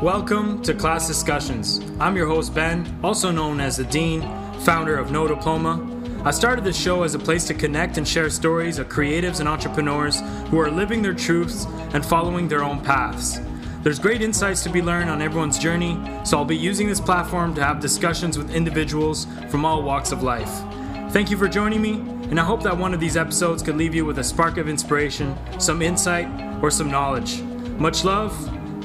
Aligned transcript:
Welcome 0.00 0.62
to 0.62 0.72
Class 0.72 1.06
Discussions. 1.06 1.82
I'm 2.00 2.16
your 2.16 2.26
host, 2.26 2.54
Ben, 2.54 2.98
also 3.04 3.30
known 3.30 3.60
as 3.60 3.76
the 3.76 3.84
Dean, 3.84 4.22
founder 4.60 4.96
of 4.96 5.10
No 5.10 5.28
Diploma. 5.28 5.86
I 6.24 6.30
started 6.30 6.64
this 6.64 6.80
show 6.80 7.02
as 7.02 7.14
a 7.14 7.18
place 7.18 7.44
to 7.48 7.52
connect 7.52 7.98
and 7.98 8.08
share 8.08 8.30
stories 8.30 8.78
of 8.78 8.88
creatives 8.88 9.40
and 9.40 9.48
entrepreneurs 9.50 10.22
who 10.48 10.58
are 10.58 10.70
living 10.70 11.02
their 11.02 11.12
truths 11.12 11.66
and 11.92 12.06
following 12.06 12.48
their 12.48 12.64
own 12.64 12.80
paths. 12.80 13.38
There's 13.82 13.98
great 13.98 14.22
insights 14.22 14.62
to 14.62 14.70
be 14.70 14.80
learned 14.80 15.10
on 15.10 15.20
everyone's 15.20 15.58
journey, 15.58 16.00
so 16.24 16.38
I'll 16.38 16.46
be 16.46 16.56
using 16.56 16.88
this 16.88 17.02
platform 17.02 17.54
to 17.56 17.62
have 17.62 17.80
discussions 17.80 18.38
with 18.38 18.50
individuals 18.54 19.26
from 19.50 19.66
all 19.66 19.82
walks 19.82 20.10
of 20.10 20.22
life. 20.22 20.62
Thank 21.10 21.30
you 21.30 21.36
for 21.36 21.48
joining 21.48 21.80
me, 21.80 22.15
and 22.30 22.40
I 22.40 22.44
hope 22.44 22.62
that 22.64 22.76
one 22.76 22.92
of 22.92 23.00
these 23.00 23.16
episodes 23.16 23.62
could 23.62 23.76
leave 23.76 23.94
you 23.94 24.04
with 24.04 24.18
a 24.18 24.24
spark 24.24 24.56
of 24.58 24.68
inspiration, 24.68 25.36
some 25.60 25.80
insight, 25.80 26.28
or 26.62 26.70
some 26.70 26.90
knowledge. 26.90 27.40
Much 27.78 28.04
love, 28.04 28.32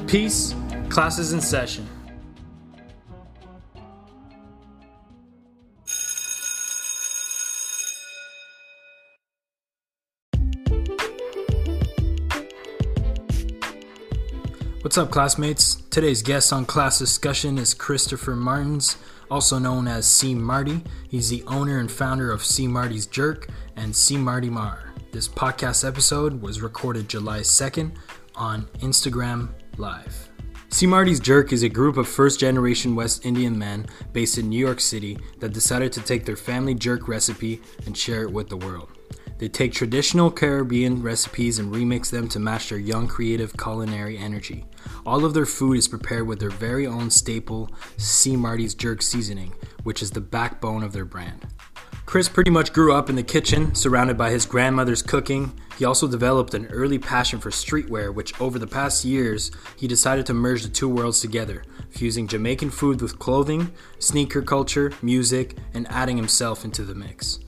peace, 0.08 0.54
classes 0.90 1.34
in 1.34 1.42
session. 1.42 1.88
What's 14.82 14.98
up, 14.98 15.10
classmates? 15.10 15.76
Today's 15.90 16.22
guest 16.22 16.52
on 16.52 16.66
class 16.66 17.00
discussion 17.00 17.58
is 17.58 17.74
Christopher 17.74 18.36
Martins, 18.36 18.98
also 19.32 19.58
known 19.58 19.88
as 19.88 20.06
C. 20.06 20.36
Marty. 20.36 20.84
He's 21.10 21.30
the 21.30 21.44
owner 21.48 21.80
and 21.80 21.90
founder 21.90 22.32
of 22.32 22.44
C. 22.44 22.68
Marty's 22.68 23.08
Jerk 23.08 23.48
and 23.78 23.96
C. 23.96 24.18
Marty 24.18 24.50
Mar. 24.50 24.94
This 25.14 25.28
podcast 25.28 25.88
episode 25.88 26.42
was 26.42 26.62
recorded 26.62 27.08
July 27.08 27.40
2nd 27.40 27.96
on 28.36 28.66
Instagram 28.80 29.50
Live. 29.78 30.30
C. 30.70 30.86
Marty's 30.86 31.20
Jerk 31.20 31.54
is 31.54 31.64
a 31.64 31.70
group 31.70 31.96
of 31.96 32.08
first 32.08 32.42
generation 32.42 32.94
West 32.94 33.26
Indian 33.26 33.58
men 33.58 33.86
based 34.12 34.38
in 34.38 34.50
New 34.50 34.60
York 34.60 34.82
City 34.82 35.18
that 35.40 35.54
decided 35.54 35.94
to 35.94 36.02
take 36.02 36.26
their 36.26 36.36
family 36.36 36.76
jerk 36.76 37.08
recipe 37.08 37.62
and 37.86 37.98
share 37.98 38.24
it 38.24 38.32
with 38.32 38.50
the 38.50 38.58
world. 38.58 38.91
They 39.42 39.50
take 39.50 39.74
traditional 39.74 40.30
Caribbean 40.30 41.02
recipes 41.02 41.58
and 41.58 41.74
remix 41.74 42.12
them 42.12 42.30
to 42.30 42.40
match 42.40 42.70
their 42.70 42.78
young 42.78 43.08
creative 43.08 43.58
culinary 43.58 44.16
energy. 44.16 44.66
All 45.04 45.26
of 45.26 45.34
their 45.34 45.48
food 45.48 45.80
is 45.80 45.88
prepared 45.88 46.28
with 46.28 46.40
their 46.40 46.52
very 46.52 46.86
own 46.86 47.10
staple 47.10 47.72
C. 47.98 48.36
Marty's 48.36 48.76
Jerk 48.76 49.02
seasoning, 49.02 49.52
which 49.82 50.04
is 50.04 50.12
the 50.12 50.22
backbone 50.22 50.84
of 50.84 50.94
their 50.94 51.06
brand. 51.06 51.48
Chris 52.06 52.30
pretty 52.30 52.52
much 52.52 52.72
grew 52.72 52.94
up 52.94 53.10
in 53.10 53.16
the 53.16 53.24
kitchen, 53.24 53.74
surrounded 53.74 54.16
by 54.16 54.30
his 54.30 54.46
grandmother's 54.46 55.02
cooking. 55.02 55.60
He 55.80 55.86
also 55.86 56.08
developed 56.08 56.54
an 56.54 56.68
early 56.68 57.00
passion 57.00 57.40
for 57.40 57.50
streetwear, 57.50 58.14
which 58.14 58.40
over 58.40 58.60
the 58.60 58.68
past 58.68 59.04
years, 59.04 59.50
he 59.76 59.88
decided 59.88 60.28
to 60.28 60.36
merge 60.36 60.62
the 60.62 60.70
two 60.70 60.88
worlds 60.88 61.20
together, 61.20 61.64
fusing 61.90 62.28
Jamaican 62.28 62.70
food 62.70 63.02
with 63.02 63.18
clothing, 63.18 63.72
sneaker 63.98 64.44
culture, 64.44 64.94
music, 65.02 65.58
and 65.74 65.88
adding 65.90 66.18
himself 66.18 66.64
into 66.64 66.84
the 66.84 66.94
mix. 66.94 67.40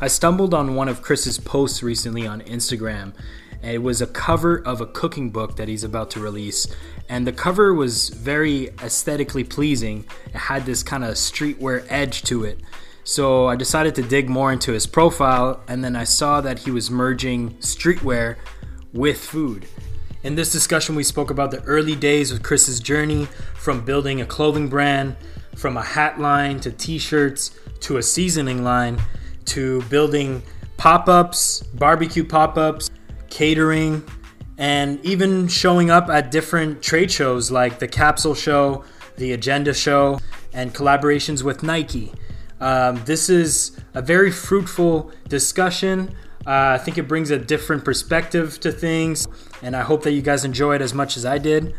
I 0.00 0.08
stumbled 0.08 0.54
on 0.54 0.74
one 0.74 0.88
of 0.88 1.02
Chris's 1.02 1.38
posts 1.38 1.82
recently 1.82 2.26
on 2.26 2.40
Instagram. 2.42 3.14
It 3.62 3.82
was 3.82 4.02
a 4.02 4.06
cover 4.06 4.56
of 4.56 4.80
a 4.80 4.86
cooking 4.86 5.30
book 5.30 5.56
that 5.56 5.68
he's 5.68 5.84
about 5.84 6.10
to 6.12 6.20
release. 6.20 6.66
And 7.08 7.26
the 7.26 7.32
cover 7.32 7.72
was 7.72 8.08
very 8.08 8.70
aesthetically 8.82 9.44
pleasing. 9.44 10.04
It 10.26 10.34
had 10.34 10.66
this 10.66 10.82
kind 10.82 11.04
of 11.04 11.14
streetwear 11.14 11.86
edge 11.88 12.22
to 12.24 12.44
it. 12.44 12.60
So 13.04 13.46
I 13.46 13.56
decided 13.56 13.94
to 13.94 14.02
dig 14.02 14.28
more 14.28 14.52
into 14.52 14.72
his 14.72 14.86
profile, 14.86 15.62
and 15.68 15.84
then 15.84 15.94
I 15.94 16.04
saw 16.04 16.40
that 16.40 16.60
he 16.60 16.70
was 16.70 16.90
merging 16.90 17.50
streetwear 17.56 18.36
with 18.92 19.18
food. 19.18 19.66
In 20.22 20.34
this 20.34 20.50
discussion, 20.50 20.96
we 20.96 21.04
spoke 21.04 21.30
about 21.30 21.50
the 21.50 21.62
early 21.62 21.94
days 21.94 22.32
of 22.32 22.42
Chris's 22.42 22.80
journey 22.80 23.26
from 23.54 23.84
building 23.84 24.20
a 24.20 24.26
clothing 24.26 24.68
brand, 24.68 25.16
from 25.54 25.76
a 25.76 25.82
hat 25.82 26.18
line 26.18 26.60
to 26.60 26.72
t 26.72 26.98
shirts 26.98 27.56
to 27.80 27.98
a 27.98 28.02
seasoning 28.02 28.64
line 28.64 29.00
to 29.46 29.82
building 29.82 30.42
pop 30.76 31.08
ups, 31.08 31.62
barbecue 31.74 32.24
pop 32.24 32.56
ups, 32.56 32.90
catering, 33.30 34.02
and 34.58 35.04
even 35.04 35.48
showing 35.48 35.90
up 35.90 36.08
at 36.08 36.30
different 36.30 36.82
trade 36.82 37.10
shows 37.10 37.50
like 37.50 37.78
the 37.78 37.88
Capsule 37.88 38.34
Show, 38.34 38.84
the 39.16 39.32
Agenda 39.32 39.74
Show, 39.74 40.20
and 40.52 40.74
collaborations 40.74 41.42
with 41.42 41.62
Nike. 41.62 42.12
Um, 42.60 43.02
this 43.04 43.28
is 43.28 43.78
a 43.94 44.02
very 44.02 44.30
fruitful 44.30 45.10
discussion. 45.28 46.14
Uh, 46.46 46.76
I 46.76 46.78
think 46.78 46.98
it 46.98 47.08
brings 47.08 47.30
a 47.30 47.38
different 47.38 47.84
perspective 47.84 48.60
to 48.60 48.70
things, 48.70 49.26
and 49.62 49.74
I 49.74 49.82
hope 49.82 50.02
that 50.04 50.12
you 50.12 50.22
guys 50.22 50.44
enjoy 50.44 50.76
it 50.76 50.82
as 50.82 50.94
much 50.94 51.16
as 51.16 51.24
I 51.24 51.38
did. 51.38 51.74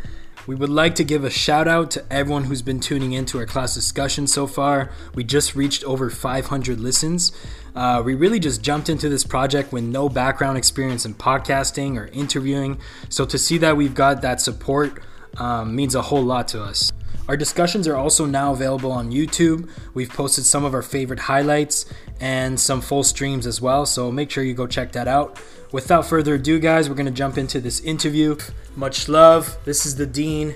We 0.48 0.54
would 0.54 0.70
like 0.70 0.94
to 0.96 1.04
give 1.04 1.24
a 1.24 1.30
shout 1.32 1.68
out 1.68 1.90
to 1.92 2.06
everyone 2.12 2.44
who's 2.44 2.62
been 2.62 2.80
tuning 2.80 3.14
into 3.14 3.40
our 3.40 3.48
class 3.48 3.74
discussion 3.74 4.28
so 4.28 4.46
far. 4.46 4.92
We 5.16 5.24
just 5.24 5.56
reached 5.56 5.84
over 5.86 6.12
500 6.12 6.80
listens. 6.80 7.32
Uh, 7.76 8.04
we 8.06 8.14
really 8.14 8.40
just 8.40 8.62
jumped 8.62 8.88
into 8.88 9.10
this 9.10 9.24
project 9.24 9.74
with 9.74 9.84
no 9.84 10.08
background 10.08 10.60
experience 10.60 11.04
in 11.04 11.16
podcasting 11.16 11.98
or 11.98 12.08
interviewing. 12.08 12.80
So 13.10 13.26
to 13.26 13.40
see 13.40 13.58
that 13.58 13.76
we've 13.76 13.96
got 13.96 14.22
that 14.22 14.40
support 14.40 15.02
um, 15.38 15.76
means 15.76 15.96
a 15.96 16.04
whole 16.04 16.24
lot 16.24 16.48
to 16.50 16.62
us. 16.62 16.92
Our 17.28 17.36
discussions 17.36 17.88
are 17.88 17.96
also 17.96 18.28
now 18.28 18.52
available 18.52 18.92
on 18.92 19.12
YouTube. 19.12 19.68
We've 19.96 20.10
posted 20.10 20.46
some 20.46 20.64
of 20.64 20.76
our 20.76 20.84
favorite 20.84 21.22
highlights 21.22 21.88
and 22.20 22.60
some 22.60 22.82
full 22.82 23.04
streams 23.04 23.48
as 23.48 23.60
well, 23.60 23.88
so 23.88 24.12
make 24.12 24.30
sure 24.30 24.44
you 24.44 24.54
go 24.54 24.68
check 24.68 24.92
that 24.92 25.08
out. 25.08 25.42
Without 25.72 26.06
further 26.06 26.36
ado, 26.36 26.60
guys, 26.60 26.90
we're 26.90 26.96
going 26.96 27.06
to 27.06 27.12
jump 27.12 27.38
into 27.38 27.60
this 27.60 27.82
interview. 27.82 28.38
Much 28.76 29.10
love. 29.10 29.58
This 29.66 29.86
is 29.86 29.96
the 29.96 30.06
Dean. 30.06 30.56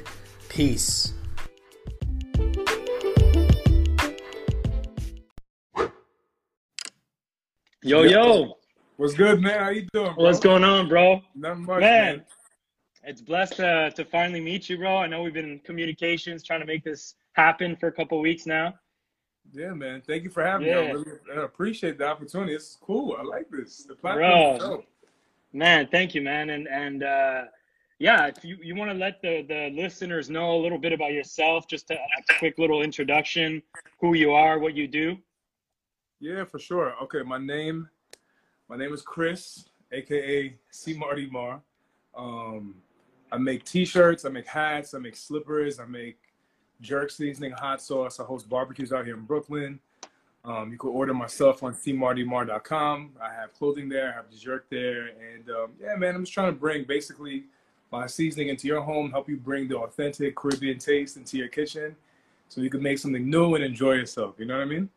Peace. 0.50 1.14
Yo, 7.81 8.03
yo. 8.03 8.58
What's 8.97 9.14
good, 9.14 9.42
man? 9.42 9.59
How 9.59 9.70
you 9.70 9.88
doing, 9.94 10.14
bro? 10.14 10.24
What's 10.24 10.40
going 10.40 10.64
on, 10.64 10.90
bro? 10.90 11.22
Nothing 11.36 11.66
much, 11.66 11.80
man. 11.80 12.18
man. 12.18 12.26
It's 13.03 13.22
blessed 13.22 13.56
to, 13.58 13.91
to 13.96 14.06
finally 14.06 14.41
meet 14.41 14.70
you, 14.70 14.78
bro. 14.78 14.97
I 14.97 15.08
know 15.08 15.24
we've 15.24 15.34
been 15.34 15.50
in 15.50 15.59
communications 15.59 16.44
trying 16.44 16.59
to 16.59 16.66
make 16.66 16.84
this 16.84 17.16
happen 17.34 17.78
for 17.78 17.88
a 17.88 17.91
couple 17.91 18.20
weeks 18.20 18.46
now. 18.46 18.74
Yeah, 19.53 19.74
man. 19.74 20.02
Thank 20.06 20.24
you 20.24 20.30
for 20.30 20.44
having 20.44 20.68
Yeah. 20.68 20.81
me. 20.81 20.88
I 20.88 20.91
really 20.91 21.12
I 21.38 21.44
appreciate 21.44 21.97
the 21.97 22.08
opportunity. 22.08 22.53
It's 22.53 22.78
cool. 22.81 23.16
I 23.18 23.24
like 23.24 23.50
this. 23.50 23.84
The 23.84 23.96
platform 23.96 24.56
is 24.56 24.59
Bro. 24.59 24.84
Man, 25.53 25.87
thank 25.91 26.13
you, 26.13 26.21
man. 26.21 26.51
And 26.51 26.67
and 26.67 27.03
uh, 27.03 27.43
yeah, 27.99 28.27
if 28.27 28.43
you, 28.45 28.57
you 28.61 28.75
want 28.75 28.91
to 28.91 28.97
let 28.97 29.21
the, 29.21 29.43
the 29.47 29.71
listeners 29.75 30.29
know 30.29 30.55
a 30.55 30.59
little 30.61 30.77
bit 30.77 30.93
about 30.93 31.11
yourself, 31.11 31.67
just 31.67 31.91
a, 31.91 31.95
a 31.95 32.37
quick 32.39 32.57
little 32.57 32.81
introduction, 32.81 33.61
who 33.99 34.13
you 34.13 34.31
are, 34.31 34.57
what 34.57 34.73
you 34.73 34.87
do. 34.87 35.17
Yeah, 36.21 36.45
for 36.45 36.59
sure. 36.59 36.95
Okay, 37.03 37.23
my 37.23 37.37
name, 37.37 37.89
my 38.69 38.77
name 38.77 38.93
is 38.93 39.01
Chris, 39.01 39.69
aka 39.91 40.55
C 40.69 40.93
Marty 40.93 41.29
Mar. 41.29 41.61
Um, 42.16 42.75
I 43.31 43.37
make 43.37 43.63
T-shirts, 43.66 44.25
I 44.25 44.29
make 44.29 44.47
hats, 44.47 44.93
I 44.93 44.99
make 44.99 45.16
slippers, 45.16 45.79
I 45.79 45.85
make 45.85 46.17
jerk 46.81 47.11
seasoning, 47.11 47.51
hot 47.51 47.81
sauce. 47.81 48.19
I 48.19 48.23
host 48.23 48.49
barbecues 48.49 48.93
out 48.93 49.05
here 49.05 49.16
in 49.16 49.25
Brooklyn. 49.25 49.79
Um, 50.45 50.72
you 50.72 50.77
can 50.77 50.89
order 50.89 51.13
my 51.13 51.27
stuff 51.27 51.63
on 51.63 51.73
cmartymar.com. 51.73 53.11
I 53.22 53.33
have 53.33 53.53
clothing 53.53 53.89
there, 53.89 54.09
I 54.11 54.16
have 54.16 54.29
jerk 54.31 54.66
there, 54.69 55.07
and 55.07 55.50
um, 55.50 55.72
yeah, 55.81 55.95
man, 55.95 56.16
I'm 56.16 56.23
just 56.23 56.33
trying 56.33 56.53
to 56.53 56.57
bring 56.59 56.85
basically 56.85 57.44
my 57.91 58.07
seasoning 58.07 58.49
into 58.49 58.67
your 58.67 58.81
home, 58.81 59.11
help 59.11 59.28
you 59.28 59.35
bring 59.38 59.67
the 59.67 59.78
authentic 59.78 60.35
Caribbean 60.35 60.78
taste 60.78 61.17
into 61.17 61.38
your 61.38 61.49
kitchen, 61.49 61.95
so 62.47 62.61
you 62.61 62.69
can 62.69 62.81
make 62.81 62.99
something 62.99 63.29
new 63.29 63.55
and 63.55 63.63
enjoy 63.63 63.94
yourself. 63.94 64.35
You 64.38 64.45
know 64.45 64.55
what 64.57 64.63
I 64.63 64.66
mean? 64.66 64.89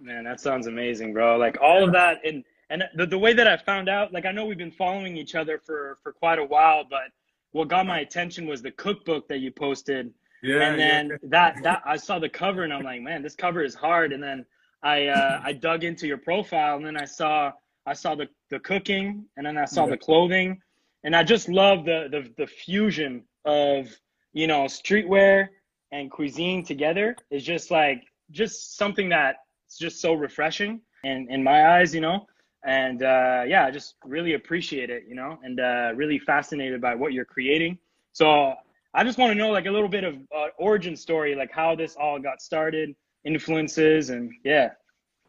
Man, 0.00 0.24
that 0.24 0.40
sounds 0.40 0.66
amazing, 0.66 1.12
bro. 1.12 1.36
Like 1.36 1.58
all 1.60 1.82
of 1.82 1.92
that, 1.92 2.20
and 2.24 2.44
and 2.70 2.84
the, 2.94 3.06
the 3.06 3.18
way 3.18 3.32
that 3.32 3.46
I 3.46 3.56
found 3.56 3.88
out, 3.88 4.12
like 4.12 4.24
I 4.26 4.32
know 4.32 4.44
we've 4.46 4.58
been 4.58 4.70
following 4.70 5.16
each 5.16 5.34
other 5.34 5.58
for 5.58 5.98
for 6.02 6.12
quite 6.12 6.38
a 6.38 6.44
while, 6.44 6.84
but 6.88 7.08
what 7.52 7.68
got 7.68 7.86
my 7.86 8.00
attention 8.00 8.46
was 8.46 8.62
the 8.62 8.70
cookbook 8.72 9.26
that 9.28 9.38
you 9.38 9.50
posted, 9.50 10.12
Yeah. 10.42 10.60
and 10.68 10.78
then 10.78 11.08
yeah. 11.08 11.16
that 11.24 11.62
that 11.62 11.82
I 11.84 11.96
saw 11.96 12.18
the 12.18 12.28
cover 12.28 12.62
and 12.64 12.72
I'm 12.72 12.84
like, 12.84 13.00
man, 13.00 13.22
this 13.22 13.34
cover 13.34 13.64
is 13.64 13.74
hard. 13.74 14.12
And 14.12 14.22
then 14.22 14.44
I 14.82 15.06
uh, 15.08 15.40
I 15.42 15.52
dug 15.52 15.84
into 15.84 16.06
your 16.06 16.18
profile 16.18 16.76
and 16.76 16.86
then 16.86 16.96
I 16.96 17.04
saw 17.04 17.52
I 17.86 17.94
saw 17.94 18.14
the 18.14 18.28
the 18.50 18.58
cooking 18.60 19.24
and 19.36 19.46
then 19.46 19.56
I 19.58 19.64
saw 19.64 19.84
Yeah. 19.84 19.90
the 19.90 19.96
clothing, 19.96 20.60
and 21.04 21.14
I 21.16 21.22
just 21.24 21.48
love 21.48 21.84
the 21.84 22.08
the 22.10 22.32
the 22.36 22.46
fusion 22.46 23.24
of 23.44 23.88
you 24.32 24.46
know 24.46 24.64
streetwear 24.64 25.48
and 25.92 26.10
cuisine 26.10 26.64
together 26.64 27.16
is 27.30 27.44
just 27.44 27.70
like 27.70 28.02
just 28.30 28.76
something 28.76 29.08
that's 29.08 29.78
just 29.78 30.00
so 30.00 30.14
refreshing 30.14 30.80
in 31.04 31.26
in 31.30 31.42
my 31.42 31.78
eyes, 31.78 31.94
you 31.94 32.00
know. 32.00 32.26
And 32.64 33.02
uh, 33.02 33.44
yeah, 33.46 33.64
I 33.64 33.70
just 33.70 33.94
really 34.04 34.34
appreciate 34.34 34.90
it, 34.90 35.04
you 35.08 35.14
know, 35.14 35.38
and 35.44 35.60
uh, 35.60 35.92
really 35.94 36.18
fascinated 36.18 36.80
by 36.80 36.94
what 36.96 37.12
you're 37.12 37.24
creating. 37.24 37.78
So 38.12 38.54
I 38.94 39.04
just 39.04 39.18
want 39.18 39.30
to 39.30 39.34
know 39.38 39.50
like 39.52 39.66
a 39.66 39.70
little 39.70 39.88
bit 39.88 40.02
of 40.04 40.14
uh, 40.36 40.48
origin 40.58 40.96
story, 40.96 41.36
like 41.36 41.52
how 41.52 41.76
this 41.76 41.94
all 41.96 42.18
got 42.18 42.40
started, 42.42 42.96
influences, 43.26 44.10
and 44.10 44.32
yeah. 44.44 44.70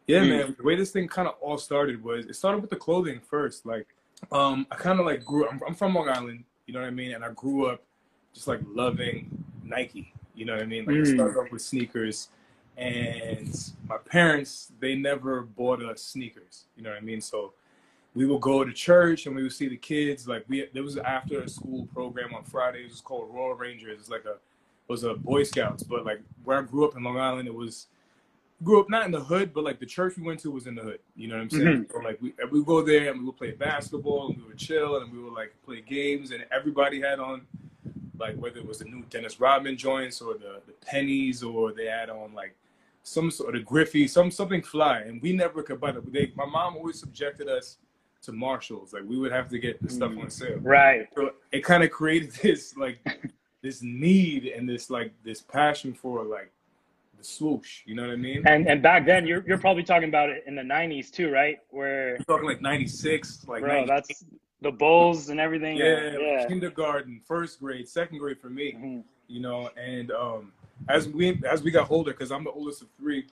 Yeah, 0.06 0.20
mm. 0.20 0.28
man. 0.28 0.56
The 0.56 0.64
way 0.64 0.76
this 0.76 0.90
thing 0.90 1.08
kind 1.08 1.28
of 1.28 1.34
all 1.40 1.58
started 1.58 2.02
was 2.02 2.26
it 2.26 2.34
started 2.34 2.60
with 2.60 2.70
the 2.70 2.76
clothing 2.76 3.20
first. 3.20 3.66
Like, 3.66 3.86
um, 4.32 4.66
I 4.70 4.76
kind 4.76 5.00
of 5.00 5.06
like 5.06 5.24
grew. 5.24 5.48
I'm, 5.48 5.60
I'm 5.66 5.74
from 5.74 5.94
Long 5.94 6.08
Island, 6.08 6.44
you 6.66 6.74
know 6.74 6.80
what 6.80 6.86
I 6.86 6.90
mean, 6.90 7.12
and 7.12 7.24
I 7.24 7.30
grew 7.32 7.66
up 7.66 7.82
just 8.32 8.48
like 8.48 8.60
loving 8.66 9.44
Nike. 9.62 10.12
You 10.34 10.46
know 10.46 10.54
what 10.54 10.62
I 10.62 10.66
mean? 10.66 10.86
Like, 10.86 10.96
mm. 10.96 11.06
I 11.06 11.14
started 11.14 11.36
off 11.38 11.52
with 11.52 11.62
sneakers, 11.62 12.28
and 12.76 13.72
my 13.88 13.98
parents 13.98 14.72
they 14.80 14.94
never 14.94 15.42
bought 15.42 15.82
us 15.82 16.02
sneakers. 16.02 16.64
You 16.76 16.84
know 16.84 16.90
what 16.90 16.98
I 16.98 17.04
mean? 17.04 17.20
So 17.20 17.52
we 18.14 18.26
would 18.26 18.40
go 18.40 18.64
to 18.64 18.72
church 18.72 19.26
and 19.26 19.36
we 19.36 19.42
would 19.42 19.52
see 19.52 19.68
the 19.68 19.76
kids. 19.76 20.26
Like 20.26 20.44
we, 20.48 20.66
there 20.72 20.82
was 20.82 20.96
an 20.96 21.04
after 21.04 21.46
school 21.48 21.86
program 21.92 22.34
on 22.34 22.44
Fridays. 22.44 22.86
It 22.86 22.90
was 22.90 23.00
called 23.00 23.32
Royal 23.32 23.54
Rangers. 23.54 24.00
It's 24.00 24.08
like 24.08 24.24
a, 24.24 24.36
was 24.88 25.04
a 25.04 25.14
Boy 25.14 25.42
Scouts. 25.44 25.82
But 25.82 26.04
like 26.04 26.20
where 26.44 26.58
I 26.58 26.62
grew 26.62 26.86
up 26.86 26.96
in 26.96 27.02
Long 27.04 27.18
Island, 27.18 27.48
it 27.48 27.54
was 27.54 27.86
grew 28.62 28.80
up 28.80 28.90
not 28.90 29.04
in 29.06 29.12
the 29.12 29.20
hood, 29.20 29.52
but 29.54 29.62
like 29.62 29.78
the 29.78 29.86
church 29.86 30.16
we 30.16 30.24
went 30.24 30.40
to 30.40 30.50
was 30.50 30.66
in 30.66 30.74
the 30.74 30.82
hood. 30.82 30.98
You 31.14 31.28
know 31.28 31.36
what 31.36 31.42
I'm 31.42 31.50
saying? 31.50 31.64
Mm-hmm. 31.64 31.92
So 31.92 31.98
like 31.98 32.20
we 32.20 32.34
we 32.50 32.64
go 32.64 32.82
there 32.82 33.10
and 33.10 33.20
we 33.20 33.26
would 33.26 33.36
play 33.36 33.52
basketball 33.52 34.28
and 34.28 34.36
we 34.36 34.44
would 34.44 34.58
chill 34.58 34.96
and 34.96 35.12
we 35.12 35.22
would 35.22 35.34
like 35.34 35.54
play 35.64 35.80
games 35.80 36.32
and 36.32 36.44
everybody 36.50 37.00
had 37.00 37.20
on 37.20 37.42
like 38.18 38.36
whether 38.36 38.58
it 38.58 38.66
was 38.66 38.78
the 38.78 38.84
new 38.84 39.04
Dennis 39.10 39.38
Rodman 39.38 39.76
joints 39.76 40.20
or 40.20 40.34
the, 40.34 40.60
the 40.66 40.72
pennies 40.84 41.42
or 41.42 41.72
they 41.72 41.86
had 41.86 42.10
on 42.10 42.34
like 42.34 42.54
some 43.04 43.30
sort 43.30 43.56
of 43.56 43.64
Griffey, 43.64 44.06
some 44.06 44.30
something 44.30 44.62
fly, 44.62 45.00
and 45.00 45.22
we 45.22 45.32
never 45.32 45.62
could 45.62 45.80
buy 45.80 45.90
it. 45.90 46.12
They, 46.12 46.32
my 46.34 46.44
mom 46.44 46.76
always 46.76 46.98
subjected 46.98 47.48
us 47.48 47.78
to 48.22 48.32
Marshalls. 48.32 48.92
Like 48.92 49.04
we 49.06 49.16
would 49.18 49.32
have 49.32 49.48
to 49.50 49.58
get 49.58 49.80
the 49.82 49.88
stuff 49.88 50.12
on 50.20 50.30
sale. 50.30 50.58
Right. 50.58 51.08
So 51.14 51.30
it 51.52 51.64
kind 51.64 51.82
of 51.84 51.90
created 51.90 52.32
this 52.42 52.76
like 52.76 52.98
this 53.62 53.82
need 53.82 54.46
and 54.46 54.68
this 54.68 54.90
like 54.90 55.12
this 55.24 55.40
passion 55.40 55.92
for 55.92 56.24
like 56.24 56.50
the 57.16 57.24
swoosh. 57.24 57.82
You 57.84 57.94
know 57.94 58.02
what 58.02 58.12
I 58.12 58.16
mean? 58.16 58.46
And 58.46 58.68
and 58.68 58.82
back 58.82 59.06
then, 59.06 59.26
you're 59.26 59.44
you're 59.46 59.58
probably 59.58 59.82
talking 59.82 60.08
about 60.08 60.30
it 60.30 60.44
in 60.46 60.54
the 60.54 60.62
'90s 60.62 61.10
too, 61.10 61.30
right? 61.30 61.58
Where 61.70 62.10
you're 62.10 62.18
talking 62.18 62.46
like 62.46 62.62
'96, 62.62 63.46
like 63.48 63.62
bro, 63.62 63.86
that's 63.86 64.24
the 64.60 64.70
Bulls 64.70 65.28
and 65.28 65.40
everything. 65.40 65.76
Yeah, 65.76 66.16
yeah, 66.18 66.46
kindergarten, 66.46 67.20
first 67.26 67.60
grade, 67.60 67.88
second 67.88 68.18
grade 68.18 68.40
for 68.40 68.50
me. 68.50 68.72
Mm-hmm. 68.72 69.00
You 69.28 69.40
know, 69.40 69.70
and 69.76 70.10
um, 70.12 70.52
as 70.88 71.08
we 71.08 71.40
as 71.48 71.62
we 71.62 71.70
got 71.70 71.90
older, 71.90 72.12
because 72.12 72.32
I'm 72.32 72.44
the 72.44 72.50
oldest 72.50 72.82
of 72.82 72.88
three, 72.98 73.26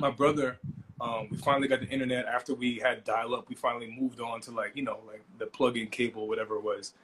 my 0.00 0.10
brother, 0.10 0.58
um, 1.00 1.28
we 1.30 1.36
finally 1.36 1.68
got 1.68 1.80
the 1.80 1.88
internet 1.88 2.26
after 2.26 2.54
we 2.54 2.78
had 2.78 3.04
dial 3.04 3.34
up. 3.34 3.48
We 3.48 3.54
finally 3.54 3.94
moved 3.98 4.20
on 4.20 4.40
to 4.42 4.50
like 4.50 4.72
you 4.74 4.82
know 4.82 4.98
like 5.06 5.22
the 5.38 5.46
plug-in 5.46 5.88
cable, 5.88 6.26
whatever 6.26 6.56
it 6.56 6.64
was, 6.64 6.94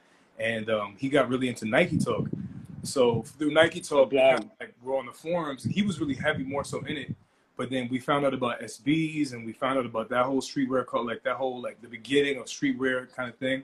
and 0.41 0.69
um, 0.69 0.95
he 0.97 1.07
got 1.07 1.29
really 1.29 1.47
into 1.47 1.65
Nike 1.65 1.97
Talk. 1.97 2.27
So 2.83 3.21
through 3.21 3.51
Nike 3.51 3.79
Talk, 3.79 4.11
yeah. 4.11 4.39
we 4.39 4.49
like, 4.59 4.73
we're 4.81 4.97
on 4.97 5.05
the 5.05 5.11
forums. 5.11 5.63
He 5.63 5.83
was 5.83 5.99
really 5.99 6.15
heavy, 6.15 6.43
more 6.43 6.63
so 6.63 6.79
in 6.79 6.97
it. 6.97 7.15
But 7.55 7.69
then 7.69 7.87
we 7.91 7.99
found 7.99 8.25
out 8.25 8.33
about 8.33 8.59
SBs, 8.61 9.33
and 9.33 9.45
we 9.45 9.53
found 9.53 9.77
out 9.77 9.85
about 9.85 10.09
that 10.09 10.25
whole 10.25 10.41
streetwear 10.41 10.85
called 10.85 11.05
like 11.05 11.23
that 11.23 11.35
whole 11.35 11.61
like 11.61 11.79
the 11.81 11.87
beginning 11.87 12.39
of 12.39 12.45
streetwear 12.45 13.13
kind 13.15 13.29
of 13.29 13.35
thing. 13.37 13.63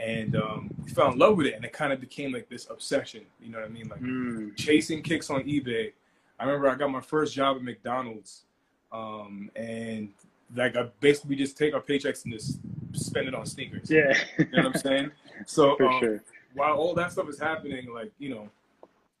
And 0.00 0.34
um, 0.34 0.74
we 0.82 0.90
fell 0.90 1.12
in 1.12 1.18
love 1.18 1.36
with 1.36 1.46
it, 1.46 1.54
and 1.54 1.64
it 1.64 1.72
kind 1.74 1.92
of 1.92 2.00
became 2.00 2.32
like 2.32 2.48
this 2.48 2.68
obsession. 2.70 3.20
You 3.42 3.50
know 3.50 3.58
what 3.58 3.66
I 3.66 3.70
mean? 3.70 3.88
Like 3.88 4.00
mm. 4.00 4.56
chasing 4.56 5.02
kicks 5.02 5.28
on 5.28 5.42
eBay. 5.42 5.92
I 6.40 6.44
remember 6.44 6.70
I 6.70 6.74
got 6.74 6.90
my 6.90 7.02
first 7.02 7.34
job 7.34 7.56
at 7.56 7.62
McDonald's, 7.62 8.44
um, 8.90 9.50
and 9.54 10.08
like 10.56 10.74
I 10.76 10.88
basically 11.00 11.36
just 11.36 11.58
take 11.58 11.74
our 11.74 11.82
paychecks 11.82 12.24
and 12.24 12.32
just 12.32 12.60
spend 12.94 13.28
it 13.28 13.34
on 13.34 13.46
sneakers. 13.46 13.90
Yeah, 13.90 14.16
you 14.38 14.46
know 14.52 14.64
what 14.64 14.66
I'm 14.66 14.80
saying. 14.80 15.10
So 15.46 15.78
um, 15.86 16.00
sure 16.00 16.22
while 16.54 16.74
all 16.76 16.94
that 16.94 17.12
stuff 17.12 17.28
is 17.28 17.38
happening, 17.38 17.92
like 17.92 18.12
you 18.18 18.30
know, 18.30 18.48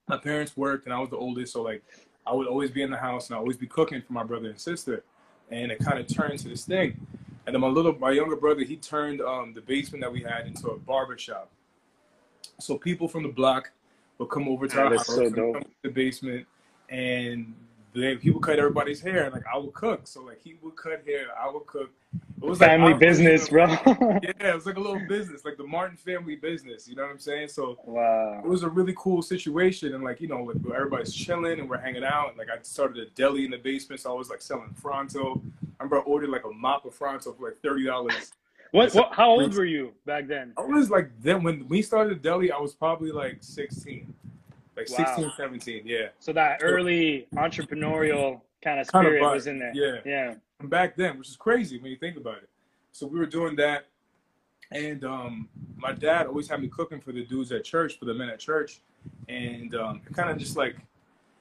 my 0.08 0.16
parents 0.16 0.56
worked 0.56 0.86
and 0.86 0.94
I 0.94 1.00
was 1.00 1.10
the 1.10 1.16
oldest, 1.16 1.52
so 1.52 1.62
like 1.62 1.82
I 2.26 2.32
would 2.32 2.46
always 2.46 2.70
be 2.70 2.82
in 2.82 2.90
the 2.90 2.96
house 2.96 3.28
and 3.28 3.36
I 3.36 3.38
always 3.38 3.56
be 3.56 3.66
cooking 3.66 4.00
for 4.00 4.12
my 4.12 4.22
brother 4.22 4.48
and 4.48 4.60
sister, 4.60 5.04
and 5.50 5.70
it 5.70 5.78
kind 5.80 5.98
of 5.98 6.06
turned 6.06 6.38
to 6.40 6.48
this 6.48 6.64
thing. 6.64 7.06
And 7.46 7.52
then 7.52 7.60
my 7.60 7.68
little, 7.68 7.94
my 7.98 8.10
younger 8.10 8.36
brother, 8.36 8.62
he 8.62 8.76
turned 8.76 9.20
um, 9.20 9.52
the 9.52 9.60
basement 9.60 10.02
that 10.02 10.10
we 10.10 10.22
had 10.22 10.46
into 10.46 10.68
a 10.68 10.78
barber 10.78 11.18
shop. 11.18 11.50
So 12.58 12.78
people 12.78 13.06
from 13.06 13.22
the 13.24 13.28
block 13.28 13.70
would 14.16 14.30
come 14.30 14.48
over 14.48 14.66
to 14.66 14.80
our 14.80 14.90
house, 14.90 15.06
so 15.06 15.28
to 15.28 15.62
the 15.82 15.90
basement, 15.90 16.46
and 16.88 17.52
they, 17.94 18.16
he 18.16 18.30
would 18.30 18.42
cut 18.42 18.58
everybody's 18.58 19.00
hair. 19.00 19.28
Like 19.30 19.44
I 19.52 19.58
would 19.58 19.74
cook, 19.74 20.06
so 20.06 20.22
like 20.22 20.40
he 20.42 20.56
would 20.62 20.76
cut 20.76 21.02
hair, 21.06 21.26
I 21.38 21.50
would 21.50 21.66
cook. 21.66 21.90
It 22.44 22.50
was 22.50 22.58
family 22.58 22.92
like, 22.92 23.00
business, 23.00 23.48
bro. 23.48 23.64
yeah, 23.86 24.32
it 24.38 24.54
was 24.54 24.66
like 24.66 24.76
a 24.76 24.80
little 24.80 25.00
business, 25.08 25.44
like 25.44 25.56
the 25.56 25.66
Martin 25.66 25.96
family 25.96 26.36
business. 26.36 26.86
You 26.86 26.94
know 26.94 27.02
what 27.02 27.12
I'm 27.12 27.18
saying? 27.18 27.48
So 27.48 27.78
wow, 27.84 28.42
it 28.44 28.48
was 28.48 28.62
a 28.62 28.68
really 28.68 28.94
cool 28.96 29.22
situation, 29.22 29.94
and 29.94 30.04
like 30.04 30.20
you 30.20 30.28
know, 30.28 30.42
like 30.42 30.56
everybody's 30.74 31.14
chilling 31.14 31.60
and 31.60 31.68
we're 31.68 31.78
hanging 31.78 32.04
out. 32.04 32.28
And, 32.28 32.38
like 32.38 32.48
I 32.50 32.60
started 32.62 32.98
a 32.98 33.10
deli 33.10 33.44
in 33.44 33.50
the 33.50 33.58
basement, 33.58 34.00
so 34.00 34.14
I 34.14 34.18
was 34.18 34.28
like 34.28 34.42
selling 34.42 34.74
Fronto. 34.74 35.40
I 35.80 35.84
remember 35.84 35.98
I 35.98 36.02
ordered 36.02 36.30
like 36.30 36.44
a 36.44 36.50
mop 36.50 36.84
of 36.84 36.94
Fronto 36.94 37.32
for 37.32 37.48
like 37.48 37.60
thirty 37.62 37.84
dollars. 37.84 38.32
What, 38.70 38.92
what? 38.92 39.14
How 39.14 39.30
old 39.30 39.54
were 39.54 39.64
you 39.64 39.92
back 40.04 40.26
then? 40.26 40.52
I 40.58 40.62
was 40.62 40.90
like 40.90 41.08
then 41.22 41.44
when 41.44 41.68
we 41.68 41.80
started 41.80 42.18
the 42.18 42.20
deli, 42.20 42.50
I 42.50 42.58
was 42.58 42.74
probably 42.74 43.12
like 43.12 43.36
sixteen 43.38 44.12
like 44.76 44.90
wow. 44.90 45.14
16, 45.16 45.32
17, 45.36 45.82
yeah. 45.84 46.08
So 46.18 46.32
that 46.32 46.60
early 46.62 47.26
entrepreneurial 47.34 48.40
kind 48.62 48.80
of 48.80 48.86
spirit 48.86 49.20
kind 49.20 49.26
of 49.26 49.32
was 49.32 49.46
in 49.46 49.58
there. 49.58 49.72
Yeah. 49.74 50.00
Yeah. 50.04 50.34
Back 50.62 50.96
then, 50.96 51.18
which 51.18 51.28
is 51.28 51.36
crazy 51.36 51.78
when 51.78 51.90
you 51.90 51.96
think 51.96 52.16
about 52.16 52.38
it. 52.38 52.48
So 52.92 53.06
we 53.06 53.18
were 53.18 53.26
doing 53.26 53.56
that. 53.56 53.86
And 54.72 55.04
um, 55.04 55.48
my 55.76 55.92
dad 55.92 56.26
always 56.26 56.48
had 56.48 56.60
me 56.60 56.68
cooking 56.68 57.00
for 57.00 57.12
the 57.12 57.24
dudes 57.24 57.52
at 57.52 57.64
church, 57.64 57.98
for 57.98 58.06
the 58.06 58.14
men 58.14 58.28
at 58.28 58.38
church. 58.38 58.80
And 59.28 59.74
um, 59.74 60.00
it 60.06 60.14
kind 60.14 60.30
of 60.30 60.38
just 60.38 60.56
like 60.56 60.76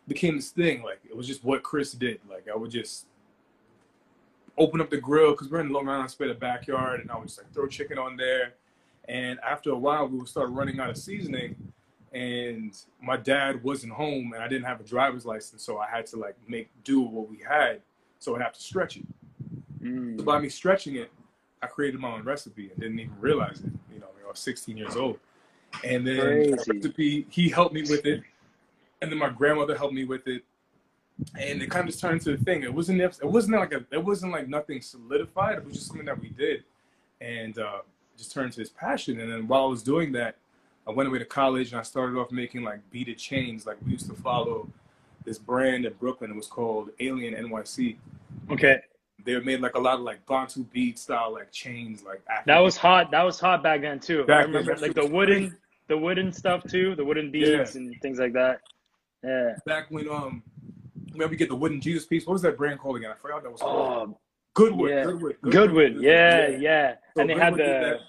became 0.07 0.35
this 0.35 0.49
thing. 0.49 0.83
Like 0.83 0.99
it 1.07 1.15
was 1.15 1.27
just 1.27 1.43
what 1.43 1.63
Chris 1.63 1.93
did. 1.93 2.19
Like 2.29 2.47
I 2.51 2.57
would 2.57 2.71
just 2.71 3.05
open 4.57 4.81
up 4.81 4.89
the 4.89 4.97
grill 4.97 5.31
because 5.31 5.49
we're 5.49 5.61
in 5.61 5.69
the 5.69 5.73
Long 5.73 5.87
Island, 5.87 6.11
spit 6.11 6.29
a 6.29 6.35
backyard, 6.35 6.99
and 6.99 7.09
I 7.09 7.17
would 7.17 7.27
just 7.27 7.37
like 7.37 7.51
throw 7.53 7.67
chicken 7.67 7.97
on 7.97 8.17
there. 8.17 8.53
And 9.07 9.39
after 9.39 9.71
a 9.71 9.77
while, 9.77 10.07
we 10.07 10.17
would 10.17 10.27
start 10.27 10.49
running 10.49 10.79
out 10.79 10.89
of 10.89 10.97
seasoning 10.97 11.55
and 12.13 12.77
my 13.01 13.17
dad 13.17 13.63
wasn't 13.63 13.91
home 13.91 14.33
and 14.33 14.43
I 14.43 14.47
didn't 14.47 14.65
have 14.65 14.79
a 14.79 14.83
driver's 14.83 15.25
license, 15.25 15.63
so 15.63 15.79
I 15.79 15.87
had 15.89 16.05
to 16.07 16.17
like 16.17 16.35
make 16.47 16.69
do 16.83 17.01
with 17.01 17.11
what 17.11 17.29
we 17.29 17.39
had. 17.47 17.81
So 18.23 18.37
I 18.37 18.41
have 18.41 18.53
to 18.53 18.61
stretch 18.61 18.95
it. 18.95 19.03
Mm. 19.81 20.17
So 20.17 20.23
by 20.23 20.39
me 20.39 20.47
stretching 20.47 20.95
it, 20.95 21.11
I 21.61 21.67
created 21.67 21.99
my 21.99 22.13
own 22.13 22.23
recipe 22.23 22.69
and 22.69 22.79
didn't 22.79 22.99
even 22.99 23.19
realize 23.19 23.59
it. 23.59 23.71
You 23.93 23.99
know, 23.99 24.07
I 24.25 24.29
was 24.29 24.39
16 24.39 24.77
years 24.77 24.95
old. 24.95 25.19
And 25.83 26.07
then 26.07 26.15
the 26.15 26.65
recipe, 26.73 27.27
he 27.29 27.49
helped 27.49 27.73
me 27.73 27.81
with 27.81 28.05
it. 28.05 28.23
And 29.01 29.11
then 29.11 29.19
my 29.19 29.27
grandmother 29.27 29.75
helped 29.75 29.93
me 29.93 30.05
with 30.05 30.25
it. 30.27 30.43
And 31.37 31.61
it 31.61 31.69
kind 31.69 31.81
of 31.81 31.87
just 31.87 31.99
turned 31.99 32.25
into 32.25 32.31
a 32.33 32.37
thing. 32.37 32.63
It 32.63 32.73
wasn't 32.73 33.01
it 33.01 33.25
wasn't 33.25 33.57
like 33.57 33.73
a 33.73 33.85
it 33.91 34.03
wasn't 34.03 34.31
like 34.31 34.47
nothing 34.47 34.81
solidified. 34.81 35.57
It 35.57 35.65
was 35.65 35.73
just 35.73 35.87
something 35.87 36.05
that 36.05 36.19
we 36.19 36.29
did. 36.29 36.63
And 37.19 37.59
uh, 37.59 37.79
just 38.17 38.31
turned 38.31 38.47
into 38.47 38.59
this 38.59 38.69
passion. 38.69 39.19
And 39.19 39.29
then 39.29 39.47
while 39.47 39.63
I 39.65 39.67
was 39.67 39.83
doing 39.83 40.13
that, 40.13 40.37
I 40.87 40.91
went 40.91 41.09
away 41.09 41.19
to 41.19 41.25
college 41.25 41.71
and 41.71 41.79
I 41.79 41.83
started 41.83 42.17
off 42.17 42.31
making 42.31 42.63
like 42.63 42.79
beaded 42.89 43.17
chains. 43.17 43.65
Like 43.65 43.77
we 43.85 43.91
used 43.91 44.07
to 44.07 44.15
follow 44.15 44.69
this 45.25 45.37
brand 45.37 45.85
in 45.85 45.93
Brooklyn. 45.93 46.31
It 46.31 46.35
was 46.35 46.47
called 46.47 46.89
Alien 46.99 47.33
NYC. 47.33 47.97
Okay. 48.51 48.81
They 49.25 49.39
made 49.39 49.61
like 49.61 49.75
a 49.75 49.79
lot 49.79 49.95
of 49.95 50.01
like 50.01 50.25
Bantu 50.25 50.65
bead 50.65 50.99
style 50.99 51.33
like 51.33 51.51
chains, 51.51 52.03
like 52.03 52.21
African. 52.29 52.53
that 52.53 52.59
was 52.59 52.75
hot. 52.75 53.11
That 53.11 53.23
was 53.23 53.39
hot 53.39 53.63
back 53.63 53.81
then 53.81 53.99
too. 53.99 54.25
Back 54.25 54.41
I 54.41 54.41
remember 54.43 54.73
then, 54.73 54.81
like 54.81 54.95
the 54.95 55.07
wooden, 55.07 55.49
crazy. 55.49 55.55
the 55.87 55.97
wooden 55.97 56.33
stuff 56.33 56.63
too, 56.69 56.95
the 56.95 57.05
wooden 57.05 57.31
beads 57.31 57.75
yeah. 57.75 57.81
and 57.81 57.95
things 58.01 58.19
like 58.19 58.33
that. 58.33 58.61
Yeah. 59.23 59.53
Back 59.65 59.85
when 59.89 60.09
um, 60.09 60.43
remember 61.13 61.31
we 61.31 61.37
get 61.37 61.47
the 61.47 61.55
wooden 61.55 61.79
Jesus 61.79 62.05
piece. 62.05 62.25
What 62.27 62.33
was 62.33 62.41
that 62.41 62.57
brand 62.57 62.79
called 62.79 62.97
again? 62.97 63.11
I 63.11 63.15
forgot 63.15 63.43
that 63.43 63.51
was 63.51 63.61
called. 63.61 64.09
Oh, 64.09 64.17
Goodwood, 64.55 64.89
yeah. 64.91 65.03
Goodwood, 65.03 65.35
Goodwood, 65.41 65.53
Goodwood, 65.53 66.03
yeah, 66.03 66.47
yeah. 66.49 66.57
yeah. 66.57 66.93
So 67.15 67.21
and 67.21 67.29
they 67.29 67.33
Goodwood 67.35 67.59
had 67.59 67.79
the 67.79 67.99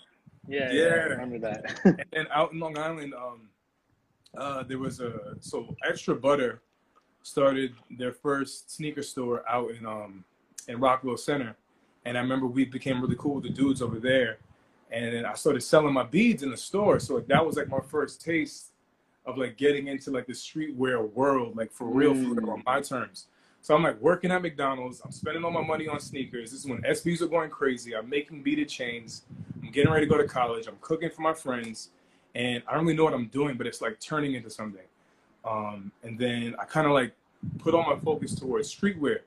yeah, 0.47 0.73
yeah, 0.73 0.85
I 0.85 1.05
remember 1.05 1.39
that. 1.39 1.81
and 1.85 2.05
then 2.13 2.27
out 2.31 2.53
in 2.53 2.61
Long 2.61 2.77
Island, 2.77 3.15
um, 3.15 3.49
uh, 4.37 4.63
there 4.65 4.79
was 4.79 5.01
a 5.01 5.37
so 5.41 5.75
Extra 5.89 6.15
Butter 6.15 6.61
started 7.25 7.75
their 7.91 8.13
first 8.13 8.71
sneaker 8.71 9.03
store 9.03 9.43
out 9.49 9.71
in 9.73 9.85
um 9.85 10.25
in 10.69 10.79
Rockville 10.79 11.17
Centre, 11.17 11.57
and 12.05 12.17
I 12.17 12.21
remember 12.21 12.47
we 12.47 12.65
became 12.65 13.01
really 13.01 13.17
cool 13.19 13.35
with 13.37 13.45
the 13.45 13.51
dudes 13.51 13.83
over 13.83 13.99
there, 13.99 14.39
and 14.91 15.13
then 15.13 15.27
I 15.27 15.35
started 15.35 15.63
selling 15.63 15.93
my 15.93 16.05
beads 16.05 16.43
in 16.43 16.51
the 16.51 16.57
store. 16.57 17.01
So 17.01 17.17
like, 17.17 17.27
that 17.27 17.45
was 17.45 17.57
like 17.57 17.69
my 17.69 17.81
first 17.81 18.23
taste 18.23 18.73
of 19.27 19.39
like 19.39 19.57
getting 19.57 19.89
into 19.89 20.11
like 20.11 20.27
the 20.27 20.33
streetwear 20.33 21.11
world, 21.13 21.57
like 21.57 21.73
for 21.73 21.87
real, 21.87 22.15
mm. 22.15 22.23
for 22.23 22.41
real, 22.41 22.51
on 22.51 22.63
my 22.65 22.81
terms. 22.81 23.27
So 23.63 23.75
I'm 23.75 23.83
like 23.83 23.99
working 24.01 24.31
at 24.31 24.43
McDonald's. 24.43 25.01
I'm 25.03 25.11
spending 25.11 25.45
all 25.45 25.51
my 25.51 25.65
money 25.65 25.89
on 25.89 25.99
sneakers. 25.99 26.51
This 26.51 26.61
is 26.61 26.67
when 26.67 26.83
SBs 26.83 27.23
are 27.23 27.27
going 27.27 27.49
crazy. 27.49 27.97
I'm 27.97 28.09
making 28.09 28.43
beaded 28.43 28.69
chains. 28.69 29.23
I'm 29.63 29.71
getting 29.71 29.91
ready 29.91 30.05
to 30.05 30.11
go 30.11 30.19
to 30.19 30.29
college. 30.29 30.67
I'm 30.67 30.77
cooking 30.83 31.09
for 31.09 31.23
my 31.23 31.33
friends, 31.33 31.89
and 32.35 32.63
I 32.69 32.75
don't 32.75 32.85
really 32.85 32.97
know 32.97 33.05
what 33.05 33.15
I'm 33.15 33.29
doing, 33.29 33.57
but 33.57 33.67
it's 33.67 33.81
like 33.81 33.99
turning 34.01 34.35
into 34.35 34.51
something. 34.51 34.83
Um, 35.45 35.93
and 36.03 36.19
then 36.19 36.55
I 36.59 36.65
kind 36.65 36.87
of 36.87 36.93
like 36.93 37.13
put 37.59 37.75
all 37.75 37.83
my 37.83 37.99
focus 38.01 38.35
towards 38.35 38.75
streetwear. 38.75 39.21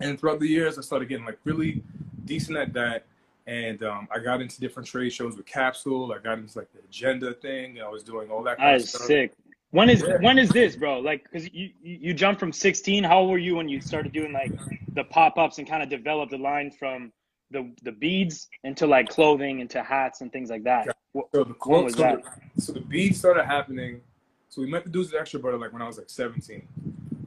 And 0.00 0.18
throughout 0.18 0.40
the 0.40 0.48
years, 0.48 0.78
I 0.78 0.82
started 0.82 1.08
getting 1.08 1.24
like 1.24 1.38
really 1.44 1.82
decent 2.24 2.58
at 2.58 2.72
that. 2.74 3.06
And 3.46 3.82
um, 3.84 4.08
I 4.12 4.18
got 4.18 4.40
into 4.40 4.60
different 4.60 4.88
trade 4.88 5.10
shows 5.10 5.36
with 5.36 5.46
Capsule. 5.46 6.12
I 6.12 6.18
got 6.18 6.38
into 6.38 6.58
like 6.58 6.72
the 6.72 6.80
agenda 6.80 7.32
thing. 7.34 7.80
I 7.80 7.88
was 7.88 8.02
doing 8.02 8.30
all 8.30 8.42
that. 8.42 8.58
Kind 8.58 8.80
that 8.80 8.84
is 8.84 8.90
sick. 8.90 9.32
When 9.70 9.88
is 9.88 10.04
yeah. 10.06 10.16
when 10.20 10.38
is 10.38 10.48
this, 10.48 10.76
bro? 10.76 11.00
Like, 11.00 11.24
because 11.24 11.52
you, 11.52 11.70
you 11.82 11.98
you 12.00 12.14
jumped 12.14 12.40
from 12.40 12.52
16. 12.52 13.04
How 13.04 13.20
old 13.20 13.30
were 13.30 13.38
you 13.38 13.56
when 13.56 13.68
you 13.68 13.80
started 13.80 14.12
doing 14.12 14.32
like 14.32 14.52
the 14.94 15.04
pop 15.04 15.38
ups 15.38 15.58
and 15.58 15.68
kind 15.68 15.82
of 15.82 15.88
developed 15.88 16.32
the 16.32 16.38
line 16.38 16.70
from 16.70 17.12
the 17.50 17.70
the 17.82 17.92
beads 17.92 18.48
into 18.64 18.86
like 18.86 19.08
clothing 19.08 19.60
into 19.60 19.82
hats 19.82 20.22
and 20.22 20.32
things 20.32 20.50
like 20.50 20.64
that? 20.64 20.86
So 21.14 21.44
the 21.44 21.54
clothes, 21.54 21.94
so, 21.94 22.20
the, 22.54 22.60
so 22.60 22.72
the 22.72 22.80
beads 22.80 23.18
started 23.18 23.44
happening. 23.44 24.00
So 24.56 24.62
we 24.62 24.68
met 24.68 24.84
the 24.84 24.88
dudes 24.90 25.12
at 25.12 25.20
Extra 25.20 25.38
Butter 25.38 25.58
like 25.58 25.74
when 25.74 25.82
I 25.82 25.86
was 25.86 25.98
like 25.98 26.08
17. 26.08 26.66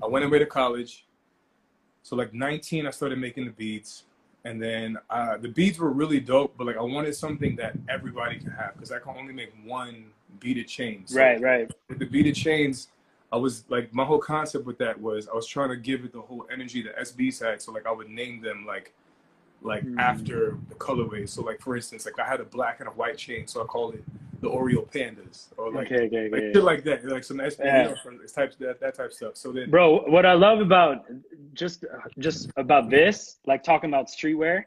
I 0.01 0.07
went 0.07 0.25
away 0.25 0.39
to 0.39 0.47
college. 0.47 1.05
So 2.01 2.15
like 2.15 2.33
19, 2.33 2.87
I 2.87 2.89
started 2.89 3.19
making 3.19 3.45
the 3.45 3.51
beads 3.51 4.05
and 4.45 4.59
then 4.59 4.97
uh, 5.11 5.37
the 5.37 5.49
beads 5.49 5.77
were 5.77 5.91
really 5.91 6.19
dope, 6.19 6.55
but 6.57 6.65
like 6.65 6.75
I 6.75 6.81
wanted 6.81 7.13
something 7.15 7.55
that 7.57 7.73
everybody 7.87 8.39
could 8.39 8.53
have 8.53 8.73
because 8.73 8.91
I 8.91 8.97
can 8.97 9.15
only 9.15 9.31
make 9.31 9.51
one 9.63 10.05
beaded 10.39 10.67
chain. 10.67 11.05
So 11.05 11.19
right, 11.19 11.39
right. 11.39 11.71
With 11.87 11.99
the 11.99 12.07
beaded 12.07 12.33
chains, 12.33 12.87
I 13.31 13.37
was 13.37 13.63
like 13.69 13.93
my 13.93 14.05
whole 14.05 14.17
concept 14.17 14.65
with 14.65 14.79
that 14.79 14.99
was 14.99 15.27
I 15.27 15.35
was 15.35 15.45
trying 15.45 15.69
to 15.69 15.77
give 15.77 16.05
it 16.05 16.11
the 16.11 16.21
whole 16.21 16.47
energy 16.51 16.81
that 16.81 16.97
SBs 16.97 17.47
had. 17.47 17.61
So 17.61 17.71
like 17.71 17.85
I 17.85 17.91
would 17.91 18.09
name 18.09 18.41
them 18.41 18.65
like 18.65 18.91
like 19.61 19.83
mm. 19.83 19.99
after 19.99 20.57
the 20.69 20.75
colorway. 20.75 21.27
So 21.27 21.41
like 21.41 21.61
for 21.61 21.75
instance, 21.75 22.05
like 22.05 22.19
I 22.19 22.27
had 22.27 22.39
a 22.39 22.45
black 22.45 22.79
and 22.79 22.87
a 22.87 22.91
white 22.91 23.17
chain, 23.17 23.47
so 23.47 23.61
I 23.61 23.65
called 23.65 23.95
it 23.95 24.03
the 24.41 24.49
Oreo 24.49 24.89
Pandas, 24.89 25.47
or 25.57 25.71
like, 25.71 25.87
okay, 25.91 26.05
okay, 26.05 26.29
like 26.29 26.53
shit 26.53 26.63
like 26.63 26.83
that, 26.85 27.05
like 27.05 27.23
some 27.23 27.37
SB 27.37 27.59
yeah. 27.59 27.93
type 28.33 28.57
that 28.59 28.79
that 28.79 28.95
type 28.95 29.11
stuff. 29.11 29.35
So 29.35 29.51
then, 29.51 29.69
bro, 29.69 30.03
what 30.07 30.25
I 30.25 30.33
love 30.33 30.59
about 30.59 31.05
just 31.53 31.85
just 32.19 32.49
about 32.55 32.89
this, 32.89 33.37
like 33.45 33.63
talking 33.63 33.89
about 33.89 34.07
streetwear, 34.07 34.63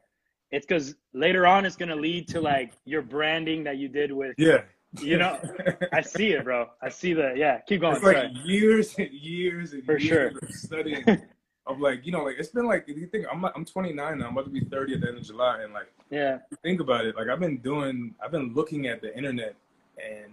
it's 0.50 0.66
because 0.66 0.94
later 1.14 1.46
on 1.46 1.64
it's 1.64 1.76
gonna 1.76 1.96
lead 1.96 2.28
to 2.28 2.40
like 2.40 2.72
your 2.84 3.02
branding 3.02 3.64
that 3.64 3.78
you 3.78 3.88
did 3.88 4.12
with 4.12 4.34
yeah. 4.38 4.62
You 5.00 5.16
know, 5.16 5.40
I 5.92 6.02
see 6.02 6.32
it, 6.32 6.44
bro. 6.44 6.68
I 6.82 6.90
see 6.90 7.14
that. 7.14 7.38
Yeah, 7.38 7.60
keep 7.66 7.80
going. 7.80 7.96
It's 7.96 8.04
like 8.04 8.30
years 8.44 8.94
and 8.98 9.10
years 9.10 9.72
and 9.72 9.82
for 9.84 9.96
years 9.96 10.32
sure 10.32 10.38
of 10.42 10.50
studying. 10.50 11.04
of 11.66 11.80
like, 11.80 12.04
you 12.04 12.12
know, 12.12 12.24
like 12.24 12.36
it's 12.38 12.48
been 12.48 12.66
like 12.66 12.84
if 12.88 12.96
you 12.96 13.06
think 13.06 13.26
I'm 13.30 13.44
I'm 13.44 13.64
29 13.64 14.18
now, 14.18 14.26
I'm 14.26 14.32
about 14.32 14.44
to 14.44 14.50
be 14.50 14.60
30 14.60 14.94
at 14.94 15.00
the 15.00 15.08
end 15.08 15.18
of 15.18 15.24
July, 15.24 15.62
and 15.62 15.72
like, 15.72 15.92
yeah, 16.10 16.38
think 16.62 16.80
about 16.80 17.04
it. 17.04 17.16
Like 17.16 17.28
I've 17.28 17.40
been 17.40 17.58
doing, 17.58 18.14
I've 18.22 18.32
been 18.32 18.52
looking 18.54 18.86
at 18.86 19.00
the 19.00 19.16
internet 19.16 19.54
and 19.98 20.32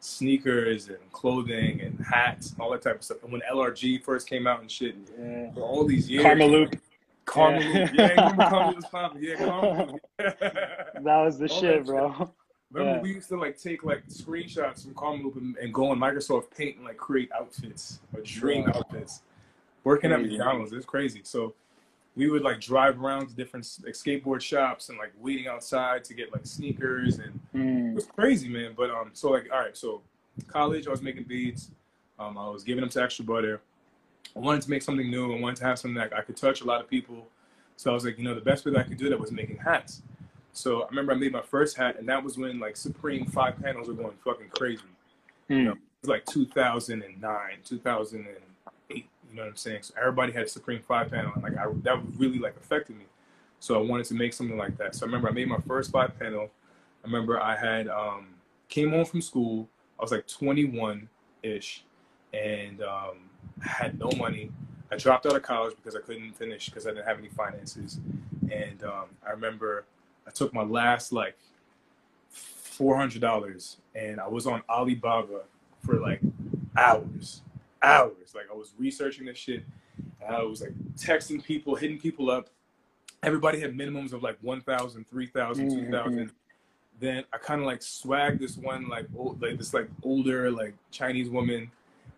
sneakers 0.00 0.88
and 0.88 0.98
clothing 1.12 1.80
and 1.82 1.98
hats 2.04 2.52
and 2.52 2.60
all 2.60 2.70
that 2.70 2.82
type 2.82 2.96
of 2.96 3.04
stuff. 3.04 3.22
And 3.22 3.32
when 3.32 3.42
LRG 3.52 4.02
first 4.02 4.28
came 4.28 4.46
out 4.46 4.60
and 4.60 4.70
shit, 4.70 4.96
yeah. 5.18 5.52
for 5.52 5.60
all 5.60 5.84
these 5.84 6.08
years. 6.08 6.24
Karmaloop. 6.24 6.78
Karma 7.26 7.60
yeah. 7.60 7.78
Loop. 7.78 7.90
Yeah, 7.94 8.36
Karma 8.48 8.72
was 8.74 8.84
popping. 8.90 9.22
Yeah, 9.22 9.36
Karma 9.36 9.92
that 10.18 11.04
was 11.04 11.38
the 11.38 11.48
all 11.48 11.60
shit, 11.60 11.86
bro. 11.86 12.14
Shit. 12.16 12.28
Remember, 12.72 12.96
yeah. 12.96 13.02
we 13.02 13.14
used 13.14 13.28
to 13.28 13.36
like 13.36 13.60
take 13.60 13.84
like 13.84 14.06
screenshots 14.08 14.84
from 14.84 14.94
Karmaloop 14.94 15.36
and, 15.36 15.56
and, 15.56 15.74
go 15.74 15.90
on 15.90 15.98
Microsoft 15.98 16.56
Paint 16.56 16.76
and 16.76 16.84
like 16.84 16.96
create 16.96 17.28
outfits 17.32 18.00
or 18.14 18.20
dream 18.20 18.68
outfits. 18.68 19.22
Working 19.84 20.12
at 20.12 20.20
McDonald's, 20.20 20.72
it's 20.72 20.84
crazy. 20.84 21.20
So 21.24 21.54
we 22.16 22.28
would 22.28 22.42
like 22.42 22.60
drive 22.60 23.02
around 23.02 23.28
to 23.28 23.34
different 23.34 23.66
like 23.84 23.94
skateboard 23.94 24.40
shops 24.40 24.88
and 24.88 24.98
like 24.98 25.12
waiting 25.20 25.46
outside 25.46 26.04
to 26.04 26.14
get 26.14 26.32
like 26.32 26.44
sneakers 26.44 27.18
and 27.18 27.40
mm. 27.54 27.92
it 27.92 27.94
was 27.94 28.06
crazy, 28.06 28.48
man. 28.48 28.74
But 28.76 28.90
um, 28.90 29.10
so 29.12 29.30
like 29.30 29.48
all 29.52 29.60
right, 29.60 29.76
so 29.76 30.02
college 30.48 30.86
I 30.86 30.90
was 30.90 31.02
making 31.02 31.24
beads, 31.24 31.70
um, 32.18 32.36
I 32.36 32.48
was 32.48 32.62
giving 32.62 32.82
them 32.82 32.90
to 32.90 33.02
Extra 33.02 33.24
Butter. 33.24 33.60
I 34.36 34.38
wanted 34.38 34.62
to 34.62 34.70
make 34.70 34.82
something 34.82 35.10
new. 35.10 35.34
I 35.34 35.40
wanted 35.40 35.56
to 35.56 35.64
have 35.64 35.78
something 35.78 35.96
that 35.96 36.14
I 36.14 36.20
could 36.20 36.36
touch 36.36 36.60
a 36.60 36.64
lot 36.64 36.80
of 36.80 36.88
people. 36.88 37.26
So 37.76 37.90
I 37.90 37.94
was 37.94 38.04
like, 38.04 38.18
you 38.18 38.24
know, 38.24 38.34
the 38.34 38.40
best 38.40 38.64
way 38.64 38.72
that 38.72 38.78
I 38.78 38.82
could 38.82 38.98
do 38.98 39.08
that 39.08 39.18
was 39.18 39.32
making 39.32 39.56
hats. 39.56 40.02
So 40.52 40.82
I 40.82 40.88
remember 40.88 41.12
I 41.12 41.14
made 41.14 41.32
my 41.32 41.42
first 41.42 41.76
hat, 41.76 41.98
and 41.98 42.08
that 42.08 42.22
was 42.22 42.36
when 42.36 42.60
like 42.60 42.76
Supreme 42.76 43.26
five 43.26 43.60
panels 43.62 43.88
were 43.88 43.94
going 43.94 44.16
fucking 44.24 44.48
crazy. 44.50 44.82
Mm. 45.48 45.56
You 45.56 45.64
know, 45.64 45.72
it 45.72 45.78
was 46.02 46.08
like 46.10 46.26
2009, 46.26 47.30
2000. 47.64 48.26
You 49.30 49.36
know 49.36 49.42
what 49.42 49.50
I'm 49.50 49.56
saying? 49.56 49.82
So 49.82 49.94
everybody 49.98 50.32
had 50.32 50.44
a 50.44 50.48
Supreme 50.48 50.82
five 50.82 51.10
panel, 51.10 51.32
and 51.34 51.42
like 51.42 51.56
I, 51.56 51.66
that 51.82 52.00
really 52.16 52.38
like 52.38 52.56
affected 52.56 52.96
me. 52.98 53.04
So 53.60 53.78
I 53.78 53.82
wanted 53.82 54.06
to 54.06 54.14
make 54.14 54.32
something 54.32 54.56
like 54.56 54.76
that. 54.78 54.94
So 54.94 55.04
I 55.04 55.06
remember 55.06 55.28
I 55.28 55.32
made 55.32 55.48
my 55.48 55.60
first 55.68 55.92
five 55.92 56.18
panel. 56.18 56.50
I 57.04 57.06
remember 57.06 57.40
I 57.40 57.56
had 57.56 57.88
um, 57.88 58.28
came 58.68 58.90
home 58.90 59.04
from 59.04 59.20
school. 59.20 59.68
I 59.98 60.02
was 60.02 60.10
like 60.10 60.26
21 60.26 61.08
ish, 61.42 61.84
and 62.32 62.82
um, 62.82 63.18
had 63.62 63.98
no 63.98 64.10
money. 64.16 64.50
I 64.90 64.96
dropped 64.96 65.26
out 65.26 65.36
of 65.36 65.42
college 65.42 65.76
because 65.76 65.94
I 65.94 66.00
couldn't 66.00 66.32
finish 66.32 66.66
because 66.68 66.86
I 66.86 66.90
didn't 66.90 67.06
have 67.06 67.18
any 67.18 67.28
finances. 67.28 68.00
And 68.50 68.82
um, 68.82 69.06
I 69.24 69.30
remember 69.30 69.84
I 70.26 70.30
took 70.30 70.52
my 70.52 70.64
last 70.64 71.12
like 71.12 71.38
four 72.30 72.96
hundred 72.96 73.20
dollars, 73.20 73.76
and 73.94 74.18
I 74.18 74.26
was 74.26 74.48
on 74.48 74.62
Alibaba 74.68 75.42
for 75.80 76.00
like 76.00 76.20
hours 76.76 77.42
hours. 77.82 78.34
Like 78.34 78.46
I 78.50 78.54
was 78.54 78.74
researching 78.78 79.26
this 79.26 79.38
shit. 79.38 79.64
I 80.28 80.42
was 80.42 80.60
like 80.60 80.74
texting 80.96 81.42
people, 81.42 81.74
hitting 81.74 81.98
people 81.98 82.30
up. 82.30 82.48
Everybody 83.22 83.60
had 83.60 83.76
minimums 83.76 84.12
of 84.12 84.22
like 84.22 84.38
1,000, 84.40 85.04
3,000, 85.08 85.70
mm-hmm. 85.70 85.84
2,000. 85.86 86.30
Then 87.00 87.24
I 87.32 87.38
kind 87.38 87.60
of 87.60 87.66
like 87.66 87.80
swagged 87.80 88.40
this 88.40 88.56
one 88.56 88.88
like 88.88 89.06
old, 89.16 89.40
like 89.40 89.58
this 89.58 89.72
like 89.72 89.88
older 90.02 90.50
like 90.50 90.74
Chinese 90.90 91.30
woman, 91.30 91.70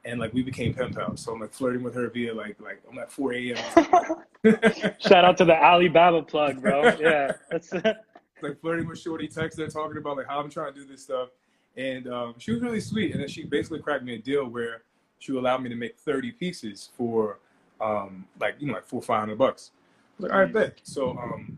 and 0.05 0.19
like 0.19 0.33
we 0.35 0.43
became 0.43 0.75
pen 0.75 0.93
pals. 0.93 1.21
So 1.21 1.33
I'm 1.33 1.41
like 1.41 1.53
flirting 1.53 1.83
with 1.83 1.95
her 1.95 2.09
via 2.09 2.35
like 2.35 2.61
like 2.61 2.83
I'm 2.91 2.99
at 2.99 3.11
4 3.11 3.35
a.m. 3.35 3.57
Shout 4.99 5.25
out 5.25 5.37
to 5.39 5.45
the 5.45 5.55
Alibaba 5.55 6.23
plug, 6.23 6.61
bro. 6.61 6.95
Yeah, 6.99 7.33
that's 7.49 7.73
like 8.43 8.61
flirting 8.61 8.89
with 8.89 8.99
Shorty, 8.99 9.29
texting, 9.29 9.73
talking 9.73 9.99
about 9.99 10.17
like 10.17 10.27
how 10.27 10.41
I'm 10.41 10.51
trying 10.51 10.75
to 10.75 10.81
do 10.81 10.85
this 10.85 11.03
stuff, 11.03 11.29
and 11.77 12.09
um, 12.09 12.35
she 12.39 12.51
was 12.51 12.61
really 12.61 12.81
sweet. 12.81 13.13
And 13.13 13.21
then 13.21 13.29
she 13.29 13.45
basically 13.45 13.79
cracked 13.79 14.03
me 14.03 14.17
a 14.17 14.19
deal 14.19 14.47
where 14.47 14.83
she 15.23 15.37
allowed 15.37 15.63
me 15.63 15.69
to 15.69 15.77
make 15.77 15.97
30 15.97 16.33
pieces 16.33 16.91
for 16.97 17.39
um, 17.81 18.27
like 18.41 18.57
you 18.59 18.67
know 18.67 18.75
like 18.75 18.85
four 18.85 19.01
five 19.01 19.21
hundred 19.21 19.39
bucks. 19.39 19.71
I 20.19 20.23
like, 20.23 20.33
all 20.33 20.41
right, 20.41 20.53
bet. 20.53 20.81
So 20.83 21.11
um, 21.11 21.57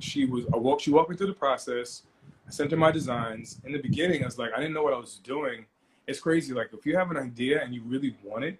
she 0.00 0.26
was 0.26 0.44
I 0.52 0.56
walked 0.56 0.82
she 0.82 0.90
walked 0.90 1.10
me 1.10 1.16
through 1.16 1.28
the 1.28 1.32
process. 1.34 2.02
I 2.46 2.50
sent 2.50 2.70
her 2.70 2.76
my 2.76 2.90
designs. 2.90 3.60
In 3.64 3.72
the 3.72 3.78
beginning, 3.78 4.22
I 4.22 4.26
was 4.26 4.38
like, 4.38 4.52
I 4.54 4.58
didn't 4.58 4.74
know 4.74 4.82
what 4.82 4.92
I 4.92 4.98
was 4.98 5.20
doing. 5.24 5.64
It's 6.06 6.20
crazy. 6.20 6.52
Like 6.52 6.68
if 6.72 6.84
you 6.84 6.96
have 6.96 7.10
an 7.10 7.16
idea 7.16 7.62
and 7.62 7.74
you 7.74 7.82
really 7.86 8.16
want 8.22 8.44
it, 8.44 8.58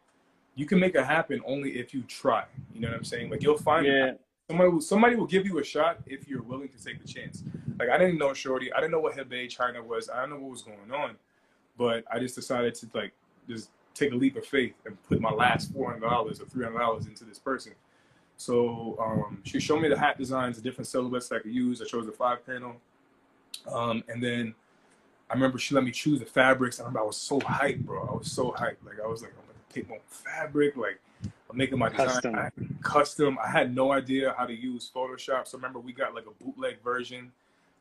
you 0.54 0.64
can 0.66 0.80
make 0.80 0.94
it 0.94 1.04
happen 1.04 1.42
only 1.46 1.78
if 1.78 1.92
you 1.92 2.02
try. 2.02 2.44
You 2.75 2.80
know 2.80 2.88
what 2.88 2.96
I'm 2.96 3.04
saying? 3.04 3.30
Like 3.30 3.42
you'll 3.42 3.58
find 3.58 3.86
yeah. 3.86 4.12
somebody 4.48 4.70
will, 4.70 4.80
somebody 4.80 5.16
will 5.16 5.26
give 5.26 5.46
you 5.46 5.58
a 5.58 5.64
shot 5.64 5.98
if 6.06 6.26
you're 6.26 6.42
willing 6.42 6.68
to 6.68 6.82
take 6.82 7.00
the 7.00 7.06
chance. 7.06 7.44
Like 7.78 7.90
I 7.90 7.98
didn't 7.98 8.18
know 8.18 8.32
Shorty. 8.32 8.72
I 8.72 8.78
didn't 8.78 8.92
know 8.92 9.00
what 9.00 9.16
Hebei 9.16 9.50
China 9.50 9.82
was. 9.82 10.08
I 10.08 10.20
don't 10.20 10.30
know 10.30 10.36
what 10.36 10.50
was 10.50 10.62
going 10.62 10.90
on, 10.92 11.16
but 11.76 12.04
I 12.10 12.18
just 12.18 12.34
decided 12.34 12.75
to 12.76 12.88
like 12.94 13.12
just 13.48 13.70
take 13.96 14.12
a 14.12 14.16
leap 14.16 14.36
of 14.36 14.46
faith 14.46 14.74
and 14.84 15.02
put 15.04 15.20
my 15.20 15.30
last 15.30 15.72
four 15.72 15.90
hundred 15.90 16.08
dollars 16.08 16.40
or 16.40 16.46
three 16.46 16.64
hundred 16.64 16.78
dollars 16.78 17.06
into 17.06 17.24
this 17.24 17.38
person. 17.38 17.72
So 18.36 18.96
um, 19.00 19.40
she 19.44 19.58
showed 19.60 19.80
me 19.80 19.88
the 19.88 19.98
hat 19.98 20.18
designs, 20.18 20.56
the 20.56 20.62
different 20.62 20.86
silhouettes 20.86 21.32
I 21.32 21.38
could 21.38 21.54
use. 21.54 21.80
I 21.80 21.86
chose 21.86 22.06
the 22.06 22.12
five 22.12 22.44
panel, 22.46 22.76
um, 23.72 24.04
and 24.08 24.22
then 24.22 24.54
I 25.30 25.34
remember 25.34 25.58
she 25.58 25.74
let 25.74 25.84
me 25.84 25.90
choose 25.90 26.20
the 26.20 26.26
fabrics. 26.26 26.78
I 26.78 26.82
remember 26.82 27.00
I 27.00 27.04
was 27.04 27.16
so 27.16 27.40
hyped, 27.40 27.84
bro. 27.84 28.06
I 28.08 28.16
was 28.16 28.30
so 28.30 28.52
hyped. 28.52 28.84
Like 28.84 29.00
I 29.02 29.06
was 29.06 29.22
like, 29.22 29.32
I'm 29.32 29.46
gonna 29.46 29.58
pick 29.72 29.88
my 29.88 29.98
fabric. 30.08 30.76
Like 30.76 31.00
I'm 31.50 31.56
making 31.56 31.78
my 31.78 31.88
custom. 31.88 32.32
design 32.32 32.50
I, 32.58 32.82
custom. 32.82 33.38
I 33.42 33.48
had 33.48 33.74
no 33.74 33.92
idea 33.92 34.34
how 34.36 34.44
to 34.44 34.54
use 34.54 34.90
Photoshop. 34.94 35.48
So 35.48 35.56
I 35.56 35.58
remember 35.58 35.80
we 35.80 35.92
got 35.92 36.14
like 36.14 36.26
a 36.26 36.44
bootleg 36.44 36.82
version 36.82 37.32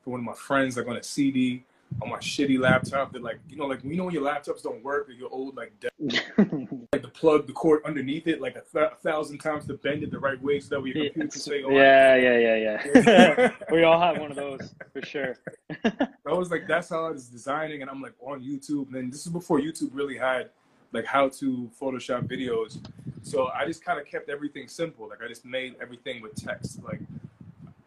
for 0.03 0.11
one 0.11 0.21
of 0.21 0.25
my 0.25 0.33
friends, 0.33 0.77
like 0.77 0.87
on 0.87 0.95
a 0.95 1.03
CD 1.03 1.63
on 2.01 2.09
my 2.09 2.17
shitty 2.17 2.59
laptop 2.59 3.13
that 3.13 3.23
like 3.23 3.39
you 3.47 3.55
know 3.55 3.65
like 3.65 3.83
you 3.83 3.95
know 3.95 4.05
when 4.05 4.13
your 4.13 4.23
laptops 4.23 4.61
don't 4.61 4.83
work 4.83 5.07
or 5.07 5.13
your 5.13 5.29
old 5.31 5.55
like 5.55 5.71
like 5.99 7.01
the 7.01 7.11
plug 7.13 7.47
the 7.47 7.53
cord 7.53 7.81
underneath 7.85 8.27
it 8.27 8.41
like 8.41 8.55
a, 8.55 8.63
th- 8.73 8.91
a, 8.91 8.95
thousand 8.95 9.37
times 9.37 9.65
to 9.65 9.75
bend 9.75 10.03
it 10.03 10.11
the 10.11 10.19
right 10.19 10.41
way 10.41 10.59
so 10.59 10.75
that 10.75 10.85
your 10.85 10.93
computer 10.93 11.19
can 11.19 11.31
stay 11.31 11.63
on. 11.63 11.71
Yeah, 11.71 12.15
yeah, 12.15 12.37
yeah, 12.37 12.79
yeah. 12.95 13.51
we 13.71 13.83
all 13.83 13.99
have 13.99 14.17
one 14.17 14.31
of 14.31 14.35
those 14.37 14.73
for 14.91 15.01
sure. 15.05 15.37
I 15.83 16.33
was 16.33 16.51
like 16.51 16.67
that's 16.67 16.89
how 16.89 17.05
I 17.05 17.11
was 17.11 17.27
designing 17.27 17.81
and 17.81 17.89
I'm 17.89 18.01
like 18.01 18.13
on 18.19 18.41
YouTube 18.41 18.87
and 18.87 18.95
then 18.95 19.09
this 19.09 19.25
is 19.25 19.31
before 19.31 19.59
YouTube 19.59 19.89
really 19.93 20.17
had 20.17 20.49
like 20.91 21.05
how 21.05 21.29
to 21.29 21.69
Photoshop 21.79 22.27
videos. 22.27 22.85
So 23.21 23.47
I 23.47 23.65
just 23.65 23.83
kind 23.83 23.99
of 23.99 24.05
kept 24.05 24.29
everything 24.29 24.67
simple. 24.67 25.09
Like 25.09 25.21
I 25.23 25.27
just 25.27 25.45
made 25.45 25.75
everything 25.81 26.21
with 26.21 26.35
text. 26.35 26.83
Like 26.83 26.99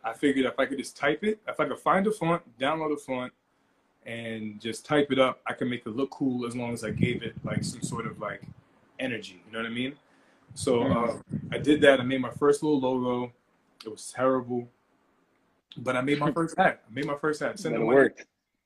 I 0.03 0.13
figured 0.13 0.47
if 0.47 0.59
I 0.59 0.67
could 0.67 0.79
just 0.79 0.97
type 0.97 1.23
it, 1.25 1.39
if 1.47 1.61
I 1.61 1.67
could 1.67 1.79
find 1.79 2.07
a 2.07 2.11
font, 2.11 2.43
download 2.59 2.93
a 2.93 2.97
font, 2.97 3.33
and 4.09 4.59
just 4.59 4.87
type 4.87 5.13
it 5.13 5.19
up, 5.19 5.41
I 5.47 5.53
can 5.53 5.69
make 5.69 5.85
it 5.85 5.95
look 5.95 6.11
cool 6.11 6.47
as 6.47 6.57
long 6.57 6.73
as 6.73 6.83
I 6.83 6.91
gave 6.91 7.23
it 7.23 7.35
like 7.45 7.63
some 7.63 7.83
sort 7.83 8.07
of 8.07 8.19
like 8.19 8.43
energy. 8.99 9.43
You 9.47 9.53
know 9.53 9.59
what 9.59 9.71
I 9.71 9.75
mean? 9.75 9.95
So 10.55 10.83
uh, 10.83 11.19
I 11.53 11.59
did 11.59 11.83
that. 11.83 12.01
I 12.01 12.03
made 12.03 12.21
my 12.23 12.31
first 12.31 12.63
little 12.63 12.81
logo. 12.81 13.31
It 13.85 13.91
was 13.91 14.11
terrible, 14.11 14.67
but 15.77 15.95
I 15.95 16.01
made 16.01 16.19
my 16.19 16.33
first 16.39 16.57
hat. 16.57 16.83
I 16.91 16.95
made 16.95 17.05
my 17.05 17.17
first 17.17 17.41
hat. 17.41 17.61
Sent 17.61 17.75
it 17.75 17.81
worked. 17.81 18.25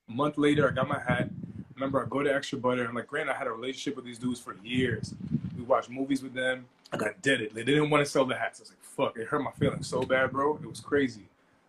A 0.09 0.13
month 0.13 0.39
later, 0.39 0.69
I 0.69 0.73
got 0.73 0.89
my 0.89 1.01
hat. 1.01 1.29
Remember, 1.75 2.05
I 2.05 2.09
go 2.09 2.23
to 2.23 2.33
Extra 2.33 2.59
Butter, 2.59 2.87
I'm 2.87 2.95
like, 2.95 3.09
Grant, 3.09 3.29
I 3.29 3.35
had 3.35 3.49
a 3.49 3.53
relationship 3.53 3.97
with 3.97 4.05
these 4.05 4.19
dudes 4.19 4.39
for 4.39 4.55
years. 4.63 5.15
We 5.57 5.65
watched 5.65 5.91
movies 5.91 6.23
with 6.23 6.35
them. 6.35 6.67
I 6.93 6.97
got 6.99 7.21
did 7.21 7.41
it. 7.41 7.55
They 7.55 7.65
didn't 7.65 7.91
want 7.91 8.05
to 8.05 8.11
sell 8.11 8.25
the 8.25 8.37
hats. 8.37 8.61
I 8.61 8.63
was 8.63 8.71
like, 8.71 8.83
fuck, 8.83 9.19
it 9.19 9.27
hurt 9.27 9.43
my 9.43 9.51
feelings 9.53 9.89
so 9.89 10.03
bad, 10.03 10.31
bro. 10.31 10.61
It 10.63 10.69
was 10.69 10.79
crazy. 10.79 11.27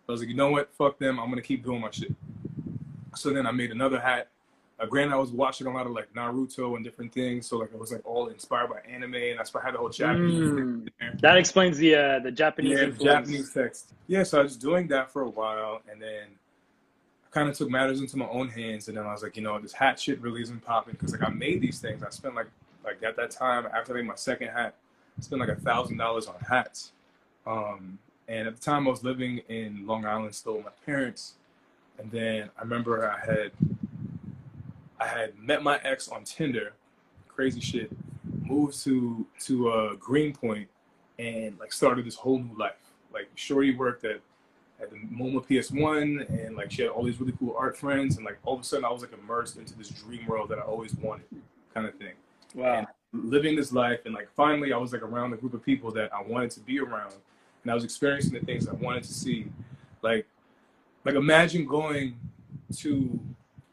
I 0.08 0.12
was 0.12 0.20
like, 0.20 0.28
you 0.28 0.36
know 0.36 0.50
what? 0.50 0.72
Fuck 0.74 0.98
them. 0.98 1.18
I'm 1.18 1.30
gonna 1.30 1.42
keep 1.42 1.64
doing 1.64 1.80
my 1.80 1.90
shit. 1.90 2.14
So 3.14 3.30
then 3.30 3.46
I 3.46 3.50
made 3.50 3.70
another 3.70 4.00
hat. 4.00 4.28
uh, 4.78 4.86
granted, 4.86 5.14
I 5.14 5.18
was 5.18 5.30
watching 5.30 5.66
a 5.66 5.72
lot 5.72 5.86
of 5.86 5.92
like 5.92 6.12
Naruto 6.14 6.74
and 6.76 6.84
different 6.84 7.12
things, 7.12 7.46
so 7.46 7.58
like 7.58 7.72
I 7.72 7.76
was 7.76 7.92
like 7.92 8.04
all 8.04 8.28
inspired 8.28 8.70
by 8.70 8.80
anime, 8.88 9.14
and 9.14 9.38
that's 9.38 9.52
why 9.52 9.60
I 9.60 9.64
had 9.64 9.74
the 9.74 9.78
whole 9.78 9.88
Japanese. 9.88 10.50
Mm, 10.50 11.20
that 11.20 11.36
explains 11.36 11.78
the 11.78 11.94
uh, 11.94 12.18
the 12.18 12.30
Japanese 12.30 12.78
yeah, 12.78 12.84
influence. 12.84 13.28
Japanese 13.28 13.52
text. 13.52 13.92
Yeah, 14.06 14.22
so 14.22 14.40
I 14.40 14.42
was 14.42 14.56
doing 14.56 14.88
that 14.88 15.10
for 15.10 15.22
a 15.22 15.28
while, 15.28 15.80
and 15.90 16.00
then 16.02 16.26
I 17.26 17.30
kind 17.30 17.48
of 17.48 17.56
took 17.56 17.70
matters 17.70 18.00
into 18.00 18.16
my 18.16 18.28
own 18.28 18.48
hands, 18.48 18.88
and 18.88 18.96
then 18.96 19.06
I 19.06 19.12
was 19.12 19.22
like, 19.22 19.36
you 19.36 19.42
know, 19.42 19.58
this 19.58 19.72
hat 19.72 20.00
shit 20.00 20.20
really 20.20 20.42
isn't 20.42 20.64
popping 20.64 20.94
because 20.94 21.12
like 21.12 21.22
I 21.22 21.30
made 21.30 21.60
these 21.60 21.78
things. 21.78 22.02
I 22.02 22.10
spent 22.10 22.34
like 22.34 22.48
like 22.84 23.02
at 23.02 23.16
that 23.16 23.30
time 23.30 23.66
after 23.66 23.92
I 23.92 23.96
made 23.96 24.06
my 24.06 24.14
second 24.16 24.48
hat, 24.48 24.74
I 25.18 25.22
spent 25.22 25.40
like 25.40 25.50
a 25.50 25.56
thousand 25.56 25.96
dollars 25.96 26.26
on 26.26 26.34
hats. 26.48 26.92
Um, 27.46 27.98
and 28.28 28.48
at 28.48 28.56
the 28.56 28.60
time, 28.60 28.86
I 28.86 28.90
was 28.90 29.04
living 29.04 29.38
in 29.48 29.86
Long 29.86 30.04
Island 30.04 30.34
still 30.34 30.56
with 30.56 30.64
my 30.64 30.70
parents, 30.86 31.34
and 31.98 32.10
then 32.10 32.50
I 32.58 32.62
remember 32.62 33.10
I 33.10 33.24
had 33.24 33.52
I 35.00 35.06
had 35.06 35.38
met 35.38 35.62
my 35.62 35.80
ex 35.84 36.08
on 36.08 36.24
Tinder, 36.24 36.72
crazy 37.28 37.60
shit. 37.60 37.90
Moved 38.42 38.82
to 38.84 39.26
to 39.40 39.68
uh, 39.70 39.94
Greenpoint 39.94 40.68
and 41.18 41.58
like 41.58 41.72
started 41.72 42.04
this 42.04 42.16
whole 42.16 42.38
new 42.38 42.56
life. 42.58 42.72
Like 43.12 43.28
Shorty 43.34 43.74
worked 43.74 44.04
at 44.04 44.20
at 44.80 44.90
the 44.90 44.96
MoMA 44.96 45.46
PS1 45.46 46.28
and 46.28 46.56
like 46.56 46.70
she 46.70 46.82
had 46.82 46.90
all 46.90 47.04
these 47.04 47.20
really 47.20 47.34
cool 47.38 47.54
art 47.56 47.76
friends 47.76 48.16
and 48.16 48.24
like 48.24 48.38
all 48.44 48.54
of 48.54 48.60
a 48.60 48.64
sudden 48.64 48.84
I 48.84 48.90
was 48.90 49.02
like 49.02 49.12
immersed 49.12 49.56
into 49.56 49.76
this 49.76 49.88
dream 49.88 50.26
world 50.26 50.48
that 50.50 50.58
I 50.58 50.62
always 50.62 50.94
wanted, 50.96 51.26
kind 51.72 51.86
of 51.86 51.94
thing. 51.94 52.14
Wow. 52.54 52.86
And 53.12 53.30
living 53.30 53.54
this 53.54 53.72
life 53.72 54.00
and 54.04 54.14
like 54.14 54.28
finally 54.34 54.72
I 54.72 54.76
was 54.76 54.92
like 54.92 55.02
around 55.02 55.32
a 55.32 55.36
group 55.36 55.54
of 55.54 55.64
people 55.64 55.90
that 55.92 56.12
I 56.12 56.22
wanted 56.22 56.50
to 56.52 56.60
be 56.60 56.80
around 56.80 57.14
and 57.62 57.70
I 57.70 57.74
was 57.74 57.84
experiencing 57.84 58.32
the 58.32 58.40
things 58.40 58.68
I 58.68 58.72
wanted 58.74 59.04
to 59.04 59.12
see. 59.12 59.46
Like 60.02 60.26
like 61.04 61.14
imagine 61.14 61.66
going 61.66 62.16
to 62.76 63.20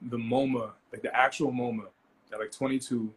the 0.01 0.17
MoMA, 0.17 0.71
like 0.91 1.01
the 1.01 1.15
actual 1.15 1.51
MoMA 1.51 1.85
at 2.31 2.39
like 2.39 2.51
22, 2.51 3.11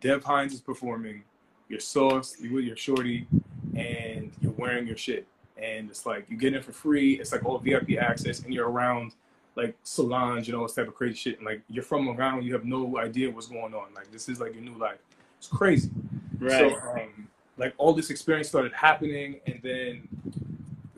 Dev 0.00 0.24
Hynes 0.24 0.52
is 0.52 0.60
performing, 0.60 1.22
you're 1.68 1.80
sauce, 1.80 2.36
you 2.40 2.52
with 2.52 2.64
your 2.64 2.76
shorty, 2.76 3.26
and 3.74 4.32
you're 4.40 4.52
wearing 4.52 4.86
your 4.86 4.96
shit. 4.96 5.26
And 5.56 5.88
it's 5.88 6.04
like 6.04 6.28
you 6.28 6.36
get 6.36 6.54
in 6.54 6.62
for 6.62 6.72
free, 6.72 7.14
it's 7.14 7.32
like 7.32 7.44
all 7.44 7.58
VIP 7.58 7.92
access, 7.98 8.40
and 8.40 8.52
you're 8.52 8.68
around 8.68 9.14
like 9.54 9.74
Solange 9.84 10.48
and 10.48 10.56
all 10.56 10.64
this 10.64 10.74
type 10.74 10.88
of 10.88 10.94
crazy 10.94 11.14
shit. 11.14 11.38
And 11.38 11.46
like 11.46 11.62
you're 11.68 11.82
from 11.82 12.06
Long 12.06 12.20
Island, 12.20 12.44
you 12.44 12.52
have 12.52 12.64
no 12.64 12.98
idea 12.98 13.30
what's 13.30 13.46
going 13.46 13.74
on. 13.74 13.94
Like 13.94 14.10
this 14.12 14.28
is 14.28 14.40
like 14.40 14.54
your 14.54 14.62
new 14.62 14.76
life. 14.76 14.98
It's 15.38 15.48
crazy. 15.48 15.90
Right. 16.38 16.52
So 16.52 16.90
um, 16.90 17.28
like 17.56 17.74
all 17.78 17.94
this 17.94 18.10
experience 18.10 18.48
started 18.48 18.72
happening, 18.72 19.40
and 19.46 19.60
then 19.62 20.08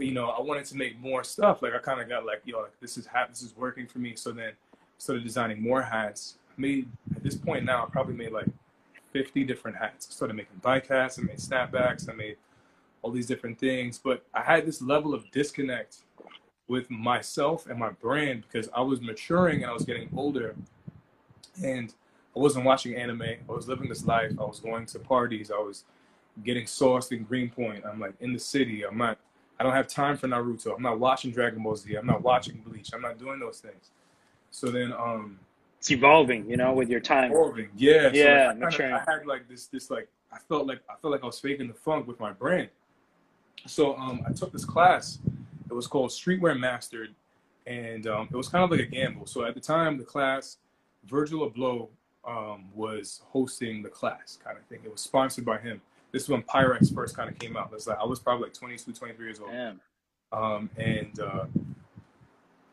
you 0.06 0.12
know 0.12 0.30
I 0.30 0.40
wanted 0.40 0.64
to 0.66 0.76
make 0.76 0.98
more 1.00 1.24
stuff. 1.24 1.62
Like 1.62 1.74
I 1.74 1.78
kind 1.78 2.00
of 2.00 2.08
got 2.08 2.24
like 2.24 2.42
yo, 2.44 2.60
like 2.60 2.78
this 2.80 2.96
is 2.96 3.06
ha- 3.06 3.26
this 3.28 3.42
is 3.42 3.56
working 3.56 3.86
for 3.86 3.98
me. 3.98 4.14
So 4.16 4.32
then 4.32 4.52
started 4.98 5.24
designing 5.24 5.62
more 5.62 5.82
hats. 5.82 6.38
Made 6.56 6.88
at 7.14 7.22
this 7.22 7.36
point 7.36 7.64
now, 7.64 7.84
I 7.84 7.90
probably 7.90 8.14
made 8.14 8.32
like 8.32 8.48
50 9.12 9.44
different 9.44 9.76
hats. 9.76 10.08
I 10.10 10.12
started 10.12 10.34
making 10.34 10.56
bike 10.60 10.88
hats. 10.88 11.18
I 11.18 11.22
made 11.22 11.38
snapbacks. 11.38 12.08
I 12.08 12.12
made 12.12 12.36
all 13.02 13.10
these 13.10 13.26
different 13.26 13.58
things. 13.58 13.98
But 13.98 14.24
I 14.34 14.42
had 14.42 14.66
this 14.66 14.82
level 14.82 15.14
of 15.14 15.30
disconnect 15.30 15.98
with 16.66 16.90
myself 16.90 17.66
and 17.66 17.78
my 17.78 17.90
brand 17.90 18.42
because 18.42 18.68
I 18.74 18.82
was 18.82 19.00
maturing 19.00 19.62
and 19.62 19.70
I 19.70 19.72
was 19.72 19.84
getting 19.84 20.10
older, 20.14 20.54
and 21.64 21.92
I 22.36 22.38
wasn't 22.38 22.64
watching 22.64 22.94
anime. 22.94 23.22
I 23.22 23.52
was 23.52 23.68
living 23.68 23.88
this 23.88 24.04
life. 24.04 24.32
I 24.38 24.44
was 24.44 24.60
going 24.60 24.86
to 24.86 24.98
parties. 24.98 25.50
I 25.50 25.58
was 25.58 25.84
getting 26.44 26.66
sauced 26.66 27.12
in 27.12 27.24
Greenpoint. 27.24 27.84
I'm 27.84 27.98
like 27.98 28.14
in 28.20 28.32
the 28.32 28.38
city. 28.38 28.84
I'm 28.84 28.98
not. 28.98 29.18
I 29.58 29.64
don't 29.64 29.72
have 29.72 29.88
time 29.88 30.16
for 30.16 30.28
Naruto. 30.28 30.76
I'm 30.76 30.82
not 30.82 30.98
watching 30.98 31.30
Dragon 31.30 31.62
Ball 31.62 31.76
Z. 31.76 31.94
I'm 31.94 32.06
not 32.06 32.22
watching 32.22 32.62
Bleach. 32.66 32.90
I'm 32.94 33.02
not 33.02 33.18
doing 33.18 33.40
those 33.40 33.58
things. 33.60 33.90
So 34.50 34.70
then, 34.70 34.92
um, 34.92 35.38
it's 35.78 35.90
evolving, 35.90 36.48
you 36.48 36.56
know, 36.56 36.72
with 36.72 36.88
your 36.88 37.00
time. 37.00 37.30
evolving, 37.30 37.68
yeah, 37.76 38.10
Yeah, 38.12 38.52
so 38.52 38.66
I, 38.66 38.70
kinda, 38.70 39.04
I 39.06 39.10
had 39.10 39.26
like 39.26 39.48
this, 39.48 39.66
this 39.66 39.90
like 39.90 40.08
I 40.32 40.38
felt 40.38 40.66
like 40.66 40.80
I 40.88 40.94
felt 41.00 41.12
like 41.12 41.22
I 41.22 41.26
was 41.26 41.38
faking 41.38 41.68
the 41.68 41.74
funk 41.74 42.06
with 42.06 42.18
my 42.18 42.32
brand. 42.32 42.68
So 43.66 43.96
um, 43.96 44.22
I 44.26 44.32
took 44.32 44.52
this 44.52 44.64
class. 44.64 45.18
It 45.70 45.74
was 45.74 45.86
called 45.86 46.10
Streetwear 46.10 46.58
Mastered, 46.58 47.14
and 47.66 48.06
um, 48.06 48.28
it 48.30 48.36
was 48.36 48.48
kind 48.48 48.64
of 48.64 48.70
like 48.70 48.80
a 48.80 48.86
gamble. 48.86 49.26
So 49.26 49.44
at 49.44 49.54
the 49.54 49.60
time, 49.60 49.98
the 49.98 50.04
class, 50.04 50.56
Virgil 51.04 51.48
Abloh 51.48 51.88
um, 52.26 52.66
was 52.74 53.22
hosting 53.26 53.82
the 53.82 53.88
class, 53.88 54.38
kind 54.42 54.56
of 54.56 54.64
thing. 54.64 54.80
It 54.84 54.90
was 54.90 55.00
sponsored 55.00 55.44
by 55.44 55.58
him. 55.58 55.80
This 56.12 56.22
is 56.24 56.28
when 56.28 56.42
Pyrex 56.42 56.94
first 56.94 57.16
kind 57.16 57.30
of 57.30 57.38
came 57.38 57.56
out. 57.56 57.70
It's 57.72 57.86
like 57.86 57.98
I 57.98 58.04
was 58.04 58.18
probably 58.18 58.44
like 58.44 58.54
22, 58.54 58.92
23 58.92 59.26
years 59.26 59.40
old. 59.40 59.50
Damn. 59.50 59.80
Um, 60.32 60.70
and 60.76 61.20
uh, 61.20 61.44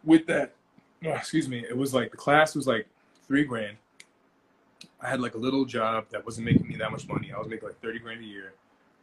with 0.04 0.26
that, 0.28 0.54
oh, 1.06 1.10
excuse 1.12 1.48
me, 1.48 1.66
it 1.68 1.76
was 1.76 1.94
like 1.94 2.12
the 2.12 2.18
class 2.18 2.56
was 2.56 2.68
like 2.68 2.88
three 3.28 3.44
grand. 3.44 3.78
I 5.02 5.10
had 5.10 5.20
like 5.20 5.36
a 5.36 5.38
little 5.38 5.66
job 5.66 6.06
that 6.12 6.26
wasn't 6.26 6.46
making 6.46 6.68
me 6.68 6.76
that 6.78 6.92
much 6.92 7.08
money. 7.08 7.32
I 7.34 7.38
was 7.38 7.48
making 7.48 7.68
like 7.68 7.80
30 7.82 8.00
grand 8.00 8.22
a 8.22 8.26
year. 8.26 8.54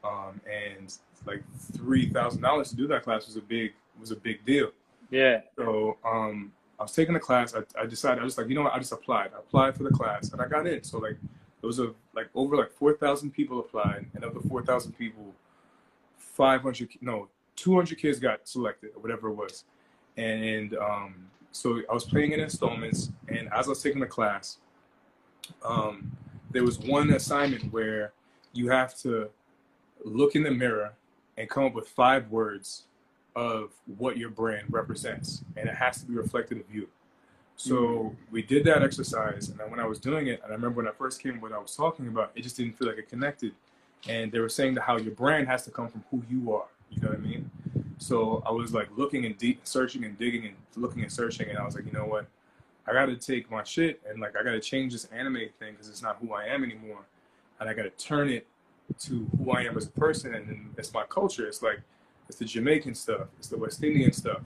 Um, 0.04 0.40
and 0.50 0.92
like 1.26 1.42
three 1.76 2.08
thousand 2.08 2.42
dollars 2.42 2.70
to 2.70 2.76
do 2.76 2.88
that 2.88 3.04
class 3.04 3.26
was 3.26 3.36
a 3.36 3.40
big 3.40 3.72
was 4.00 4.10
a 4.10 4.16
big 4.16 4.44
deal. 4.44 4.70
Yeah. 5.10 5.42
So 5.56 5.98
um, 6.04 6.52
I 6.78 6.82
was 6.82 6.92
taking 6.92 7.14
the 7.14 7.20
class. 7.20 7.54
I, 7.54 7.60
I 7.80 7.86
decided 7.86 8.20
I 8.20 8.24
was 8.24 8.36
like, 8.36 8.48
you 8.48 8.54
know 8.54 8.62
what? 8.62 8.74
I 8.74 8.78
just 8.78 8.92
applied. 8.92 9.30
I 9.34 9.38
applied 9.38 9.76
for 9.76 9.84
the 9.84 9.90
class 9.90 10.32
and 10.32 10.40
I 10.40 10.48
got 10.48 10.66
in. 10.66 10.82
So 10.82 10.98
like 10.98 11.16
there 11.62 11.68
was 11.68 11.78
a 11.78 11.94
like 12.14 12.28
over 12.34 12.56
like 12.56 12.72
four 12.72 12.92
thousand 12.94 13.30
people 13.30 13.60
applied, 13.60 14.06
and 14.14 14.24
of 14.24 14.34
the 14.34 14.46
four 14.48 14.62
thousand 14.62 14.92
people, 14.98 15.32
five 16.18 16.60
hundred 16.62 16.90
no 17.00 17.28
two 17.54 17.74
hundred 17.74 17.98
kids 17.98 18.18
got 18.18 18.46
selected 18.46 18.90
or 18.96 19.00
whatever 19.00 19.28
it 19.28 19.34
was, 19.34 19.64
and 20.16 20.76
um, 20.76 21.14
so 21.52 21.80
I 21.88 21.94
was 21.94 22.04
paying 22.04 22.32
in 22.32 22.40
installments. 22.40 23.12
And 23.28 23.48
as 23.52 23.66
I 23.66 23.70
was 23.70 23.82
taking 23.82 24.00
the 24.00 24.06
class, 24.06 24.58
um, 25.64 26.10
there 26.50 26.64
was 26.64 26.80
one 26.80 27.10
assignment 27.10 27.72
where 27.72 28.12
you 28.52 28.68
have 28.70 28.98
to 28.98 29.30
look 30.04 30.34
in 30.34 30.42
the 30.42 30.50
mirror 30.50 30.92
and 31.38 31.48
come 31.48 31.64
up 31.64 31.74
with 31.74 31.88
five 31.88 32.28
words 32.28 32.84
of 33.36 33.70
what 33.98 34.16
your 34.18 34.30
brand 34.30 34.64
represents, 34.68 35.44
and 35.56 35.68
it 35.68 35.76
has 35.76 36.00
to 36.00 36.06
be 36.06 36.14
reflected 36.14 36.58
of 36.58 36.74
you. 36.74 36.88
So 37.56 37.74
mm-hmm. 37.74 38.32
we 38.32 38.42
did 38.42 38.64
that 38.64 38.82
exercise, 38.82 39.48
and 39.48 39.58
then 39.58 39.70
when 39.70 39.78
I 39.78 39.86
was 39.86 39.98
doing 39.98 40.26
it, 40.26 40.40
and 40.42 40.52
I 40.52 40.54
remember 40.54 40.82
when 40.82 40.88
I 40.88 40.92
first 40.92 41.22
came, 41.22 41.40
what 41.40 41.52
I 41.52 41.58
was 41.58 41.76
talking 41.76 42.08
about, 42.08 42.32
it 42.34 42.42
just 42.42 42.56
didn't 42.56 42.78
feel 42.78 42.88
like 42.88 42.98
it 42.98 43.08
connected. 43.08 43.52
And 44.08 44.32
they 44.32 44.40
were 44.40 44.48
saying 44.48 44.74
that 44.74 44.82
how 44.82 44.96
your 44.96 45.14
brand 45.14 45.46
has 45.46 45.64
to 45.64 45.70
come 45.70 45.88
from 45.88 46.02
who 46.10 46.22
you 46.28 46.54
are. 46.54 46.66
You 46.90 47.02
know 47.02 47.08
what 47.08 47.18
I 47.18 47.20
mean? 47.20 47.50
So 47.98 48.42
I 48.44 48.50
was 48.50 48.74
like 48.74 48.88
looking 48.96 49.26
and 49.26 49.38
deep, 49.38 49.60
searching 49.64 50.04
and 50.04 50.18
digging 50.18 50.46
and 50.46 50.56
looking 50.76 51.02
and 51.02 51.12
searching, 51.12 51.48
and 51.48 51.58
I 51.58 51.64
was 51.64 51.76
like, 51.76 51.86
you 51.86 51.92
know 51.92 52.06
what? 52.06 52.26
I 52.86 52.92
got 52.92 53.06
to 53.06 53.16
take 53.16 53.48
my 53.48 53.62
shit 53.62 54.02
and 54.08 54.20
like 54.20 54.36
I 54.36 54.42
got 54.42 54.52
to 54.52 54.60
change 54.60 54.92
this 54.92 55.04
anime 55.06 55.48
thing 55.60 55.72
because 55.72 55.88
it's 55.88 56.02
not 56.02 56.18
who 56.20 56.34
I 56.34 56.46
am 56.46 56.64
anymore, 56.64 57.04
and 57.60 57.68
I 57.68 57.74
got 57.74 57.84
to 57.84 57.90
turn 57.90 58.28
it 58.28 58.46
to 59.00 59.26
who 59.38 59.52
I 59.52 59.62
am 59.62 59.76
as 59.76 59.86
a 59.86 59.90
person, 59.90 60.34
and 60.34 60.48
then 60.48 60.70
it's 60.76 60.92
my 60.92 61.04
culture. 61.04 61.46
It's 61.46 61.62
like 61.62 61.80
it's 62.28 62.38
the 62.38 62.44
Jamaican 62.44 62.94
stuff, 62.94 63.28
it's 63.38 63.48
the 63.48 63.56
West 63.56 63.82
Indian 63.84 64.12
stuff. 64.12 64.40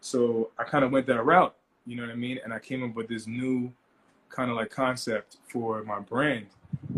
So 0.00 0.50
I 0.58 0.64
kind 0.64 0.84
of 0.84 0.90
went 0.90 1.06
that 1.06 1.24
route, 1.24 1.54
you 1.88 1.96
know 1.96 2.02
what 2.02 2.12
I 2.12 2.16
mean? 2.16 2.38
And 2.44 2.52
I 2.52 2.58
came 2.58 2.84
up 2.84 2.94
with 2.94 3.08
this 3.08 3.26
new 3.26 3.72
kind 4.28 4.50
of 4.50 4.56
like 4.56 4.70
concept 4.70 5.38
for 5.48 5.82
my 5.84 6.00
brand. 6.00 6.46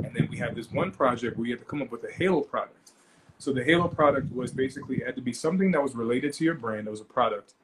And 0.02 0.14
then 0.14 0.28
we 0.30 0.36
had 0.36 0.54
this 0.54 0.70
one 0.70 0.90
project 0.90 1.36
where 1.38 1.46
you 1.46 1.52
had 1.52 1.60
to 1.60 1.64
come 1.64 1.80
up 1.80 1.92
with 1.92 2.02
a 2.04 2.12
halo 2.12 2.40
product. 2.40 2.92
So 3.38 3.52
the 3.52 3.64
halo 3.64 3.88
product 3.88 4.34
was 4.34 4.50
basically 4.50 4.96
it 4.96 5.06
had 5.06 5.14
to 5.16 5.22
be 5.22 5.32
something 5.32 5.70
that 5.70 5.82
was 5.82 5.94
related 5.94 6.32
to 6.34 6.44
your 6.44 6.54
brand. 6.54 6.88
It 6.88 6.90
was 6.90 7.00
a 7.00 7.04
product, 7.04 7.54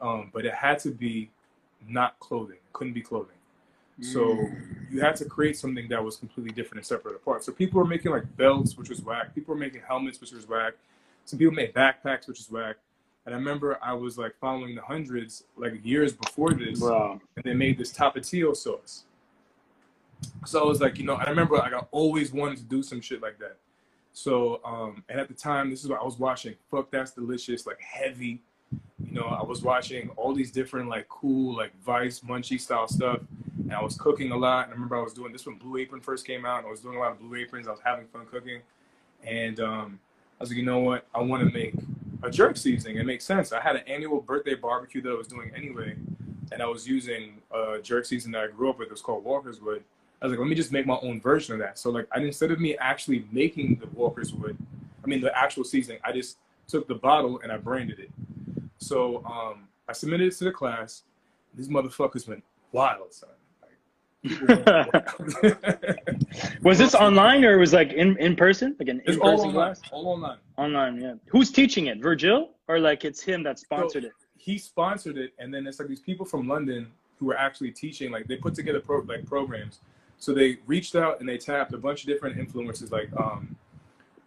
um, 0.00 0.30
but 0.34 0.44
it 0.44 0.54
had 0.54 0.80
to 0.80 0.90
be 0.90 1.30
not 1.88 2.18
clothing. 2.18 2.56
It 2.56 2.72
couldn't 2.72 2.92
be 2.94 3.00
clothing. 3.00 3.36
So 4.00 4.48
you 4.90 5.00
had 5.00 5.16
to 5.16 5.24
create 5.24 5.56
something 5.56 5.86
that 5.88 6.02
was 6.02 6.16
completely 6.16 6.52
different 6.52 6.78
and 6.78 6.86
separate 6.86 7.14
apart. 7.14 7.44
So 7.44 7.52
people 7.52 7.78
were 7.78 7.86
making 7.86 8.10
like 8.10 8.36
belts, 8.36 8.76
which 8.76 8.88
was 8.88 9.00
whack. 9.00 9.34
People 9.34 9.54
were 9.54 9.60
making 9.60 9.82
helmets, 9.86 10.20
which 10.20 10.32
was 10.32 10.48
whack. 10.48 10.72
Some 11.24 11.38
people 11.38 11.54
made 11.54 11.72
backpacks, 11.72 12.26
which 12.26 12.40
is 12.40 12.50
whack. 12.50 12.76
And 13.24 13.34
I 13.34 13.38
remember 13.38 13.78
I 13.82 13.92
was 13.94 14.18
like 14.18 14.34
following 14.40 14.74
the 14.74 14.82
hundreds 14.82 15.44
like 15.56 15.84
years 15.84 16.12
before 16.12 16.54
this, 16.54 16.80
Bro. 16.80 17.20
and 17.36 17.44
they 17.44 17.54
made 17.54 17.78
this 17.78 17.92
tapatio 17.92 18.56
sauce. 18.56 19.04
So 20.44 20.60
I 20.62 20.66
was 20.66 20.80
like, 20.80 20.98
you 20.98 21.04
know, 21.04 21.14
I 21.14 21.28
remember 21.28 21.56
like 21.56 21.72
I 21.72 21.80
always 21.90 22.32
wanted 22.32 22.58
to 22.58 22.64
do 22.64 22.82
some 22.82 23.00
shit 23.00 23.22
like 23.22 23.38
that. 23.38 23.56
So, 24.12 24.60
um, 24.64 25.04
and 25.08 25.18
at 25.18 25.28
the 25.28 25.34
time, 25.34 25.70
this 25.70 25.82
is 25.82 25.88
what 25.88 26.00
I 26.00 26.04
was 26.04 26.18
watching. 26.18 26.54
Fuck, 26.70 26.90
that's 26.90 27.12
delicious, 27.12 27.66
like 27.66 27.80
heavy. 27.80 28.42
You 29.04 29.20
know, 29.20 29.24
I 29.24 29.42
was 29.42 29.62
watching 29.62 30.10
all 30.16 30.34
these 30.34 30.50
different 30.50 30.88
like 30.88 31.08
cool 31.08 31.56
like 31.56 31.72
Vice 31.84 32.20
Munchie 32.20 32.60
style 32.60 32.88
stuff, 32.88 33.20
and 33.62 33.72
I 33.72 33.82
was 33.82 33.96
cooking 33.96 34.32
a 34.32 34.36
lot. 34.36 34.64
And 34.64 34.72
I 34.72 34.74
remember 34.74 34.96
I 34.96 35.02
was 35.02 35.14
doing 35.14 35.32
this 35.32 35.46
when 35.46 35.56
Blue 35.56 35.76
Apron 35.78 36.00
first 36.00 36.26
came 36.26 36.44
out. 36.44 36.58
And 36.58 36.66
I 36.66 36.70
was 36.70 36.80
doing 36.80 36.96
a 36.96 37.00
lot 37.00 37.12
of 37.12 37.20
Blue 37.20 37.36
Aprons. 37.36 37.68
I 37.68 37.70
was 37.70 37.80
having 37.84 38.06
fun 38.08 38.26
cooking, 38.30 38.60
and 39.24 39.60
um, 39.60 40.00
I 40.38 40.42
was 40.42 40.50
like, 40.50 40.58
you 40.58 40.64
know 40.64 40.80
what? 40.80 41.06
I 41.14 41.20
want 41.20 41.46
to 41.46 41.52
make 41.54 41.74
a 42.22 42.30
jerk 42.30 42.56
seasoning. 42.56 42.96
It 42.98 43.06
makes 43.06 43.24
sense. 43.24 43.52
I 43.52 43.60
had 43.60 43.76
an 43.76 43.82
annual 43.86 44.20
birthday 44.20 44.54
barbecue 44.54 45.02
that 45.02 45.10
I 45.10 45.14
was 45.14 45.26
doing 45.26 45.52
anyway, 45.56 45.96
and 46.52 46.62
I 46.62 46.66
was 46.66 46.86
using 46.86 47.40
a 47.50 47.78
jerk 47.82 48.04
seasoning 48.04 48.32
that 48.32 48.44
I 48.44 48.46
grew 48.48 48.70
up 48.70 48.78
with. 48.78 48.88
It 48.88 48.92
was 48.92 49.02
called 49.02 49.24
Walkerswood. 49.24 49.82
I 50.20 50.26
was 50.26 50.32
like, 50.32 50.38
let 50.38 50.48
me 50.48 50.54
just 50.54 50.70
make 50.70 50.86
my 50.86 50.98
own 51.02 51.20
version 51.20 51.54
of 51.54 51.58
that. 51.60 51.78
So 51.78 51.90
like, 51.90 52.06
I 52.12 52.20
instead 52.20 52.52
of 52.52 52.60
me 52.60 52.76
actually 52.76 53.26
making 53.32 53.76
the 53.76 53.86
Walkerswood, 53.86 54.56
I 55.02 55.06
mean 55.06 55.20
the 55.20 55.36
actual 55.36 55.64
seasoning, 55.64 55.98
I 56.04 56.12
just 56.12 56.38
took 56.68 56.86
the 56.86 56.94
bottle 56.94 57.40
and 57.42 57.50
I 57.50 57.56
branded 57.56 57.98
it. 57.98 58.10
So 58.78 59.24
um, 59.24 59.68
I 59.88 59.92
submitted 59.92 60.28
it 60.28 60.36
to 60.38 60.44
the 60.44 60.52
class. 60.52 61.02
These 61.54 61.68
motherfuckers 61.68 62.28
went 62.28 62.44
wild, 62.70 63.12
son. 63.12 63.30
Was 66.62 66.78
this 66.78 66.94
online 66.94 67.44
or 67.44 67.58
was 67.58 67.72
like 67.72 67.92
in 67.92 68.16
in 68.18 68.36
person, 68.36 68.76
like 68.78 68.88
an 68.88 69.00
in 69.06 69.18
person 69.18 69.52
class? 69.52 69.80
All 69.90 70.08
online. 70.08 70.38
Online, 70.56 71.00
yeah. 71.00 71.14
Who's 71.26 71.50
teaching 71.50 71.86
it? 71.86 72.00
Virgil 72.00 72.50
or 72.68 72.78
like 72.78 73.04
it's 73.04 73.22
him 73.22 73.42
that 73.42 73.58
sponsored 73.58 74.04
So, 74.04 74.08
it? 74.08 74.14
He 74.38 74.58
sponsored 74.58 75.18
it, 75.18 75.32
and 75.38 75.52
then 75.52 75.66
it's 75.66 75.78
like 75.78 75.88
these 75.88 76.00
people 76.00 76.24
from 76.26 76.48
London 76.48 76.88
who 77.18 77.26
were 77.26 77.36
actually 77.36 77.72
teaching. 77.72 78.10
Like 78.10 78.26
they 78.28 78.36
put 78.36 78.54
together 78.54 78.80
pro- 78.80 79.00
like 79.02 79.26
programs. 79.26 79.80
So 80.18 80.32
they 80.32 80.58
reached 80.66 80.94
out 80.94 81.18
and 81.18 81.28
they 81.28 81.36
tapped 81.36 81.72
a 81.74 81.78
bunch 81.78 82.02
of 82.02 82.06
different 82.06 82.36
influencers, 82.38 82.92
like 82.92 83.10
um, 83.18 83.56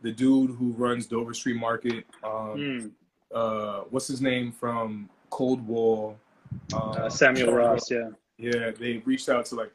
the 0.02 0.12
dude 0.12 0.52
who 0.52 0.72
runs 0.74 1.06
Dover 1.06 1.34
Street 1.34 1.56
Market. 1.56 2.06
Um, 2.24 2.58
Hmm. 2.58 2.88
uh, 3.34 3.80
what's 3.92 4.08
his 4.08 4.22
name 4.22 4.52
from 4.52 5.10
Cold 5.30 5.66
War? 5.66 6.16
Um, 6.74 6.82
Uh, 6.98 7.10
Samuel 7.10 7.54
Ross, 7.54 7.90
yeah. 7.90 8.10
Yeah, 8.38 8.72
they 8.72 9.02
reached 9.06 9.30
out 9.30 9.46
to 9.48 9.56
like 9.56 9.72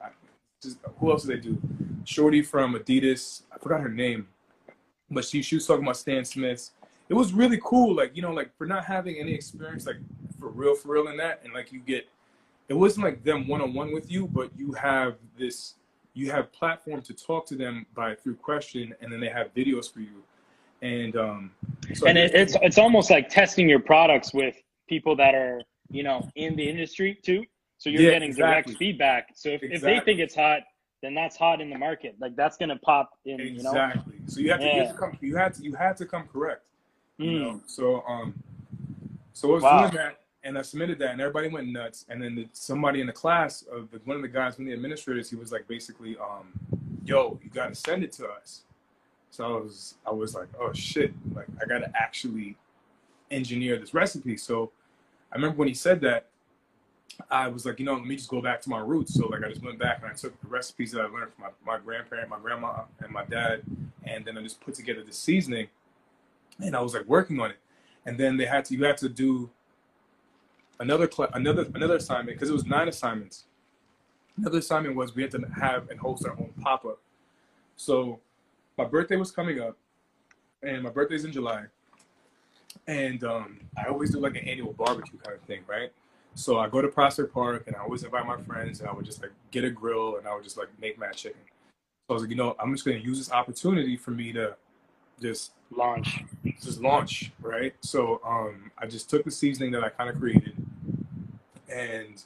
just, 0.63 0.79
who 0.99 1.11
else 1.11 1.25
did 1.25 1.39
they 1.39 1.49
do? 1.49 1.59
Shorty 2.05 2.43
from 2.43 2.75
Adidas. 2.75 3.43
I 3.53 3.59
forgot 3.59 3.81
her 3.81 3.89
name, 3.89 4.29
but 5.11 5.25
she 5.25 5.43
she 5.43 5.57
was 5.57 5.67
talking 5.67 5.85
about 5.85 5.97
Stan 5.97 6.25
Smiths. 6.25 6.73
It 7.09 7.15
was 7.15 7.33
really 7.33 7.59
cool, 7.65 7.95
like 7.95 8.15
you 8.15 8.23
know, 8.23 8.33
like 8.33 8.57
for 8.57 8.67
not 8.67 8.85
having 8.85 9.17
any 9.17 9.33
experience, 9.33 9.87
like 9.87 9.97
for 10.39 10.49
real, 10.49 10.75
for 10.75 10.93
real 10.93 11.09
in 11.09 11.17
that, 11.17 11.41
and 11.45 11.53
like 11.53 11.73
you 11.73 11.81
get, 11.81 12.09
it 12.69 12.75
wasn't 12.75 13.05
like 13.05 13.25
them 13.25 13.49
one 13.49 13.61
on 13.61 13.75
one 13.75 13.93
with 13.93 14.11
you, 14.11 14.27
but 14.29 14.51
you 14.57 14.73
have 14.73 15.17
this, 15.39 15.75
you 16.15 16.31
have 16.31 16.53
platform 16.53 17.03
to 17.03 17.15
talk 17.15 17.47
to 17.47 17.57
them 17.57 17.87
by 17.95 18.15
through 18.15 18.37
question, 18.37 18.95
and 19.01 19.13
then 19.13 19.21
they 19.21 19.29
have 19.29 19.53
videos 19.55 19.93
for 19.93 20.01
you, 20.01 20.23
and 20.83 21.17
um, 21.17 21.51
so 21.95 22.07
and 22.07 22.19
it, 22.19 22.35
it's 22.35 22.57
it's 22.63 22.79
almost 22.79 23.11
like 23.11 23.29
testing 23.29 23.69
your 23.69 23.81
products 23.81 24.33
with 24.35 24.57
people 24.89 25.17
that 25.17 25.35
are 25.35 25.63
you 25.91 26.03
know 26.03 26.29
in 26.37 26.55
the 26.57 26.69
industry 26.69 27.19
too. 27.23 27.45
So 27.81 27.89
you're 27.89 28.03
Yeah, 28.03 28.11
getting 28.11 28.35
direct 28.35 28.69
feedback. 28.73 29.29
So 29.35 29.49
if, 29.49 29.63
if 29.63 29.81
they 29.81 30.01
think 30.01 30.21
it's 30.21 30.35
hot, 30.35 30.61
then 31.03 31.15
that's 31.15 31.35
hot 31.35 31.63
in 31.63 31.71
the 31.71 31.79
market. 31.79 32.15
Like 32.21 32.37
that's 32.37 32.59
gonna 32.59 32.79
pop 32.79 33.11
in. 33.25 33.41
You 33.41 33.63
know. 33.63 33.71
exactly. 33.71 34.17
So 34.27 34.41
you 34.41 34.51
have 34.51 34.61
to, 34.61 34.67
you 34.67 34.73
Yeah. 34.75 34.85
to 34.85 34.93
come, 34.93 35.13
you 35.23 35.37
had 35.37 35.55
to, 35.55 35.63
you 35.63 35.75
had 35.75 35.97
to 35.97 36.05
come 36.05 36.29
correct. 36.31 36.63
you 37.17 37.31
Mm. 37.39 37.41
know. 37.41 37.61
So 37.67 38.03
um, 38.07 38.35
so 39.33 39.51
I 39.51 39.55
was 39.55 39.63
Wow. 39.63 39.79
doing 39.79 39.95
that, 39.95 40.21
and 40.45 40.59
I 40.59 40.63
submitted 40.63 40.99
that, 40.99 41.13
and 41.13 41.23
everybody 41.23 41.49
went 41.49 41.69
nuts. 41.69 42.05
And 42.11 42.23
then 42.23 42.35
the, 42.35 42.49
somebody 42.53 43.01
in 43.01 43.07
the 43.07 43.15
class, 43.15 43.63
of 43.63 43.91
the, 43.91 43.99
one 44.05 44.17
of 44.17 44.23
the 44.23 44.29
guys, 44.29 44.59
one 44.59 44.67
of 44.67 44.73
the 44.73 44.75
administrators, 44.75 45.31
he 45.31 45.37
was 45.37 45.51
like, 45.51 45.67
basically, 45.67 46.19
um, 46.19 46.53
"Yo, 47.07 47.41
you 47.43 47.49
got 47.49 47.69
to 47.69 47.75
send 47.75 48.05
it 48.05 48.13
to 48.13 48.29
us." 48.29 48.65
So 49.31 49.45
I 49.47 49.59
was, 49.59 49.95
I 50.07 50.11
was 50.11 50.35
like, 50.35 50.49
"Oh 50.61 50.75
shit!" 50.75 51.15
Like 51.35 51.47
I 51.63 51.65
got 51.65 51.79
to 51.79 51.91
actually 51.97 52.59
engineer 53.31 53.79
this 53.79 53.95
recipe. 53.95 54.37
So 54.37 54.71
I 55.33 55.37
remember 55.37 55.57
when 55.57 55.69
he 55.69 55.75
said 55.75 56.03
that, 56.03 56.30
I 57.31 57.49
was 57.49 57.67
like, 57.67 57.79
you 57.79 57.85
know, 57.85 57.95
let 57.95 58.05
me 58.05 58.17
just 58.17 58.29
go 58.29 58.41
back 58.41 58.61
to 58.63 58.71
my 58.71 58.79
roots. 58.79 59.15
So 59.15 59.27
like 59.27 59.43
I 59.45 59.49
just 59.49 59.63
went 59.63 59.79
back 59.79 60.01
and 60.03 60.11
I 60.11 60.15
took 60.15 60.41
the 60.41 60.49
recipes 60.49 60.93
that 60.93 61.01
I 61.01 61.05
learned 61.05 61.33
from 61.33 61.45
my, 61.65 61.75
my 61.75 61.79
grandparent, 61.79 62.29
my 62.29 62.39
grandma, 62.39 62.83
and 63.01 63.13
my 63.13 63.25
dad, 63.25 63.63
and 64.05 64.25
then 64.25 64.39
I 64.39 64.43
just 64.43 64.61
put 64.61 64.75
together 64.75 65.03
the 65.03 65.13
seasoning 65.13 65.69
and 66.61 66.77
I 66.77 66.81
was 66.81 66.95
like 66.95 67.07
working 67.07 67.41
on 67.41 67.51
it. 67.51 67.59
And 68.07 68.19
then 68.19 68.37
they 68.37 68.47
had 68.47 68.65
to 68.67 68.75
you 68.77 68.85
had 68.85 68.97
to 68.99 69.09
do 69.09 69.51
another 70.79 71.09
cl- 71.11 71.31
another 71.35 71.67
another 71.75 71.97
assignment 71.97 72.37
because 72.39 72.51
it 72.51 72.55
was 72.55 72.67
nine 72.67 72.89
assignments. 72.89 73.45
Another 74.37 74.59
assignment 74.59 74.97
was 74.97 75.15
we 75.15 75.23
had 75.23 75.31
to 75.33 75.43
have 75.61 75.91
and 75.91 76.01
host 76.01 76.25
our 76.27 76.33
own 76.33 76.53
pop 76.61 76.85
up. 76.85 76.99
So 77.77 78.21
my 78.79 78.85
birthday 78.85 79.17
was 79.17 79.31
coming 79.31 79.61
up, 79.61 79.77
and 80.63 80.83
my 80.83 80.91
birthday's 80.91 81.25
in 81.25 81.33
July. 81.33 81.65
And 82.87 83.23
um, 83.25 83.61
I 83.77 83.89
always 83.89 84.11
do 84.11 84.21
like 84.21 84.37
an 84.37 84.49
annual 84.49 84.73
barbecue 84.73 85.19
kind 85.19 85.37
of 85.37 85.43
thing, 85.43 85.61
right? 85.67 85.93
So 86.41 86.59
I 86.59 86.69
go 86.69 86.81
to 86.81 86.89
Prospect 86.89 87.35
Park 87.35 87.65
and 87.67 87.77
I 87.77 87.81
always 87.81 88.03
invite 88.03 88.27
my 88.27 88.39
friends 88.39 88.81
and 88.81 88.89
I 88.89 88.93
would 88.93 89.05
just 89.05 89.21
like 89.21 89.33
get 89.51 89.63
a 89.65 89.71
grill 89.71 90.17
and 90.17 90.27
I 90.27 90.35
would 90.35 90.43
just 90.43 90.57
like 90.57 90.69
make 90.81 90.99
mad 90.99 91.15
chicken. 91.15 91.41
So 91.45 92.11
I 92.11 92.13
was 92.15 92.23
like, 92.23 92.31
you 92.31 92.37
know, 92.37 92.57
I'm 92.59 92.73
just 92.73 92.85
gonna 92.87 92.97
use 92.97 93.19
this 93.19 93.31
opportunity 93.31 93.97
for 93.97 94.11
me 94.11 94.33
to 94.33 94.57
just 95.21 95.53
Launch. 95.71 96.25
just 96.61 96.81
launch, 96.81 97.31
right? 97.41 97.75
So 97.81 98.21
um, 98.25 98.73
I 98.79 98.87
just 98.87 99.09
took 99.09 99.25
the 99.25 99.31
seasoning 99.31 99.71
that 99.73 99.85
I 99.85 99.89
kind 99.89 100.11
of 100.11 100.19
created, 100.19 100.55
and 101.69 102.21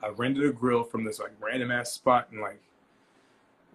I 0.00 0.08
rented 0.10 0.44
a 0.44 0.52
grill 0.52 0.84
from 0.84 1.02
this 1.02 1.18
like 1.18 1.32
random 1.40 1.72
ass 1.72 1.92
spot 1.92 2.28
in 2.30 2.40
like 2.40 2.60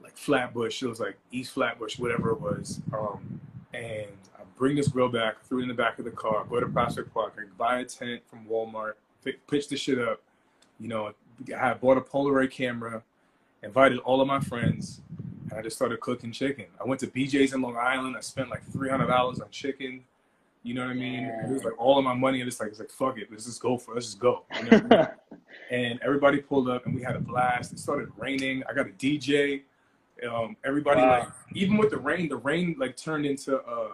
like 0.01 0.15
Flatbush. 0.15 0.83
It 0.83 0.87
was 0.87 1.01
like 1.01 1.17
East 1.31 1.51
Flatbush, 1.51 1.99
whatever 1.99 2.31
it 2.31 2.39
was. 2.39 2.79
Um, 2.93 3.41
and 3.73 4.07
I 4.37 4.43
bring 4.57 4.77
this 4.77 4.87
grill 4.87 5.09
back, 5.09 5.43
threw 5.43 5.59
it 5.59 5.63
in 5.63 5.67
the 5.67 5.73
back 5.73 5.99
of 5.99 6.05
the 6.05 6.11
car, 6.11 6.45
go 6.49 6.59
to 6.61 6.67
Prospect 6.67 7.13
Park, 7.13 7.33
I 7.37 7.43
buy 7.57 7.79
a 7.79 7.85
tent 7.85 8.21
from 8.29 8.45
Walmart, 8.45 8.93
pitch 9.47 9.67
the 9.67 9.77
shit 9.77 9.99
up. 9.99 10.21
You 10.79 10.87
know, 10.87 11.13
I 11.57 11.73
bought 11.73 11.97
a 11.97 12.01
Polaroid 12.01 12.51
camera, 12.51 13.03
invited 13.63 13.99
all 13.99 14.21
of 14.21 14.27
my 14.27 14.39
friends, 14.39 15.01
and 15.49 15.57
I 15.59 15.61
just 15.61 15.75
started 15.75 15.99
cooking 15.99 16.31
chicken. 16.31 16.65
I 16.79 16.85
went 16.85 16.99
to 17.01 17.07
BJ's 17.07 17.53
in 17.53 17.61
Long 17.61 17.77
Island. 17.77 18.15
I 18.17 18.21
spent 18.21 18.49
like 18.49 18.63
three 18.71 18.89
hundred 18.89 19.07
dollars 19.07 19.39
on 19.39 19.49
chicken. 19.51 20.03
You 20.63 20.73
know 20.73 20.81
what 20.81 20.91
I 20.91 20.95
mean? 20.95 21.23
It 21.23 21.49
was 21.49 21.63
like 21.63 21.79
all 21.79 21.97
of 21.97 22.03
my 22.03 22.13
money. 22.13 22.41
And 22.41 22.47
it's 22.47 22.59
like 22.59 22.69
it's 22.69 22.79
like 22.79 22.91
fuck 22.91 23.17
it, 23.17 23.29
let's 23.31 23.45
just 23.45 23.61
go 23.61 23.77
for 23.77 23.91
it. 23.91 23.95
let's 23.95 24.07
just 24.07 24.19
go. 24.19 24.43
You 24.57 24.69
know 24.69 24.77
I 24.91 24.95
mean? 24.97 25.07
and 25.71 25.99
everybody 26.03 26.39
pulled 26.39 26.69
up, 26.69 26.85
and 26.85 26.93
we 26.95 27.01
had 27.01 27.15
a 27.15 27.19
blast. 27.19 27.71
It 27.71 27.79
started 27.79 28.09
raining. 28.17 28.63
I 28.69 28.73
got 28.73 28.87
a 28.87 28.91
DJ. 28.91 29.61
Um, 30.29 30.57
everybody 30.65 30.99
Wow. 31.01 31.19
like 31.19 31.29
even 31.53 31.77
with 31.77 31.91
the 31.91 31.97
rain, 31.97 32.27
the 32.27 32.35
rain 32.35 32.75
like 32.77 32.97
turned 32.97 33.25
into 33.25 33.57
a, 33.61 33.91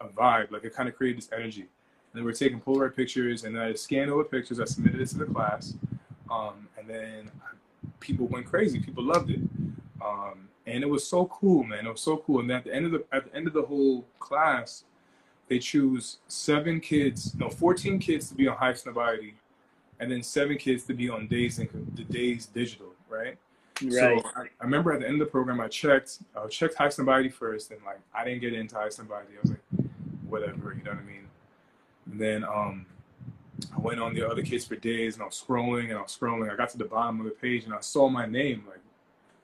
a 0.00 0.08
vibe. 0.08 0.50
Like 0.50 0.64
it 0.64 0.74
kind 0.74 0.88
of 0.88 0.96
created 0.96 1.18
this 1.18 1.30
energy. 1.32 1.66
And 2.12 2.18
then 2.18 2.24
we 2.24 2.30
were 2.30 2.36
taking 2.36 2.60
Polaroid 2.60 2.94
pictures, 2.94 3.44
and 3.44 3.58
I 3.58 3.72
scanned 3.72 4.10
all 4.10 4.18
the 4.18 4.24
pictures. 4.24 4.60
I 4.60 4.66
submitted 4.66 5.00
it 5.00 5.08
to 5.08 5.18
the 5.18 5.24
class, 5.24 5.74
um, 6.30 6.68
and 6.78 6.86
then 6.86 7.30
people 8.00 8.26
went 8.26 8.44
crazy. 8.44 8.80
People 8.80 9.04
loved 9.04 9.30
it, 9.30 9.40
um, 10.04 10.48
and 10.66 10.82
it 10.82 10.88
was 10.88 11.06
so 11.06 11.26
cool, 11.26 11.64
man. 11.64 11.86
It 11.86 11.90
was 11.90 12.02
so 12.02 12.18
cool. 12.18 12.40
And 12.40 12.50
at 12.52 12.64
the 12.64 12.74
end 12.74 12.84
of 12.84 12.92
the 12.92 13.04
at 13.12 13.24
the 13.24 13.34
end 13.34 13.46
of 13.46 13.54
the 13.54 13.62
whole 13.62 14.04
class, 14.18 14.84
they 15.48 15.58
choose 15.58 16.18
seven 16.28 16.80
kids, 16.80 17.34
no, 17.34 17.48
fourteen 17.48 17.98
kids 17.98 18.28
to 18.28 18.34
be 18.34 18.46
on 18.46 18.58
Highsnobiety, 18.58 19.32
and 19.98 20.12
then 20.12 20.22
seven 20.22 20.58
kids 20.58 20.84
to 20.84 20.94
be 20.94 21.08
on 21.08 21.28
Dazed 21.28 21.60
and 21.60 21.92
the 21.96 22.04
Dazed 22.04 22.52
Digital, 22.52 22.92
right? 23.08 23.38
Right. 23.82 23.92
So 23.92 24.30
I, 24.36 24.42
I 24.42 24.64
remember 24.64 24.92
at 24.92 25.00
the 25.00 25.06
end 25.06 25.20
of 25.20 25.26
the 25.26 25.30
program, 25.30 25.60
I 25.60 25.68
checked, 25.68 26.18
I 26.36 26.46
checked 26.46 26.76
Highsnobiety 26.76 27.32
first, 27.32 27.70
and 27.70 27.80
like 27.84 28.00
I 28.14 28.22
didn't 28.24 28.42
get 28.42 28.52
into 28.52 28.74
Highsnobiety. 28.74 29.34
I 29.36 29.40
was 29.40 29.50
like, 29.50 29.86
whatever, 30.28 30.74
you 30.76 30.84
know 30.84 30.90
what 30.90 31.00
I 31.00 31.04
mean. 31.04 31.21
And 32.10 32.20
then 32.20 32.44
um, 32.44 32.86
I 33.76 33.80
went 33.80 34.00
on 34.00 34.14
the 34.14 34.28
other 34.28 34.42
kids 34.42 34.64
for 34.64 34.76
Dazed, 34.76 35.16
and 35.16 35.22
I 35.22 35.26
was 35.26 35.44
scrolling 35.46 35.90
and 35.90 35.98
I 35.98 36.02
was 36.02 36.16
scrolling. 36.18 36.52
I 36.52 36.56
got 36.56 36.70
to 36.70 36.78
the 36.78 36.84
bottom 36.84 37.20
of 37.20 37.26
the 37.26 37.32
page, 37.32 37.64
and 37.64 37.74
I 37.74 37.80
saw 37.80 38.08
my 38.08 38.26
name, 38.26 38.64
like, 38.68 38.80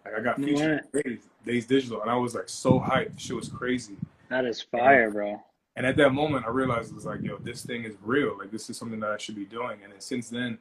like 0.04 0.20
I 0.20 0.22
got 0.22 0.36
featured 0.36 0.82
in 0.92 1.02
Dazed, 1.02 1.28
Dazed 1.44 1.68
Digital, 1.68 2.02
and 2.02 2.10
I 2.10 2.16
was 2.16 2.34
like 2.34 2.48
so 2.48 2.80
hyped. 2.80 3.14
The 3.14 3.20
shit 3.20 3.36
was 3.36 3.48
crazy. 3.48 3.96
that 4.28 4.44
is 4.44 4.60
fire, 4.60 5.10
bro. 5.10 5.42
And 5.76 5.86
at 5.86 5.96
that 5.98 6.10
moment, 6.10 6.44
I 6.44 6.48
realized 6.48 6.90
it 6.90 6.96
was 6.96 7.06
like, 7.06 7.22
yo, 7.22 7.36
this 7.38 7.64
thing 7.64 7.84
is 7.84 7.94
real. 8.02 8.36
Like, 8.36 8.50
this 8.50 8.68
is 8.68 8.76
something 8.76 8.98
that 8.98 9.10
I 9.10 9.16
should 9.16 9.36
be 9.36 9.44
doing. 9.44 9.78
And 9.84 9.92
then 9.92 10.00
since 10.00 10.28
then, 10.28 10.58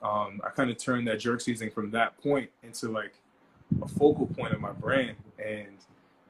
um, 0.00 0.40
I 0.44 0.50
kind 0.50 0.70
of 0.70 0.78
turned 0.78 1.08
that 1.08 1.18
jerk 1.18 1.40
seasoning 1.40 1.72
from 1.72 1.90
that 1.90 2.16
point 2.22 2.50
into 2.62 2.88
like 2.88 3.14
a 3.82 3.88
focal 3.88 4.26
point 4.26 4.54
of 4.54 4.60
my 4.60 4.70
brand. 4.70 5.16
And 5.44 5.78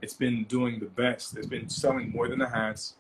it's 0.01 0.15
been 0.15 0.45
doing 0.45 0.79
the 0.81 0.87
best. 0.87 1.37
It's 1.37 1.47
been 1.47 1.69
selling 1.69 2.13
more 2.13 2.27
than 2.29 2.39
the 2.39 2.49
hats. 2.49 2.95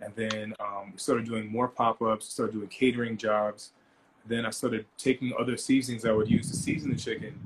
And 0.00 0.14
then 0.14 0.54
um, 0.60 0.92
we 0.92 0.98
started 0.98 1.26
doing 1.26 1.50
more 1.50 1.68
pop 1.68 2.00
ups, 2.02 2.26
started 2.26 2.52
doing 2.54 2.68
catering 2.68 3.16
jobs. 3.16 3.70
Then 4.26 4.46
I 4.46 4.50
started 4.50 4.86
taking 4.96 5.32
other 5.38 5.56
seasonings 5.56 6.04
I 6.04 6.12
would 6.12 6.30
use 6.30 6.50
to 6.50 6.56
season 6.56 6.90
the 6.90 6.96
chicken 6.96 7.38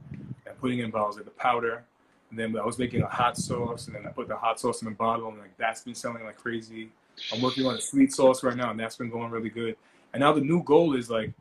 and 0.47 0.59
putting 0.61 0.81
in 0.81 0.90
bottles 0.90 1.17
like 1.17 1.25
the 1.25 1.31
powder. 1.33 1.85
And 2.31 2.38
then 2.38 2.57
I 2.61 2.64
was 2.64 2.79
making 2.79 3.03
a 3.03 3.07
hot 3.07 3.37
sauce, 3.37 3.87
and 3.87 3.95
then 3.95 4.07
I 4.07 4.11
put 4.11 4.29
the 4.29 4.37
hot 4.37 4.59
sauce 4.59 4.83
in 4.83 4.88
a 4.88 4.90
bottle, 4.90 5.29
and 5.29 5.38
like 5.38 5.57
that's 5.57 5.83
been 5.83 5.95
selling 5.95 6.25
like 6.25 6.37
crazy. 6.37 6.90
I'm 7.33 7.40
working 7.40 7.64
on 7.64 7.77
a 7.77 7.81
sweet 7.81 8.12
sauce 8.12 8.43
right 8.43 8.57
now, 8.57 8.71
and 8.71 8.81
that's 8.81 8.97
been 8.97 9.11
going 9.11 9.31
really 9.31 9.51
good. 9.51 9.77
And 10.12 10.21
now 10.21 10.33
the 10.33 10.40
new 10.40 10.62
goal 10.62 10.97
is 10.97 11.11
like 11.11 11.33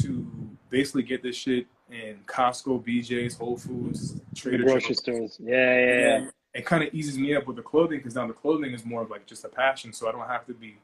to 0.00 0.26
basically 0.70 1.02
get 1.02 1.22
this 1.22 1.36
shit 1.36 1.66
in 1.90 2.18
Costco, 2.26 2.84
BJ's, 2.84 3.36
Whole 3.36 3.56
Foods, 3.56 4.14
The 4.14 4.20
Trader 4.34 4.64
grocery 4.64 4.88
Joe's. 4.88 4.98
stores. 4.98 5.36
Yeah, 5.42 5.78
yeah, 5.78 5.98
yeah. 5.98 6.30
It 6.54 6.64
kind 6.64 6.82
of 6.82 6.92
eases 6.94 7.18
me 7.18 7.34
up 7.34 7.46
with 7.46 7.56
the 7.56 7.62
clothing 7.62 7.98
because 7.98 8.14
now 8.14 8.26
the 8.26 8.32
clothing 8.32 8.72
is 8.72 8.84
more 8.84 9.02
of 9.02 9.10
like 9.10 9.26
just 9.26 9.44
a 9.44 9.48
passion, 9.48 9.92
so 9.92 10.08
I 10.08 10.12
don't 10.12 10.26
have 10.26 10.46
to 10.46 10.54
be, 10.54 10.76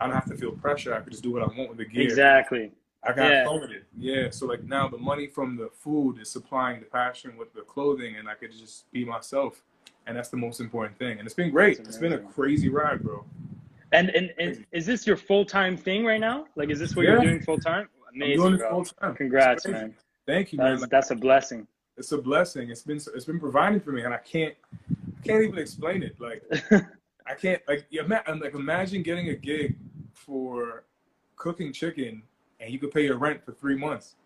I 0.00 0.06
don't 0.06 0.14
have 0.14 0.26
to 0.26 0.36
feel 0.36 0.52
pressure. 0.52 0.94
I 0.94 1.00
can 1.00 1.10
just 1.10 1.22
do 1.22 1.32
what 1.32 1.42
I 1.42 1.46
want 1.46 1.68
with 1.70 1.78
the 1.78 1.84
gear. 1.84 2.02
Exactly. 2.04 2.72
I 3.04 3.12
got 3.12 3.30
Yeah. 3.30 3.66
Yeah. 3.98 4.30
So 4.30 4.46
like 4.46 4.62
now 4.62 4.88
the 4.88 4.98
money 4.98 5.26
from 5.26 5.56
the 5.56 5.70
food 5.74 6.20
is 6.20 6.30
supplying 6.30 6.80
the 6.80 6.86
passion 6.86 7.36
with 7.36 7.52
the 7.52 7.62
clothing, 7.62 8.16
and 8.16 8.28
I 8.28 8.34
could 8.34 8.52
just 8.52 8.90
be 8.92 9.04
myself, 9.04 9.62
and 10.06 10.16
that's 10.16 10.28
the 10.28 10.36
most 10.36 10.60
important 10.60 10.98
thing. 10.98 11.18
And 11.18 11.26
it's 11.26 11.34
been 11.34 11.50
great. 11.50 11.80
It's 11.80 11.98
been 11.98 12.12
a 12.12 12.18
crazy 12.18 12.68
ride, 12.68 13.02
bro. 13.02 13.24
And, 13.90 14.08
and 14.10 14.32
and 14.38 14.64
is 14.72 14.86
this 14.86 15.06
your 15.06 15.16
full 15.16 15.44
time 15.44 15.76
thing 15.76 16.04
right 16.04 16.20
now? 16.20 16.46
Like, 16.56 16.70
is 16.70 16.78
this 16.78 16.94
what 16.96 17.04
you're 17.04 17.20
doing 17.20 17.42
full 17.42 17.58
time? 17.58 17.88
I'm 18.08 18.22
Amazing, 18.22 18.56
bro. 18.58 18.70
full 18.70 18.84
time. 18.84 19.14
Congrats, 19.16 19.66
man. 19.66 19.94
Thank 20.26 20.52
you, 20.52 20.58
man. 20.58 20.70
That's 20.70 20.82
Like, 20.82 20.90
that's 20.90 21.10
a 21.10 21.16
blessing. 21.16 21.66
it's 21.98 22.12
a 22.12 22.18
blessing. 22.18 22.70
It's 22.70 22.82
been 22.82 22.96
it's 22.96 23.24
been 23.24 23.40
providing 23.40 23.80
for 23.80 23.90
me, 23.92 24.02
and 24.02 24.14
I 24.14 24.18
can't 24.18 24.54
can't 25.22 25.42
even 25.44 25.58
explain 25.58 26.02
it. 26.02 26.16
Like 26.20 26.42
I 27.26 27.34
can't 27.34 27.62
like 27.68 27.86
ima- 27.90 28.22
like 28.40 28.54
imagine 28.54 29.02
getting 29.02 29.28
a 29.28 29.34
gig 29.34 29.76
for 30.12 30.84
cooking 31.36 31.72
chicken, 31.72 32.22
and 32.60 32.72
you 32.72 32.78
could 32.78 32.90
pay 32.90 33.04
your 33.04 33.18
rent 33.18 33.44
for 33.44 33.52
three 33.52 33.76
months. 33.76 34.16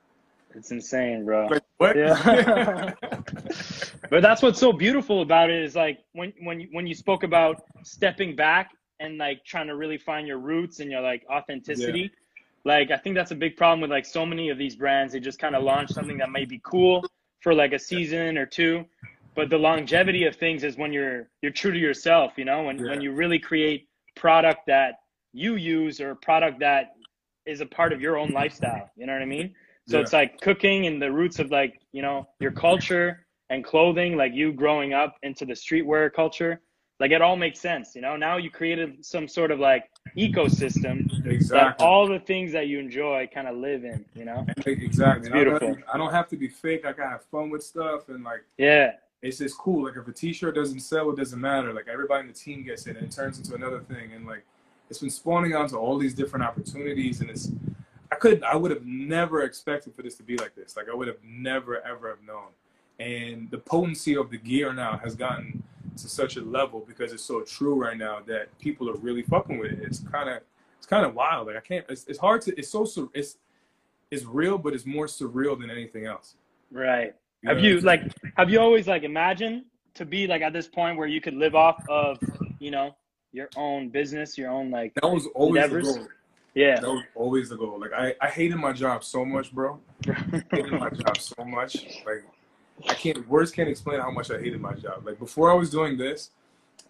It's 0.54 0.70
insane, 0.70 1.24
bro. 1.24 1.48
Like 1.48 1.62
what? 1.76 1.96
Yeah. 1.96 2.92
but 4.10 4.22
that's 4.22 4.42
what's 4.42 4.58
so 4.58 4.72
beautiful 4.72 5.22
about 5.22 5.50
it 5.50 5.62
is 5.62 5.76
like 5.76 6.00
when 6.12 6.32
when 6.42 6.68
when 6.72 6.86
you 6.86 6.94
spoke 6.94 7.22
about 7.22 7.64
stepping 7.82 8.34
back 8.34 8.70
and 9.00 9.18
like 9.18 9.44
trying 9.44 9.66
to 9.66 9.76
really 9.76 9.98
find 9.98 10.26
your 10.26 10.38
roots 10.38 10.80
and 10.80 10.90
your 10.90 11.02
like 11.02 11.24
authenticity. 11.30 12.00
Yeah. 12.00 12.08
Like 12.64 12.90
I 12.90 12.96
think 12.96 13.14
that's 13.14 13.30
a 13.30 13.36
big 13.36 13.56
problem 13.56 13.80
with 13.80 13.90
like 13.90 14.06
so 14.06 14.24
many 14.24 14.48
of 14.48 14.58
these 14.58 14.74
brands. 14.74 15.12
They 15.12 15.20
just 15.20 15.38
kind 15.38 15.54
of 15.54 15.62
launch 15.62 15.90
something 15.90 16.18
that 16.18 16.30
may 16.30 16.44
be 16.44 16.60
cool 16.64 17.04
for 17.40 17.54
like 17.54 17.72
a 17.72 17.78
season 17.78 18.38
or 18.38 18.46
two, 18.46 18.84
but 19.36 19.50
the 19.50 19.58
longevity 19.58 20.24
of 20.24 20.34
things 20.34 20.64
is 20.64 20.76
when 20.76 20.92
you're 20.92 21.28
you're 21.42 21.52
true 21.52 21.70
to 21.72 21.78
yourself. 21.78 22.32
You 22.36 22.46
know, 22.46 22.64
when 22.64 22.78
Yeah. 22.78 22.90
when 22.90 23.00
you 23.00 23.12
really 23.12 23.38
create 23.38 23.88
product 24.16 24.66
that 24.66 24.94
you 25.32 25.56
use 25.56 26.00
or 26.00 26.14
product 26.14 26.58
that 26.60 26.94
is 27.44 27.60
a 27.60 27.66
part 27.66 27.92
of 27.92 28.00
your 28.00 28.16
own 28.16 28.30
lifestyle. 28.30 28.90
You 28.96 29.06
know 29.06 29.12
what 29.12 29.22
I 29.22 29.26
mean? 29.26 29.54
So 29.86 29.98
Yeah. 29.98 30.02
it's 30.02 30.12
like 30.12 30.40
cooking 30.40 30.86
and 30.86 31.00
the 31.00 31.12
roots 31.12 31.38
of 31.38 31.50
like, 31.50 31.78
you 31.92 32.02
know, 32.02 32.26
your 32.40 32.50
culture 32.50 33.26
and 33.50 33.62
clothing, 33.62 34.16
like 34.16 34.32
you 34.34 34.52
growing 34.52 34.94
up 34.94 35.16
into 35.22 35.44
the 35.44 35.52
streetwear 35.52 36.12
culture. 36.12 36.60
Like 36.98 37.10
it 37.10 37.20
all 37.20 37.36
makes 37.36 37.60
sense, 37.60 37.94
you 37.94 38.00
know. 38.00 38.16
Now 38.16 38.38
you 38.38 38.50
created 38.50 39.04
some 39.04 39.28
sort 39.28 39.50
of 39.50 39.60
like 39.60 39.84
ecosystem 40.16 41.08
that 41.24 41.30
exactly. 41.30 41.84
all 41.86 42.08
the 42.08 42.18
things 42.18 42.52
that 42.52 42.66
you 42.68 42.78
enjoy 42.78 43.28
kind 43.32 43.46
of 43.46 43.56
live 43.56 43.84
in, 43.84 44.04
you 44.14 44.24
know. 44.24 44.46
exactly. 44.66 44.86
It's 44.86 44.98
And 44.98 45.06
I 45.06 45.44
don't- 45.44 45.58
beautiful. 45.60 45.76
I 45.92 45.98
don't 45.98 46.12
have 46.12 46.28
to 46.28 46.36
be 46.36 46.48
fake. 46.48 46.84
I 46.86 46.92
can 46.94 47.04
have 47.04 47.24
fun 47.26 47.50
with 47.50 47.62
stuff 47.62 48.08
and 48.08 48.24
like 48.24 48.42
Yeah, 48.56 48.92
it's 49.22 49.38
just 49.38 49.58
cool. 49.58 49.84
Like 49.84 49.96
if 49.96 50.06
a 50.06 50.12
T-shirt 50.12 50.54
doesn't 50.54 50.80
sell, 50.80 51.10
it 51.10 51.16
doesn't 51.16 51.40
matter. 51.40 51.72
Like 51.72 51.88
everybody 51.88 52.22
in 52.22 52.26
the 52.28 52.32
team 52.32 52.62
gets 52.62 52.86
it, 52.86 52.96
and 52.96 53.06
it 53.06 53.10
turns 53.10 53.38
into 53.38 53.54
another 53.54 53.80
thing. 53.80 54.12
And 54.12 54.26
like 54.26 54.44
it's 54.88 55.00
been 55.00 55.10
spawning 55.10 55.54
onto 55.54 55.76
all 55.76 55.98
these 55.98 56.14
different 56.14 56.44
opportunities, 56.44 57.20
and 57.20 57.30
it's 57.30 57.50
I 58.12 58.16
could 58.16 58.42
I 58.42 58.56
would 58.56 58.70
have 58.70 58.84
never 58.84 59.42
expected 59.42 59.94
for 59.94 60.02
this 60.02 60.16
to 60.16 60.22
be 60.22 60.36
like 60.36 60.54
this. 60.54 60.76
Like 60.76 60.86
I 60.90 60.94
would 60.94 61.08
have 61.08 61.22
never 61.24 61.80
ever 61.86 62.08
have 62.08 62.22
known. 62.22 62.48
And 62.98 63.50
the 63.50 63.58
potency 63.58 64.16
of 64.16 64.30
the 64.30 64.38
gear 64.38 64.72
now 64.72 64.96
has 64.98 65.14
gotten 65.14 65.62
to 65.96 66.08
such 66.08 66.36
a 66.36 66.40
level 66.40 66.84
because 66.86 67.12
it's 67.12 67.24
so 67.24 67.42
true 67.42 67.74
right 67.74 67.96
now 67.96 68.20
that 68.26 68.56
people 68.58 68.88
are 68.88 68.96
really 68.96 69.22
fucking 69.22 69.58
with 69.58 69.72
it. 69.72 69.80
It's 69.82 70.00
kind 70.00 70.28
of 70.28 70.42
it's 70.78 70.86
kind 70.86 71.04
of 71.04 71.14
wild. 71.14 71.48
Like 71.48 71.56
I 71.56 71.60
can't. 71.60 71.84
It's, 71.88 72.04
it's 72.06 72.18
hard 72.18 72.42
to. 72.42 72.56
It's 72.58 72.68
so 72.68 72.86
it's 73.14 73.38
it's 74.10 74.24
real, 74.24 74.58
but 74.58 74.72
it's 74.72 74.86
more 74.86 75.06
surreal 75.06 75.58
than 75.58 75.70
anything 75.70 76.06
else. 76.06 76.36
right. 76.70 77.14
Have 77.44 77.60
you 77.60 77.80
like 77.80 78.02
have 78.36 78.50
you 78.50 78.60
always 78.60 78.88
like 78.88 79.02
imagined 79.02 79.64
to 79.94 80.04
be 80.04 80.26
like 80.26 80.42
at 80.42 80.52
this 80.52 80.68
point 80.68 80.98
where 80.98 81.06
you 81.06 81.20
could 81.20 81.34
live 81.34 81.54
off 81.54 81.82
of, 81.88 82.18
you 82.58 82.70
know, 82.70 82.96
your 83.32 83.48
own 83.56 83.88
business, 83.88 84.36
your 84.36 84.50
own 84.50 84.70
like 84.70 84.94
that 84.94 85.06
was 85.06 85.26
always 85.34 85.62
endeavors? 85.62 85.94
the 85.94 86.00
goal. 86.00 86.08
yeah. 86.54 86.80
That 86.80 86.90
was 86.90 87.02
always 87.14 87.48
the 87.48 87.56
goal. 87.56 87.80
Like 87.80 87.92
I, 87.92 88.14
I 88.20 88.28
hated 88.28 88.56
my 88.56 88.72
job 88.72 89.04
so 89.04 89.24
much, 89.24 89.52
bro. 89.52 89.80
I 90.08 90.42
hated 90.50 90.72
my 90.72 90.90
job 90.90 91.18
so 91.18 91.44
much. 91.44 92.02
Like 92.04 92.24
I 92.88 92.94
can't 92.94 93.26
words 93.28 93.50
can't 93.50 93.68
explain 93.68 94.00
how 94.00 94.10
much 94.10 94.30
I 94.30 94.38
hated 94.38 94.60
my 94.60 94.74
job. 94.74 95.06
Like 95.06 95.18
before 95.18 95.50
I 95.50 95.54
was 95.54 95.70
doing 95.70 95.96
this, 95.96 96.30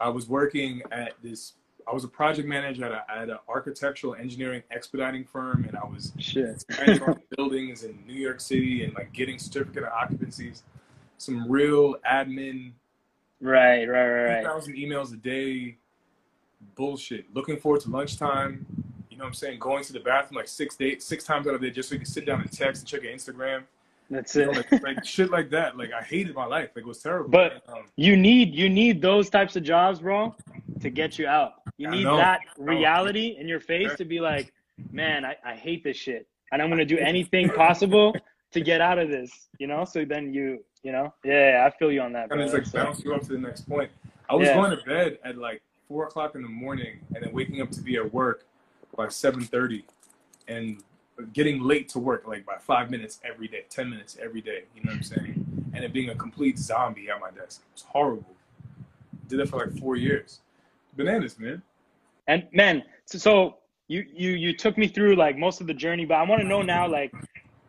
I 0.00 0.08
was 0.08 0.28
working 0.28 0.82
at 0.90 1.14
this 1.22 1.54
I 1.88 1.94
was 1.94 2.04
a 2.04 2.08
project 2.08 2.48
manager 2.48 2.84
at, 2.84 2.92
a, 2.92 3.04
at 3.10 3.28
an 3.28 3.38
architectural 3.48 4.14
engineering 4.16 4.62
expediting 4.70 5.24
firm 5.24 5.64
and 5.68 5.76
I 5.76 5.84
was 5.84 6.12
buildings 7.36 7.84
in 7.84 7.98
New 8.06 8.14
York 8.14 8.40
City 8.40 8.84
and 8.84 8.94
like 8.94 9.12
getting 9.12 9.38
certificate 9.38 9.84
of 9.84 9.90
occupancies. 9.92 10.62
Some 11.18 11.50
real 11.50 11.94
admin 12.10 12.72
Right, 13.40 13.84
right, 13.84 14.08
right, 14.08 14.24
right. 14.36 14.42
2,000 14.42 14.74
emails 14.76 15.12
a 15.12 15.16
day, 15.16 15.76
bullshit. 16.74 17.26
Looking 17.34 17.58
forward 17.58 17.82
to 17.82 17.90
lunchtime. 17.90 18.64
You 19.10 19.18
know 19.18 19.24
what 19.24 19.28
I'm 19.28 19.34
saying? 19.34 19.58
Going 19.58 19.84
to 19.84 19.92
the 19.92 20.00
bathroom 20.00 20.36
like 20.36 20.48
six 20.48 20.74
days, 20.76 21.04
six 21.04 21.22
times 21.24 21.46
out 21.46 21.54
of 21.54 21.60
the 21.60 21.68
day 21.68 21.74
just 21.74 21.88
so 21.90 21.94
you 21.94 21.98
can 22.00 22.06
sit 22.06 22.24
down 22.26 22.40
and 22.40 22.50
text 22.50 22.82
and 22.82 22.88
check 22.88 23.02
your 23.02 23.12
Instagram. 23.12 23.64
That's 24.10 24.34
You 24.36 24.46
know, 24.46 24.52
it. 24.52 24.72
like, 24.72 24.82
like 24.82 25.04
shit 25.04 25.30
like 25.30 25.50
that. 25.50 25.76
Like 25.76 25.92
I 25.92 26.02
hated 26.02 26.34
my 26.34 26.46
life. 26.46 26.70
Like 26.74 26.84
it 26.84 26.88
was 26.88 27.02
terrible. 27.02 27.28
But- 27.28 27.62
um, 27.68 27.84
You 27.96 28.16
need 28.16 28.54
you 28.54 28.68
need 28.68 29.02
those 29.02 29.28
types 29.28 29.54
of 29.56 29.62
jobs, 29.62 30.00
bro, 30.00 30.34
to 30.80 30.90
get 30.90 31.18
you 31.18 31.26
out. 31.26 31.62
You 31.78 31.90
need 31.90 32.06
that 32.06 32.40
reality 32.58 33.36
in 33.38 33.46
your 33.48 33.60
face 33.60 33.94
to 33.96 34.04
be 34.04 34.20
like, 34.20 34.52
man, 34.92 35.24
I, 35.24 35.36
I 35.44 35.54
hate 35.54 35.84
this 35.84 35.96
shit. 35.96 36.26
And 36.52 36.62
I'm 36.62 36.70
gonna 36.70 36.84
do 36.84 36.98
anything 37.12 37.48
possible 37.50 38.14
to 38.52 38.60
get 38.60 38.80
out 38.80 38.98
of 38.98 39.08
this. 39.10 39.48
You 39.58 39.66
know? 39.66 39.84
So 39.84 40.04
then 40.04 40.32
you 40.32 40.64
you 40.82 40.92
know? 40.92 41.12
Yeah, 41.24 41.68
I 41.68 41.76
feel 41.76 41.90
you 41.90 42.00
on 42.00 42.12
that, 42.12 42.30
and 42.30 42.40
it's 42.40 42.52
like 42.52 42.64
So- 42.66 42.82
bounce 42.84 43.02
you 43.04 43.14
up 43.14 43.22
to 43.22 43.28
the 43.32 43.38
next 43.38 43.68
point. 43.68 43.90
I 44.28 44.34
was 44.34 44.46
Yeah. 44.48 44.54
going 44.54 44.76
to 44.76 44.84
bed 44.84 45.18
at 45.24 45.36
like 45.38 45.62
four 45.88 46.04
o'clock 46.06 46.34
in 46.34 46.42
the 46.42 46.48
morning 46.48 46.98
and 47.14 47.24
then 47.24 47.32
waking 47.32 47.60
up 47.60 47.70
to 47.72 47.80
be 47.80 47.96
at 47.96 48.12
work 48.12 48.44
by 48.96 49.08
seven 49.08 49.42
thirty 49.42 49.84
and 50.48 50.82
getting 51.32 51.60
late 51.62 51.88
to 51.90 51.98
work 51.98 52.26
like 52.26 52.44
by 52.46 52.56
five 52.58 52.90
minutes 52.90 53.20
every 53.24 53.48
day, 53.48 53.64
ten 53.68 53.88
minutes 53.90 54.16
every 54.22 54.40
day. 54.40 54.64
You 54.74 54.82
know 54.84 54.90
what 54.92 54.96
I'm 54.96 55.02
saying? 55.02 55.70
And 55.74 55.84
it 55.84 55.92
being 55.92 56.10
a 56.10 56.14
complete 56.14 56.58
zombie 56.58 57.10
at 57.10 57.20
my 57.20 57.30
desk. 57.30 57.62
It's 57.72 57.82
horrible. 57.82 58.34
Did 59.28 59.40
it 59.40 59.48
for 59.48 59.58
like 59.64 59.76
four 59.78 59.96
years. 59.96 60.40
Bananas, 60.96 61.38
man. 61.38 61.62
And 62.28 62.44
man, 62.52 62.82
so, 63.04 63.18
so 63.18 63.58
you 63.88 64.04
you 64.12 64.30
you 64.32 64.56
took 64.56 64.76
me 64.76 64.88
through 64.88 65.16
like 65.16 65.36
most 65.36 65.60
of 65.60 65.66
the 65.66 65.74
journey, 65.74 66.04
but 66.04 66.14
I 66.14 66.22
want 66.22 66.42
to 66.42 66.48
know 66.48 66.62
now 66.62 66.88
like 66.88 67.12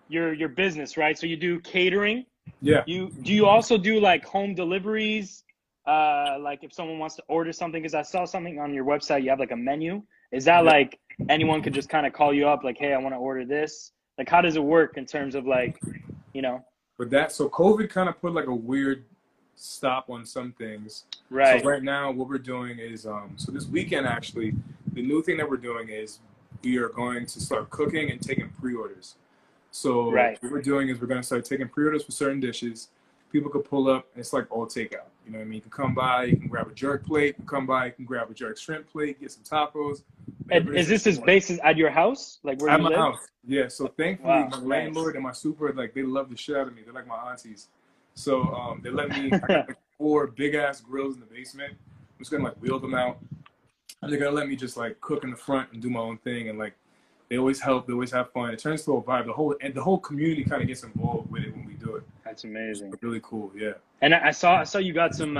your 0.08 0.34
your 0.34 0.50
business, 0.50 0.98
right? 0.98 1.18
So 1.18 1.28
you 1.28 1.38
do 1.38 1.60
catering. 1.62 2.26
Yeah. 2.62 2.84
You 2.88 3.12
do 3.22 3.34
you 3.34 3.46
also 3.46 3.78
do 3.78 4.00
like 4.00 4.26
home 4.26 4.56
deliveries? 4.56 5.44
Uh, 5.86 6.38
like 6.42 6.64
if 6.64 6.74
someone 6.74 7.00
wants 7.00 7.16
to 7.16 7.24
order 7.30 7.54
something, 7.54 7.82
because 7.82 7.94
I 7.94 8.02
saw 8.02 8.26
something 8.26 8.60
on 8.60 8.74
your 8.74 8.84
website, 8.84 9.24
you 9.24 9.30
have 9.30 9.40
like 9.40 9.52
a 9.52 9.56
menu. 9.56 10.02
Is 10.32 10.46
that 10.46 10.64
Yeah. 10.64 10.72
like 10.72 11.00
anyone 11.30 11.62
could 11.62 11.74
just 11.74 11.90
kind 11.90 12.06
of 12.06 12.14
call 12.14 12.34
you 12.34 12.48
up, 12.48 12.64
like, 12.64 12.78
hey, 12.78 12.94
I 12.94 12.98
want 12.98 13.14
to 13.14 13.20
order 13.20 13.46
this? 13.46 13.92
Like, 14.18 14.28
how 14.30 14.42
does 14.42 14.56
it 14.56 14.64
work 14.64 14.98
in 14.98 15.06
terms 15.06 15.36
of 15.36 15.46
like, 15.46 15.80
you 16.34 16.42
know, 16.42 16.66
But 16.98 17.10
that 17.12 17.32
so 17.32 17.48
COVID 17.48 17.90
kind 17.90 18.10
of 18.10 18.20
put 18.20 18.34
like 18.34 18.48
a 18.48 18.54
weird 18.54 19.06
stop 19.68 20.10
on 20.10 20.26
some 20.26 20.54
things. 20.54 21.06
right? 21.30 21.62
So 21.62 21.68
right 21.68 21.84
now, 21.84 22.12
what 22.12 22.30
we're 22.30 22.38
doing 22.38 22.78
is, 22.80 23.06
um, 23.06 23.34
so 23.36 23.52
this 23.52 23.66
weekend 23.66 24.06
actually, 24.06 24.54
the 24.94 25.02
new 25.02 25.22
thing 25.22 25.36
that 25.38 25.50
we're 25.50 25.58
doing 25.58 25.90
is 25.90 26.20
we 26.64 26.78
are 26.78 26.90
going 26.90 27.26
to 27.26 27.40
start 27.40 27.70
cooking 27.70 28.12
and 28.12 28.22
taking 28.22 28.50
pre-orders. 28.50 29.16
So 29.72 30.12
Right. 30.12 30.38
what 30.42 30.52
we're 30.52 30.62
doing 30.62 30.90
is 30.90 31.02
we're 31.02 31.08
going 31.08 31.22
to 31.22 31.26
start 31.26 31.44
taking 31.44 31.68
pre-orders 31.68 32.04
for 32.04 32.12
certain 32.12 32.40
dishes. 32.40 32.90
People 33.32 33.50
could 33.50 33.66
pull 33.66 33.90
up, 33.90 34.08
and 34.14 34.22
it's 34.22 34.32
like 34.32 34.46
all 34.52 34.66
takeout. 34.66 35.10
You 35.26 35.32
know 35.34 35.40
what 35.40 35.42
I 35.42 35.46
mean? 35.46 35.56
You 35.56 35.62
can 35.62 35.72
come 35.72 35.94
by, 35.94 36.26
you 36.26 36.38
can 36.38 36.48
grab 36.48 36.68
a 36.70 36.74
jerk 36.74 37.06
plate. 37.06 37.28
You 37.28 37.34
can 37.34 37.48
come 37.48 37.66
by, 37.66 37.88
you 37.88 37.92
can 37.92 38.06
grab 38.06 38.32
a 38.32 38.34
jerk 38.34 38.58
shrimp 38.58 38.88
plate, 38.90 39.20
get 39.20 39.32
some 39.32 39.44
tacos. 39.44 40.04
And 40.50 40.70
is 40.70 40.88
this 40.88 41.04
his 41.04 41.18
you 41.18 41.60
at 41.64 41.76
your 41.76 41.90
house, 41.90 42.40
like 42.44 42.62
where 42.62 42.70
At 42.70 42.78
you 42.78 42.84
my 42.84 42.90
live? 42.92 43.00
house. 43.00 43.28
Yeah. 43.46 43.68
So 43.68 43.88
thankfully, 43.88 44.30
Wow, 44.30 44.48
my 44.50 44.58
nice. 44.58 44.66
landlord 44.66 45.16
and 45.16 45.24
my 45.24 45.34
super, 45.34 45.74
like, 45.74 45.94
they 45.94 46.04
love 46.04 46.30
the 46.30 46.38
shit 46.38 46.56
out 46.56 46.68
of 46.68 46.76
me. 46.76 46.84
They're 46.86 46.94
like 46.94 47.08
my 47.08 47.16
aunties. 47.30 47.68
So 48.18 48.42
um, 48.54 48.82
they 48.84 48.90
let 48.90 49.10
me. 49.10 49.32
I 49.32 49.38
got 49.38 49.50
like 49.50 49.78
four 49.98 50.28
big 50.28 50.56
ass 50.56 50.82
grills 50.82 51.14
in 51.16 51.20
the 51.20 51.28
basement. 51.28 51.74
I'm 51.74 52.20
just 52.20 52.32
gonna 52.32 52.44
like 52.44 52.56
wheel 52.56 52.80
them 52.80 52.96
out, 52.96 53.20
and 54.02 54.12
they're 54.12 54.20
gonna 54.20 54.32
let 54.32 54.48
me 54.50 54.56
just 54.56 54.76
like 54.76 55.00
cook 55.02 55.24
in 55.24 55.30
the 55.30 55.38
front 55.38 55.72
and 55.72 55.82
do 55.82 55.90
my 55.90 56.00
own 56.00 56.18
thing. 56.18 56.50
And 56.50 56.58
like, 56.58 56.74
they 57.30 57.38
always 57.38 57.62
help. 57.62 57.86
They 57.86 57.94
always 57.94 58.12
have 58.12 58.32
fun. 58.32 58.50
It 58.52 58.60
turns 58.60 58.84
to 58.86 58.98
a 58.98 59.04
vibe. 59.04 59.28
The 59.28 59.34
whole 59.34 59.56
and 59.62 59.74
the 59.74 59.84
whole 59.84 60.00
community 60.00 60.44
kind 60.44 60.62
of 60.64 60.68
gets 60.68 60.84
involved 60.84 61.30
with 61.30 61.44
it 61.44 61.56
when 61.56 61.66
we 61.68 61.74
do 61.74 61.96
it. 61.96 62.04
That's 62.26 62.44
amazing. 62.44 62.92
It's 62.92 63.04
really 63.04 63.22
cool. 63.22 63.52
Yeah. 63.56 63.74
And 64.02 64.16
I 64.16 64.32
saw 64.32 64.60
I 64.60 64.64
saw 64.64 64.80
you 64.80 64.94
got 64.94 65.14
some 65.14 65.36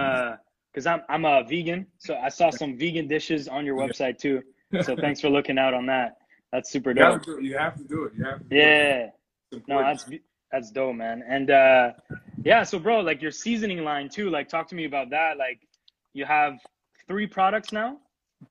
because 0.72 0.86
I'm 0.86 1.02
I'm 1.10 1.26
a 1.26 1.44
vegan, 1.44 1.88
so 1.98 2.16
I 2.16 2.30
saw 2.30 2.52
some 2.52 2.78
vegan 2.78 3.08
dishes 3.08 3.48
on 3.48 3.66
your 3.66 3.76
website 3.76 4.20
too. 4.20 4.44
So 4.84 4.98
thanks 4.98 5.22
for 5.22 5.30
looking 5.30 5.58
out 5.58 5.74
on 5.74 5.86
that. 5.86 6.18
That's 6.52 6.70
super 6.70 6.92
You 6.92 7.02
have, 7.02 7.14
dope. 7.14 7.24
to 7.24 7.32
do 7.32 7.38
it. 7.38 7.44
you 7.46 7.58
have 7.58 7.78
to 7.78 7.84
do 7.86 8.04
it. 8.04 8.14
You 8.18 8.26
have 8.26 8.40
to. 8.40 8.44
Do 8.44 8.56
it. 8.58 9.14
Yeah, 9.54 9.60
no, 9.66 9.80
that's 9.80 10.10
that's 10.52 10.72
dope, 10.72 10.96
man. 10.96 11.24
And 11.28 11.52
uh, 11.52 11.92
yeah, 12.48 12.64
so 12.64 12.80
bro, 12.80 13.02
like 13.02 13.22
your 13.22 13.32
seasoning 13.32 13.84
line 13.84 14.10
too. 14.10 14.30
Like, 14.30 14.48
talk 14.48 14.68
to 14.70 14.76
me 14.76 14.86
about 14.86 15.10
that. 15.10 15.38
Like, 15.38 15.60
you 16.14 16.26
have 16.26 16.54
three 17.08 17.28
products 17.28 17.72
now 17.72 17.98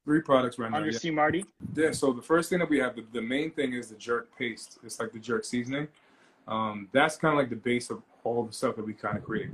three 0.04 0.20
products 0.20 0.58
right 0.58 0.70
now. 0.70 0.78
under 0.78 0.90
Yeah. 0.90 0.98
C 0.98 1.10
Marty. 1.10 1.44
Yeah, 1.74 1.92
so 1.92 2.12
the 2.12 2.22
first 2.22 2.50
thing 2.50 2.58
that 2.58 2.68
we 2.68 2.78
have, 2.78 2.96
the, 2.96 3.04
the 3.12 3.22
main 3.22 3.50
thing 3.50 3.72
is 3.72 3.88
the 3.88 3.96
jerk 3.96 4.36
paste. 4.36 4.78
It's 4.84 4.98
like 4.98 5.12
the 5.12 5.18
jerk 5.18 5.44
seasoning. 5.44 5.88
Um, 6.48 6.88
that's 6.92 7.16
kind 7.16 7.32
of 7.32 7.38
like 7.38 7.50
the 7.50 7.56
base 7.56 7.90
of 7.90 8.02
all 8.24 8.44
the 8.44 8.52
stuff 8.52 8.76
that 8.76 8.86
we 8.86 8.94
kind 8.94 9.16
of 9.16 9.24
create. 9.24 9.50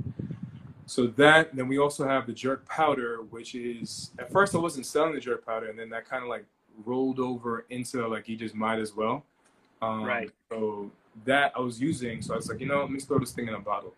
So 0.85 1.07
that, 1.07 1.55
then 1.55 1.67
we 1.67 1.77
also 1.77 2.07
have 2.07 2.27
the 2.27 2.33
jerk 2.33 2.67
powder, 2.67 3.19
which 3.29 3.55
is, 3.55 4.11
at 4.19 4.31
first 4.31 4.53
I 4.53 4.57
wasn't 4.57 4.85
selling 4.85 5.13
the 5.13 5.19
jerk 5.19 5.45
powder, 5.45 5.69
and 5.69 5.77
then 5.77 5.89
that 5.89 6.09
kind 6.09 6.23
of 6.23 6.29
like 6.29 6.45
rolled 6.85 7.19
over 7.19 7.65
into 7.69 8.05
like, 8.07 8.27
you 8.27 8.35
just 8.35 8.55
might 8.55 8.79
as 8.79 8.93
well. 8.95 9.23
Um, 9.81 10.03
Right. 10.03 10.31
So 10.51 10.91
that 11.25 11.53
I 11.55 11.59
was 11.59 11.79
using, 11.79 12.21
so 12.21 12.33
I 12.33 12.37
was 12.37 12.49
like, 12.49 12.59
you 12.59 12.65
know, 12.65 12.81
let 12.81 12.91
me 12.91 12.99
throw 12.99 13.19
this 13.19 13.31
thing 13.31 13.47
in 13.47 13.53
a 13.53 13.59
bottle. 13.59 13.93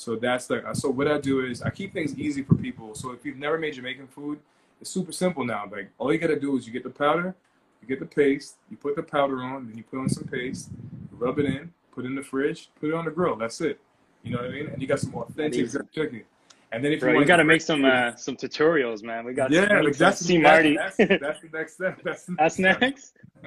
So 0.00 0.16
that's 0.16 0.48
like, 0.48 0.64
so 0.72 0.88
what 0.88 1.08
I 1.08 1.18
do 1.18 1.44
is 1.44 1.60
I 1.60 1.68
keep 1.68 1.92
things 1.92 2.18
easy 2.18 2.42
for 2.42 2.54
people. 2.54 2.94
So 2.94 3.12
if 3.12 3.22
you've 3.22 3.36
never 3.36 3.58
made 3.58 3.74
Jamaican 3.74 4.06
food, 4.06 4.40
it's 4.80 4.88
super 4.88 5.12
simple 5.12 5.44
now. 5.44 5.68
Like 5.70 5.90
all 5.98 6.10
you 6.10 6.18
gotta 6.18 6.40
do 6.40 6.56
is 6.56 6.66
you 6.66 6.72
get 6.72 6.84
the 6.84 6.88
powder, 6.88 7.34
you 7.82 7.86
get 7.86 8.00
the 8.00 8.06
paste, 8.06 8.56
you 8.70 8.78
put 8.78 8.96
the 8.96 9.02
powder 9.02 9.42
on, 9.42 9.68
then 9.68 9.76
you 9.76 9.82
put 9.84 9.98
on 9.98 10.08
some 10.08 10.24
paste, 10.24 10.70
rub 11.12 11.38
it 11.38 11.44
in, 11.44 11.70
put 11.92 12.06
it 12.06 12.08
in 12.08 12.14
the 12.14 12.22
fridge, 12.22 12.70
put 12.80 12.88
it 12.88 12.94
on 12.94 13.04
the 13.04 13.10
grill. 13.10 13.36
That's 13.36 13.60
it. 13.60 13.78
You 14.22 14.30
know 14.30 14.38
what 14.38 14.46
I 14.46 14.52
mean? 14.54 14.68
And 14.68 14.80
you 14.80 14.88
got 14.88 15.00
some 15.00 15.14
authentic 15.14 15.70
chicken. 15.92 16.24
And 16.72 16.82
then 16.82 16.92
if 16.92 17.00
Bro, 17.00 17.10
you 17.10 17.12
you 17.12 17.18
want 17.18 17.28
got 17.28 17.36
to 17.36 17.44
make 17.44 17.60
some 17.60 17.84
uh, 17.84 18.16
some 18.16 18.36
tutorials, 18.36 19.02
man. 19.02 19.26
We 19.26 19.34
got 19.34 19.50
yeah, 19.50 19.66
to 19.66 19.82
like 19.82 19.98
that's 19.98 20.20
that's, 20.20 20.30
Marty. 20.30 20.76
that's, 20.76 20.96
that's 20.96 21.40
the 21.42 21.48
next 21.52 21.74
step. 21.74 22.00
That's, 22.04 22.24
the 22.24 22.36
That's 22.38 22.54
step. 22.54 22.80
next. 22.80 23.16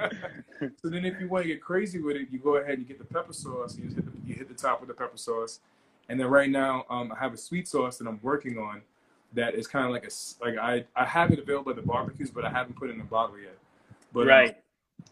so 0.82 0.90
then 0.90 1.04
if 1.04 1.20
you 1.20 1.30
want 1.30 1.46
to 1.46 1.48
get 1.48 1.64
crazy 1.64 2.00
with 2.00 2.16
it, 2.16 2.28
you 2.30 2.38
go 2.38 2.58
ahead 2.58 2.78
and 2.78 2.80
you 2.80 2.86
get 2.86 3.00
the 3.00 3.12
pepper 3.12 3.34
sauce, 3.34 3.76
you 3.76 3.86
just 3.86 3.96
hit 3.96 4.06
the 4.06 4.12
you 4.28 4.36
hit 4.36 4.50
the 4.50 4.54
top 4.54 4.82
with 4.82 4.90
the 4.90 4.94
pepper 4.94 5.18
sauce, 5.18 5.62
and 6.14 6.20
then 6.20 6.28
right 6.28 6.50
now 6.52 6.86
um, 6.92 7.12
I 7.12 7.18
have 7.18 7.34
a 7.34 7.38
sweet 7.38 7.68
sauce 7.68 7.98
that 7.98 8.08
I'm 8.08 8.20
working 8.22 8.60
on 8.60 8.84
that 9.34 9.56
is 9.56 9.66
kind 9.66 9.88
of 9.88 9.92
like 9.92 10.06
a 10.06 10.12
like 10.46 10.60
I 10.60 10.86
I 10.96 11.06
have 11.06 11.32
it 11.32 11.40
available 11.40 11.72
at 11.72 11.76
the 11.76 11.82
barbecues, 11.82 12.30
but 12.30 12.46
I 12.46 12.52
haven't 12.52 12.76
put 12.76 12.92
it 12.92 12.94
in 12.94 13.02
a 13.02 13.04
bottle 13.06 13.40
yet. 13.40 13.58
But 14.14 14.28
uh, 14.28 14.30
right. 14.30 14.58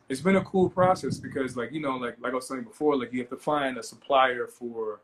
it's 0.10 0.22
been 0.22 0.36
a 0.36 0.44
cool 0.44 0.70
process 0.70 1.18
because 1.18 1.58
like 1.58 1.72
you 1.72 1.82
know 1.82 1.98
like 1.98 2.18
like 2.22 2.34
I 2.34 2.36
was 2.36 2.48
saying 2.48 2.66
before, 2.66 2.96
like 2.96 3.12
you 3.12 3.20
have 3.20 3.32
to 3.32 3.36
find 3.36 3.80
a 3.80 3.84
supplier 3.84 4.46
for 4.46 5.00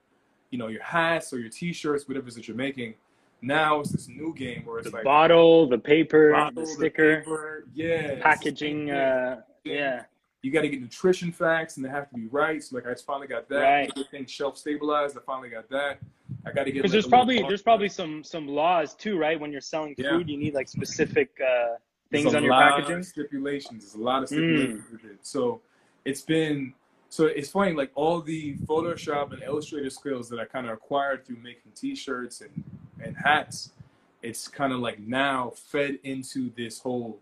you 0.51 0.59
know 0.59 0.67
your 0.67 0.83
hats 0.83 1.33
or 1.33 1.39
your 1.39 1.49
t-shirts, 1.49 2.07
whatever 2.07 2.27
it 2.27 2.29
is 2.29 2.35
that 2.35 2.47
you're 2.47 2.55
making. 2.55 2.93
Now 3.41 3.79
it's 3.79 3.89
this 3.89 4.07
new 4.07 4.35
game 4.35 4.67
where 4.67 4.77
it's 4.77 4.85
like 4.85 4.91
The 4.91 4.97
like 4.97 5.03
bottle, 5.03 5.67
the 5.67 5.79
paper, 5.79 6.33
bottle, 6.33 6.51
the 6.53 6.61
the 6.61 6.67
sticker, 6.67 7.21
paper, 7.21 7.65
yeah, 7.73 8.21
packaging. 8.21 8.91
Uh, 8.91 9.41
yeah. 9.63 10.03
You 10.47 10.53
got 10.53 10.61
to 10.61 10.69
get 10.69 10.79
nutrition 10.79 11.29
facts 11.29 11.75
and 11.75 11.85
they 11.85 11.89
have 11.89 12.07
to 12.07 12.15
be 12.15 12.27
right. 12.27 12.63
So 12.63 12.77
like 12.77 12.87
I 12.87 12.91
just 12.91 13.05
finally 13.05 13.27
got 13.27 13.49
that. 13.49 13.59
Right. 13.59 13.91
Everything 13.91 14.25
shelf 14.25 14.57
stabilized. 14.57 15.17
I 15.17 15.21
finally 15.25 15.49
got 15.49 15.69
that. 15.71 15.99
I 16.45 16.51
got 16.53 16.63
to 16.63 16.71
get 16.71 16.83
Because 16.83 16.91
like, 16.91 16.93
there's 16.93 17.07
probably 17.07 17.43
there's 17.49 17.61
probably 17.61 17.89
some 17.89 18.23
some 18.23 18.47
laws 18.47 18.95
too, 18.95 19.17
right? 19.17 19.37
When 19.37 19.51
you're 19.51 19.59
selling 19.59 19.93
Yeah. 19.97 20.11
food, 20.11 20.29
you 20.29 20.37
need 20.37 20.53
like 20.53 20.69
specific 20.69 21.37
uh, 21.45 21.75
things 22.11 22.33
on 22.33 22.43
your 22.45 22.53
lot 22.53 22.75
packaging. 22.75 22.99
Of 22.99 23.05
stipulations. 23.05 23.83
There's 23.83 23.95
a 23.95 24.05
lot 24.05 24.23
of 24.23 24.29
Mm. 24.29 24.33
stipulations 24.33 25.03
it. 25.03 25.17
So 25.25 25.61
it's 26.05 26.21
been 26.21 26.73
so 27.09 27.25
it's 27.25 27.49
funny 27.49 27.73
like 27.73 27.91
all 27.95 28.21
the 28.21 28.55
Photoshop 28.69 29.33
and 29.33 29.43
Illustrator 29.43 29.89
skills 29.89 30.29
that 30.29 30.39
I 30.39 30.45
kind 30.45 30.65
of 30.65 30.71
acquired 30.71 31.25
through 31.25 31.37
making 31.43 31.73
T-shirts 31.75 32.39
and 32.39 32.63
and 33.03 33.17
hats. 33.17 33.73
It's 34.21 34.47
kind 34.47 34.71
of 34.71 34.79
like 34.79 34.99
now 34.99 35.51
fed 35.55 35.99
into 36.03 36.51
this 36.55 36.79
whole 36.79 37.19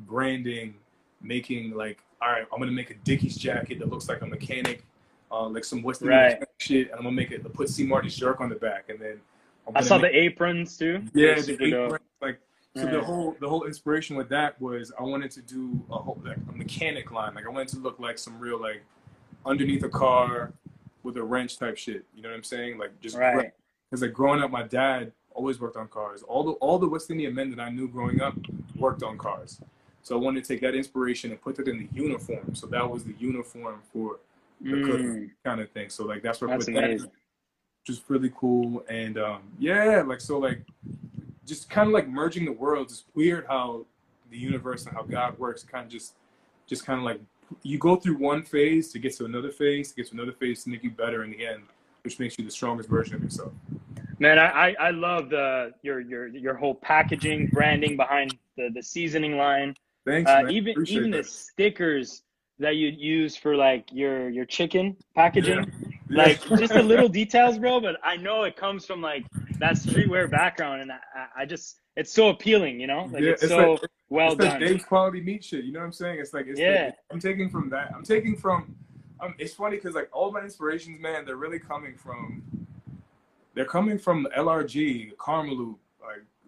branding, 0.00 0.74
making 1.22 1.70
like 1.76 2.00
all 2.24 2.30
right, 2.32 2.46
I'm 2.52 2.58
gonna 2.58 2.72
make 2.72 2.90
a 2.90 2.94
Dickies 2.94 3.36
jacket 3.36 3.78
that 3.80 3.88
looks 3.88 4.08
like 4.08 4.22
a 4.22 4.26
mechanic, 4.26 4.84
uh, 5.30 5.46
like 5.48 5.64
some 5.64 5.82
West 5.82 6.02
Indian 6.02 6.18
Right. 6.20 6.42
shit, 6.58 6.86
and 6.88 6.96
I'm 6.96 7.02
gonna 7.04 7.12
make 7.12 7.30
it 7.30 7.52
put 7.52 7.68
C 7.68 7.84
Marty's 7.86 8.16
jerk 8.16 8.40
on 8.40 8.48
the 8.48 8.54
back, 8.54 8.88
and 8.88 8.98
then 8.98 9.20
I'm 9.66 9.76
I 9.76 9.80
saw 9.82 9.98
make- 9.98 10.12
the 10.12 10.18
aprons 10.18 10.76
too. 10.78 11.02
yeah, 11.12 11.40
the 11.40 11.52
aprons, 11.62 12.00
like 12.22 12.38
so 12.76 12.86
the 12.86 13.02
whole 13.02 13.36
the 13.40 13.48
whole 13.48 13.64
inspiration 13.64 14.16
with 14.16 14.28
that 14.30 14.58
was 14.60 14.90
I 14.98 15.02
wanted 15.02 15.30
to 15.32 15.42
do 15.42 15.80
a 15.90 15.96
whole 15.98 16.20
like 16.24 16.38
a 16.48 16.52
mechanic 16.52 17.10
line. 17.10 17.34
Like 17.34 17.46
I 17.46 17.50
wanted 17.50 17.68
to 17.68 17.78
look 17.78 17.98
like 18.00 18.18
some 18.18 18.38
real 18.40 18.60
like 18.60 18.82
underneath 19.44 19.82
a 19.84 19.88
car 19.90 20.52
with 21.02 21.16
a 21.18 21.22
wrench 21.22 21.58
type 21.58 21.76
shit. 21.76 22.04
You 22.14 22.22
know 22.22 22.30
what 22.30 22.36
I'm 22.36 22.42
saying? 22.44 22.78
Like 22.78 22.98
just 23.00 23.16
Right. 23.16 23.52
because 23.90 24.00
like 24.02 24.12
growing 24.14 24.42
up, 24.42 24.50
my 24.50 24.62
dad 24.62 25.12
always 25.34 25.60
worked 25.60 25.76
on 25.76 25.88
cars. 25.88 26.22
All 26.22 26.42
the 26.42 26.52
all 26.52 26.78
the 26.78 26.88
West 26.88 27.10
Indian 27.10 27.34
men 27.34 27.50
that 27.50 27.60
I 27.60 27.68
knew 27.68 27.86
growing 27.86 28.20
up 28.22 28.34
worked 28.76 29.02
on 29.02 29.18
cars. 29.18 29.60
So 30.04 30.14
I 30.14 30.18
wanted 30.20 30.44
to 30.44 30.48
take 30.48 30.60
that 30.60 30.74
inspiration 30.74 31.30
and 31.30 31.40
put 31.40 31.58
it 31.58 31.66
in 31.66 31.78
the 31.78 31.88
uniform. 31.92 32.54
So 32.54 32.66
that 32.68 32.88
was 32.88 33.04
the 33.04 33.14
uniform 33.18 33.80
for 33.92 34.20
the 34.60 34.76
Mm, 34.76 35.30
kind 35.44 35.60
of 35.60 35.70
thing. 35.70 35.88
So 35.88 36.04
like 36.04 36.22
that's 36.22 36.40
where 36.40 36.50
I 36.50 36.56
that's 36.56 36.66
put 36.66 36.74
that 36.74 36.84
amazing. 36.84 37.10
which 37.86 37.96
is 37.96 38.02
really 38.08 38.30
cool. 38.36 38.84
And 38.88 39.18
um, 39.18 39.42
yeah, 39.58 40.02
like 40.06 40.20
so, 40.20 40.38
like 40.38 40.60
just 41.46 41.70
kind 41.70 41.88
of 41.88 41.94
like 41.94 42.06
merging 42.06 42.44
the 42.44 42.52
worlds. 42.52 42.92
It's 42.92 43.04
weird 43.14 43.46
how 43.48 43.86
the 44.30 44.36
universe 44.38 44.84
and 44.86 44.94
how 44.94 45.02
God 45.02 45.38
works. 45.38 45.62
Kind 45.62 45.86
of 45.86 45.90
just, 45.92 46.14
just 46.66 46.84
kind 46.84 46.98
of 46.98 47.04
like 47.04 47.20
you 47.62 47.78
go 47.78 47.96
through 47.96 48.18
one 48.18 48.42
phase 48.42 48.92
to 48.92 48.98
get 48.98 49.16
to 49.16 49.24
another 49.24 49.50
phase, 49.50 49.90
to 49.90 49.96
get 49.96 50.08
to 50.08 50.14
another 50.14 50.32
phase 50.32 50.64
to 50.64 50.70
make 50.70 50.82
you 50.84 50.90
better 50.90 51.24
in 51.24 51.30
the 51.30 51.46
end, 51.46 51.62
which 52.02 52.18
makes 52.18 52.38
you 52.38 52.44
the 52.44 52.50
strongest 52.50 52.90
version 52.90 53.14
of 53.16 53.22
yourself. 53.22 53.52
Man, 54.18 54.38
I, 54.38 54.68
I, 54.70 54.76
I 54.80 54.90
love 54.90 55.30
the 55.30 55.72
your 55.82 56.00
your 56.00 56.26
your 56.28 56.54
whole 56.54 56.74
packaging, 56.74 57.48
branding 57.48 57.96
behind 57.96 58.38
the, 58.56 58.70
the 58.74 58.82
seasoning 58.82 59.36
line. 59.36 59.74
Thanks, 60.06 60.30
Uh, 60.30 60.42
man. 60.42 60.50
even 60.52 60.72
Appreciate 60.72 60.98
even 60.98 61.10
the 61.10 61.24
stickers 61.24 62.22
that 62.58 62.76
you 62.76 62.88
use 62.88 63.36
for 63.36 63.56
like 63.56 63.88
your 63.92 64.28
your 64.28 64.44
chicken 64.44 64.96
packaging. 65.14 65.58
Yeah. 66.10 66.24
Like 66.24 66.40
just 66.58 66.72
the 66.74 66.82
little 66.82 67.08
details, 67.08 67.58
bro. 67.58 67.80
But 67.80 67.96
I 68.04 68.16
know 68.16 68.42
it 68.44 68.56
comes 68.56 68.84
from 68.86 69.00
like 69.00 69.24
that 69.58 69.74
streetwear 69.74 70.30
background, 70.30 70.82
and 70.82 70.92
I, 70.92 70.98
I- 71.38 71.46
just 71.46 71.80
it's 71.96 72.12
so 72.12 72.28
appealing, 72.28 72.80
you 72.80 72.86
know. 72.88 73.08
Like 73.12 73.22
Yeah, 73.22 73.30
it's, 73.30 73.42
it's 73.44 73.52
so 73.52 73.72
like- 73.72 73.80
well 74.10 74.32
it's 74.32 74.44
done. 74.44 74.60
Dave's 74.60 74.84
quality 74.84 75.20
meat 75.20 75.42
shit. 75.44 75.64
You 75.64 75.72
know 75.72 75.78
what 75.80 75.86
I'm 75.86 75.92
saying? 75.92 76.18
It's 76.20 76.34
like 76.34 76.46
it's 76.46 76.60
Yeah. 76.60 76.90
I'm 77.10 77.20
taking 77.20 77.48
from 77.48 77.70
that. 77.70 77.92
I'm 77.94 78.04
taking 78.04 78.36
from. 78.36 78.76
Um, 79.20 79.34
it's 79.38 79.54
funny 79.54 79.76
because 79.76 79.94
like 79.94 80.10
all 80.12 80.30
my 80.30 80.40
inspirations, 80.40 81.00
man, 81.00 81.24
they're 81.24 81.36
really 81.36 81.58
coming 81.60 81.96
from. 81.96 82.42
They're 83.54 83.64
coming 83.64 83.98
from 83.98 84.26
LRG, 84.36 85.14
Karmaloop, 85.16 85.76
like 85.76 85.78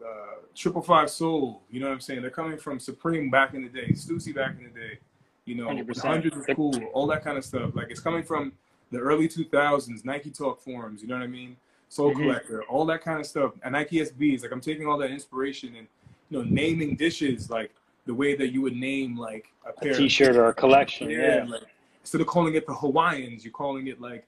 uh, 0.07 0.11
Triple 0.55 0.83
Five 0.83 1.11
Soul. 1.11 1.63
You 1.71 1.81
know 1.81 1.87
what 1.87 1.93
I'm 1.95 2.01
saying? 2.01 2.23
They're 2.23 2.31
coming 2.31 2.59
from 2.59 2.79
Supreme 2.79 3.31
back 3.31 3.55
in 3.55 3.63
the 3.63 3.69
day, 3.69 3.89
Stussy 3.93 4.35
back 4.35 4.57
in 4.59 4.65
the 4.65 4.79
day. 4.81 4.99
You 5.45 5.55
know, 5.55 5.69
100%. 5.69 5.99
hundreds 6.03 6.37
of 6.37 6.47
cool, 6.57 6.75
all 6.93 7.07
that 7.09 7.23
kind 7.23 7.39
of 7.39 7.45
stuff. 7.45 7.71
Like 7.75 7.91
it's 7.91 8.01
coming 8.01 8.23
from 8.23 8.53
the 8.91 8.99
early 8.99 9.29
2000s, 9.29 10.05
Nike 10.05 10.31
Talk 10.31 10.61
forums. 10.61 11.03
You 11.03 11.09
know 11.09 11.17
what 11.17 11.23
I 11.25 11.29
mean? 11.29 11.57
Sole 11.89 12.13
Mhm. 12.13 12.17
Collector, 12.23 12.65
all 12.65 12.85
that 12.87 13.01
kind 13.03 13.21
of 13.21 13.27
stuff. 13.27 13.53
And 13.63 13.73
Nike 13.73 14.01
SBs. 14.01 14.43
Like 14.43 14.51
I'm 14.53 14.61
taking 14.61 14.87
all 14.89 14.99
that 14.99 15.11
inspiration 15.11 15.75
and 15.77 15.87
you 16.31 16.39
know 16.39 16.45
naming 16.49 16.97
dishes 16.97 17.49
like 17.49 17.71
the 18.07 18.15
way 18.15 18.35
that 18.37 18.49
you 18.53 18.61
would 18.63 18.75
name 18.77 19.17
like 19.17 19.47
a 19.65 19.71
A 19.71 19.73
pair 19.73 19.91
of 19.93 19.97
t-shirt 19.99 20.35
or 20.37 20.49
a 20.49 20.55
collection. 20.55 21.11
yeah, 21.11 21.37
Yeah. 21.37 21.45
like 21.45 21.63
instead 22.01 22.21
of 22.21 22.27
calling 22.27 22.55
it 22.55 22.67
the 22.67 22.75
Hawaiians, 22.75 23.45
you're 23.45 23.53
calling 23.53 23.87
it 23.87 24.01
like 24.01 24.27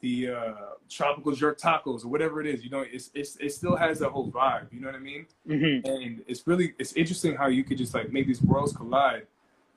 the 0.00 0.30
uh, 0.30 0.52
tropical 0.88 1.32
jerk 1.32 1.58
tacos 1.58 2.04
or 2.04 2.08
whatever 2.08 2.40
it 2.40 2.46
is. 2.46 2.64
You 2.64 2.70
know, 2.70 2.84
it's, 2.90 3.10
it's 3.14 3.36
it 3.36 3.52
still 3.52 3.76
has 3.76 3.98
that 4.00 4.10
whole 4.10 4.30
vibe. 4.30 4.72
You 4.72 4.80
know 4.80 4.86
what 4.88 4.96
I 4.96 5.00
mean? 5.00 5.26
hmm 5.46 5.86
And 5.88 6.22
it's 6.26 6.46
really 6.46 6.74
it's 6.78 6.92
interesting 6.94 7.34
how 7.34 7.48
you 7.48 7.64
could 7.64 7.78
just 7.78 7.94
like 7.94 8.12
make 8.12 8.26
these 8.26 8.42
worlds 8.42 8.72
collide 8.72 9.26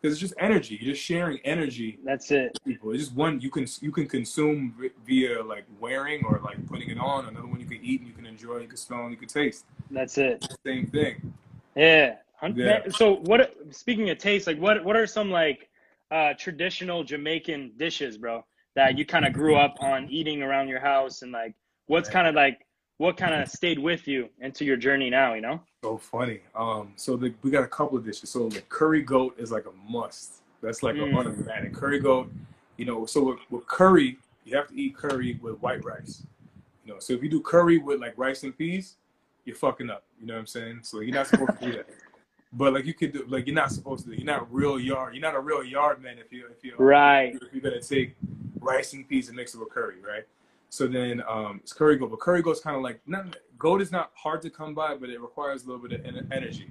because 0.01 0.13
it's 0.13 0.21
just 0.21 0.33
energy. 0.39 0.77
You're 0.81 0.93
just 0.93 1.03
sharing 1.03 1.39
energy 1.39 1.99
That's 2.03 2.31
it. 2.31 2.57
people. 2.65 2.91
It's 2.91 3.03
just 3.03 3.15
one 3.15 3.39
you 3.39 3.49
can 3.49 3.67
you 3.81 3.91
can 3.91 4.07
consume 4.07 4.75
via 5.05 5.43
like 5.43 5.65
wearing 5.79 6.23
or 6.25 6.39
like 6.43 6.65
putting 6.67 6.89
it 6.89 6.97
on. 6.99 7.27
Another 7.27 7.47
one 7.47 7.59
you 7.59 7.65
can 7.65 7.79
eat 7.83 8.01
and 8.01 8.07
you 8.09 8.15
can 8.15 8.25
enjoy. 8.25 8.57
You 8.57 8.67
can 8.67 8.77
smell 8.77 9.01
and 9.01 9.11
you 9.11 9.17
can 9.17 9.27
taste. 9.27 9.65
That's 9.89 10.17
it. 10.17 10.45
Same 10.65 10.87
thing. 10.87 11.33
Yeah. 11.75 12.15
Yeah. 12.55 12.89
So 12.89 13.17
what? 13.17 13.55
Speaking 13.71 14.09
of 14.09 14.17
taste, 14.17 14.47
like 14.47 14.57
what? 14.57 14.83
What 14.83 14.95
are 14.95 15.05
some 15.05 15.29
like 15.29 15.69
uh, 16.09 16.33
traditional 16.37 17.03
Jamaican 17.03 17.73
dishes, 17.77 18.17
bro, 18.17 18.43
that 18.75 18.97
you 18.97 19.05
kind 19.05 19.25
of 19.25 19.33
grew 19.33 19.55
up 19.55 19.75
on 19.81 20.07
eating 20.09 20.41
around 20.41 20.67
your 20.67 20.79
house, 20.79 21.21
and 21.21 21.31
like 21.31 21.53
what's 21.87 22.09
kind 22.09 22.27
of 22.27 22.35
like 22.35 22.65
what 22.97 23.17
kind 23.17 23.33
of 23.33 23.49
stayed 23.49 23.79
with 23.79 24.07
you 24.07 24.29
into 24.39 24.63
your 24.63 24.77
journey 24.77 25.09
now? 25.09 25.33
You 25.33 25.41
know? 25.41 25.61
So 25.83 25.97
funny. 25.97 26.41
Um, 26.55 26.93
so 26.95 27.17
the, 27.17 27.33
we 27.41 27.49
got 27.49 27.63
a 27.63 27.67
couple 27.67 27.97
of 27.97 28.05
dishes. 28.05 28.29
So 28.29 28.47
the 28.49 28.61
curry 28.69 29.01
goat 29.01 29.35
is 29.39 29.51
like 29.51 29.65
a 29.65 29.91
must. 29.91 30.43
That's 30.61 30.83
like 30.83 30.95
Mm. 30.95 31.09
an 31.09 31.15
automatic 31.15 31.73
curry 31.73 31.99
goat. 31.99 32.31
You 32.77 32.85
know, 32.85 33.05
so 33.07 33.23
with, 33.23 33.39
with 33.49 33.65
curry, 33.67 34.17
you 34.45 34.55
have 34.55 34.67
to 34.67 34.75
eat 34.79 34.95
curry 34.95 35.39
with 35.41 35.59
white 35.61 35.83
rice. 35.83 36.23
You 36.85 36.93
know, 36.93 36.99
so 36.99 37.13
if 37.13 37.23
you 37.23 37.29
do 37.29 37.41
curry 37.41 37.79
with 37.79 37.99
like 37.99 38.13
rice 38.17 38.43
and 38.43 38.55
peas, 38.55 38.97
you're 39.45 39.55
fucking 39.55 39.89
up. 39.89 40.03
You 40.19 40.27
know 40.27 40.35
what 40.35 40.41
I'm 40.41 40.47
saying? 40.47 40.79
So 40.83 40.99
you're 40.99 41.15
not 41.15 41.27
supposed 41.27 41.59
to 41.59 41.65
do 41.65 41.71
that. 41.77 41.87
But 42.53 42.73
like 42.73 42.85
you 42.85 42.93
could 42.93 43.13
do, 43.13 43.23
like 43.29 43.47
you're 43.47 43.55
not 43.55 43.71
supposed 43.71 44.03
to. 44.03 44.09
do, 44.11 44.17
You're 44.17 44.25
not 44.25 44.53
real 44.53 44.77
yard. 44.77 45.15
You're 45.15 45.21
not 45.21 45.35
a 45.35 45.39
real 45.39 45.63
yard 45.63 46.01
man 46.03 46.17
if 46.19 46.33
you 46.33 46.47
if 46.51 46.63
you 46.65 46.73
Right. 46.77 47.33
if 47.33 47.53
you're 47.53 47.61
gonna 47.61 47.79
take 47.81 48.13
rice 48.61 48.93
and 48.93 49.07
peas 49.09 49.27
and 49.27 49.35
mix 49.35 49.53
it 49.53 49.59
with 49.59 49.69
curry, 49.69 49.95
right? 50.07 50.23
So 50.69 50.87
then 50.87 51.21
um, 51.27 51.59
it's 51.61 51.73
curry 51.73 51.97
goat, 51.97 52.11
but 52.11 52.19
curry 52.21 52.41
goat's 52.41 52.61
kind 52.61 52.77
of 52.77 52.81
like 52.81 53.01
not 53.05 53.35
goat 53.59 53.81
is 53.81 53.91
not 53.91 54.11
hard 54.15 54.41
to 54.43 54.49
come 54.49 54.73
by, 54.73 54.95
but 54.95 55.09
it 55.09 55.19
requires 55.19 55.65
a 55.65 55.67
little 55.67 55.85
bit 55.85 55.99
of 55.99 56.05
en- 56.05 56.27
energy. 56.31 56.67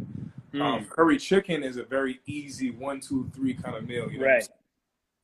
Mm. 0.54 0.62
Um, 0.62 0.84
curry 0.86 1.18
chicken 1.18 1.62
is 1.62 1.76
a 1.76 1.84
very 1.84 2.20
easy 2.26 2.70
one, 2.70 3.00
two, 3.00 3.30
three 3.34 3.52
kind 3.54 3.76
of 3.76 3.86
meal. 3.86 4.10
You 4.10 4.18
know? 4.20 4.26
Right. 4.26 4.48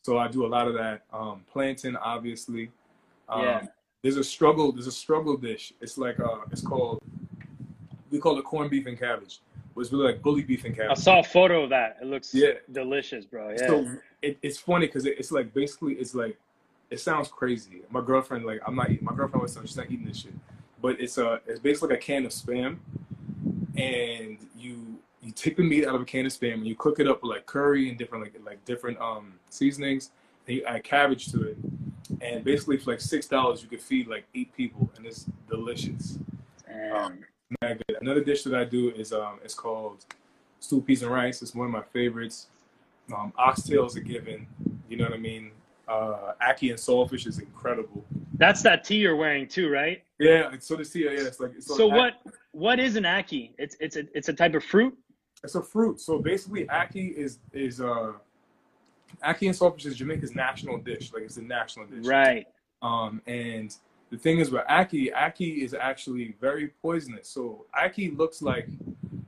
So 0.04 0.18
I 0.18 0.28
do 0.28 0.44
a 0.44 0.48
lot 0.48 0.68
of 0.68 0.74
that. 0.74 1.02
Um, 1.12 1.42
plantain, 1.50 1.96
obviously. 1.96 2.70
Um, 3.28 3.42
Yeah. 3.42 3.66
There's 4.02 4.18
a 4.18 4.24
struggle. 4.24 4.70
There's 4.70 4.86
a 4.86 4.92
struggle 4.92 5.36
dish. 5.36 5.72
It's 5.80 5.98
like 5.98 6.20
uh, 6.20 6.40
it's 6.52 6.60
called. 6.60 7.02
We 8.10 8.20
call 8.20 8.38
it 8.38 8.44
corned 8.44 8.70
beef 8.70 8.86
and 8.86 8.96
cabbage. 8.96 9.40
But 9.74 9.80
it's 9.80 9.92
really 9.92 10.04
like 10.04 10.22
bully 10.22 10.42
beef 10.42 10.64
and 10.64 10.76
cabbage. 10.76 10.92
I 10.98 11.00
saw 11.00 11.20
a 11.20 11.24
photo 11.24 11.64
of 11.64 11.70
that. 11.70 11.96
It 12.00 12.06
looks 12.06 12.32
Yeah. 12.32 12.52
delicious, 12.70 13.24
bro. 13.24 13.50
Yeah. 13.50 13.66
So 13.66 13.96
it, 14.22 14.38
it's 14.42 14.58
funny 14.58 14.86
because 14.86 15.06
it, 15.06 15.18
it's 15.18 15.32
like 15.32 15.52
basically 15.52 15.94
it's 15.94 16.14
like 16.14 16.38
it 16.90 17.00
sounds 17.00 17.28
crazy. 17.28 17.82
My 17.90 18.00
girlfriend 18.00 18.44
like 18.44 18.60
I'm 18.66 18.74
not 18.74 18.90
eating. 18.90 19.04
My 19.04 19.14
girlfriend 19.14 19.42
was 19.42 19.52
saying 19.52 19.66
she's 19.66 19.76
not 19.76 19.90
eating 19.90 20.06
this 20.06 20.18
shit, 20.18 20.34
but 20.80 21.00
it's 21.00 21.18
a 21.18 21.40
it's 21.46 21.60
basically 21.60 21.90
like 21.90 21.98
a 21.98 22.02
can 22.02 22.26
of 22.26 22.32
spam, 22.32 22.78
and 23.76 24.38
you 24.56 24.98
you 25.22 25.32
take 25.32 25.56
the 25.56 25.62
meat 25.62 25.86
out 25.86 25.94
of 25.94 26.00
a 26.02 26.04
can 26.04 26.26
of 26.26 26.32
spam 26.32 26.54
and 26.54 26.66
you 26.66 26.76
cook 26.76 27.00
it 27.00 27.08
up 27.08 27.22
with 27.22 27.30
like 27.30 27.46
curry 27.46 27.88
and 27.88 27.98
different 27.98 28.24
like 28.24 28.34
like 28.44 28.64
different 28.64 28.98
um 29.00 29.34
seasonings. 29.50 30.10
And 30.46 30.58
you 30.58 30.64
add 30.64 30.84
cabbage 30.84 31.32
to 31.32 31.42
it, 31.42 31.56
and 32.20 32.44
basically 32.44 32.76
for 32.76 32.92
like 32.92 33.00
six 33.00 33.26
dollars 33.26 33.62
you 33.62 33.68
could 33.68 33.80
feed 33.80 34.06
like 34.06 34.24
eight 34.34 34.54
people, 34.56 34.88
and 34.96 35.06
it's 35.06 35.26
delicious. 35.48 36.18
Good. 37.60 37.82
Another 38.00 38.22
dish 38.22 38.42
that 38.44 38.54
I 38.54 38.64
do 38.64 38.90
is 38.90 39.12
um 39.12 39.40
it's 39.42 39.54
called 39.54 40.04
stew 40.60 40.80
peas 40.80 41.02
and 41.02 41.10
rice. 41.10 41.42
It's 41.42 41.54
one 41.54 41.66
of 41.66 41.72
my 41.72 41.82
favorites. 41.92 42.48
Um, 43.14 43.32
oxtails 43.38 43.96
are 43.96 44.00
given. 44.00 44.46
You 44.88 44.96
know 44.96 45.04
what 45.04 45.14
I 45.14 45.18
mean? 45.18 45.52
Uh, 45.88 46.32
ackee 46.42 46.70
and 46.70 46.78
saltfish 46.78 47.26
is 47.26 47.38
incredible. 47.38 48.04
That's 48.34 48.60
that 48.62 48.82
tea 48.84 48.96
you're 48.96 49.14
wearing 49.16 49.46
too, 49.46 49.68
right? 49.70 50.02
Yeah, 50.18 50.52
it's 50.52 50.66
so 50.66 50.74
the 50.76 50.84
see, 50.84 51.04
yeah, 51.04 51.10
it's 51.10 51.38
like 51.38 51.52
it's 51.56 51.66
So 51.66 51.86
like- 51.86 51.96
what? 52.24 52.34
What 52.52 52.80
is 52.80 52.96
an 52.96 53.04
ackee? 53.04 53.50
It's 53.58 53.76
it's 53.80 53.96
a 53.96 54.04
it's 54.16 54.28
a 54.28 54.32
type 54.32 54.54
of 54.54 54.64
fruit. 54.64 54.96
It's 55.44 55.54
a 55.54 55.62
fruit. 55.62 56.00
So 56.00 56.18
basically, 56.18 56.64
ackee 56.66 57.12
is 57.12 57.38
is 57.52 57.80
uh, 57.80 58.12
ackee 59.24 59.46
and 59.48 59.54
saltfish 59.56 59.84
is 59.86 59.96
Jamaica's 59.96 60.34
national 60.34 60.78
dish. 60.78 61.12
Like 61.12 61.22
it's 61.24 61.36
a 61.36 61.42
national 61.42 61.86
dish. 61.86 62.06
Right. 62.06 62.46
Um, 62.82 63.20
and 63.26 63.74
the 64.10 64.16
thing 64.16 64.38
is 64.38 64.50
with 64.50 64.64
ackee, 64.68 65.12
ackee 65.12 65.58
is 65.58 65.74
actually 65.74 66.34
very 66.40 66.68
poisonous. 66.82 67.28
So 67.28 67.66
ackee 67.78 68.16
looks 68.16 68.40
like 68.42 68.68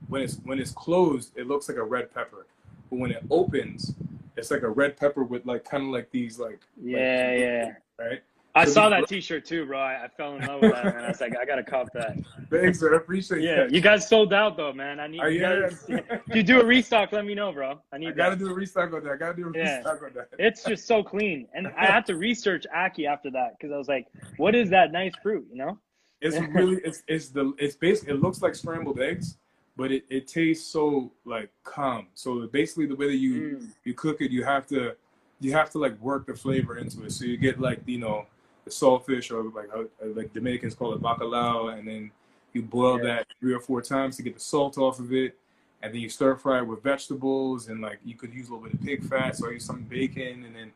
when 0.07 0.21
it's 0.23 0.37
when 0.43 0.59
it's 0.59 0.71
closed, 0.71 1.37
it 1.37 1.47
looks 1.47 1.69
like 1.69 1.77
a 1.77 1.83
red 1.83 2.13
pepper, 2.13 2.47
but 2.89 2.97
when 2.99 3.11
it 3.11 3.23
opens, 3.29 3.93
it's 4.39 4.51
like 4.51 4.63
a 4.63 4.69
red 4.69 4.97
pepper 4.97 5.23
with 5.23 5.45
like 5.45 5.63
kind 5.65 5.83
of 5.83 5.89
like 5.89 6.09
these 6.11 6.39
like 6.39 6.59
Yeah, 6.81 6.97
like, 6.97 7.39
yeah. 7.39 7.71
right. 7.99 8.19
I 8.55 8.65
So 8.65 8.71
saw 8.71 8.89
that 8.89 9.07
T-shirt 9.07 9.45
too, 9.45 9.65
bro. 9.67 9.79
I, 9.79 10.05
I 10.05 10.07
fell 10.07 10.35
in 10.35 10.41
love 10.47 10.61
with 10.61 10.71
that, 10.73 10.83
man. 10.83 11.05
I 11.05 11.07
was 11.09 11.21
like, 11.21 11.37
I 11.39 11.45
gotta 11.45 11.63
cop 11.63 11.93
that. 11.93 12.17
Thanks. 12.49 12.81
I 12.83 12.95
appreciate 12.95 13.41
Yeah, 13.41 13.55
that. 13.57 13.71
you 13.71 13.79
guys 13.79 14.09
sold 14.09 14.33
out 14.33 14.57
though, 14.57 14.73
man. 14.73 14.99
I 14.99 15.05
need. 15.07 15.21
You 15.21 15.39
guys, 15.39 15.85
if 15.87 16.35
you 16.35 16.41
do 16.41 16.59
a 16.59 16.65
restock, 16.65 17.11
let 17.11 17.25
me 17.25 17.35
know, 17.35 17.51
bro. 17.51 17.79
I 17.91 17.95
I 17.95 17.99
need 17.99 18.17
gotta 18.17 18.35
that. 18.35 18.43
do 18.43 18.49
a 18.49 18.53
restock 18.53 18.91
on 18.91 19.03
that. 19.03 19.11
I 19.13 19.17
gotta 19.17 19.35
do 19.35 19.49
a 19.49 19.57
Yeah. 19.57 19.75
restock 19.75 20.01
on 20.03 20.13
that. 20.15 20.29
It's 20.39 20.63
just 20.63 20.87
so 20.87 21.03
clean, 21.03 21.47
and 21.53 21.67
I 21.77 21.85
had 21.85 22.05
to 22.07 22.15
research 22.15 22.65
ackee 22.75 23.05
after 23.05 23.29
that 23.31 23.51
because 23.57 23.71
I 23.71 23.77
was 23.77 23.87
like, 23.87 24.07
what 24.37 24.55
is 24.55 24.69
that 24.71 24.91
nice 24.91 25.13
fruit? 25.21 25.45
You 25.51 25.57
know? 25.57 25.79
It's 26.21 26.37
really 26.49 26.81
it's 26.83 27.03
it's 27.07 27.29
the 27.29 27.53
it's 27.59 27.75
basically 27.75 28.15
it 28.15 28.21
looks 28.21 28.41
like 28.41 28.55
scrambled 28.55 28.99
eggs, 28.99 29.37
but 29.79 29.93
it, 29.93 30.03
it 30.09 30.27
tastes 30.27 30.67
so 30.69 31.09
like 31.23 31.49
calm. 31.63 32.07
So 32.13 32.45
basically 32.47 32.85
the 32.85 32.97
way 32.97 33.07
that 33.07 33.15
you 33.15 33.33
Mm. 33.39 33.67
you 33.85 33.93
cook 33.93 34.19
it, 34.19 34.29
you 34.29 34.43
have 34.43 34.67
to 34.67 34.95
you 35.39 35.53
have 35.53 35.69
to 35.71 35.77
like 35.79 35.97
work 36.01 36.27
the 36.27 36.35
flavor 36.35 36.77
into 36.77 37.05
it. 37.05 37.11
So 37.13 37.23
you 37.23 37.37
get 37.37 37.61
like 37.61 37.79
you 37.85 37.97
know 37.97 38.25
the 38.65 38.71
saltfish 38.71 39.31
or 39.31 39.41
like 39.57 39.69
how, 39.71 39.85
like 40.17 40.33
Dominicans 40.33 40.75
call 40.75 40.93
it 40.93 41.01
bacalao, 41.01 41.77
and 41.77 41.87
then 41.87 42.11
you 42.51 42.61
boil 42.61 42.97
Yeah. 42.97 43.03
that 43.03 43.27
three 43.39 43.53
or 43.53 43.61
four 43.61 43.81
times 43.81 44.17
to 44.17 44.21
get 44.23 44.33
the 44.33 44.39
salt 44.53 44.77
off 44.77 44.99
of 44.99 45.13
it, 45.13 45.37
and 45.81 45.93
then 45.93 46.01
you 46.01 46.09
stir 46.09 46.35
fry 46.35 46.57
it 46.59 46.67
with 46.67 46.83
vegetables 46.83 47.69
and 47.69 47.79
like 47.79 47.99
you 48.03 48.15
could 48.15 48.33
use 48.33 48.49
a 48.49 48.53
little 48.53 48.67
bit 48.67 48.73
of 48.73 48.81
pig 48.85 49.01
fat, 49.05 49.37
so 49.37 49.47
I 49.47 49.51
use 49.51 49.65
some 49.65 49.83
bacon, 49.83 50.43
and 50.45 50.53
then 50.53 50.73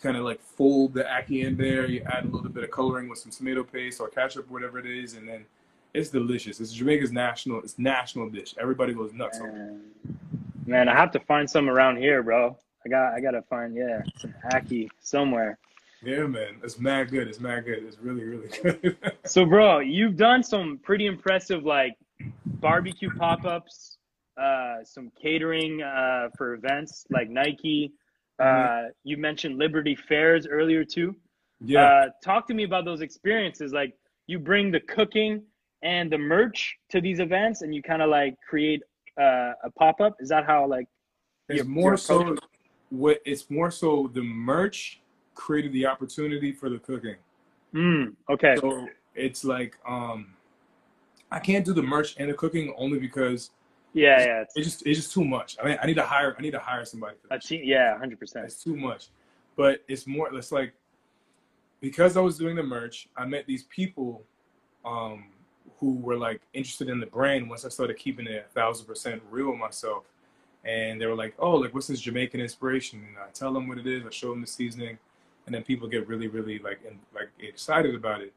kind 0.00 0.16
of 0.16 0.24
like 0.24 0.40
fold 0.40 0.94
the 0.94 1.02
ackee 1.02 1.44
in 1.44 1.56
there. 1.56 1.86
You 1.86 2.02
add 2.06 2.26
a 2.26 2.28
little 2.28 2.48
bit 2.50 2.62
of 2.62 2.70
coloring 2.70 3.08
with 3.08 3.18
some 3.18 3.32
tomato 3.32 3.64
paste 3.64 4.00
or 4.00 4.08
ketchup, 4.08 4.48
whatever 4.48 4.78
it 4.78 4.86
is, 4.86 5.14
and 5.14 5.26
then 5.26 5.46
it's 5.96 6.10
delicious. 6.10 6.60
It's 6.60 6.72
Jamaica's 6.72 7.12
national. 7.12 7.60
It's 7.60 7.78
national 7.78 8.28
dish. 8.30 8.54
Everybody 8.60 8.92
goes 8.92 9.12
nuts. 9.12 9.38
Man, 9.40 9.80
man, 10.66 10.88
I 10.88 10.94
have 10.94 11.10
to 11.12 11.20
find 11.20 11.48
some 11.48 11.68
around 11.68 11.96
here, 11.96 12.22
bro. 12.22 12.56
I 12.84 12.88
got, 12.88 13.14
I 13.14 13.20
gotta 13.20 13.42
find, 13.42 13.74
yeah, 13.74 14.02
some 14.18 14.34
ackee 14.52 14.88
somewhere. 15.00 15.58
Yeah, 16.02 16.26
man. 16.26 16.56
It's 16.62 16.78
mad 16.78 17.10
good. 17.10 17.26
It's 17.26 17.40
mad 17.40 17.64
good. 17.64 17.82
It's 17.84 17.98
really, 17.98 18.22
really 18.22 18.48
good. 18.62 18.96
So, 19.24 19.44
bro, 19.44 19.80
you've 19.80 20.16
done 20.16 20.42
some 20.42 20.78
pretty 20.82 21.06
impressive 21.06 21.64
like 21.64 21.96
barbecue 22.44 23.10
pop-ups, 23.16 23.98
uh, 24.40 24.76
some 24.84 25.10
catering 25.20 25.82
uh, 25.82 26.28
for 26.36 26.54
events 26.54 27.06
like 27.10 27.28
Nike. 27.30 27.92
Uh, 28.38 28.84
you 29.02 29.16
mentioned 29.16 29.58
Liberty 29.58 29.96
Fairs 29.96 30.46
earlier 30.46 30.84
too. 30.84 31.16
yeah. 31.60 31.84
Uh, 31.84 32.04
talk 32.22 32.46
to 32.48 32.54
me 32.54 32.64
about 32.64 32.84
those 32.84 33.00
experiences. 33.00 33.72
Like 33.72 33.94
you 34.26 34.38
bring 34.38 34.70
the 34.70 34.80
cooking 34.80 35.42
and 35.82 36.10
the 36.10 36.18
merch 36.18 36.76
to 36.90 37.00
these 37.00 37.20
events, 37.20 37.62
and 37.62 37.74
you 37.74 37.82
kind 37.82 38.02
of 38.02 38.10
like 38.10 38.34
create 38.48 38.82
uh, 39.20 39.52
a 39.64 39.70
pop-up. 39.78 40.16
Is 40.20 40.28
that 40.30 40.44
how 40.46 40.66
like? 40.66 40.86
It's 41.48 41.64
more 41.64 41.96
so 41.96 42.36
what 42.90 43.20
it's 43.24 43.50
more 43.50 43.70
so 43.70 44.10
the 44.12 44.22
merch 44.22 45.00
created 45.34 45.72
the 45.72 45.86
opportunity 45.86 46.52
for 46.52 46.68
the 46.68 46.78
cooking. 46.78 47.16
Mm, 47.74 48.14
okay. 48.28 48.56
So 48.60 48.88
it's 49.14 49.44
like 49.44 49.76
um 49.86 50.34
I 51.30 51.40
can't 51.40 51.64
do 51.64 51.72
the 51.72 51.82
merch 51.82 52.16
and 52.18 52.30
the 52.30 52.34
cooking 52.34 52.74
only 52.76 52.98
because 52.98 53.50
Yeah, 53.92 54.20
yeah. 54.20 54.40
It's 54.42 54.56
it's 54.56 54.66
just 54.66 54.86
it's 54.86 54.98
just 54.98 55.12
too 55.12 55.24
much. 55.24 55.56
I 55.62 55.66
mean 55.66 55.78
I 55.82 55.86
need 55.86 55.94
to 55.94 56.02
hire 56.02 56.34
I 56.38 56.42
need 56.42 56.52
to 56.52 56.58
hire 56.58 56.84
somebody 56.84 57.16
for 57.20 57.28
that. 57.28 57.50
Yeah, 57.50 57.98
hundred 57.98 58.18
percent. 58.18 58.46
It's 58.46 58.62
too 58.62 58.76
much. 58.76 59.08
But 59.56 59.82
it's 59.88 60.06
more 60.06 60.32
it's 60.34 60.52
like 60.52 60.74
because 61.80 62.16
I 62.16 62.20
was 62.20 62.38
doing 62.38 62.56
the 62.56 62.62
merch, 62.62 63.08
I 63.16 63.26
met 63.26 63.46
these 63.46 63.64
people 63.64 64.24
um 64.84 65.26
who 65.80 65.94
were 65.96 66.16
like 66.16 66.40
interested 66.54 66.88
in 66.88 67.00
the 67.00 67.06
brand 67.06 67.48
once 67.48 67.64
I 67.64 67.68
started 67.68 67.96
keeping 67.98 68.26
it 68.26 68.46
a 68.48 68.52
thousand 68.52 68.86
percent 68.86 69.22
real 69.30 69.50
with 69.50 69.58
myself. 69.58 70.04
And 70.64 71.00
they 71.00 71.06
were 71.06 71.14
like, 71.14 71.34
Oh, 71.38 71.52
like 71.56 71.74
what's 71.74 71.86
this 71.86 72.00
Jamaican 72.00 72.40
inspiration? 72.40 73.04
And 73.08 73.18
I 73.18 73.30
tell 73.32 73.52
them 73.52 73.68
what 73.68 73.78
it 73.78 73.86
is, 73.86 74.04
I 74.06 74.10
show 74.10 74.30
them 74.30 74.40
the 74.40 74.46
seasoning, 74.46 74.98
and 75.46 75.54
then 75.54 75.62
people 75.62 75.88
get 75.88 76.08
really, 76.08 76.28
really 76.28 76.58
like 76.58 76.80
and 76.86 76.98
like 77.14 77.28
excited 77.38 77.94
about 77.94 78.20
it. 78.20 78.32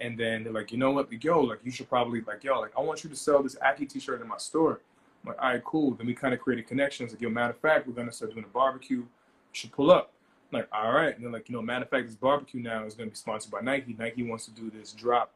And 0.00 0.18
then 0.18 0.42
they're 0.42 0.52
like, 0.52 0.72
you 0.72 0.78
know 0.78 0.90
what, 0.90 1.10
yo, 1.22 1.40
like 1.40 1.60
you 1.64 1.70
should 1.70 1.88
probably 1.88 2.20
like, 2.22 2.42
yo, 2.42 2.60
like 2.60 2.72
I 2.76 2.80
want 2.80 3.04
you 3.04 3.10
to 3.10 3.16
sell 3.16 3.42
this 3.42 3.56
ackee 3.56 3.88
t-shirt 3.88 4.20
in 4.20 4.28
my 4.28 4.38
store. 4.38 4.80
I'm 5.22 5.28
like, 5.28 5.42
all 5.42 5.50
right, 5.50 5.64
cool. 5.64 5.92
Then 5.92 6.06
we 6.06 6.14
kind 6.14 6.34
of 6.34 6.40
created 6.40 6.66
connections. 6.66 7.12
Like, 7.12 7.20
yo, 7.20 7.30
matter 7.30 7.52
of 7.52 7.58
fact, 7.58 7.86
we're 7.86 7.94
gonna 7.94 8.12
start 8.12 8.32
doing 8.32 8.44
a 8.44 8.48
barbecue. 8.48 8.98
You 8.98 9.06
should 9.52 9.72
pull 9.72 9.90
up. 9.90 10.12
I'm 10.52 10.60
like, 10.60 10.68
all 10.72 10.92
right. 10.92 11.14
And 11.14 11.24
then 11.24 11.32
like, 11.32 11.48
you 11.48 11.54
know, 11.54 11.62
matter 11.62 11.84
of 11.84 11.90
fact, 11.90 12.06
this 12.06 12.16
barbecue 12.16 12.60
now 12.60 12.84
is 12.84 12.94
gonna 12.94 13.10
be 13.10 13.16
sponsored 13.16 13.50
by 13.50 13.60
Nike. 13.60 13.94
Nike 13.98 14.22
wants 14.22 14.46
to 14.46 14.52
do 14.52 14.70
this 14.70 14.92
drop 14.92 15.32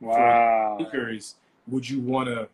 Wow. 0.00 0.76
sneakers. 0.78 1.36
Would 1.68 1.88
you 1.88 2.00
wanna? 2.00 2.48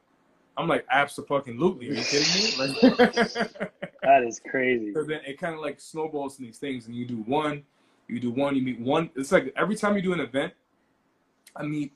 I'm 0.56 0.68
like, 0.68 0.86
absolutely. 0.90 1.90
Are 1.90 1.94
you 1.94 2.02
kidding 2.02 2.34
me? 2.34 2.54
Like, 2.58 3.70
That 4.02 4.22
is 4.22 4.40
crazy. 4.48 4.92
so 4.92 5.02
then 5.02 5.20
it 5.26 5.38
kind 5.38 5.54
of 5.54 5.60
like 5.60 5.80
snowballs 5.80 6.38
in 6.38 6.44
these 6.44 6.58
things, 6.58 6.86
and 6.86 6.94
you 6.94 7.06
do 7.06 7.16
one, 7.26 7.62
you 8.06 8.20
do 8.20 8.30
one, 8.30 8.54
you 8.54 8.62
meet 8.62 8.78
one. 8.78 9.10
It's 9.16 9.32
like 9.32 9.52
every 9.56 9.76
time 9.76 9.96
you 9.96 10.02
do 10.02 10.12
an 10.12 10.20
event, 10.20 10.52
I 11.56 11.62
meet 11.62 11.92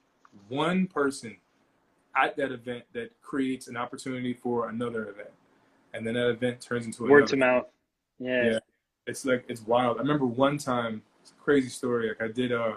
one 0.49 0.87
person 0.87 1.37
at 2.17 2.37
that 2.37 2.51
event 2.51 2.85
that 2.95 3.11
creates 3.21 3.69
an 3.69 3.77
opportunity 3.77 4.33
for 4.33 4.71
another 4.71 5.11
event, 5.11 5.31
and 5.93 6.07
then 6.07 6.15
that 6.15 6.31
event 6.31 6.61
turns 6.61 6.87
into 6.87 7.05
a 7.05 7.09
Word 7.09 7.27
to 7.29 7.37
mouth. 7.37 7.67
Yeah. 8.19 8.53
Yeah. 8.53 8.59
It's 9.07 9.25
like 9.25 9.45
it's 9.49 9.63
wild. 9.63 9.99
I 9.99 10.01
remember 10.01 10.27
one 10.27 10.59
time, 10.59 11.03
it's 11.23 11.31
a 11.31 11.43
crazy 11.43 11.69
story. 11.69 12.09
Like 12.09 12.23
I 12.23 12.29
did, 12.33 12.53
uh, 12.53 12.77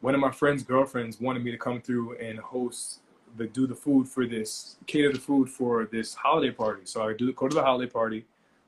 one 0.00 0.14
of 0.14 0.20
my 0.20 0.30
friend's 0.30 0.62
girlfriends 0.62 1.20
wanted 1.20 1.44
me 1.44 1.50
to 1.50 1.58
come 1.58 1.80
through 1.80 2.16
and 2.16 2.38
host 2.38 3.00
the 3.36 3.46
do 3.46 3.66
the 3.66 3.74
food 3.74 4.08
for 4.08 4.26
this, 4.26 4.76
cater 4.86 5.12
the 5.12 5.18
food 5.18 5.48
for 5.48 5.84
this 5.84 6.14
holiday 6.14 6.50
party. 6.50 6.82
So 6.84 7.06
I 7.06 7.14
do 7.14 7.32
go 7.32 7.48
to 7.48 7.54
the 7.54 7.62
holiday 7.62 7.90
party. 7.90 8.24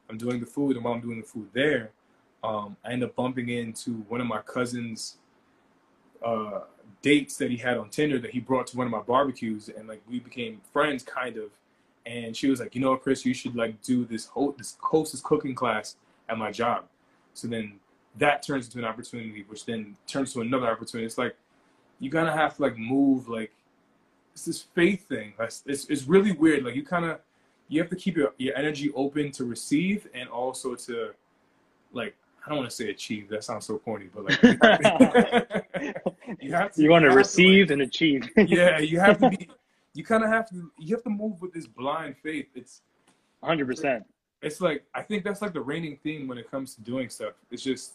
I'm 0.08 0.18
doing 0.18 0.40
the 0.40 0.46
food, 0.46 0.76
and 0.76 0.84
while 0.84 0.94
I'm 0.94 1.00
doing 1.00 1.20
the 1.20 1.26
food 1.26 1.48
there, 1.52 1.90
um, 2.44 2.76
I 2.84 2.92
end 2.92 3.02
up 3.02 3.14
bumping 3.16 3.48
into 3.48 4.04
one 4.08 4.20
of 4.20 4.26
my 4.26 4.40
cousin's 4.40 5.16
uh, 6.24 6.60
dates 7.00 7.36
that 7.36 7.50
he 7.50 7.56
had 7.56 7.76
on 7.76 7.88
Tinder 7.88 8.18
that 8.18 8.30
he 8.30 8.40
brought 8.40 8.66
to 8.68 8.76
one 8.76 8.86
of 8.86 8.90
my 8.90 9.00
barbecues, 9.00 9.68
and 9.68 9.88
like 9.88 10.02
we 10.08 10.20
became 10.20 10.60
friends, 10.72 11.02
kind 11.02 11.36
of. 11.36 11.50
And 12.04 12.36
she 12.36 12.50
was 12.50 12.60
like, 12.60 12.74
you 12.74 12.80
know, 12.80 12.96
Chris, 12.96 13.24
you 13.24 13.32
should 13.32 13.54
like 13.54 13.80
do 13.82 14.04
this 14.04 14.26
whole 14.26 14.52
this 14.58 14.76
hostess 14.80 15.20
cooking 15.20 15.54
class 15.54 15.96
at 16.28 16.36
my 16.36 16.50
job. 16.50 16.84
So 17.32 17.48
then 17.48 17.80
that 18.18 18.42
turns 18.42 18.66
into 18.66 18.78
an 18.78 18.84
opportunity, 18.84 19.44
which 19.48 19.64
then 19.64 19.96
turns 20.06 20.32
to 20.34 20.40
another 20.40 20.66
opportunity. 20.68 21.06
It's 21.06 21.18
like 21.18 21.36
you 21.98 22.10
kind 22.10 22.28
of 22.28 22.34
have 22.34 22.56
to 22.56 22.62
like 22.62 22.76
move 22.76 23.28
like 23.28 23.52
it's 24.32 24.44
this 24.44 24.62
faith 24.74 25.08
thing. 25.08 25.34
It's 25.38 25.62
it's, 25.66 25.86
it's 25.86 26.04
really 26.04 26.32
weird. 26.32 26.64
Like 26.64 26.74
you 26.74 26.84
kind 26.84 27.04
of 27.04 27.20
you 27.68 27.80
have 27.80 27.90
to 27.90 27.96
keep 27.96 28.16
your, 28.16 28.32
your 28.38 28.56
energy 28.56 28.90
open 28.94 29.30
to 29.32 29.44
receive 29.44 30.06
and 30.14 30.28
also 30.28 30.74
to 30.74 31.10
like 31.92 32.14
I 32.44 32.48
don't 32.48 32.58
want 32.58 32.70
to 32.70 32.74
say 32.76 32.90
achieve. 32.90 33.28
That 33.28 33.44
sounds 33.44 33.66
so 33.66 33.78
corny, 33.78 34.08
but 34.12 34.24
like 34.24 34.42
you 34.42 34.58
have 36.52 36.72
to. 36.72 36.82
You 36.82 36.90
want 36.90 37.04
to 37.04 37.10
receive 37.10 37.70
and 37.70 37.82
achieve. 37.82 38.28
yeah, 38.36 38.78
you 38.78 38.98
have 39.00 39.18
to 39.18 39.30
be. 39.30 39.48
You 39.94 40.02
kind 40.04 40.24
of 40.24 40.30
have 40.30 40.48
to. 40.48 40.70
You 40.78 40.94
have 40.96 41.04
to 41.04 41.10
move 41.10 41.42
with 41.42 41.52
this 41.52 41.66
blind 41.66 42.16
faith. 42.22 42.46
It's 42.54 42.80
Hundred 43.42 43.66
percent. 43.66 44.04
it's 44.40 44.58
like 44.58 44.84
I 44.94 45.02
think 45.02 45.22
that's 45.22 45.42
like 45.42 45.52
the 45.52 45.60
reigning 45.60 45.98
theme 46.02 46.26
when 46.28 46.38
it 46.38 46.50
comes 46.50 46.74
to 46.76 46.80
doing 46.80 47.10
stuff. 47.10 47.34
It's 47.50 47.62
just 47.62 47.94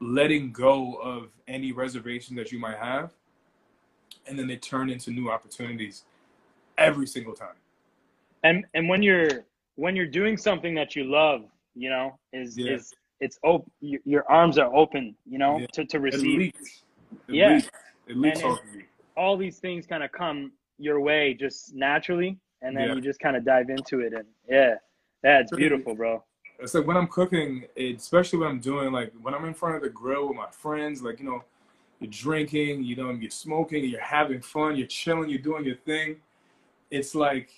letting 0.00 0.52
go 0.52 0.94
of 0.96 1.28
any 1.46 1.72
reservation 1.72 2.36
that 2.36 2.52
you 2.52 2.58
might 2.58 2.78
have, 2.78 3.12
and 4.26 4.38
then 4.38 4.46
they 4.46 4.56
turn 4.56 4.90
into 4.90 5.10
new 5.10 5.30
opportunities 5.30 6.04
every 6.76 7.06
single 7.06 7.34
time. 7.34 7.56
And 8.44 8.64
and 8.74 8.88
when 8.88 9.02
you're 9.02 9.44
when 9.76 9.96
you're 9.96 10.06
doing 10.06 10.36
something 10.36 10.74
that 10.74 10.94
you 10.94 11.04
love, 11.04 11.44
you 11.74 11.90
know, 11.90 12.18
is 12.32 12.56
Yeah. 12.56 12.74
is 12.74 12.94
it's 13.20 13.38
open. 13.42 13.70
Your, 13.80 14.00
your 14.04 14.30
arms 14.30 14.58
are 14.58 14.72
open, 14.74 15.16
you 15.26 15.38
know, 15.38 15.58
Yeah. 15.58 15.66
to 15.72 15.84
to 15.86 15.96
It 15.98 16.02
receive. 16.02 16.38
leaks. 16.38 16.84
It 17.28 17.34
Yeah. 17.34 17.54
leaks. 17.56 17.68
It 18.06 18.16
leaks 18.16 18.36
And 18.36 18.44
off 18.52 18.64
of 18.64 18.74
you. 18.74 18.84
All 19.16 19.36
these 19.36 19.58
things 19.58 19.86
kind 19.86 20.04
of 20.04 20.12
come 20.12 20.52
your 20.78 21.00
way 21.00 21.34
just 21.34 21.74
naturally, 21.74 22.38
and 22.62 22.76
then 22.76 22.88
Yeah. 22.88 22.94
you 22.94 23.00
just 23.00 23.18
kind 23.18 23.36
of 23.36 23.44
dive 23.44 23.68
into 23.68 24.00
it. 24.00 24.12
And 24.12 24.26
yeah, 24.48 24.76
yeah, 25.24 25.40
it's 25.40 25.50
beautiful, 25.52 25.94
bro. 25.96 26.24
It's 26.58 26.74
like 26.74 26.86
when 26.86 26.96
I'm 26.96 27.06
cooking, 27.06 27.64
it, 27.76 27.96
especially 27.96 28.40
when 28.40 28.48
I'm 28.48 28.60
doing 28.60 28.92
like 28.92 29.12
when 29.22 29.34
I'm 29.34 29.44
in 29.44 29.54
front 29.54 29.76
of 29.76 29.82
the 29.82 29.90
grill 29.90 30.28
with 30.28 30.36
my 30.36 30.50
friends, 30.50 31.02
like 31.02 31.20
you 31.20 31.26
know, 31.26 31.44
you're 32.00 32.10
drinking, 32.10 32.82
you 32.82 32.96
know, 32.96 33.10
you're 33.10 33.30
smoking, 33.30 33.84
you're 33.84 34.00
having 34.00 34.40
fun, 34.40 34.76
you're 34.76 34.86
chilling, 34.86 35.28
you're 35.28 35.38
doing 35.38 35.64
your 35.64 35.76
thing. 35.76 36.16
It's 36.90 37.14
like 37.14 37.50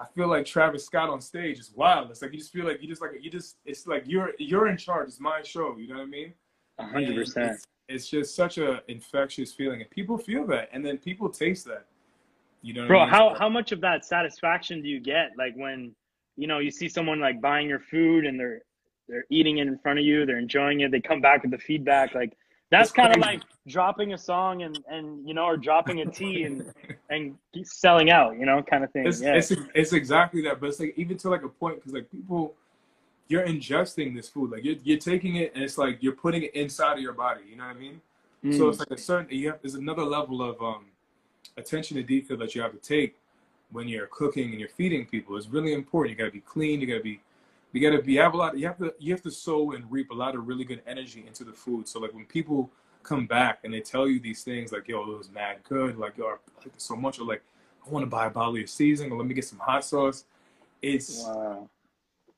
I 0.00 0.06
feel 0.06 0.28
like 0.28 0.46
Travis 0.46 0.84
Scott 0.84 1.10
on 1.10 1.20
stage. 1.20 1.58
is 1.58 1.72
wild. 1.74 2.10
It's 2.10 2.22
like 2.22 2.32
you 2.32 2.38
just 2.38 2.52
feel 2.52 2.64
like 2.64 2.80
you 2.80 2.88
just 2.88 3.02
like 3.02 3.12
you 3.20 3.30
just. 3.30 3.56
It's 3.64 3.86
like 3.86 4.04
you're 4.06 4.32
you're 4.38 4.68
in 4.68 4.76
charge. 4.76 5.08
It's 5.08 5.20
my 5.20 5.42
show. 5.42 5.76
You 5.76 5.88
know 5.88 5.96
what 5.96 6.02
I 6.02 6.06
mean? 6.06 6.32
A 6.78 6.86
hundred 6.86 7.16
percent. 7.16 7.58
It's, 7.88 8.08
just 8.08 8.36
such 8.36 8.58
a 8.58 8.82
infectious 8.88 9.52
feeling, 9.52 9.80
and 9.80 9.90
people 9.90 10.18
feel 10.18 10.46
that, 10.48 10.68
and 10.72 10.84
then 10.84 10.98
people 10.98 11.28
taste 11.28 11.64
that. 11.66 11.86
You 12.62 12.74
know, 12.74 12.82
what 12.82 12.88
Bro, 12.88 13.00
I 13.00 13.04
mean? 13.04 13.14
how 13.14 13.34
how 13.38 13.48
much 13.48 13.72
of 13.72 13.80
that 13.80 14.04
satisfaction 14.04 14.82
do 14.82 14.88
you 14.88 15.00
get? 15.00 15.30
Like 15.36 15.54
when 15.56 15.94
you 16.38 16.46
know 16.46 16.60
you 16.60 16.70
see 16.70 16.88
someone 16.88 17.20
like 17.20 17.40
buying 17.40 17.68
your 17.68 17.80
food 17.80 18.24
and 18.24 18.38
they're 18.38 18.62
they're 19.08 19.24
eating 19.30 19.58
it 19.58 19.66
in 19.66 19.78
front 19.78 19.98
of 19.98 20.04
you, 20.04 20.24
they're 20.24 20.38
enjoying 20.38 20.80
it, 20.80 20.90
they 20.90 21.00
come 21.00 21.20
back 21.20 21.42
with 21.42 21.50
the 21.50 21.58
feedback. 21.58 22.14
Like 22.14 22.36
That's 22.70 22.92
kind 22.92 23.12
of 23.12 23.20
like 23.20 23.42
dropping 23.66 24.12
a 24.12 24.18
song 24.18 24.62
and 24.62 24.78
and 24.88 25.26
you 25.26 25.34
know, 25.34 25.44
or 25.44 25.56
dropping 25.56 26.00
a 26.00 26.02
a 26.02 26.06
T 26.06 26.44
and 26.44 26.72
and 27.10 27.36
selling 27.64 28.10
out, 28.10 28.38
you 28.38 28.46
know, 28.46 28.62
kind 28.62 28.84
of 28.84 28.92
thing. 28.92 29.06
It's, 29.06 29.20
yeah. 29.20 29.34
it's 29.34 29.52
it's 29.74 29.92
exactly 29.92 30.42
that, 30.42 30.60
but 30.60 30.68
it's 30.68 30.80
like 30.80 30.94
even 30.96 31.16
to 31.18 31.30
like 31.30 31.42
a 31.42 31.48
point 31.48 31.76
because 31.76 31.92
like 31.92 32.10
people, 32.10 32.54
you're 33.26 33.46
ingesting 33.46 34.14
this 34.14 34.28
food, 34.28 34.52
like 34.52 34.64
you're 34.64 34.76
you're 34.84 34.98
taking 34.98 35.36
it 35.36 35.52
and 35.54 35.64
it's 35.64 35.78
like 35.78 36.02
you're 36.02 36.12
putting 36.12 36.44
it 36.44 36.54
inside 36.54 36.94
of 36.94 37.00
your 37.00 37.14
body. 37.14 37.42
You 37.50 37.56
know 37.56 37.66
what 37.66 37.76
I 37.76 37.80
mean? 37.80 38.00
So 38.50 38.64
Mm. 38.64 38.68
it's 38.70 38.78
like 38.78 38.90
a 38.92 38.98
certain 38.98 39.36
you 39.36 39.48
have 39.48 39.58
there's 39.62 39.74
another 39.74 40.04
level 40.04 40.42
of 40.42 40.62
um 40.62 40.84
attention 41.56 41.96
to 41.96 42.02
detail 42.04 42.36
that 42.36 42.54
you 42.54 42.62
have 42.62 42.72
to 42.72 42.78
take 42.78 43.16
when 43.70 43.88
you're 43.88 44.06
cooking 44.06 44.50
and 44.50 44.60
you're 44.60 44.68
feeding 44.68 45.06
people. 45.06 45.36
It's 45.36 45.48
really 45.48 45.72
important. 45.72 46.16
You 46.16 46.24
gotta 46.24 46.32
be 46.32 46.40
clean. 46.40 46.80
You 46.80 46.86
gotta 46.86 47.02
be 47.02 47.20
you 47.72 47.80
gotta 47.80 48.02
be 48.02 48.16
have 48.16 48.34
a 48.34 48.36
lot. 48.36 48.58
You 48.58 48.66
have 48.66 48.78
to 48.78 48.94
you 48.98 49.12
have 49.12 49.22
to 49.22 49.30
sow 49.30 49.72
and 49.72 49.90
reap 49.90 50.10
a 50.10 50.14
lot 50.14 50.34
of 50.34 50.46
really 50.48 50.64
good 50.64 50.82
energy 50.86 51.24
into 51.26 51.44
the 51.44 51.52
food. 51.52 51.86
So 51.88 52.00
like 52.00 52.14
when 52.14 52.24
people 52.26 52.70
come 53.02 53.26
back 53.26 53.60
and 53.64 53.72
they 53.72 53.80
tell 53.80 54.08
you 54.08 54.20
these 54.20 54.42
things 54.42 54.72
like 54.72 54.86
yo 54.88 55.00
it 55.12 55.16
was 55.18 55.30
mad 55.30 55.58
good 55.66 55.96
like 55.96 56.18
yo 56.18 56.26
I 56.26 56.30
like 56.62 56.74
this 56.74 56.82
so 56.82 56.96
much 56.96 57.18
or 57.18 57.24
like 57.24 57.42
I 57.86 57.90
want 57.90 58.02
to 58.04 58.10
buy 58.10 58.26
a 58.26 58.30
bottle 58.30 58.52
of 58.52 58.58
your 58.58 58.66
seasoning 58.66 59.12
or 59.12 59.18
let 59.18 59.26
me 59.26 59.34
get 59.34 59.44
some 59.44 59.58
hot 59.58 59.84
sauce. 59.84 60.24
It's 60.82 61.24
wow. 61.24 61.68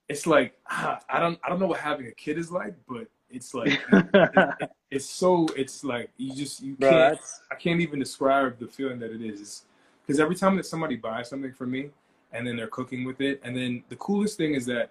it's 0.08 0.26
like 0.26 0.54
ah, 0.68 1.00
I 1.08 1.20
don't 1.20 1.38
I 1.44 1.48
don't 1.48 1.60
know 1.60 1.66
what 1.66 1.80
having 1.80 2.06
a 2.06 2.12
kid 2.12 2.38
is 2.38 2.50
like, 2.50 2.74
but 2.88 3.06
it's 3.30 3.54
like 3.54 3.80
it- 3.92 4.70
it's 4.90 5.06
so 5.06 5.46
it's 5.56 5.84
like 5.84 6.10
you 6.16 6.34
just 6.34 6.60
you 6.62 6.74
Bro, 6.74 6.90
can't 6.90 7.12
that's 7.12 7.40
I 7.50 7.54
can't 7.54 7.80
even 7.80 8.00
describe 8.00 8.58
the 8.58 8.66
feeling 8.66 8.98
that 9.00 9.12
it 9.12 9.22
is. 9.22 9.64
Because 10.10 10.18
every 10.18 10.34
time 10.34 10.56
that 10.56 10.66
somebody 10.66 10.96
buys 10.96 11.28
something 11.28 11.52
from 11.52 11.70
me 11.70 11.90
and 12.32 12.44
then 12.44 12.56
they're 12.56 12.66
cooking 12.66 13.04
with 13.04 13.20
it, 13.20 13.40
and 13.44 13.56
then 13.56 13.84
the 13.90 13.94
coolest 13.94 14.36
thing 14.36 14.54
is 14.54 14.66
that 14.66 14.90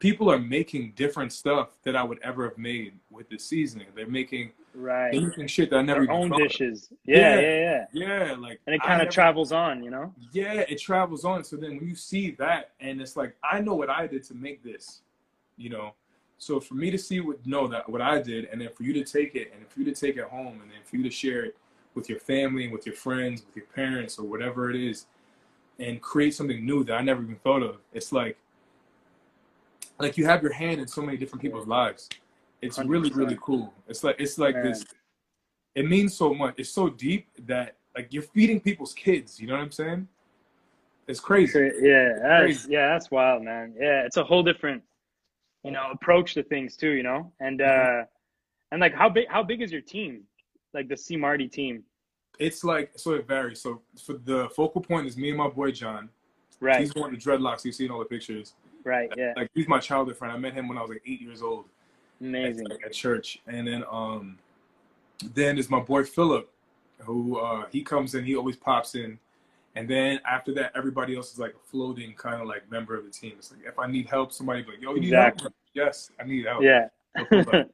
people 0.00 0.28
are 0.28 0.38
making 0.40 0.94
different 0.96 1.32
stuff 1.32 1.76
that 1.84 1.94
I 1.94 2.02
would 2.02 2.18
ever 2.24 2.42
have 2.48 2.58
made 2.58 2.94
with 3.08 3.28
the 3.28 3.38
seasoning. 3.38 3.86
They're 3.94 4.08
making 4.08 4.50
right. 4.74 5.12
they're 5.12 5.28
making 5.28 5.46
shit 5.46 5.70
that 5.70 5.76
I 5.76 5.82
never 5.82 6.06
Their 6.06 6.12
own 6.12 6.30
thought 6.30 6.40
dishes. 6.40 6.88
Yeah, 7.04 7.36
Yeah. 7.36 7.40
yeah, 7.40 7.86
yeah. 7.92 8.26
Yeah, 8.26 8.34
like 8.36 8.60
And 8.66 8.74
it 8.74 8.82
kind 8.82 9.00
of 9.00 9.10
travels 9.10 9.52
on, 9.52 9.84
you 9.84 9.92
know? 9.92 10.12
Yeah, 10.32 10.64
it 10.68 10.80
travels 10.80 11.24
on. 11.24 11.44
So 11.44 11.54
then 11.54 11.76
when 11.76 11.86
you 11.86 11.94
see 11.94 12.32
that, 12.32 12.72
and 12.80 13.00
it's 13.00 13.16
like 13.16 13.36
I 13.44 13.60
know 13.60 13.76
what 13.76 13.90
I 13.90 14.08
did 14.08 14.24
to 14.24 14.34
make 14.34 14.64
this, 14.64 15.02
you 15.56 15.70
know. 15.70 15.94
So 16.38 16.58
for 16.58 16.74
me 16.74 16.90
to 16.90 16.98
see 16.98 17.20
what 17.20 17.46
know 17.46 17.68
that 17.68 17.88
what 17.88 18.00
I 18.00 18.20
did, 18.20 18.46
and 18.46 18.60
then 18.60 18.70
for 18.70 18.82
you 18.82 18.92
to 18.94 19.04
take 19.04 19.36
it, 19.36 19.52
and 19.56 19.68
for 19.68 19.78
you 19.78 19.84
to 19.84 19.94
take 19.94 20.16
it 20.16 20.24
home, 20.24 20.58
and 20.62 20.68
then 20.68 20.80
for 20.82 20.96
you 20.96 21.04
to 21.04 21.10
share 21.10 21.44
it 21.44 21.56
with 21.98 22.08
your 22.08 22.20
family 22.20 22.64
and 22.64 22.72
with 22.72 22.86
your 22.86 22.94
friends, 22.94 23.44
with 23.44 23.56
your 23.56 23.66
parents, 23.66 24.18
or 24.18 24.24
whatever 24.24 24.70
it 24.70 24.76
is, 24.76 25.06
and 25.78 26.00
create 26.00 26.34
something 26.34 26.64
new 26.64 26.84
that 26.84 26.94
I 26.94 27.02
never 27.02 27.22
even 27.22 27.36
thought 27.36 27.62
of. 27.62 27.78
It's 27.92 28.12
like, 28.12 28.38
like 29.98 30.16
you 30.16 30.24
have 30.26 30.42
your 30.42 30.52
hand 30.52 30.80
in 30.80 30.86
so 30.86 31.02
many 31.02 31.18
different 31.18 31.42
people's 31.42 31.66
lives. 31.66 32.08
It's 32.62 32.78
really, 32.78 33.10
really 33.10 33.38
cool. 33.40 33.74
It's 33.88 34.02
like 34.02 34.16
it's 34.18 34.38
like 34.38 34.54
Man. 34.54 34.64
this. 34.64 34.84
It 35.74 35.86
means 35.88 36.14
so 36.14 36.32
much. 36.32 36.54
It's 36.56 36.70
so 36.70 36.88
deep 36.88 37.28
that 37.46 37.76
like 37.94 38.08
you're 38.10 38.22
feeding 38.22 38.60
people's 38.60 38.94
kids. 38.94 39.38
You 39.40 39.48
know 39.48 39.54
what 39.54 39.62
I'm 39.62 39.72
saying? 39.72 40.08
It's 41.08 41.20
crazy. 41.20 41.70
Yeah, 41.80 42.18
that's, 42.20 42.42
Crazy. 42.42 42.72
yeah, 42.72 42.88
that's 42.88 43.10
wild, 43.10 43.42
man. 43.42 43.74
Yeah, 43.80 44.04
it's 44.04 44.18
a 44.18 44.24
whole 44.24 44.42
different, 44.42 44.82
you 45.64 45.70
know, 45.70 45.90
approach 45.90 46.34
to 46.34 46.42
things 46.42 46.76
too, 46.76 46.90
you 46.90 47.02
know? 47.02 47.32
And, 47.40 47.60
Mm-hmm. 47.60 48.02
uh, 48.02 48.04
and 48.72 48.80
like, 48.80 48.94
how 48.94 49.08
big, 49.08 49.26
how 49.28 49.42
big 49.42 49.62
is 49.62 49.72
your 49.72 49.80
team? 49.80 50.24
Like 50.74 50.88
the 50.88 50.96
C 50.96 51.16
Marty 51.16 51.48
team? 51.48 51.82
It's 52.38 52.62
like 52.64 52.92
so 52.96 53.12
it 53.12 53.26
varies. 53.26 53.60
So 53.60 53.80
for 54.02 54.14
the 54.14 54.48
focal 54.54 54.80
point 54.80 55.06
is 55.06 55.16
me 55.16 55.28
and 55.30 55.38
my 55.38 55.48
boy 55.48 55.72
John. 55.72 56.08
Right, 56.60 56.80
He's 56.80 56.92
one 56.94 57.14
of 57.14 57.20
the 57.20 57.24
dreadlocks 57.24 57.64
you 57.64 57.70
see 57.70 57.84
in 57.84 57.90
all 57.92 58.00
the 58.00 58.04
pictures. 58.04 58.54
right, 58.82 59.12
yeah. 59.16 59.32
Like 59.36 59.48
he's 59.54 59.68
my 59.68 59.78
childhood 59.78 60.16
friend. 60.16 60.32
I 60.34 60.36
met 60.38 60.54
him 60.54 60.66
when 60.66 60.76
I 60.76 60.80
was 60.80 60.90
like 60.90 61.02
eight 61.06 61.20
years 61.20 61.40
old 61.40 61.66
at, 62.20 62.26
Amazing. 62.26 62.66
at 62.84 62.92
church. 62.92 63.38
And 63.46 63.66
then 63.66 63.84
um 63.90 64.38
then 65.34 65.56
is 65.58 65.70
my 65.70 65.78
boy 65.80 66.02
Philip, 66.04 66.50
who 66.98 67.38
uh 67.38 67.66
he 67.70 67.82
comes 67.82 68.14
in, 68.16 68.24
he 68.24 68.34
always 68.36 68.56
pops 68.56 68.94
in. 68.96 69.18
And 69.76 69.88
then 69.88 70.18
after 70.28 70.52
that, 70.54 70.72
everybody 70.74 71.14
else 71.14 71.32
is 71.32 71.38
like 71.38 71.52
a 71.54 71.68
floating 71.70 72.12
kind 72.14 72.40
of 72.40 72.48
like 72.48 72.68
member 72.70 72.96
of 72.96 73.04
the 73.04 73.10
team. 73.10 73.34
It's 73.38 73.52
like 73.52 73.60
if 73.64 73.78
I 73.78 73.86
need 73.86 74.08
help, 74.08 74.32
somebody 74.32 74.62
be 74.62 74.72
like, 74.72 74.80
yo, 74.82 74.94
you 74.94 75.00
need 75.00 75.08
Exactly. 75.08 75.42
help? 75.42 75.54
Yes, 75.74 76.10
I 76.18 76.24
need 76.24 76.44
help. 76.46 76.62
Yeah. 76.64 76.88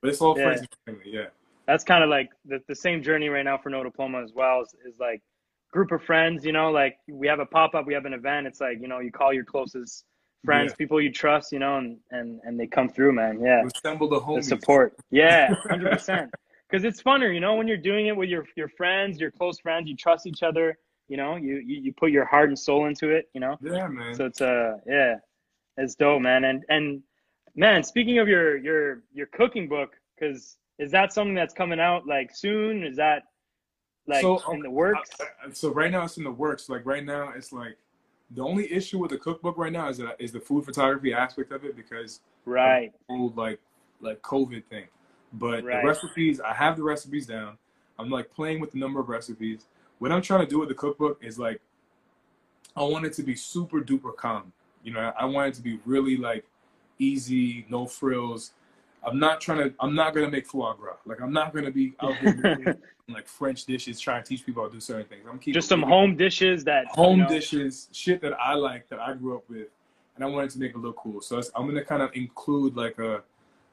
But 0.00 0.10
it's 0.10 0.20
all 0.20 0.36
Yeah. 0.36 0.44
friends 0.44 0.60
and 0.60 0.68
family, 0.84 1.12
yeah. 1.14 1.26
That's 1.68 1.84
kind 1.84 2.02
of 2.02 2.10
like 2.10 2.30
the, 2.46 2.60
the 2.66 2.74
same 2.74 3.00
journey 3.02 3.28
right 3.28 3.44
now 3.44 3.56
for 3.56 3.70
no 3.70 3.84
diploma 3.84 4.20
as 4.22 4.32
well 4.34 4.62
is, 4.62 4.74
is 4.84 4.98
like 4.98 5.22
group 5.70 5.92
of 5.92 6.02
friends 6.02 6.44
you 6.44 6.52
know 6.52 6.70
like 6.72 6.96
we 7.08 7.28
have 7.28 7.38
a 7.38 7.46
pop-up 7.46 7.86
we 7.86 7.94
have 7.94 8.06
an 8.06 8.14
event 8.14 8.46
it's 8.46 8.60
like 8.60 8.78
you 8.80 8.88
know 8.88 8.98
you 8.98 9.12
call 9.12 9.32
your 9.32 9.44
closest 9.44 10.04
friends 10.44 10.72
Yeah. 10.72 10.76
people 10.76 11.00
you 11.00 11.12
trust 11.12 11.52
you 11.52 11.60
know 11.60 11.76
and 11.78 11.98
and 12.10 12.40
and 12.44 12.58
they 12.58 12.66
come 12.66 12.88
through 12.88 13.12
man 13.12 13.38
yeah 13.40 13.62
assemble 13.76 14.08
the 14.08 14.18
homies. 14.18 14.44
support 14.44 14.96
yeah 15.10 15.54
100% 15.70 16.28
because 16.68 16.84
it's 16.84 17.02
funner 17.02 17.32
you 17.32 17.40
know 17.40 17.54
when 17.54 17.68
you're 17.68 17.76
doing 17.76 18.06
it 18.08 18.16
with 18.16 18.28
your 18.30 18.44
your 18.56 18.68
friends 18.70 19.20
your 19.20 19.30
close 19.30 19.60
friends 19.60 19.88
you 19.88 19.94
trust 19.96 20.26
each 20.26 20.42
other 20.42 20.76
you 21.08 21.16
know 21.16 21.36
you 21.36 21.56
you, 21.56 21.80
you 21.82 21.92
put 21.92 22.10
your 22.10 22.24
heart 22.24 22.48
and 22.48 22.58
soul 22.58 22.86
into 22.86 23.10
it 23.10 23.28
you 23.34 23.40
know 23.40 23.56
Yeah, 23.60 23.86
man. 23.88 24.14
so 24.14 24.24
it's 24.26 24.40
uh 24.40 24.78
yeah, 24.86 25.16
it's 25.76 25.94
dope, 25.94 26.20
man. 26.22 26.44
And 26.44 26.64
and 26.68 27.02
man, 27.54 27.82
speaking 27.82 28.18
of 28.18 28.28
your 28.28 28.56
your 28.56 29.02
your 29.12 29.26
cooking 29.26 29.68
book, 29.68 29.90
because 30.14 30.56
is 30.78 30.90
that 30.92 31.12
something 31.12 31.34
that's 31.34 31.54
coming 31.54 31.80
out 31.80 32.06
like 32.06 32.34
soon? 32.34 32.84
Is 32.84 32.96
that 32.96 33.24
like 34.06 34.22
So, 34.22 34.40
in 34.52 34.60
the 34.60 34.70
works? 34.70 35.10
I- 35.20 35.46
I- 35.48 35.50
so 35.52 35.70
right 35.72 35.90
now 35.90 36.04
it's 36.04 36.16
in 36.16 36.24
the 36.24 36.30
works. 36.30 36.68
Like 36.68 36.86
right 36.86 37.04
now, 37.04 37.30
it's 37.30 37.52
like 37.52 37.76
the 38.30 38.42
only 38.42 38.70
issue 38.72 38.98
with 38.98 39.10
the 39.10 39.18
cookbook 39.18 39.56
right 39.58 39.72
now 39.72 39.88
is 39.88 39.98
that 39.98 40.16
is 40.18 40.32
the 40.32 40.40
food 40.40 40.64
photography 40.64 41.12
aspect 41.12 41.52
of 41.52 41.64
it 41.64 41.76
because 41.76 42.20
right, 42.44 42.92
whole 43.08 43.32
like 43.36 43.60
like 44.00 44.20
COVID 44.22 44.64
thing. 44.66 44.86
But 45.34 45.64
Right. 45.64 45.82
the 45.82 45.86
recipes, 45.88 46.40
I 46.40 46.54
have 46.54 46.76
the 46.76 46.82
recipes 46.82 47.26
down. 47.26 47.58
I'm 47.98 48.08
like 48.10 48.30
playing 48.30 48.60
with 48.60 48.70
the 48.72 48.78
number 48.78 49.00
of 49.00 49.08
recipes. 49.08 49.66
What 49.98 50.12
I'm 50.12 50.22
trying 50.22 50.40
to 50.40 50.46
do 50.46 50.60
with 50.60 50.68
the 50.68 50.74
cookbook 50.74 51.22
is 51.22 51.38
like 51.38 51.60
I 52.76 52.82
want 52.84 53.04
it 53.04 53.12
to 53.14 53.22
be 53.24 53.34
super 53.34 53.80
duper 53.80 54.14
calm. 54.14 54.52
You 54.84 54.92
know, 54.92 55.12
I 55.18 55.24
want 55.24 55.48
it 55.48 55.54
to 55.56 55.62
be 55.62 55.80
really 55.84 56.16
like 56.16 56.44
easy, 56.98 57.66
no 57.68 57.86
frills. 57.86 58.52
I'm 59.04 59.18
not 59.18 59.40
trying 59.40 59.58
to. 59.58 59.74
I'm 59.80 59.94
not 59.94 60.14
gonna 60.14 60.30
make 60.30 60.46
foie 60.46 60.72
gras. 60.74 60.96
Like 61.06 61.20
I'm 61.20 61.32
not 61.32 61.54
gonna 61.54 61.70
be 61.70 61.94
out 62.02 62.16
here 62.16 62.34
making, 62.34 62.82
like 63.08 63.26
French 63.26 63.64
dishes, 63.64 64.00
trying 64.00 64.22
to 64.22 64.28
teach 64.28 64.44
people 64.44 64.62
how 64.62 64.68
to 64.68 64.74
do 64.74 64.80
certain 64.80 65.06
things. 65.06 65.22
I'm 65.28 65.38
keeping 65.38 65.54
just 65.54 65.68
some 65.68 65.82
home 65.82 66.16
dishes 66.16 66.64
that 66.64 66.84
you 66.84 66.90
home 66.92 67.20
know, 67.20 67.28
dishes, 67.28 67.88
shit 67.92 68.20
that 68.22 68.34
I 68.40 68.54
like 68.54 68.88
that 68.88 68.98
I 68.98 69.14
grew 69.14 69.36
up 69.36 69.48
with, 69.48 69.68
and 70.16 70.24
I 70.24 70.28
wanted 70.28 70.50
to 70.50 70.58
make 70.58 70.72
it 70.72 70.78
look 70.78 70.96
cool. 70.96 71.20
So 71.20 71.40
I'm 71.54 71.66
gonna 71.66 71.84
kind 71.84 72.02
of 72.02 72.10
include 72.14 72.76
like 72.76 72.98
a 72.98 73.22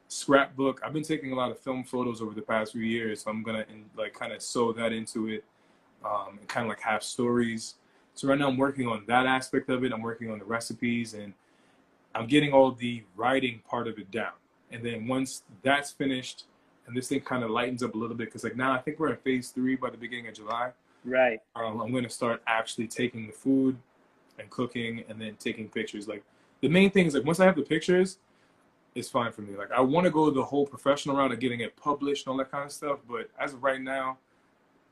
scrapbook. 0.08 0.80
I've 0.84 0.92
been 0.92 1.02
taking 1.02 1.32
a 1.32 1.34
lot 1.34 1.50
of 1.50 1.58
film 1.58 1.84
photos 1.84 2.22
over 2.22 2.34
the 2.34 2.42
past 2.42 2.72
few 2.72 2.82
years, 2.82 3.22
so 3.22 3.30
I'm 3.30 3.42
gonna 3.42 3.66
in, 3.70 3.84
like 3.96 4.14
kind 4.14 4.32
of 4.32 4.42
sew 4.42 4.72
that 4.72 4.92
into 4.92 5.28
it, 5.28 5.44
um, 6.04 6.38
and 6.38 6.48
kind 6.48 6.66
of 6.66 6.68
like 6.68 6.80
have 6.80 7.02
stories. 7.02 7.74
So 8.14 8.28
right 8.28 8.38
now 8.38 8.48
I'm 8.48 8.56
working 8.56 8.86
on 8.86 9.04
that 9.06 9.26
aspect 9.26 9.68
of 9.68 9.84
it. 9.84 9.92
I'm 9.92 10.02
working 10.02 10.30
on 10.30 10.38
the 10.38 10.44
recipes, 10.44 11.14
and 11.14 11.34
I'm 12.14 12.26
getting 12.26 12.52
all 12.52 12.72
the 12.72 13.02
writing 13.14 13.60
part 13.68 13.88
of 13.88 13.98
it 13.98 14.10
down. 14.10 14.32
And 14.70 14.84
then 14.84 15.06
once 15.06 15.42
that's 15.62 15.92
finished, 15.92 16.44
and 16.86 16.96
this 16.96 17.08
thing 17.08 17.20
kind 17.20 17.42
of 17.42 17.50
lightens 17.50 17.82
up 17.82 17.94
a 17.94 17.98
little 17.98 18.16
bit, 18.16 18.26
because 18.26 18.44
like 18.44 18.56
now 18.56 18.72
I 18.72 18.78
think 18.78 18.98
we're 18.98 19.10
in 19.10 19.16
phase 19.16 19.50
three 19.50 19.76
by 19.76 19.90
the 19.90 19.96
beginning 19.96 20.28
of 20.28 20.34
July 20.34 20.72
right, 21.06 21.40
um, 21.54 21.80
I'm 21.80 21.90
going 21.92 22.04
to 22.04 22.10
start 22.10 22.42
actually 22.46 22.88
taking 22.88 23.26
the 23.26 23.32
food 23.32 23.76
and 24.38 24.50
cooking 24.50 25.04
and 25.08 25.20
then 25.20 25.36
taking 25.38 25.68
pictures. 25.68 26.08
Like 26.08 26.22
the 26.60 26.68
main 26.68 26.90
thing 26.90 27.06
is 27.06 27.14
like 27.14 27.24
once 27.24 27.40
I 27.40 27.44
have 27.46 27.56
the 27.56 27.62
pictures, 27.62 28.18
it's 28.94 29.08
fine 29.08 29.32
for 29.32 29.42
me. 29.42 29.56
Like 29.56 29.70
I 29.72 29.80
want 29.80 30.04
to 30.04 30.10
go 30.10 30.30
the 30.30 30.42
whole 30.42 30.66
professional 30.66 31.16
route 31.16 31.32
of 31.32 31.40
getting 31.40 31.60
it 31.60 31.76
published 31.76 32.26
and 32.26 32.32
all 32.32 32.38
that 32.38 32.50
kind 32.50 32.64
of 32.64 32.72
stuff. 32.72 32.98
But 33.08 33.30
as 33.38 33.54
of 33.54 33.62
right 33.62 33.80
now, 33.80 34.18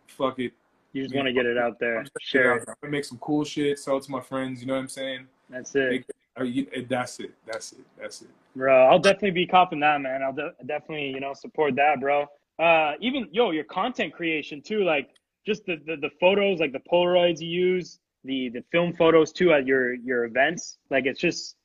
fuck 0.07 0.39
it. 0.39 0.53
you 0.93 1.03
just 1.03 1.15
want 1.15 1.27
to 1.27 1.33
get 1.33 1.47
it 1.47 1.59
out 1.59 1.79
there, 1.79 1.99
I'm 1.99 2.05
just 2.05 2.15
gonna 2.15 2.25
share 2.25 2.57
it 2.57 2.69
out 2.69 2.77
there. 2.81 2.91
Make 2.91 3.05
some 3.05 3.19
cool 3.19 3.45
shit, 3.45 3.79
sell 3.79 3.97
it 3.97 4.05
to 4.05 4.11
my 4.11 4.21
friends. 4.21 4.61
You 4.61 4.67
know 4.67 4.75
what 4.75 4.81
I'm 4.81 4.89
saying? 4.89 5.27
That's 5.51 5.75
it, 5.75 5.91
Make- 5.91 6.07
uh, 6.39 6.45
you, 6.45 6.67
that's 6.89 7.21
it. 7.21 7.35
That's 7.47 7.73
it. 7.73 7.85
That's 8.01 8.23
it. 8.23 8.29
bro. 8.57 8.87
I'll 8.87 8.99
definitely 8.99 9.33
be 9.33 9.47
copping 9.47 9.81
that, 9.81 10.01
man. 10.01 10.23
I'll 10.23 10.33
de- 10.33 10.53
definitely 10.67 11.09
you 11.11 11.21
know 11.21 11.35
support 11.35 11.75
that, 11.77 12.01
bro. 12.01 12.27
Uh, 12.59 12.93
even 13.01 13.29
yo, 13.33 13.51
your 13.51 13.65
content 13.65 14.13
creation 14.13 14.63
too, 14.63 14.85
like 14.85 15.11
just 15.47 15.65
the, 15.67 15.77
the 15.87 15.97
the 15.97 16.11
photos, 16.21 16.61
like 16.61 16.73
the 16.73 16.83
Polaroids 16.91 17.41
you 17.41 17.49
use, 17.49 18.01
the 18.25 18.49
the 18.51 18.65
film 18.73 18.93
photos 18.93 19.33
too 19.33 19.53
at 19.53 19.67
your 19.67 19.95
your 19.95 20.25
events. 20.25 20.79
Like 20.91 21.07
it's 21.07 21.21
just 21.21 21.57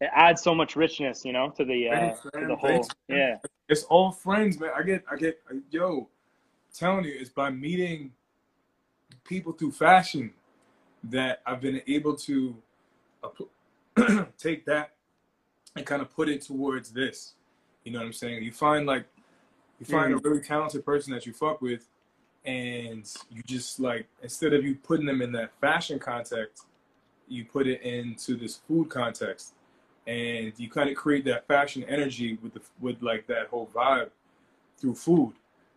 it 0.00 0.10
adds 0.14 0.42
so 0.42 0.54
much 0.54 0.76
richness, 0.76 1.24
you 1.24 1.32
know, 1.32 1.50
to 1.50 1.64
the 1.64 1.88
uh, 1.88 1.92
Thanks, 1.92 2.20
to 2.22 2.46
the 2.46 2.56
whole. 2.56 2.68
Thanks. 2.68 2.94
Yeah, 3.08 3.36
It's 3.68 3.82
all 3.84 4.10
friends, 4.10 4.58
man. 4.58 4.70
I 4.74 4.82
get, 4.82 5.04
I 5.10 5.16
get, 5.16 5.38
yo, 5.70 6.08
telling 6.74 7.04
you, 7.04 7.14
it's 7.18 7.30
by 7.30 7.50
meeting 7.50 8.12
people 9.24 9.52
through 9.52 9.72
fashion 9.72 10.32
that 11.04 11.42
I've 11.44 11.60
been 11.60 11.82
able 11.86 12.16
to 12.16 12.56
take 14.38 14.64
that 14.66 14.94
and 15.76 15.86
kind 15.86 16.02
of 16.02 16.14
put 16.14 16.28
it 16.28 16.42
towards 16.42 16.90
this. 16.90 17.34
You 17.84 17.92
know 17.92 17.98
what 18.00 18.06
I'm 18.06 18.12
saying? 18.12 18.42
You 18.42 18.52
find 18.52 18.86
like, 18.86 19.06
you 19.78 19.86
find 19.86 20.12
a 20.12 20.16
mm. 20.16 20.24
really 20.24 20.40
talented 20.40 20.84
person 20.84 21.12
that 21.14 21.26
you 21.26 21.32
fuck 21.32 21.62
with, 21.62 21.88
and 22.44 23.10
you 23.30 23.42
just 23.44 23.80
like 23.80 24.06
instead 24.22 24.52
of 24.52 24.64
you 24.64 24.74
putting 24.74 25.06
them 25.06 25.22
in 25.22 25.32
that 25.32 25.52
fashion 25.60 25.98
context, 25.98 26.66
you 27.28 27.44
put 27.44 27.66
it 27.66 27.80
into 27.82 28.36
this 28.36 28.56
food 28.56 28.88
context, 28.90 29.54
and 30.06 30.52
you 30.56 30.68
kind 30.68 30.90
of 30.90 30.96
create 30.96 31.24
that 31.24 31.46
fashion 31.46 31.84
energy 31.84 32.38
with 32.42 32.54
the 32.54 32.60
with 32.80 33.02
like 33.02 33.26
that 33.26 33.46
whole 33.48 33.68
vibe 33.74 34.10
through 34.78 34.94
food. 34.94 35.34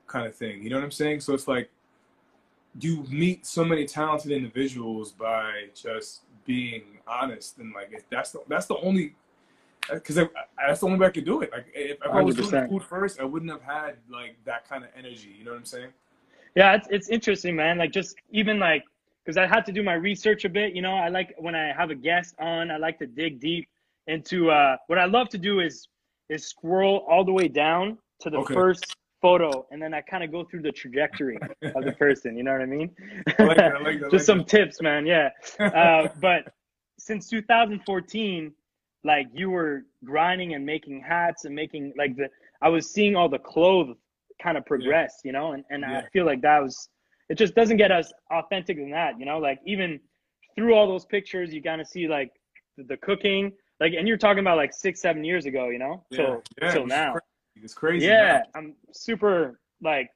kind 0.08 0.28
of 0.28 0.36
thing. 0.36 0.62
You 0.62 0.70
know 0.70 0.78
what 0.78 0.86
I'm 0.86 0.92
saying? 0.92 1.22
So 1.22 1.34
it's 1.34 1.48
like 1.48 1.70
you 2.80 3.04
meet 3.10 3.46
so 3.46 3.64
many 3.64 3.86
talented 3.86 4.32
individuals 4.32 5.12
by 5.12 5.66
just 5.76 6.22
being 6.46 6.84
honest 7.08 7.58
and 7.58 7.74
like 7.74 8.04
that's 8.10 8.32
the 8.32 8.42
that's 8.48 8.66
the 8.66 8.76
only 8.78 9.16
because 9.92 10.16
that's 10.16 10.80
the 10.80 10.86
only 10.86 10.98
way 10.98 11.08
I 11.08 11.10
could 11.10 11.26
do 11.26 11.42
it. 11.42 11.52
Like 11.52 11.66
if, 11.74 11.98
if 11.98 12.12
I 12.12 12.22
was 12.22 12.36
doing 12.36 12.70
food 12.70 12.84
first, 12.84 13.20
I 13.20 13.26
wouldn't 13.26 13.52
have 13.52 13.62
had 13.62 13.98
like 14.10 14.38
that 14.46 14.68
kind 14.68 14.84
of 14.84 14.90
energy. 14.98 15.36
You 15.38 15.46
know 15.46 15.52
what 15.52 15.58
I'm 15.58 15.66
saying? 15.66 15.90
Yeah, 16.56 16.76
it's 16.76 16.88
it's 16.90 17.10
interesting, 17.10 17.56
man. 17.56 17.78
Like 17.78 17.92
just 17.92 18.16
even 18.32 18.60
like 18.60 18.84
because 19.24 19.38
I 19.38 19.48
had 19.48 19.66
to 19.66 19.72
do 19.72 19.84
my 19.84 19.94
research 19.94 20.46
a 20.46 20.50
bit. 20.50 20.74
You 20.74 20.82
know, 20.82 20.94
I 20.94 21.10
like 21.10 21.34
when 21.38 21.56
I 21.56 21.74
have 21.74 21.90
a 21.90 21.96
guest 21.96 22.36
on, 22.40 22.72
I 22.72 22.78
like 22.78 23.00
to 23.00 23.08
dig 23.08 23.40
deep 23.40 23.68
into 24.08 24.52
uh, 24.52 24.78
what 24.88 25.00
I 25.00 25.06
love 25.06 25.30
to 25.30 25.38
do 25.38 25.60
is 25.60 25.88
is 26.30 26.48
scroll 26.48 27.06
all 27.10 27.26
the 27.26 27.34
way 27.34 27.48
down 27.48 27.98
to 28.22 28.30
the 28.30 28.38
okay. 28.38 28.54
first 28.54 28.96
photo 29.24 29.66
and 29.72 29.82
then 29.82 29.94
I 29.94 30.02
kind 30.02 30.22
of 30.22 30.32
go 30.34 30.44
through 30.44 30.64
the 30.64 30.72
trajectory 30.72 31.40
of 31.64 31.86
the 31.86 31.94
person. 31.98 32.36
You 32.36 32.44
know 32.44 32.52
what 32.52 32.62
I 32.62 32.66
mean? 32.66 32.92
I 33.40 33.44
like 33.44 33.58
that, 33.58 33.76
I 33.76 33.80
like 33.80 34.02
that, 34.02 34.12
Just 34.12 34.14
like 34.14 34.22
some 34.22 34.40
that. 34.40 34.48
tips, 34.50 34.82
man. 34.82 35.08
Yeah. 35.08 35.30
Uh, 35.60 36.10
but 36.22 36.54
since 37.00 37.30
2014, 37.30 38.54
like 39.06 39.28
you 39.34 39.50
were 39.50 39.86
grinding 40.04 40.54
and 40.54 40.66
making 40.66 41.02
hats 41.02 41.46
and 41.46 41.56
making 41.56 41.94
like 41.98 42.16
the, 42.18 42.30
I 42.62 42.68
was 42.70 42.92
seeing 42.92 43.16
all 43.16 43.30
the 43.30 43.40
clothes 43.40 43.96
kind 44.42 44.58
of 44.58 44.66
progress, 44.66 45.22
yeah. 45.24 45.30
you 45.30 45.34
know, 45.34 45.54
and, 45.54 45.64
and 45.70 45.82
yeah. 45.82 46.00
I 46.00 46.10
feel 46.10 46.26
like 46.26 46.42
that 46.42 46.62
was, 46.62 46.90
it 47.30 47.38
just 47.38 47.56
doesn't 47.56 47.78
get 47.78 47.92
as 47.92 48.12
authentic 48.30 48.78
than 48.78 48.92
that, 48.92 49.18
you 49.18 49.26
know, 49.26 49.40
like 49.40 49.60
even 49.66 50.00
through 50.56 50.76
all 50.76 50.88
those 50.88 51.06
pictures, 51.06 51.54
you 51.54 51.64
kind 51.64 51.80
of 51.80 51.88
see 51.88 52.08
like 52.08 52.32
the, 52.78 52.84
the, 52.84 52.98
cooking, 52.98 53.54
like, 53.80 53.94
and 53.98 54.06
you're 54.06 54.18
talking 54.18 54.40
about 54.40 54.58
like 54.58 54.74
six, 54.74 55.02
seven 55.02 55.24
years 55.24 55.46
ago, 55.46 55.70
you 55.70 55.80
know, 55.80 56.06
yeah. 56.10 56.18
till, 56.18 56.72
till 56.72 56.88
now. 56.88 57.16
It's 57.64 57.74
crazy. 57.74 58.06
Yeah. 58.06 58.44
I'm 58.56 58.76
super 58.92 59.60
like 59.82 60.10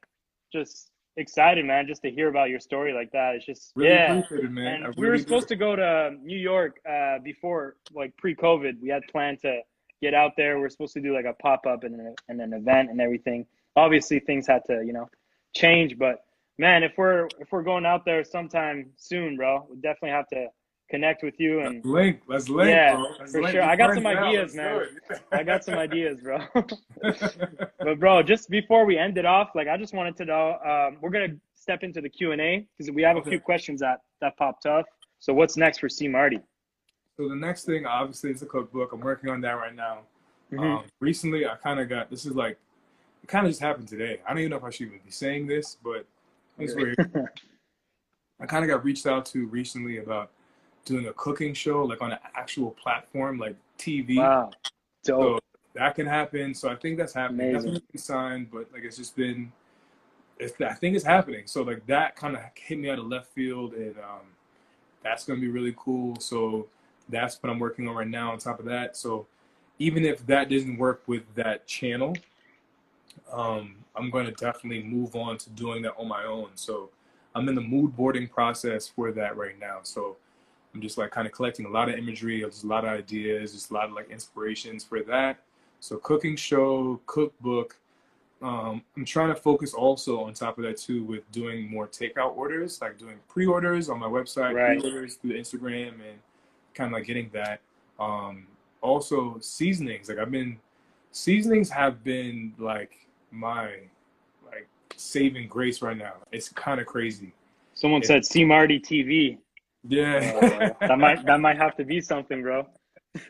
just 0.52 0.92
excited, 1.16 1.66
man, 1.66 1.88
just 1.88 2.02
to 2.04 2.12
hear 2.12 2.30
about 2.30 2.50
your 2.50 2.60
story 2.60 2.94
like 2.94 3.12
that. 3.12 3.36
It's 3.36 3.46
just 3.46 3.72
really 3.76 3.90
yeah. 3.90 4.22
It, 4.30 4.52
man. 4.52 4.84
And 4.84 4.96
really 4.98 5.02
we 5.02 5.08
were 5.08 5.18
supposed 5.18 5.48
to 5.48 5.56
go 5.56 5.76
to 5.76 6.16
New 6.22 6.38
York 6.38 6.80
uh, 6.88 7.20
before, 7.20 7.78
like 7.94 8.16
pre-COVID. 8.18 8.82
We 8.82 8.90
had 8.90 9.02
planned 9.12 9.42
to 9.42 9.62
get 10.02 10.14
out 10.14 10.34
there. 10.38 10.60
We 10.60 10.66
are 10.66 10.70
supposed 10.70 10.94
to 10.94 11.02
do 11.02 11.14
like 11.14 11.26
a 11.26 11.34
pop-up 11.34 11.84
and, 11.84 12.00
a, 12.00 12.14
and 12.30 12.40
an 12.42 12.54
event 12.54 12.92
and 12.92 13.02
everything. 13.02 13.46
Obviously, 13.76 14.20
things 14.20 14.46
had 14.46 14.64
to, 14.68 14.84
you 14.86 14.94
know, 14.94 15.10
change. 15.56 15.98
But 15.98 16.24
man, 16.58 16.84
if 16.84 16.94
we're 16.98 17.28
if 17.40 17.52
we're 17.52 17.64
going 17.64 17.86
out 17.86 18.06
there 18.06 18.24
sometime 18.24 18.92
soon, 18.98 19.38
bro, 19.38 19.66
we 19.70 19.78
definitely 19.78 20.12
have 20.12 20.28
to 20.30 20.48
connect 20.90 21.24
with 21.24 21.40
you 21.40 21.62
and 21.62 21.76
let's 21.76 21.86
link. 21.86 22.22
Let's 22.28 22.50
link, 22.50 22.70
yeah, 22.70 22.96
bro. 22.96 23.06
Let's 23.20 23.32
for 23.32 23.42
link. 23.42 23.54
sure. 23.54 23.64
I 23.64 23.76
got 23.76 23.94
some 23.94 24.08
ideas, 24.08 24.56
man. 24.56 24.82
I 25.32 25.44
got 25.44 25.64
some 25.64 25.76
ideas, 25.76 26.22
bro. 26.22 26.40
but 27.80 28.00
bro, 28.00 28.24
just 28.24 28.50
before 28.50 28.86
we 28.86 28.98
end 28.98 29.18
it 29.18 29.26
off, 29.26 29.50
like 29.56 29.68
I 29.68 29.78
just 29.78 29.94
wanted 29.94 30.16
to 30.18 30.26
know, 30.26 30.58
um, 30.66 30.98
we're 31.02 31.10
gonna 31.10 31.36
step 31.54 31.84
into 31.84 32.02
the 32.02 32.10
Q 32.10 32.32
and 32.32 32.42
A 32.42 32.68
because 32.78 32.92
we 32.92 33.02
have 33.02 33.18
a 33.18 33.22
few 33.22 33.40
questions 33.40 33.80
that 33.82 34.02
that 34.22 34.38
popped 34.38 34.66
up. 34.66 34.86
So 35.20 35.34
what's 35.34 35.58
next 35.58 35.80
for 35.80 35.90
C 35.90 36.08
Marty? 36.08 36.40
So 37.18 37.28
the 37.28 37.36
next 37.36 37.66
thing, 37.66 37.86
obviously, 37.86 38.32
is 38.32 38.42
a 38.42 38.46
cookbook. 38.46 38.94
I'm 38.94 39.00
working 39.00 39.30
on 39.30 39.42
that 39.42 39.54
right 39.54 39.76
now. 39.76 40.00
Mm-hmm. 40.52 40.64
Um, 40.64 40.84
recently, 41.00 41.46
I 41.46 41.56
kind 41.56 41.80
of 41.80 41.90
got 41.90 42.10
this 42.10 42.26
is 42.26 42.36
like 42.36 42.58
it 43.24 43.28
kind 43.28 43.46
of 43.46 43.52
just 43.52 43.62
happened 43.62 43.88
today. 43.88 44.22
I 44.26 44.30
don't 44.30 44.40
even 44.40 44.52
know 44.52 44.58
if 44.58 44.64
I 44.64 44.70
should 44.70 44.88
even 44.88 45.00
be 45.04 45.12
saying 45.12 45.48
this, 45.48 45.78
but 45.84 46.06
it's 46.58 46.76
weird. 46.76 46.96
I 48.40 48.46
kind 48.46 48.64
of 48.64 48.70
got 48.70 48.86
reached 48.86 49.08
out 49.08 49.26
to 49.28 49.48
recently 49.48 49.98
about 49.98 50.32
doing 50.88 51.08
a 51.08 51.14
cooking 51.14 51.54
show 51.54 51.84
like 51.84 52.02
on 52.02 52.12
an 52.12 52.20
actual 52.36 52.72
platform 52.72 53.38
like 53.38 53.56
TV. 53.78 54.18
Wow. 54.18 54.52
Dope. 55.04 55.22
So 55.22 55.40
that 55.76 55.96
can 55.96 56.06
happen. 56.06 56.54
So 56.54 56.70
I 56.70 56.76
think 56.76 56.98
that's 56.98 57.14
happening. 57.14 57.52
Amazing. 57.52 57.74
That's 57.74 57.86
been 57.86 58.02
signed, 58.02 58.52
but 58.52 58.72
like 58.74 58.84
it's 58.84 58.98
just 58.98 59.16
been 59.16 59.52
it's, 60.40 60.54
I 60.62 60.74
think 60.74 60.96
it's 60.96 61.06
happening. 61.06 61.44
So 61.46 61.64
like 61.64 61.86
that 61.88 62.16
kind 62.16 62.36
of 62.36 62.42
hit 62.56 62.78
me 62.78 62.90
out 62.90 63.00
of 63.00 63.08
left 63.08 63.34
field 63.34 63.74
and 63.74 63.96
um 63.98 64.28
that's 65.04 65.26
gonna 65.26 65.40
be 65.40 65.48
really 65.48 65.76
cool. 65.78 66.20
So 66.20 66.68
that's 67.10 67.42
what 67.42 67.50
I'm 67.50 67.60
working 67.60 67.88
on 67.88 67.96
right 67.96 68.08
now 68.08 68.32
on 68.32 68.38
top 68.40 68.60
of 68.60 68.66
that. 68.66 68.98
So 68.98 69.28
even 69.80 70.06
if 70.06 70.26
that 70.28 70.50
doesn't 70.50 70.78
work 70.78 71.04
with 71.08 71.24
that 71.36 71.68
channel, 71.68 72.16
um, 73.32 73.76
I'm 73.96 74.10
going 74.10 74.26
to 74.26 74.32
definitely 74.32 74.84
move 74.84 75.16
on 75.16 75.38
to 75.40 75.50
doing 75.52 75.82
that 75.84 75.96
on 75.98 76.08
my 76.08 76.24
own. 76.24 76.50
So 76.56 76.90
I'm 77.36 77.48
in 77.50 77.56
the 77.56 77.62
mood 77.62 77.96
boarding 77.96 78.28
process 78.28 78.88
for 78.88 79.12
that 79.12 79.38
right 79.38 79.60
now. 79.60 79.80
So 79.84 80.18
I'm 80.78 80.82
just 80.84 81.00
like 81.00 81.10
kind 81.10 81.26
of 81.26 81.34
collecting 81.34 81.66
a 81.66 81.70
lot 81.70 81.90
of 81.90 81.96
imagery, 81.96 82.42
just 82.42 82.64
a 82.64 82.68
lot 82.68 82.86
of 82.86 82.92
ideas, 82.92 83.54
just 83.54 83.72
a 83.72 83.74
lot 83.74 83.86
of 83.86 83.94
like 83.94 84.12
inspirations 84.12 84.84
for 84.84 85.02
that. 85.02 85.40
So 85.80 85.98
cooking 85.98 86.36
show, 86.36 87.02
cookbook. 87.08 87.76
Um, 88.44 88.84
I'm 88.96 89.04
trying 89.04 89.30
to 89.30 89.36
focus 89.36 89.74
also 89.74 90.22
on 90.22 90.36
top 90.36 90.60
of 90.60 90.64
that 90.66 90.78
too 90.78 91.04
with 91.04 91.30
doing 91.32 91.68
more 91.68 91.88
takeout 91.88 92.38
orders, 92.38 92.80
like 92.80 93.00
doing 93.00 93.18
pre-orders 93.28 93.90
on 93.90 93.98
my 93.98 94.06
website, 94.06 94.54
right. 94.54 94.80
pre-orders 94.80 95.16
through 95.16 95.32
Instagram, 95.32 95.94
and 95.94 96.20
kind 96.76 96.90
of 96.90 96.92
like 96.92 97.08
getting 97.08 97.32
that. 97.34 97.60
Um, 98.00 98.46
also 98.82 99.40
seasonings, 99.42 100.10
like 100.10 100.20
I've 100.20 100.30
been 100.30 100.60
seasonings 101.12 101.72
have 101.72 102.04
been 102.04 102.54
like 102.60 103.08
my 103.32 103.80
like 104.46 104.68
saving 104.96 105.48
grace 105.48 105.82
right 105.82 105.98
now. 105.98 106.14
It's 106.32 106.50
kind 106.50 106.80
of 106.80 106.86
crazy. 106.86 107.34
Someone 107.74 108.04
said 108.04 108.28
C 108.28 108.46
Marty 108.46 108.80
TV. 108.80 109.40
Yeah, 109.84 110.74
uh, 110.82 110.88
that 110.88 110.98
might 110.98 111.26
that 111.26 111.40
might 111.40 111.58
have 111.58 111.76
to 111.78 111.86
be 111.86 112.02
something, 112.02 112.42
bro. 112.42 112.68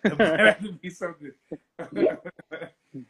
that 0.03 0.17
might 0.17 0.39
have 0.39 0.59
to 0.59 0.71
be 0.73 0.89
something. 0.89 1.31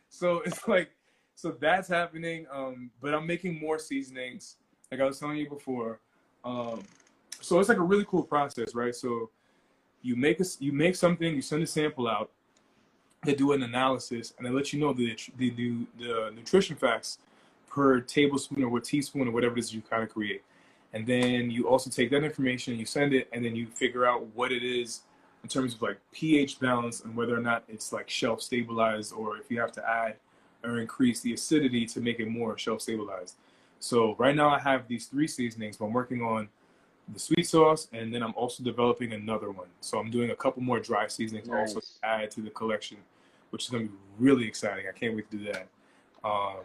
so 0.09 0.41
it's 0.45 0.67
like, 0.67 0.89
so 1.35 1.55
that's 1.59 1.87
happening. 1.87 2.45
Um, 2.51 2.91
but 3.01 3.13
I'm 3.13 3.25
making 3.25 3.59
more 3.59 3.79
seasonings, 3.79 4.57
like 4.91 5.01
I 5.01 5.05
was 5.05 5.19
telling 5.19 5.37
you 5.37 5.49
before. 5.49 5.99
Um, 6.43 6.83
so 7.39 7.59
it's 7.59 7.69
like 7.69 7.77
a 7.77 7.83
really 7.83 8.05
cool 8.05 8.23
process, 8.23 8.73
right? 8.73 8.95
So 8.95 9.29
you 10.01 10.15
make 10.15 10.39
a, 10.41 10.45
you 10.59 10.71
make 10.71 10.95
something, 10.95 11.35
you 11.35 11.41
send 11.41 11.63
a 11.63 11.67
sample 11.67 12.07
out, 12.07 12.31
they 13.23 13.35
do 13.35 13.51
an 13.53 13.63
analysis, 13.63 14.33
and 14.37 14.45
they 14.45 14.51
let 14.51 14.73
you 14.73 14.79
know 14.79 14.93
the 14.93 15.15
the, 15.37 15.51
the, 15.51 15.73
the 15.99 16.31
nutrition 16.35 16.75
facts 16.75 17.19
per 17.69 17.99
tablespoon 18.01 18.63
or 18.63 18.69
what 18.69 18.83
teaspoon 18.83 19.27
or 19.27 19.31
whatever 19.31 19.57
it 19.57 19.59
is 19.59 19.73
you 19.73 19.81
kind 19.81 20.03
of 20.03 20.09
create 20.09 20.41
and 20.97 21.05
then 21.05 21.51
you 21.51 21.69
also 21.69 21.91
take 21.91 22.09
that 22.09 22.23
information 22.23 22.77
you 22.77 22.85
send 22.85 23.13
it 23.13 23.29
and 23.31 23.45
then 23.45 23.55
you 23.55 23.67
figure 23.67 24.03
out 24.03 24.25
what 24.33 24.51
it 24.51 24.63
is 24.63 25.01
in 25.43 25.49
terms 25.49 25.75
of 25.75 25.81
like 25.83 25.99
ph 26.11 26.59
balance 26.59 27.01
and 27.01 27.15
whether 27.15 27.37
or 27.37 27.41
not 27.41 27.63
it's 27.67 27.93
like 27.93 28.09
shelf 28.09 28.41
stabilized 28.41 29.13
or 29.13 29.37
if 29.37 29.51
you 29.51 29.59
have 29.59 29.71
to 29.71 29.87
add 29.87 30.15
or 30.63 30.79
increase 30.79 31.21
the 31.21 31.33
acidity 31.33 31.85
to 31.85 32.01
make 32.01 32.19
it 32.19 32.27
more 32.27 32.57
shelf 32.57 32.81
stabilized. 32.81 33.35
So 33.79 34.15
right 34.17 34.35
now 34.35 34.49
i 34.49 34.59
have 34.59 34.87
these 34.87 35.05
three 35.05 35.27
seasonings 35.27 35.77
but 35.77 35.85
i'm 35.85 35.93
working 35.93 36.23
on 36.23 36.49
the 37.13 37.19
sweet 37.19 37.47
sauce 37.47 37.87
and 37.93 38.11
then 38.13 38.23
i'm 38.23 38.33
also 38.35 38.63
developing 38.63 39.13
another 39.13 39.51
one. 39.51 39.67
So 39.81 39.99
i'm 39.99 40.09
doing 40.09 40.31
a 40.31 40.35
couple 40.35 40.63
more 40.63 40.79
dry 40.79 41.07
seasonings 41.07 41.47
nice. 41.47 41.75
also 41.75 41.79
to 41.79 41.87
add 42.03 42.31
to 42.31 42.41
the 42.41 42.49
collection 42.49 42.97
which 43.51 43.65
is 43.65 43.69
going 43.69 43.87
to 43.87 43.93
be 43.93 43.97
really 44.19 44.45
exciting. 44.45 44.85
I 44.89 44.97
can't 44.97 45.15
wait 45.15 45.29
to 45.31 45.37
do 45.37 45.45
that 45.53 45.67
um, 46.23 46.57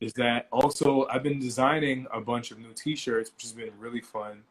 is 0.00 0.12
that 0.14 0.46
also 0.50 1.06
I've 1.10 1.22
been 1.22 1.38
designing 1.38 2.06
a 2.12 2.20
bunch 2.20 2.50
of 2.50 2.58
new 2.58 2.72
T-shirts, 2.74 3.30
which 3.34 3.42
has 3.42 3.52
been 3.52 3.70
really 3.78 4.00
fun. 4.00 4.42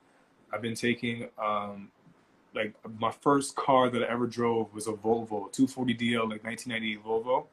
I've 0.51 0.61
been 0.61 0.75
taking 0.75 1.29
um, 1.37 1.89
like 2.53 2.73
my 2.99 3.11
first 3.11 3.55
car 3.55 3.89
that 3.89 4.03
I 4.03 4.07
ever 4.07 4.27
drove 4.27 4.73
was 4.73 4.87
a 4.87 4.93
Volvo 4.93 5.51
240DL, 5.53 6.29
like 6.29 6.43
1998 6.43 7.03
Volvo, 7.03 7.45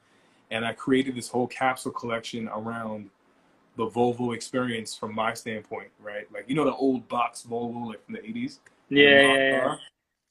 and 0.50 0.64
I 0.64 0.72
created 0.72 1.14
this 1.14 1.28
whole 1.28 1.46
capsule 1.46 1.92
collection 1.92 2.48
around 2.48 3.10
the 3.76 3.86
Volvo 3.86 4.34
experience 4.34 4.94
from 4.94 5.14
my 5.14 5.32
standpoint, 5.32 5.88
right? 6.00 6.30
Like 6.32 6.44
you 6.48 6.54
know 6.54 6.64
the 6.64 6.74
old 6.74 7.08
box 7.08 7.46
Volvo 7.48 7.88
like 7.88 8.04
from 8.04 8.14
the 8.14 8.20
80s. 8.20 8.58
Yeah, 8.88 9.20
yeah, 9.20 9.36
yeah. 9.36 9.76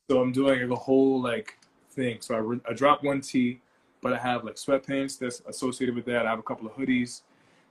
So 0.10 0.22
I'm 0.22 0.32
doing 0.32 0.62
like 0.62 0.70
a 0.70 0.76
whole 0.76 1.22
like 1.22 1.58
thing. 1.92 2.18
So 2.22 2.36
I, 2.36 2.40
re- 2.40 2.62
I 2.70 2.74
dropped 2.74 3.04
one 3.04 3.22
T 3.22 3.62
but 4.02 4.14
I 4.14 4.18
have 4.18 4.44
like 4.44 4.56
sweatpants 4.56 5.18
that's 5.18 5.42
associated 5.48 5.96
with 5.96 6.06
that. 6.06 6.26
I 6.26 6.30
have 6.30 6.40
a 6.40 6.44
couple 6.44 6.68
of 6.68 6.74
hoodies, 6.74 7.22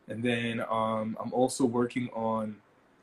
and 0.08 0.22
then 0.22 0.60
um, 0.70 1.16
I'm 1.20 1.32
also 1.32 1.64
working 1.64 2.08
on. 2.14 2.56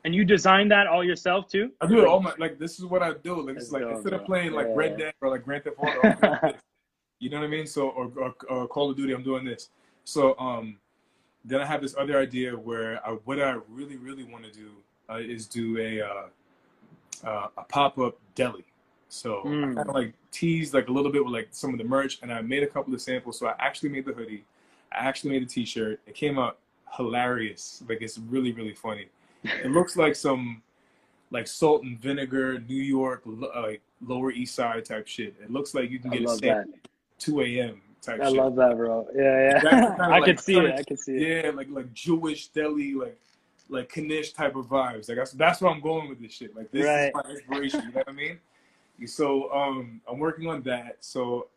And 0.04 0.14
you 0.14 0.24
design 0.24 0.68
that 0.68 0.86
all 0.86 1.02
yourself 1.02 1.48
too? 1.48 1.72
I 1.80 1.86
do 1.86 2.00
it 2.00 2.06
all 2.06 2.20
my 2.20 2.32
like. 2.38 2.58
This 2.58 2.78
is 2.78 2.84
what 2.84 3.02
I 3.02 3.12
do. 3.14 3.40
Like 3.40 3.56
it's 3.56 3.72
like 3.72 3.82
instead 3.82 4.12
of 4.12 4.24
playing 4.24 4.52
like 4.52 4.68
yeah. 4.68 4.74
Red 4.76 4.98
Dead 4.98 5.14
or 5.20 5.30
like 5.30 5.44
Grand 5.44 5.64
Theft 5.64 5.76
Auto, 5.78 6.54
you 7.18 7.30
know 7.30 7.38
what 7.38 7.46
I 7.46 7.48
mean? 7.48 7.66
So 7.66 7.88
or, 7.90 8.12
or, 8.16 8.34
or, 8.48 8.68
Call 8.68 8.90
of 8.90 8.96
Duty, 8.96 9.12
I'm 9.12 9.24
doing 9.24 9.44
this. 9.44 9.70
So 10.04 10.38
um, 10.38 10.78
then 11.44 11.60
I 11.60 11.66
have 11.66 11.82
this 11.82 11.96
other 11.98 12.18
idea 12.18 12.52
where 12.52 13.04
I, 13.06 13.12
what 13.24 13.40
I 13.40 13.56
really 13.68 13.96
really 13.96 14.24
want 14.24 14.44
to 14.44 14.52
do 14.52 14.70
uh, 15.10 15.16
is 15.16 15.46
do 15.46 15.78
a 15.78 16.00
uh, 16.00 17.28
uh, 17.28 17.48
a 17.56 17.64
pop 17.64 17.98
up 17.98 18.16
deli. 18.36 18.64
So 19.08 19.42
mm. 19.44 19.72
I 19.72 19.74
kind 19.74 19.88
of 19.88 19.94
like 19.94 20.12
teased 20.32 20.74
like 20.74 20.88
a 20.88 20.92
little 20.92 21.12
bit 21.12 21.24
with 21.24 21.32
like 21.32 21.48
some 21.52 21.72
of 21.72 21.78
the 21.78 21.84
merch, 21.84 22.18
and 22.22 22.32
I 22.32 22.40
made 22.42 22.62
a 22.62 22.66
couple 22.66 22.92
of 22.94 23.00
samples. 23.00 23.38
So 23.38 23.46
I 23.46 23.54
actually 23.58 23.90
made 23.90 24.04
the 24.04 24.12
hoodie. 24.12 24.44
I 24.92 25.06
actually 25.06 25.30
made 25.30 25.42
the 25.42 25.52
T-shirt. 25.52 26.00
It 26.06 26.14
came 26.14 26.38
out 26.38 26.58
hilarious. 26.96 27.82
Like 27.88 27.98
it's 28.02 28.18
really 28.18 28.52
really 28.52 28.74
funny. 28.74 29.08
It 29.44 29.70
looks 29.70 29.96
like 29.96 30.16
some 30.16 30.62
like 31.30 31.46
salt 31.46 31.82
and 31.82 31.98
vinegar 31.98 32.58
New 32.68 32.82
York 32.82 33.22
like 33.26 33.80
Lower 34.04 34.30
East 34.32 34.54
Side 34.54 34.84
type 34.84 35.06
shit. 35.06 35.34
It 35.42 35.50
looks 35.50 35.74
like 35.74 35.90
you 35.90 35.98
can 35.98 36.10
get 36.10 36.22
a 36.24 36.28
sample 36.36 36.74
2 37.18 37.40
a.m. 37.42 37.80
type 38.02 38.20
I 38.20 38.26
shit. 38.26 38.34
love 38.36 38.54
that, 38.56 38.76
bro. 38.76 39.06
Yeah, 39.14 39.22
yeah. 39.22 39.60
kinda 39.60 39.96
I 40.00 40.06
like- 40.18 40.24
could 40.24 40.40
see 40.40 40.54
kinda- 40.54 40.74
it. 40.74 40.80
I 40.80 40.82
could 40.82 40.98
see 40.98 41.12
it. 41.16 41.44
Yeah, 41.44 41.50
like 41.52 41.68
like 41.70 41.92
Jewish 41.94 42.48
deli, 42.48 42.94
like 42.94 43.18
like 43.68 43.96
Knish 43.96 44.32
type 44.32 44.56
of 44.56 44.66
vibes. 44.66 45.08
Like 45.08 45.18
that's 45.18 45.32
that's 45.32 45.60
where 45.60 45.70
I'm 45.72 45.80
going 45.80 46.08
with 46.08 46.20
this 46.20 46.32
shit. 46.32 46.54
Like 46.56 46.70
this 46.72 46.84
Right. 46.84 47.08
is 47.08 47.12
my 47.14 47.30
inspiration. 47.30 47.80
You 47.86 47.92
know 47.92 47.98
what 47.98 48.08
I 48.08 48.12
mean? 48.12 48.38
So 49.04 49.52
um, 49.52 50.00
I'm 50.10 50.18
working 50.18 50.48
on 50.48 50.62
that. 50.62 50.96
So 51.00 51.48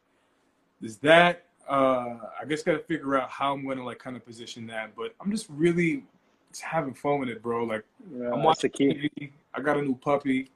there's 0.82 0.98
that. 0.98 1.46
Uh, 1.68 2.18
I 2.42 2.46
guess 2.48 2.64
gotta 2.64 2.80
figure 2.80 3.16
out 3.18 3.30
how 3.30 3.54
I'm 3.54 3.68
gonna 3.68 3.86
like 3.86 4.00
kind 4.00 4.18
of 4.18 4.26
position 4.26 4.66
that. 4.68 4.96
But 4.96 5.14
I'm 5.22 5.32
just 5.32 5.48
really 5.50 6.04
just 6.50 6.64
having 6.64 6.94
fun 6.94 7.20
with 7.20 7.30
it, 7.30 7.42
bro. 7.42 7.64
Like 7.64 7.86
Yeah, 8.12 8.32
I'm 8.34 8.44
watching 8.44 8.72
key. 8.72 9.10
TV. 9.20 9.32
I 9.54 9.62
got 9.62 9.78
a 9.78 9.82
new 9.82 9.96
puppy. 9.96 10.50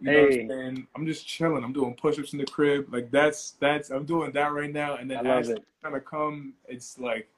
You 0.00 0.12
know 0.12 0.26
Hey. 0.28 0.42
I'm 0.42 0.48
saying? 0.48 0.86
I'm 0.94 1.06
just 1.06 1.26
chilling. 1.26 1.64
I'm 1.64 1.72
doing 1.72 1.94
push-ups 1.94 2.32
in 2.32 2.38
the 2.38 2.46
crib. 2.46 2.92
Like 2.92 3.10
that's 3.10 3.52
that's 3.52 3.90
I'm 3.90 4.04
doing 4.04 4.32
that 4.32 4.52
right 4.52 4.72
now. 4.72 4.96
And 4.96 5.10
then 5.10 5.26
as 5.26 5.48
it. 5.48 5.64
kind 5.82 5.96
of 5.96 6.04
come, 6.04 6.52
it's 6.68 6.98
like, 6.98 7.28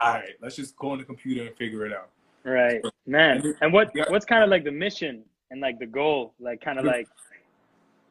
all 0.00 0.14
right, 0.14 0.34
let's 0.40 0.56
just 0.56 0.76
go 0.76 0.90
on 0.90 0.98
the 0.98 1.04
computer 1.04 1.46
and 1.46 1.54
figure 1.56 1.84
it 1.84 1.92
out. 1.92 2.08
Right, 2.44 2.80
man. 3.06 3.54
And 3.60 3.72
what 3.72 3.90
Yeah. 3.94 4.04
what's 4.08 4.24
kind 4.24 4.42
of 4.42 4.48
like 4.48 4.64
the 4.64 4.70
mission 4.70 5.24
and 5.50 5.60
like 5.60 5.78
the 5.78 5.86
goal, 5.86 6.32
like 6.40 6.60
kind 6.60 6.78
of 6.78 6.84
like 6.86 7.08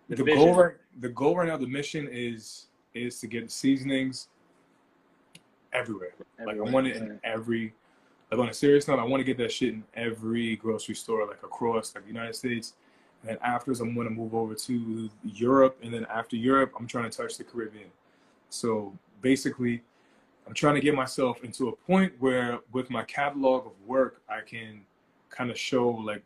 the, 0.10 0.16
The, 0.16 0.24
goal 0.24 0.54
right 0.54 0.76
the 1.00 1.10
goal 1.10 1.38
right 1.38 1.48
now, 1.48 1.58
the 1.58 1.68
mission 1.68 2.08
is 2.12 2.68
is 2.94 3.20
to 3.20 3.28
get 3.28 3.52
seasonings 3.52 4.30
everywhere. 5.74 6.14
Like 6.46 6.58
I 6.58 6.62
want 6.62 6.88
it 6.88 6.96
in 6.96 7.20
every 7.24 7.74
like 8.32 8.40
on 8.40 8.50
a 8.50 8.54
serious 8.54 8.88
note, 8.88 9.00
I 9.00 9.04
want 9.04 9.22
to 9.22 9.24
get 9.24 9.38
that 9.38 9.52
shit 9.52 9.74
in 9.74 9.84
every 9.94 10.56
grocery 10.56 10.96
store, 10.96 11.28
like 11.28 11.44
across 11.44 11.94
like 11.94 12.06
the 12.06 12.12
United 12.12 12.36
States. 12.36 12.74
And 13.22 13.30
then 13.32 13.38
afterwards, 13.44 13.80
I'm 13.80 13.94
going 13.94 14.08
to 14.08 14.14
move 14.14 14.36
over 14.36 14.54
to 14.54 15.10
Europe, 15.24 15.80
and 15.82 15.94
then 15.94 16.06
after 16.14 16.36
Europe, 16.36 16.74
I'm 16.78 16.88
trying 16.88 17.10
to 17.10 17.18
touch 17.18 17.38
the 17.38 17.44
Caribbean. 17.44 17.90
So 18.50 18.94
basically, 19.22 19.82
I'm 20.48 20.54
trying 20.54 20.76
to 20.76 20.82
get 20.82 20.96
myself 20.96 21.44
into 21.44 21.70
a 21.70 21.76
point 21.76 22.14
where, 22.20 22.60
with 22.72 22.90
my 22.90 23.04
catalog 23.04 23.68
of 23.68 23.74
work, 23.86 24.22
I 24.30 24.42
can 24.42 24.82
kind 25.30 25.50
of 25.50 25.58
show 25.58 25.90
like 25.90 26.24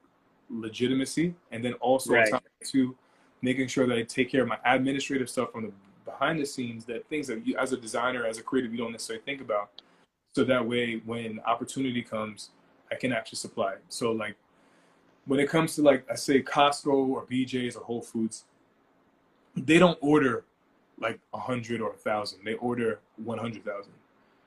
legitimacy, 0.50 1.36
and 1.52 1.64
then 1.64 1.74
also 1.74 2.14
Right. 2.14 2.30
top 2.30 2.42
of 2.42 2.52
it, 2.60 2.68
too, 2.68 2.96
making 3.42 3.68
sure 3.68 3.88
that 3.88 3.98
I 3.98 4.04
take 4.04 4.32
care 4.32 4.42
of 4.42 4.48
my 4.48 4.58
administrative 4.66 5.30
stuff 5.30 5.52
from 5.52 5.66
the 5.66 5.72
behind 6.06 6.40
the 6.40 6.46
scenes, 6.46 6.86
that 6.86 7.08
things 7.08 7.28
that 7.28 7.46
you, 7.46 7.56
as 7.58 7.72
a 7.72 7.78
designer, 7.78 8.26
as 8.26 8.38
a 8.38 8.44
creative, 8.44 8.72
you 8.72 8.78
don't 8.78 8.92
necessarily 8.92 9.24
think 9.24 9.42
about. 9.42 9.82
So 10.36 10.44
that 10.44 10.66
way, 10.66 11.02
when 11.06 11.40
opportunity 11.46 12.02
comes, 12.02 12.50
I 12.92 12.96
can 12.96 13.12
actually 13.14 13.38
supply. 13.38 13.74
it. 13.74 13.84
So 13.90 14.12
like, 14.12 14.36
when 15.26 15.40
it 15.40 15.50
comes 15.50 15.76
to 15.76 15.82
like, 15.82 16.06
I 16.10 16.16
say 16.16 16.42
Costco 16.42 17.10
or 17.10 17.26
BJ's 17.26 17.76
or 17.76 17.84
Whole 17.84 18.02
Foods, 18.02 18.46
they 19.56 19.78
don't 19.78 19.98
order 20.02 20.46
like 21.00 21.20
a 21.34 21.40
hundred 21.40 21.82
or 21.82 21.94
a 21.94 21.98
thousand. 21.98 22.40
They 22.44 22.56
order 22.56 23.00
one 23.24 23.38
hundred 23.38 23.64
thousand. 23.64 23.94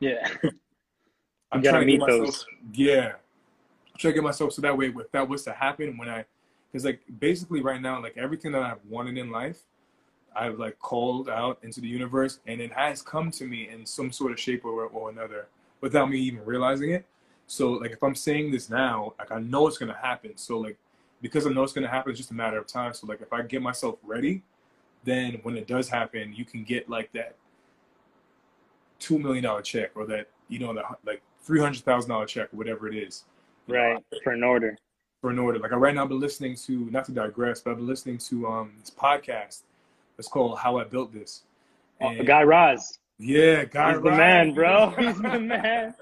Yeah. 0.01 0.29
I'm 1.53 1.63
trying 1.63 1.75
to 1.75 1.81
get 1.81 1.87
meet 1.87 2.01
myself. 2.01 2.19
those. 2.19 2.47
Yeah, 2.73 3.07
I'm 3.07 3.99
trying 3.99 4.13
to 4.13 4.15
get 4.15 4.25
myself 4.25 4.53
so 4.53 4.63
that 4.63 4.77
way, 4.77 4.87
if 4.87 5.13
that 5.13 5.29
was 5.29 5.45
to 5.45 5.53
happen, 5.53 5.99
when 5.99 6.09
I, 6.09 6.25
because 6.73 6.85
like 6.85 7.01
basically 7.19 7.61
right 7.61 7.81
now, 7.81 8.01
like 8.01 8.17
everything 8.17 8.53
that 8.53 8.63
I've 8.63 8.85
wanted 8.89 9.19
in 9.19 9.31
life, 9.31 9.59
I've 10.35 10.59
like 10.59 10.79
called 10.79 11.29
out 11.29 11.59
into 11.63 11.81
the 11.81 11.89
universe, 11.89 12.41
and 12.47 12.61
it 12.61 12.73
has 12.73 13.03
come 13.03 13.31
to 13.33 13.45
me 13.45 13.69
in 13.69 13.85
some 13.85 14.11
sort 14.11 14.33
of 14.33 14.41
shape 14.41 14.65
or, 14.65 14.87
or 14.87 15.11
another, 15.11 15.49
without 15.83 16.09
me 16.09 16.19
even 16.19 16.45
realizing 16.45 16.91
it. 16.93 17.05
So 17.47 17.73
like 17.73 17.91
if 17.91 18.03
I'm 18.03 18.15
saying 18.15 18.51
this 18.51 18.71
now, 18.71 19.13
like 19.19 19.31
I 19.31 19.41
know 19.41 19.67
it's 19.67 19.77
gonna 19.77 19.99
happen. 20.01 20.37
So 20.37 20.59
like 20.59 20.79
because 21.21 21.47
I 21.47 21.51
know 21.51 21.63
it's 21.63 21.75
gonna 21.75 21.89
happen, 21.89 22.11
it's 22.11 22.19
just 22.19 22.31
a 22.31 22.35
matter 22.35 22.59
of 22.59 22.67
time. 22.67 22.95
So 22.95 23.07
like 23.07 23.21
if 23.21 23.33
I 23.33 23.43
get 23.43 23.61
myself 23.61 23.99
ready, 24.03 24.43
then 25.05 25.41
when 25.43 25.57
it 25.59 25.67
does 25.67 25.89
happen, 25.89 26.33
you 26.33 26.47
can 26.47 26.65
get 26.65 26.89
like 26.89 27.13
that 27.13 27.37
two 28.99 29.19
million 29.19 29.45
dollar 29.45 29.61
check 29.61 29.91
or 29.95 30.07
that 30.07 30.29
you 30.49 30.59
know 30.59 30.73
the 30.73 30.83
like 31.05 31.21
three 31.43 31.61
hundred 31.61 31.83
thousand 31.83 32.09
dollar 32.09 32.25
check 32.25 32.55
or 32.55 32.57
whatever 32.57 32.89
it 32.89 32.97
is. 32.97 33.25
Right. 33.69 34.03
For 34.25 34.33
an 34.33 34.43
order. 34.43 34.79
For 35.23 35.31
an 35.31 35.39
order. 35.39 35.59
Like 35.59 35.73
I, 35.73 35.77
right 35.77 35.95
now, 35.95 36.03
I've 36.03 36.09
been 36.11 36.21
listening 36.21 36.57
to 36.67 36.73
not 36.91 37.07
to 37.07 37.13
digress, 37.13 37.61
but 37.63 37.71
I've 37.71 37.77
been 37.79 37.87
listening 37.87 38.19
to 38.19 38.47
um 38.49 38.73
this 38.81 38.91
podcast. 38.91 39.61
It's 40.19 40.29
called 40.29 40.59
How 40.59 40.77
I 40.79 40.85
Built 40.85 41.15
This. 41.15 41.43
And- 42.01 42.27
Guy 42.27 42.43
Raz. 42.43 42.99
yeah, 43.19 43.65
Guy 43.65 43.93
He's 43.93 44.03
the 44.03 44.11
man, 44.11 44.53
bro. 44.53 44.91
He's 44.99 45.17
the 45.23 45.39
man. 45.41 45.95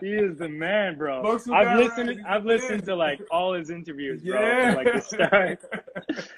He 0.00 0.08
is 0.10 0.36
the 0.38 0.48
man, 0.48 0.98
bro. 0.98 1.22
Folks 1.22 1.48
I've 1.48 1.64
Guy 1.66 1.76
listened. 1.76 2.08
Raz, 2.08 2.18
I've 2.28 2.44
listened 2.44 2.84
to 2.86 2.96
like 2.96 3.20
all 3.30 3.54
his 3.54 3.70
interviews, 3.70 4.22
bro. 4.22 4.40
Yeah, 4.40 4.74
From, 4.74 4.84
like 4.84 4.92
the 4.94 5.00
start, 5.00 5.64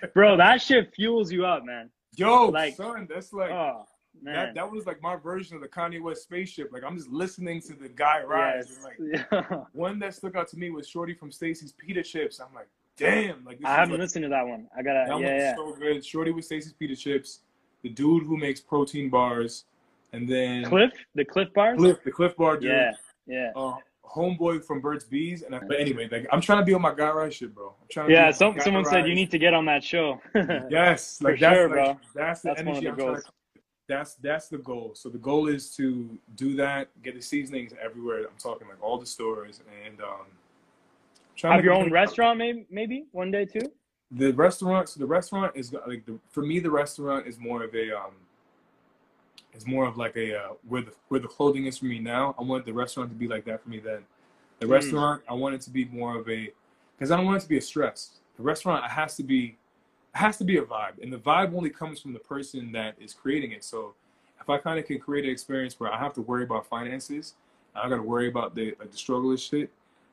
bro. 0.15 0.37
That 0.37 0.61
shit 0.63 0.95
fuels 0.95 1.33
you 1.33 1.47
up, 1.47 1.65
man. 1.65 1.91
Yo, 2.17 2.47
Like- 2.51 2.77
son, 2.77 3.09
that's 3.13 3.33
like 3.33 3.51
Oh. 3.51 3.87
Man. 4.23 4.55
That 4.55 4.71
was 4.71 4.87
like 4.87 5.01
my 5.03 5.17
version 5.17 5.57
of 5.57 5.63
the 5.63 5.69
Kanye 5.69 6.01
West 6.03 6.23
spaceship. 6.25 6.71
Like 6.73 6.85
I'm 6.85 6.97
just 6.97 7.09
listening 7.11 7.61
to 7.63 7.75
the 7.75 7.89
Guy 7.89 8.23
Raz. 8.23 8.69
yes. 8.71 8.85
like 8.85 8.99
Yeah. 9.33 9.65
one 9.73 9.99
that 10.01 10.15
stuck 10.15 10.37
out 10.37 10.49
to 10.49 10.57
me 10.59 10.71
was 10.71 10.89
Shorty 10.89 11.15
from 11.15 11.31
Stacy's 11.33 11.73
Pita 11.73 12.03
Chips. 12.03 12.41
I'm 12.41 12.55
like, 12.55 12.69
damn, 12.97 13.45
like 13.45 13.59
this 13.59 13.67
I 13.67 13.75
haven't 13.75 13.93
like, 13.93 14.01
listened 14.01 14.25
to 14.25 14.29
that 14.31 14.47
one. 14.47 14.69
I 14.77 14.83
gotta. 14.83 15.05
That 15.09 15.21
yeah, 15.21 15.37
yeah. 15.37 15.57
so 15.57 15.73
good. 15.73 16.05
Shorty 16.05 16.33
with 16.33 16.45
Stacy's 16.45 16.73
Pita 16.73 16.97
Chips, 16.97 17.41
the 17.83 17.89
dude 17.89 18.25
who 18.25 18.37
makes 18.37 18.61
protein 18.61 19.09
bars, 19.11 19.65
and 20.13 20.29
then 20.29 20.65
Cliff, 20.65 20.93
the 21.15 21.25
Clif 21.25 21.53
bars. 21.55 21.79
Cliff, 21.79 22.03
the 22.05 22.11
Clif 22.11 22.37
Bar 22.37 22.57
dude. 22.59 22.71
Yeah, 22.73 22.93
yeah. 23.27 23.51
Uh, 23.57 23.75
homeboy 24.05 24.65
from 24.65 24.81
Burt's 24.81 25.05
Bees, 25.05 25.43
and 25.43 25.55
I, 25.55 25.61
but 25.61 25.79
anyway, 25.79 26.09
like, 26.11 26.27
I'm 26.33 26.41
trying 26.41 26.59
to 26.59 26.65
be 26.65 26.75
on 26.75 26.83
my 26.83 26.93
Guy 26.93 27.11
Raz 27.11 27.33
shit, 27.35 27.55
bro. 27.55 27.69
I'm 27.69 27.87
trying 27.89 28.09
to 28.09 28.13
Yeah, 28.13 28.31
some, 28.33 28.59
someone 28.59 28.85
said 28.85 29.07
you 29.07 29.15
need 29.15 29.31
to 29.31 29.39
get 29.39 29.55
on 29.55 29.65
that 29.67 29.85
show. 29.85 30.21
Yes, 30.69 31.23
like 31.23 31.35
For 31.35 31.41
that's 31.41 31.55
sure, 31.57 31.69
like, 31.69 31.75
bro. 31.77 32.01
that's 32.15 32.41
the 32.43 32.49
That's 32.49 32.61
energy 32.61 32.81
the 32.81 32.89
I'm 32.91 32.97
trying 32.97 33.09
goals. 33.15 33.25
to. 33.25 33.31
That's 33.91 34.15
that's 34.15 34.47
the 34.47 34.59
goal. 34.59 34.93
So 34.95 35.09
the 35.09 35.19
goal 35.19 35.49
is 35.49 35.75
to 35.75 36.17
do 36.37 36.55
that, 36.55 36.89
get 37.03 37.17
the 37.17 37.21
seasonings 37.21 37.73
everywhere. 37.83 38.21
I'm 38.21 38.39
talking 38.39 38.69
like 38.69 38.81
all 38.81 38.99
the 38.99 39.05
stores, 39.07 39.61
and 39.85 40.01
um, 40.01 40.27
trying 41.35 41.55
Have 41.55 41.63
to 41.63 41.65
your 41.65 41.75
own 41.75 41.91
restaurant, 41.91 42.39
maybe, 42.39 42.67
maybe 42.71 43.07
one 43.11 43.33
day 43.33 43.47
too. 43.47 43.73
The 44.13 44.31
restaurant, 44.31 44.89
so 44.91 45.01
the 45.01 45.07
restaurant 45.07 45.57
is 45.57 45.73
like 45.73 46.07
the, 46.07 46.21
for 46.31 46.43
me. 46.43 46.61
The 46.61 46.71
restaurant 46.71 47.27
is 47.27 47.37
more 47.39 47.65
of 47.65 47.75
a 47.75 47.91
um, 47.91 48.13
is 49.55 49.67
more 49.67 49.87
of 49.87 49.97
like 49.97 50.17
a 50.17 50.39
uh, 50.39 50.49
where 50.69 50.83
the 50.83 50.93
where 51.09 51.19
the 51.19 51.27
clothing 51.27 51.67
is 51.67 51.79
for 51.79 51.87
me 51.87 51.99
now. 51.99 52.37
I 52.39 52.43
want 52.43 52.65
the 52.67 52.73
restaurant 52.73 53.11
to 53.11 53.17
be 53.17 53.27
like 53.27 53.45
that 53.47 53.61
for 53.61 53.71
me 53.71 53.81
then. 53.81 54.05
The 54.61 54.67
Mm. 54.67 54.71
restaurant, 54.73 55.23
I 55.29 55.35
want 55.35 55.57
it 55.57 55.63
to 55.63 55.71
be 55.71 55.85
more 55.87 56.17
of 56.17 56.29
a 56.29 56.53
because 56.97 57.11
I 57.11 57.17
don't 57.17 57.27
want 57.27 57.39
it 57.39 57.43
to 57.43 57.49
be 57.49 57.59
a 57.59 57.63
stress. 57.63 58.21
The 58.37 58.45
restaurant, 58.45 58.85
it 58.85 58.91
has 58.93 59.17
to 59.17 59.25
be 59.25 59.57
has 60.15 60.37
to 60.39 60.45
be 60.45 60.57
a 60.59 60.63
vibe, 60.63 61.03
and 61.03 61.13
the 61.13 61.19
vibe 61.19 61.55
only 61.55 61.71
comes 61.71 62.01
from 62.01 62.13
the 62.13 62.19
person 62.19 62.73
that 62.73 62.97
is 63.01 63.13
creating 63.15 63.53
it. 63.53 63.63
So 63.65 63.95
if 64.41 64.49
I 64.51 64.59
kind 64.59 64.79
of 64.79 64.87
can 64.87 64.99
create 64.99 65.25
an 65.25 65.31
experience 65.31 65.79
where 65.79 65.93
I 65.93 65.99
have 65.99 66.13
to 66.15 66.23
worry 66.23 66.43
about 66.45 66.67
finances, 66.67 67.35
I 67.75 67.89
got 67.89 67.97
to 67.97 68.03
worry 68.03 68.29
about 68.29 68.55
the 68.55 68.75
like 68.81 68.91
the 68.91 68.97
struggle 68.99 69.31
and 69.31 69.39
shit, 69.41 69.71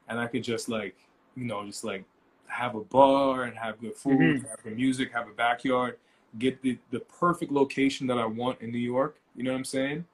and 0.07 0.19
I 0.19 0.27
could 0.27 0.43
just 0.43 0.69
like 0.69 0.95
you 1.35 1.45
know 1.45 1.65
just 1.65 1.83
like 1.83 2.03
have 2.47 2.75
a 2.75 2.81
bar 2.81 3.43
and 3.43 3.57
have 3.57 3.79
good 3.81 3.95
food, 3.95 4.37
Mhm. 4.41 4.49
have 4.49 4.63
good 4.63 4.75
music, 4.77 5.11
have 5.11 5.27
a 5.27 5.33
backyard, 5.33 5.97
get 6.37 6.61
the 6.61 6.77
the 6.91 6.99
perfect 6.99 7.51
location 7.51 8.05
that 8.07 8.17
I 8.17 8.25
want 8.25 8.61
in 8.61 8.71
New 8.71 8.77
York. 8.77 9.17
You 9.35 9.43
know 9.43 9.51
what 9.51 9.57
I'm 9.57 9.65
saying? 9.65 10.05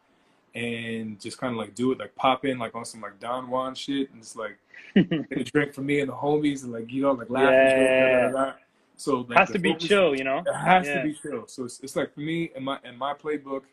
And 0.55 1.19
just 1.19 1.37
kind 1.39 1.51
of 1.51 1.57
like 1.57 1.73
do 1.75 1.91
it, 1.91 1.99
like 1.99 2.15
pop 2.15 2.45
in 2.45 2.57
like 2.59 2.75
on 2.75 2.85
some 2.85 3.01
like 3.01 3.19
Don 3.19 3.49
Juan 3.49 3.75
shit, 3.75 4.11
and 4.11 4.21
just 4.21 4.35
like 4.37 4.57
get 4.95 5.27
a 5.31 5.43
drink 5.43 5.73
for 5.73 5.81
me 5.81 5.99
and 5.99 6.09
the 6.09 6.15
homies, 6.15 6.63
and 6.63 6.71
like 6.71 6.91
you 6.91 7.01
know 7.01 7.11
like 7.11 7.29
laugh. 7.29 7.53
and 7.53 7.69
joke, 7.69 7.89
Yeah. 7.89 8.53
So 8.95 9.21
like, 9.27 9.37
Has 9.37 9.51
to 9.51 9.59
be 9.59 9.71
focus- 9.71 9.87
chill, 9.87 10.15
you 10.15 10.23
know. 10.23 10.39
It 10.45 10.53
has 10.53 10.87
Yeah. 10.87 11.01
to 11.01 11.03
be 11.03 11.13
chill. 11.13 11.47
So 11.47 11.65
it's, 11.65 11.79
it's 11.81 11.95
like 11.95 12.13
for 12.13 12.19
me 12.21 12.51
in 12.55 12.63
my 12.63 12.79
in 12.83 12.97
my 12.97 13.13
playbook, 13.13 13.63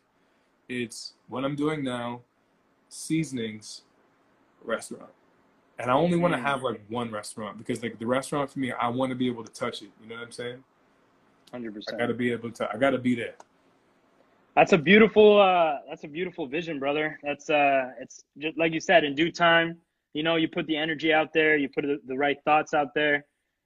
it's 0.67 1.13
what 1.27 1.45
I'm 1.45 1.55
doing 1.55 1.83
now, 1.83 2.21
seasonings, 2.89 3.83
restaurant, 4.63 5.11
and 5.79 5.89
I 5.89 5.93
only 5.93 6.17
want 6.17 6.33
to 6.33 6.39
Mm. 6.39 6.43
have 6.43 6.63
like 6.63 6.81
one 6.89 7.11
restaurant 7.11 7.57
because 7.57 7.81
like 7.83 7.99
the 7.99 8.05
restaurant 8.07 8.49
for 8.51 8.59
me, 8.59 8.71
I 8.71 8.87
want 8.89 9.09
to 9.11 9.15
be 9.15 9.27
able 9.27 9.43
to 9.43 9.51
touch 9.51 9.81
it. 9.81 9.89
You 10.01 10.09
know 10.09 10.15
what 10.15 10.25
I'm 10.25 10.31
saying? 10.31 10.63
Hundred 11.51 11.73
percent. 11.73 11.95
I 11.97 11.99
gotta 11.99 12.13
be 12.13 12.31
able 12.31 12.51
to. 12.51 12.69
I 12.73 12.77
gotta 12.77 12.97
be 12.97 13.15
there. 13.15 13.35
That's 14.55 14.73
a 14.73 14.77
beautiful. 14.77 15.39
Uh, 15.39 15.77
that's 15.87 16.03
a 16.03 16.07
beautiful 16.07 16.47
vision, 16.47 16.79
brother. 16.79 17.19
That's 17.23 17.49
uh, 17.49 17.91
it's 17.99 18.23
just 18.37 18.57
like 18.57 18.73
you 18.73 18.79
said. 18.79 19.03
In 19.03 19.15
due 19.15 19.31
time, 19.31 19.77
you 20.13 20.23
know, 20.23 20.35
you 20.35 20.47
put 20.47 20.65
the 20.67 20.75
energy 20.75 21.13
out 21.13 21.31
there, 21.33 21.55
you 21.57 21.69
put 21.69 21.83
the, 21.83 21.99
the 22.07 22.17
right 22.17 22.37
thoughts 22.43 22.73
out 22.73 22.93
there, 22.93 23.25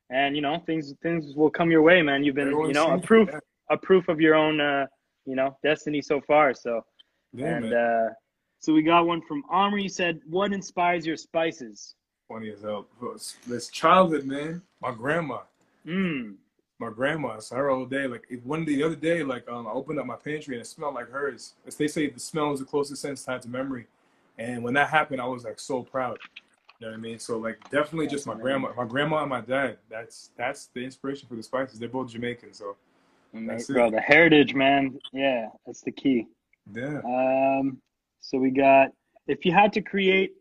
and 0.10 0.36
you 0.36 0.42
know, 0.42 0.62
things 0.66 0.94
things 1.02 1.36
will 1.36 1.50
come 1.50 1.72
your 1.72 1.82
way, 1.82 2.02
man. 2.02 2.24
You've 2.24 2.36
been, 2.36 2.50
you 2.50 2.74
know, 2.74 2.94
a 2.94 3.00
proof 3.00 3.30
a 3.70 3.78
proof 3.78 4.08
of 4.08 4.22
your 4.22 4.36
own, 4.36 4.60
uh, 4.62 4.86
you 5.26 5.36
know, 5.36 5.58
destiny 5.64 6.02
so 6.02 6.22
far. 6.22 6.54
So, 6.54 6.86
Yeah, 7.34 7.56
and 7.56 7.66
man. 7.66 7.74
uh, 7.74 8.10
so 8.60 8.74
we 8.74 8.84
got 8.84 9.08
one 9.08 9.22
from 9.24 9.44
Omri. 9.50 9.84
He 9.84 9.90
said, 9.90 10.20
"What 10.28 10.54
inspires 10.54 11.06
your 11.06 11.18
spices?" 11.18 11.96
Funny 12.28 12.52
as 12.52 12.62
hell. 12.62 12.88
This 13.48 13.70
childhood, 13.70 14.26
man. 14.26 14.62
My 14.82 14.92
grandma. 14.92 15.40
Mm. 15.86 16.36
my 16.80 16.90
grandma. 16.90 17.40
So 17.40 17.56
her 17.56 17.70
all 17.70 17.86
day, 17.86 18.08
like 18.08 18.26
one 18.44 18.66
day, 18.66 18.76
the 18.76 18.84
other 18.84 18.96
day, 18.96 19.24
like 19.24 19.48
um, 19.48 19.68
I 19.68 19.72
opened 19.72 20.00
up 20.00 20.06
my 20.08 20.16
pantry 20.16 20.56
and 20.56 20.62
it 20.62 20.66
smelled 20.68 20.96
like 20.96 21.10
hers. 21.10 21.54
As 21.66 21.76
they 21.76 21.88
say, 21.88 22.10
the 22.10 22.20
smell 22.20 22.52
is 22.54 22.60
the 22.60 22.66
closest 22.66 23.02
sense 23.02 23.24
tied 23.24 23.44
to 23.44 23.50
memory. 23.50 23.86
And 24.38 24.64
when 24.64 24.74
that 24.74 24.90
happened, 24.90 25.22
I 25.22 25.26
was 25.26 25.46
like 25.46 25.60
so 25.60 25.84
proud. 25.84 26.18
You 26.80 26.88
know 26.88 26.92
what 26.92 26.98
I 26.98 27.02
mean? 27.02 27.20
So 27.20 27.38
like 27.38 27.58
definitely 27.70 28.08
just 28.08 28.28
my 28.28 28.34
grandma, 28.34 28.74
my 28.76 28.86
grandma 28.86 29.22
and 29.22 29.30
my 29.30 29.42
dad. 29.42 29.78
That's 29.90 30.32
that's 30.38 30.68
the 30.68 30.82
inspiration 30.82 31.28
for 31.28 31.36
the 31.36 31.44
spices. 31.44 31.80
They're 31.80 31.88
both 31.88 32.10
Jamaican, 32.10 32.54
so 32.54 32.76
That's 33.34 33.68
Bro, 33.68 33.88
it. 33.88 33.92
the 33.92 34.02
heritage, 34.02 34.54
man. 34.54 35.00
Yeah, 35.14 35.48
that's 35.66 35.82
the 35.82 35.92
key. 35.92 36.28
Yeah. 36.74 37.00
Um, 37.06 37.78
so 38.20 38.38
we 38.38 38.50
got 38.50 38.90
if 39.28 39.46
you 39.46 39.54
had 39.54 39.72
to 39.74 39.82
create 39.82 40.34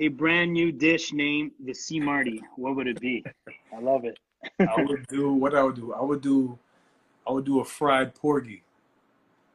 a 0.00 0.08
brand 0.08 0.52
new 0.52 0.70
dish 0.70 1.12
named 1.12 1.52
the 1.64 1.72
Sea 1.72 2.00
Marty, 2.00 2.42
what 2.56 2.76
would 2.76 2.86
it 2.86 3.00
be? 3.00 3.24
I 3.74 3.80
love 3.80 4.04
it. 4.04 4.18
I 4.60 4.82
would 4.82 5.06
do 5.08 5.32
what 5.32 5.54
I 5.54 5.62
would 5.62 5.76
do. 5.76 5.94
I 5.94 6.02
would 6.02 6.20
do, 6.20 6.58
I 7.26 7.32
would 7.32 7.44
do 7.44 7.60
a 7.60 7.64
fried 7.64 8.14
porgy. 8.14 8.62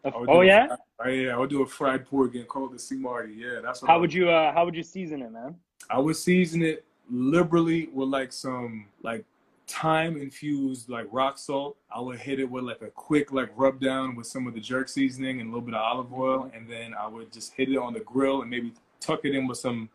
Oh 0.04 0.42
yeah. 0.42 0.76
fri- 0.98 1.26
yeah, 1.26 1.36
I 1.36 1.38
would 1.38 1.50
do 1.50 1.62
a 1.62 1.68
fried 1.68 2.06
porgy 2.06 2.40
and 2.40 2.48
call 2.48 2.66
it 2.66 2.72
the 2.72 2.80
Sea 2.80 2.96
Marty. 2.96 3.34
Yeah, 3.34 3.60
that's 3.62 3.82
what 3.82 3.90
I 3.90 3.94
How 3.94 4.00
would 4.00 4.14
you 4.14 4.30
uh 4.30 4.52
how 4.54 4.66
would 4.66 4.76
you 4.76 4.84
season 4.84 5.22
it, 5.22 5.32
man? 5.32 5.56
I 5.90 6.00
would 6.00 6.16
season 6.16 6.62
it 6.62 6.86
liberally 7.10 7.90
with 7.94 8.10
like 8.10 8.32
some 8.32 8.86
like 9.02 9.26
thyme 9.68 10.18
infused 10.18 10.90
like 10.90 11.08
rock 11.12 11.38
salt. 11.38 11.78
I 11.94 12.00
would 12.00 12.20
hit 12.20 12.40
it 12.40 12.50
with 12.50 12.64
like 12.64 12.82
a 12.82 12.90
quick 12.90 13.32
like 13.32 13.52
rub 13.56 13.80
down 13.80 14.16
with 14.16 14.28
some 14.28 14.48
of 14.48 14.54
the 14.54 14.60
jerk 14.60 14.90
seasoning 14.90 15.42
and 15.42 15.50
a 15.50 15.52
little 15.52 15.66
bit 15.66 15.76
of 15.76 15.82
olive 15.82 16.14
oil, 16.14 16.52
and 16.54 16.70
then 16.70 16.94
I 16.94 17.08
would 17.08 17.32
just 17.32 17.54
hit 17.54 17.70
it 17.70 17.78
on 17.78 17.94
the 17.94 18.00
grill 18.02 18.42
and 18.42 18.50
maybe 18.50 18.74
tuck 19.00 19.22
it 19.24 19.36
in 19.36 19.48
with 19.48 19.58
some 19.58 19.90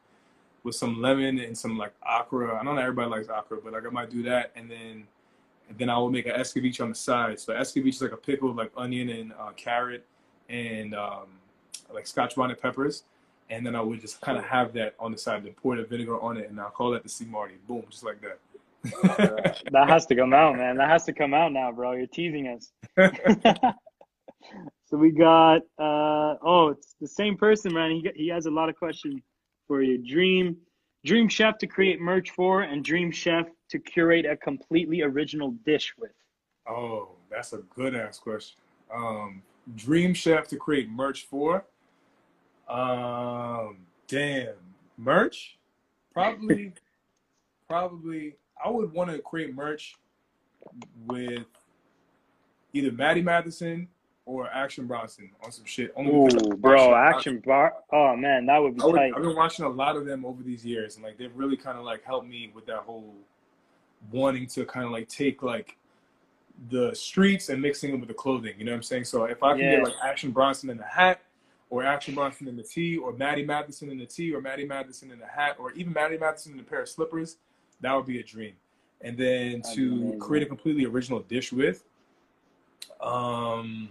with 0.63 0.75
some 0.75 1.03
lemon 1.03 1.39
and 1.39 1.57
some 1.57 1.77
like 1.77 1.93
okra. 2.09 2.59
I 2.59 2.65
don't 2.65 2.77
know 2.77 2.81
everybody 2.81 3.11
likes 3.11 3.29
okra, 3.29 3.59
but 3.63 3.73
like 3.73 3.87
I 3.87 3.91
might 3.91 4.11
do 4.11 4.23
that, 4.25 4.53
and 4.57 4.71
then 4.71 5.07
and 5.69 5.79
then 5.79 5.91
I 5.91 5.99
would 5.99 6.13
make 6.13 6.27
an 6.27 6.35
escabeche 6.35 6.81
on 6.81 6.91
the 6.91 6.95
side. 6.95 7.41
So 7.41 7.53
escabeche 7.53 7.89
is 7.89 8.03
like 8.03 8.13
a 8.13 8.17
pickle 8.17 8.53
like 8.53 8.71
onion 8.77 9.09
and 9.09 9.33
uh, 9.33 9.51
carrot 9.57 10.07
and 10.49 10.95
um, 10.95 11.27
like 11.93 12.07
Scotch 12.07 12.37
bonnet 12.37 12.61
peppers. 12.61 13.05
And 13.51 13.67
then 13.67 13.77
I 13.77 13.81
would 13.81 14.01
just 14.01 14.21
kind 14.21 14.39
of 14.39 14.45
have 14.45 14.73
that 14.75 14.95
on 14.99 15.13
the 15.13 15.19
side, 15.19 15.45
then 15.45 15.53
pour 15.53 15.77
the 15.77 15.85
vinegar 15.85 16.21
on 16.21 16.37
it, 16.39 16.49
and 16.49 16.59
I'll 16.59 16.71
call 16.71 16.91
that 16.93 17.03
the 17.03 17.09
sea 17.09 17.27
Marty. 17.27 17.55
Boom, 17.69 17.85
just 17.91 18.05
like 18.05 18.21
that. 18.23 18.39
That 19.73 19.89
has 19.89 20.07
to 20.07 20.15
come 20.15 20.35
out, 20.35 20.57
man. 20.57 20.77
That 20.77 20.89
has 20.89 21.05
to 21.05 21.13
come 21.13 21.35
out 21.35 21.53
now, 21.53 21.73
bro. 21.73 21.93
You're 21.93 22.07
teasing 22.07 22.49
us. 22.49 22.71
so 24.85 24.97
we 24.97 25.11
got 25.11 25.63
uh 25.79 26.37
oh, 26.43 26.69
it's 26.69 26.95
the 27.01 27.09
same 27.09 27.37
person, 27.37 27.73
man. 27.73 27.91
He 27.91 28.11
he 28.15 28.29
has 28.29 28.47
a 28.47 28.51
lot 28.51 28.69
of 28.69 28.77
questions 28.77 29.23
for 29.67 29.83
you. 29.83 29.99
Dream 29.99 30.57
dream 31.05 31.29
chef 31.29 31.59
to 31.59 31.67
create 31.67 32.01
merch 32.01 32.31
for 32.31 32.63
and 32.63 32.85
dream 32.85 33.11
chef 33.11 33.47
to 33.71 33.79
curate 33.79 34.27
a 34.27 34.37
completely 34.37 35.03
original 35.03 35.53
dish 35.65 35.95
with. 35.99 36.13
oh, 36.69 37.11
that's 37.31 37.53
a 37.53 37.59
good 37.75 37.95
ass 37.95 38.19
question. 38.19 38.57
Um, 38.95 39.43
dream 39.77 40.15
chef 40.15 40.49
to 40.49 40.57
create 40.57 40.89
merch 40.89 41.27
for? 41.27 41.65
Um, 42.69 43.79
damn, 44.07 44.55
merch? 44.97 45.59
Probably, 46.13 46.73
probably. 47.69 48.37
I 48.65 48.71
would 48.71 48.93
want 48.93 49.11
to 49.11 49.19
create 49.19 49.55
merch 49.55 49.97
with 51.07 51.47
either 52.73 52.93
Matty 52.93 53.23
Matheson 53.23 53.89
or 54.27 54.49
Action 54.49 54.87
Bronson 54.87 55.31
on 55.45 55.53
some 55.53 55.65
shit. 55.65 55.93
Only 55.97 56.13
Ooh, 56.13 56.57
bro, 56.57 56.95
action 56.95 57.43
bar. 57.45 57.75
Oh 57.93 58.17
man, 58.17 58.47
that 58.47 58.59
would 58.59 58.75
be 58.77 58.83
I 58.83 58.87
would, 58.87 58.97
tight. 58.97 59.13
I've 59.15 59.23
been 59.23 59.37
watching 59.37 59.65
a 59.65 59.69
lot 59.69 59.97
of 59.97 60.07
them 60.07 60.25
over 60.25 60.43
these 60.43 60.65
years, 60.65 60.97
and 60.97 61.05
like 61.05 61.19
they've 61.19 61.35
really 61.35 61.57
kind 61.57 61.77
of 61.79 61.85
like 61.85 62.05
helped 62.05 62.27
me 62.27 62.51
with 62.55 62.67
that 62.67 62.79
whole 62.79 63.15
wanting 64.11 64.47
to 64.47 64.65
kind 64.65 64.87
of 64.87 64.93
like 64.93 65.09
take 65.09 65.43
like 65.43 65.77
the 66.71 66.95
streets 66.95 67.49
and 67.49 67.61
mixing 67.61 67.93
it 67.93 67.99
with 67.99 68.09
the 68.09 68.15
clothing. 68.15 68.55
You 68.59 68.65
know 68.65 68.73
what 68.73 68.77
I'm 68.77 68.83
saying? 68.83 69.05
So 69.05 69.25
if 69.25 69.43
I 69.43 69.53
can 69.55 69.63
Yeah. 69.65 69.71
get 69.71 69.83
like 69.83 69.95
Action 70.03 70.31
Bronson 70.31 70.71
in 70.71 70.77
the 70.77 70.85
hat, 70.85 71.21
or 71.71 71.83
Action 71.85 72.15
Bronson 72.15 72.49
in 72.49 72.57
the 72.57 72.63
tee, 72.63 72.97
or 72.97 73.13
Matty 73.13 73.45
Matheson 73.45 73.91
in 73.91 73.99
the 73.99 74.07
tee, 74.07 74.33
or 74.33 74.41
Matty 74.41 74.65
Matheson 74.65 75.11
in 75.11 75.19
the 75.19 75.27
hat, 75.27 75.57
or 75.59 75.73
even 75.73 75.93
Matty 75.93 76.19
Matheson 76.19 76.53
in 76.55 76.61
a 76.61 76.63
pair 76.63 76.83
of 76.83 76.89
slippers, 76.89 77.37
that 77.81 77.93
would 77.95 78.07
be 78.07 78.21
a 78.21 78.23
dream. 78.23 78.53
And 79.01 79.17
then 79.19 79.61
That'd 79.63 79.77
to 79.77 80.17
create 80.19 80.43
a 80.45 80.47
completely 80.47 80.85
original 80.87 81.21
dish 81.21 81.53
with, 81.53 81.85
um, 83.01 83.89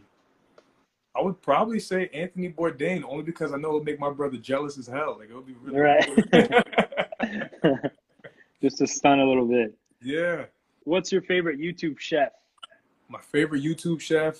I 1.15 1.21
would 1.21 1.39
probably 1.41 1.79
say 1.79 2.09
Anthony 2.13 2.51
Bourdain, 2.51 3.03
only 3.07 3.23
because 3.23 3.53
I 3.53 3.57
know 3.57 3.71
it 3.71 3.73
would 3.75 3.85
make 3.85 3.99
my 3.99 4.09
brother 4.09 4.37
jealous 4.37 4.77
as 4.77 4.87
hell. 4.87 5.17
Like 5.19 5.29
it 5.29 5.35
would 5.35 5.45
be 5.45 5.53
really 5.61 5.79
Right. 5.79 6.09
Just 8.61 8.77
to 8.79 8.87
stun 8.87 9.19
a 9.19 9.25
little 9.25 9.45
bit. 9.47 9.75
yeah. 10.01 10.45
What's 10.85 11.11
your 11.13 11.21
favorite 11.21 11.59
YouTube 11.59 11.97
chef? 11.99 12.31
My 13.07 13.19
favorite 13.21 13.63
YouTube 13.63 14.01
chef 14.01 14.37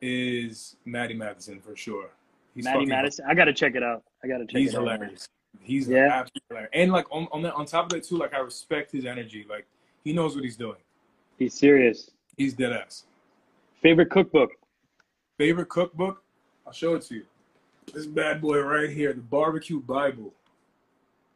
is 0.00 0.76
Matty 0.84 1.14
Matheson 1.14 1.60
for 1.60 1.76
sure. 1.76 2.10
He's 2.54 2.64
Matty 2.64 2.86
Matheson. 2.86 3.24
I 3.28 3.34
gotta 3.34 3.52
check 3.52 3.74
it 3.74 3.82
out. 3.82 4.02
I 4.24 4.28
gotta 4.28 4.44
check 4.46 4.60
He's 4.60 4.74
it 4.74 4.76
out. 4.76 4.82
He's 4.82 4.92
hilarious. 4.92 5.28
He's 5.60 5.88
Yeah. 5.88 6.06
absolutely 6.06 6.42
hilarious. 6.48 6.70
And 6.74 6.92
like 6.92 7.06
on 7.10 7.28
on, 7.32 7.42
that, 7.42 7.54
on 7.54 7.66
top 7.66 7.86
of 7.86 7.90
that 7.92 8.04
too, 8.04 8.16
like 8.16 8.34
I 8.34 8.38
respect 8.38 8.92
his 8.92 9.04
energy. 9.06 9.46
Like 9.48 9.66
he 10.04 10.12
knows 10.12 10.34
what 10.34 10.44
he's 10.44 10.56
doing. 10.56 10.78
He's 11.38 11.54
serious. 11.54 12.10
He's 12.36 12.54
dead 12.54 12.72
ass. 12.72 13.06
Favorite 13.82 14.10
cookbook? 14.10 14.50
Favorite 15.38 15.68
cookbook? 15.68 16.22
I'll 16.66 16.72
show 16.72 16.94
it 16.94 17.02
to 17.02 17.14
you. 17.16 17.24
This 17.92 18.06
bad 18.06 18.40
boy 18.40 18.60
right 18.60 18.90
here, 18.90 19.12
the 19.12 19.20
Barbecue 19.20 19.80
Bible. 19.80 20.34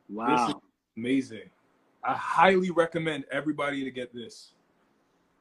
Wow. 0.09 0.61
Amazing. 0.97 1.51
I 2.03 2.13
highly 2.15 2.71
recommend 2.71 3.25
everybody 3.33 3.83
to 3.83 3.91
get 3.91 4.15
this. 4.15 4.53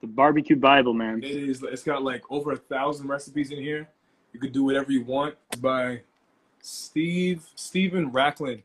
The 0.02 0.08
barbecue 0.08 0.56
Bible, 0.56 0.94
man. 0.94 1.22
It 1.24 1.32
is. 1.32 1.62
It's 1.64 1.84
got 1.84 2.04
like 2.04 2.24
over 2.30 2.54
a 2.54 2.58
thousand 2.58 3.08
recipes 3.08 3.52
in 3.52 3.60
here. 3.60 3.90
You 4.34 4.40
could 4.40 4.52
do 4.52 4.64
whatever 4.64 4.92
you 4.92 5.04
want. 5.04 5.36
By 5.62 6.02
Steve 6.62 7.46
Steven 7.56 8.12
Raichlen. 8.12 8.64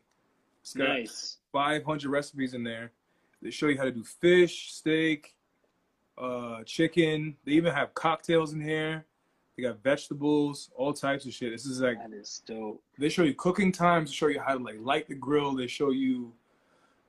It's 0.61 0.73
got 0.73 0.87
Nice. 0.89 1.37
500 1.51 2.09
recipes 2.09 2.53
in 2.53 2.63
there. 2.63 2.91
They 3.41 3.51
show 3.51 3.67
you 3.67 3.77
how 3.77 3.85
to 3.85 3.91
do 3.91 4.03
fish, 4.03 4.71
steak, 4.73 5.35
uh, 6.17 6.63
chicken. 6.65 7.37
They 7.45 7.53
even 7.53 7.73
have 7.73 7.93
cocktails 7.93 8.53
in 8.53 8.61
here. 8.61 9.05
They 9.55 9.63
got 9.63 9.81
vegetables, 9.83 10.69
all 10.75 10.93
types 10.93 11.25
of 11.25 11.33
shit. 11.33 11.51
This 11.51 11.65
is 11.65 11.81
like 11.81 11.97
That 11.99 12.13
is 12.13 12.41
dope. 12.45 12.81
they 12.97 13.09
show 13.09 13.23
you 13.23 13.33
cooking 13.33 13.71
times. 13.71 14.09
They 14.09 14.15
show 14.15 14.27
you 14.27 14.39
how 14.39 14.57
to 14.57 14.63
like 14.63 14.77
light 14.79 15.07
the 15.07 15.15
grill. 15.15 15.53
They 15.53 15.67
show 15.67 15.91
you 15.91 16.33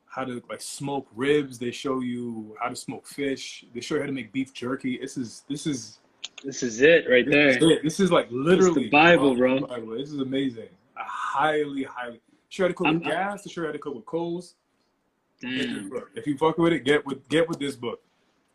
how 0.07 0.25
to 0.25 0.43
like 0.49 0.61
smoke 0.61 1.07
ribs. 1.15 1.59
They 1.59 1.71
show 1.71 2.01
you 2.01 2.57
how 2.61 2.69
to 2.69 2.77
smoke 2.77 3.07
fish. 3.07 3.65
They 3.75 3.81
show 3.81 3.95
you 3.97 4.01
how 4.01 4.07
to 4.07 4.13
make 4.13 4.33
beef 4.33 4.53
jerky. 4.53 4.99
This 4.99 5.17
is 5.17 5.43
this 5.49 5.67
is 5.67 5.99
This 6.45 6.63
is 6.63 6.81
it 6.81 7.05
right 7.11 7.25
this 7.25 7.35
there. 7.35 7.49
is, 7.49 7.57
it. 7.79 7.83
This 7.83 8.01
is 8.01 8.11
like 8.11 8.27
literally 8.31 8.85
the 8.85 8.91
Bible, 8.91 9.35
bro. 9.35 9.61
Bible. 9.61 9.99
This 9.99 10.11
is 10.11 10.21
amazing. 10.21 10.69
I 10.97 11.03
highly, 11.07 11.83
highly. 11.85 12.21
You 12.53 12.65
how 12.65 12.69
to 12.69 12.75
cook 12.75 12.87
with 12.87 12.97
I'm- 12.97 13.01
gas. 13.03 13.57
You 13.57 13.65
how 13.65 13.73
to 13.73 13.79
cook 13.79 13.95
with 13.95 14.07
coals. 14.07 14.55
Damn. 15.41 15.91
If 16.15 16.27
you 16.27 16.37
fuck 16.37 16.59
with 16.59 16.73
it, 16.73 16.85
get 16.85 17.05
with 17.07 17.27
get 17.29 17.49
with 17.49 17.59
this 17.59 17.77
book. 17.77 18.01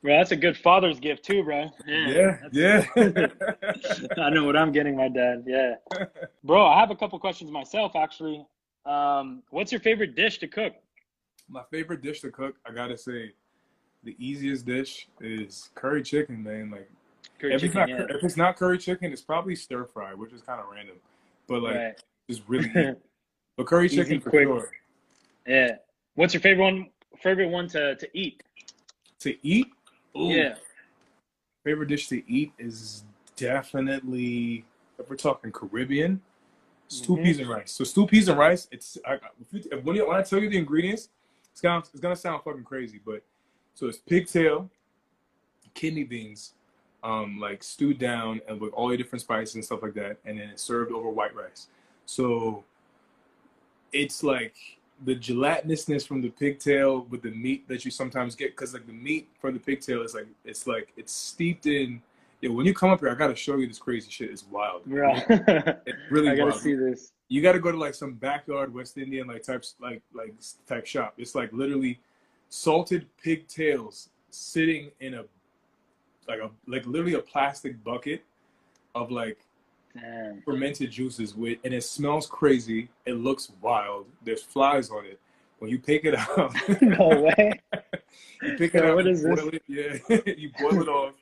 Bro, 0.03 0.17
that's 0.17 0.31
a 0.31 0.35
good 0.35 0.55
father's 0.57 0.99
gift 0.99 1.23
too, 1.25 1.43
bro. 1.43 1.71
Yeah, 1.87 2.37
that's- 2.51 2.87
yeah. 2.95 3.27
I 4.23 4.29
know 4.29 4.43
what 4.43 4.55
I'm 4.55 4.71
getting 4.71 4.95
my 4.95 5.07
dad. 5.07 5.43
Yeah. 5.47 5.75
Bro, 6.43 6.63
I 6.67 6.79
have 6.79 6.91
a 6.91 6.95
couple 6.95 7.17
questions 7.17 7.49
myself 7.49 7.95
actually. 7.95 8.45
Um, 8.85 9.41
what's 9.49 9.71
your 9.71 9.81
favorite 9.81 10.15
dish 10.15 10.37
to 10.39 10.47
cook? 10.47 10.73
My 11.49 11.63
favorite 11.71 12.03
dish 12.03 12.21
to 12.21 12.29
cook, 12.29 12.55
I 12.67 12.71
gotta 12.71 12.95
say, 12.97 13.31
the 14.03 14.15
easiest 14.19 14.67
dish 14.67 15.07
is 15.21 15.71
curry 15.73 16.03
chicken, 16.03 16.43
man. 16.43 16.69
Like 16.69 16.87
Curry 17.39 17.53
if 17.55 17.63
it's 17.63 17.73
chicken, 17.73 17.97
not 17.97 18.11
if 18.11 18.23
it's 18.23 18.37
not 18.37 18.55
curry 18.57 18.77
chicken, 18.77 19.11
it's 19.11 19.21
probably 19.21 19.55
stir 19.55 19.85
fry, 19.85 20.13
which 20.13 20.33
is 20.33 20.41
kind 20.41 20.59
of 20.59 20.67
random, 20.71 20.95
but 21.47 21.61
like 21.61 21.75
Right. 21.75 22.01
it's 22.27 22.41
really. 22.47 22.69
But 23.57 23.67
curry 23.67 23.85
Easy, 23.85 23.95
chicken 23.95 24.19
for 24.19 24.31
quick. 24.31 24.43
sure. 24.47 24.69
Yeah. 25.47 25.77
What's 26.15 26.33
your 26.33 26.41
favorite 26.41 26.63
one 26.63 26.89
favorite 27.21 27.47
one 27.47 27.69
to, 27.69 27.95
to 27.95 28.09
eat? 28.17 28.43
To 29.19 29.47
eat, 29.47 29.67
ooh, 30.17 30.29
Yeah. 30.29 30.55
favorite 31.63 31.87
dish 31.87 32.09
to 32.09 32.29
eat 32.29 32.51
is 32.59 33.05
definitely 33.37 34.65
if 34.99 35.09
we're 35.09 35.15
talking 35.15 35.53
Caribbean, 35.53 36.21
stew 36.89 37.15
Mhm. 37.15 37.23
peas 37.23 37.39
and 37.39 37.49
rice. 37.49 37.71
So 37.71 37.85
stew 37.85 38.05
peas 38.07 38.27
and 38.27 38.37
rice, 38.37 38.67
it's 38.71 38.97
I, 39.05 39.19
if 39.39 39.83
when, 39.85 39.95
when 40.05 40.17
I 40.17 40.21
tell 40.21 40.39
you 40.41 40.49
the 40.49 40.57
ingredients, 40.57 41.07
it's 41.53 41.61
gonna 41.61 41.79
it's 41.79 42.01
gonna 42.01 42.15
sound 42.15 42.43
fucking 42.43 42.65
crazy, 42.65 42.99
but 43.05 43.23
so 43.73 43.87
it's 43.87 43.99
pigtail, 43.99 44.69
kidney 45.73 46.03
beans, 46.03 46.53
um, 47.05 47.39
like 47.39 47.63
stewed 47.63 47.99
down 47.99 48.41
and 48.49 48.59
with 48.59 48.73
all 48.73 48.89
your 48.89 48.97
different 48.97 49.21
spices 49.21 49.55
and 49.55 49.63
stuff 49.63 49.83
like 49.83 49.93
that, 49.93 50.17
and 50.25 50.39
then 50.39 50.49
it's 50.49 50.63
served 50.63 50.91
over 50.91 51.07
white 51.09 51.35
rice. 51.35 51.67
So 52.05 52.63
it's 53.93 54.23
like 54.23 54.55
the 55.03 55.15
gelatinousness 55.15 56.07
from 56.07 56.21
the 56.21 56.29
pigtail 56.29 57.05
with 57.09 57.21
the 57.21 57.31
meat 57.31 57.67
that 57.67 57.85
you 57.85 57.91
sometimes 57.91 58.35
get 58.35 58.51
because 58.55 58.73
like 58.73 58.87
the 58.87 58.93
meat 58.93 59.29
from 59.39 59.53
the 59.53 59.59
pigtail 59.59 60.01
is 60.01 60.15
like 60.15 60.27
it's 60.43 60.67
like 60.67 60.91
it's 60.97 61.13
steeped 61.13 61.65
in 61.65 62.01
yeah 62.41 62.49
when 62.49 62.65
you 62.65 62.73
come 62.73 62.89
up 62.89 63.01
here 63.01 63.09
i 63.09 63.13
gotta 63.13 63.35
show 63.35 63.57
you 63.57 63.67
this 63.67 63.77
crazy 63.77 64.09
shit 64.09 64.29
it's 64.29 64.45
wild 64.49 64.85
Bro. 64.85 65.15
it's 65.29 65.97
really 66.09 66.29
I 66.29 66.35
gotta 66.35 66.51
wild 66.51 66.61
see 66.61 66.75
this. 66.75 67.11
you 67.27 67.41
gotta 67.41 67.59
go 67.59 67.73
to 67.73 67.77
like 67.77 67.93
some 67.93 68.13
backyard 68.13 68.73
west 68.73 68.97
indian 68.97 69.27
like 69.27 69.43
types 69.43 69.75
like 69.81 70.01
like 70.13 70.33
type 70.65 70.85
shop 70.85 71.15
it's 71.17 71.35
like 71.35 71.51
literally 71.51 71.99
salted 72.47 73.05
pigtails 73.21 74.09
sitting 74.29 74.91
in 75.01 75.15
a 75.15 75.25
like 76.27 76.39
a 76.39 76.49
like 76.67 76.85
literally 76.85 77.13
a 77.13 77.19
plastic 77.19 77.83
bucket 77.83 78.23
of 78.93 79.11
like 79.11 79.39
Damn. 79.93 80.41
fermented 80.41 80.91
juices 80.91 81.35
with 81.35 81.59
and 81.63 81.73
it 81.73 81.83
smells 81.83 82.27
crazy 82.27 82.89
it 83.05 83.13
looks 83.13 83.51
wild 83.61 84.07
there's 84.23 84.43
flies 84.43 84.89
on 84.89 85.05
it 85.05 85.19
when 85.59 85.71
you 85.71 85.79
pick 85.79 86.03
it 86.03 86.13
up, 86.15 86.53
no 86.81 87.07
way. 87.37 87.61
you 88.41 88.55
pick 88.57 88.75
it 88.75 88.83
up 88.83 88.95
what 88.95 89.05
you 89.05 89.15
this? 89.15 89.23
boil 89.23 89.49
it 89.53 89.63
yeah 89.67 89.97
you 90.37 90.51
boil 90.59 90.81
it 90.81 90.89
off 90.89 91.13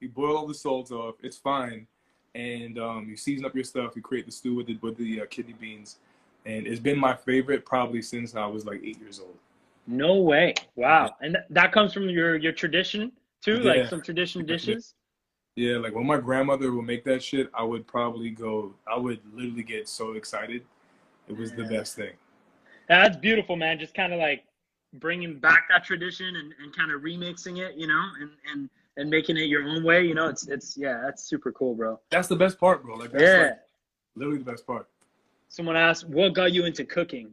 you 0.00 0.08
boil 0.10 0.36
all 0.36 0.46
the 0.46 0.54
salt 0.54 0.90
off 0.92 1.14
it's 1.22 1.38
fine 1.38 1.86
and 2.34 2.78
um, 2.78 3.06
you 3.08 3.16
season 3.16 3.44
up 3.44 3.54
your 3.54 3.64
stuff. 3.64 3.96
You 3.96 4.02
create 4.02 4.26
the 4.26 4.32
stew 4.32 4.54
with 4.54 4.66
the 4.66 4.78
with 4.80 4.96
the 4.96 5.22
uh, 5.22 5.26
kidney 5.26 5.54
beans, 5.54 5.96
and 6.46 6.66
it's 6.66 6.80
been 6.80 6.98
my 6.98 7.14
favorite 7.14 7.64
probably 7.64 8.02
since 8.02 8.34
I 8.34 8.46
was 8.46 8.64
like 8.64 8.80
eight 8.84 8.98
years 9.00 9.20
old. 9.20 9.36
No 9.86 10.16
way! 10.16 10.54
Wow, 10.76 11.16
and 11.20 11.34
th- 11.34 11.44
that 11.50 11.72
comes 11.72 11.92
from 11.92 12.08
your 12.08 12.36
your 12.36 12.52
tradition 12.52 13.12
too, 13.42 13.58
Yeah. 13.58 13.72
like 13.72 13.86
some 13.86 14.02
tradition 14.02 14.44
dishes. 14.46 14.94
Yeah, 15.56 15.78
like 15.78 15.94
when 15.94 16.06
my 16.06 16.18
grandmother 16.18 16.72
would 16.72 16.84
make 16.84 17.04
that 17.04 17.22
shit, 17.22 17.50
I 17.52 17.64
would 17.64 17.86
probably 17.86 18.30
go. 18.30 18.74
I 18.86 18.96
would 18.96 19.20
literally 19.34 19.64
get 19.64 19.88
so 19.88 20.12
excited. 20.12 20.64
It 21.26 21.36
was 21.36 21.52
the 21.52 21.64
best 21.64 21.96
thing. 21.96 22.12
That's 22.88 23.16
beautiful, 23.16 23.56
man. 23.56 23.78
Just 23.78 23.92
kind 23.94 24.12
of 24.12 24.20
like 24.20 24.44
bringing 24.94 25.38
back 25.38 25.64
that 25.68 25.84
tradition 25.84 26.36
and, 26.36 26.54
and 26.62 26.74
kind 26.74 26.92
of 26.92 27.02
remixing 27.02 27.58
it, 27.58 27.74
you 27.74 27.86
know, 27.88 28.02
and, 28.20 28.30
and 28.52 28.70
and 28.96 29.10
making 29.10 29.36
it 29.36 29.42
your 29.48 29.64
own 29.64 29.82
way. 29.82 30.04
You 30.06 30.14
know, 30.14 30.28
it's 30.28 30.46
it's 30.46 30.76
yeah, 30.76 31.00
that's 31.04 31.24
super 31.24 31.50
cool, 31.52 31.74
bro. 31.74 31.98
That's 32.10 32.28
the 32.28 32.36
best 32.36 32.58
part, 32.58 32.82
bro. 32.84 32.96
Like 32.96 33.10
that's 33.10 33.22
Yeah. 33.24 33.42
like 33.42 33.58
literally 34.14 34.38
the 34.38 34.50
best 34.50 34.66
part. 34.66 34.88
Someone 35.48 35.76
asked, 35.76 36.06
what 36.08 36.34
got 36.34 36.52
you 36.52 36.66
into 36.66 36.84
cooking? 36.84 37.30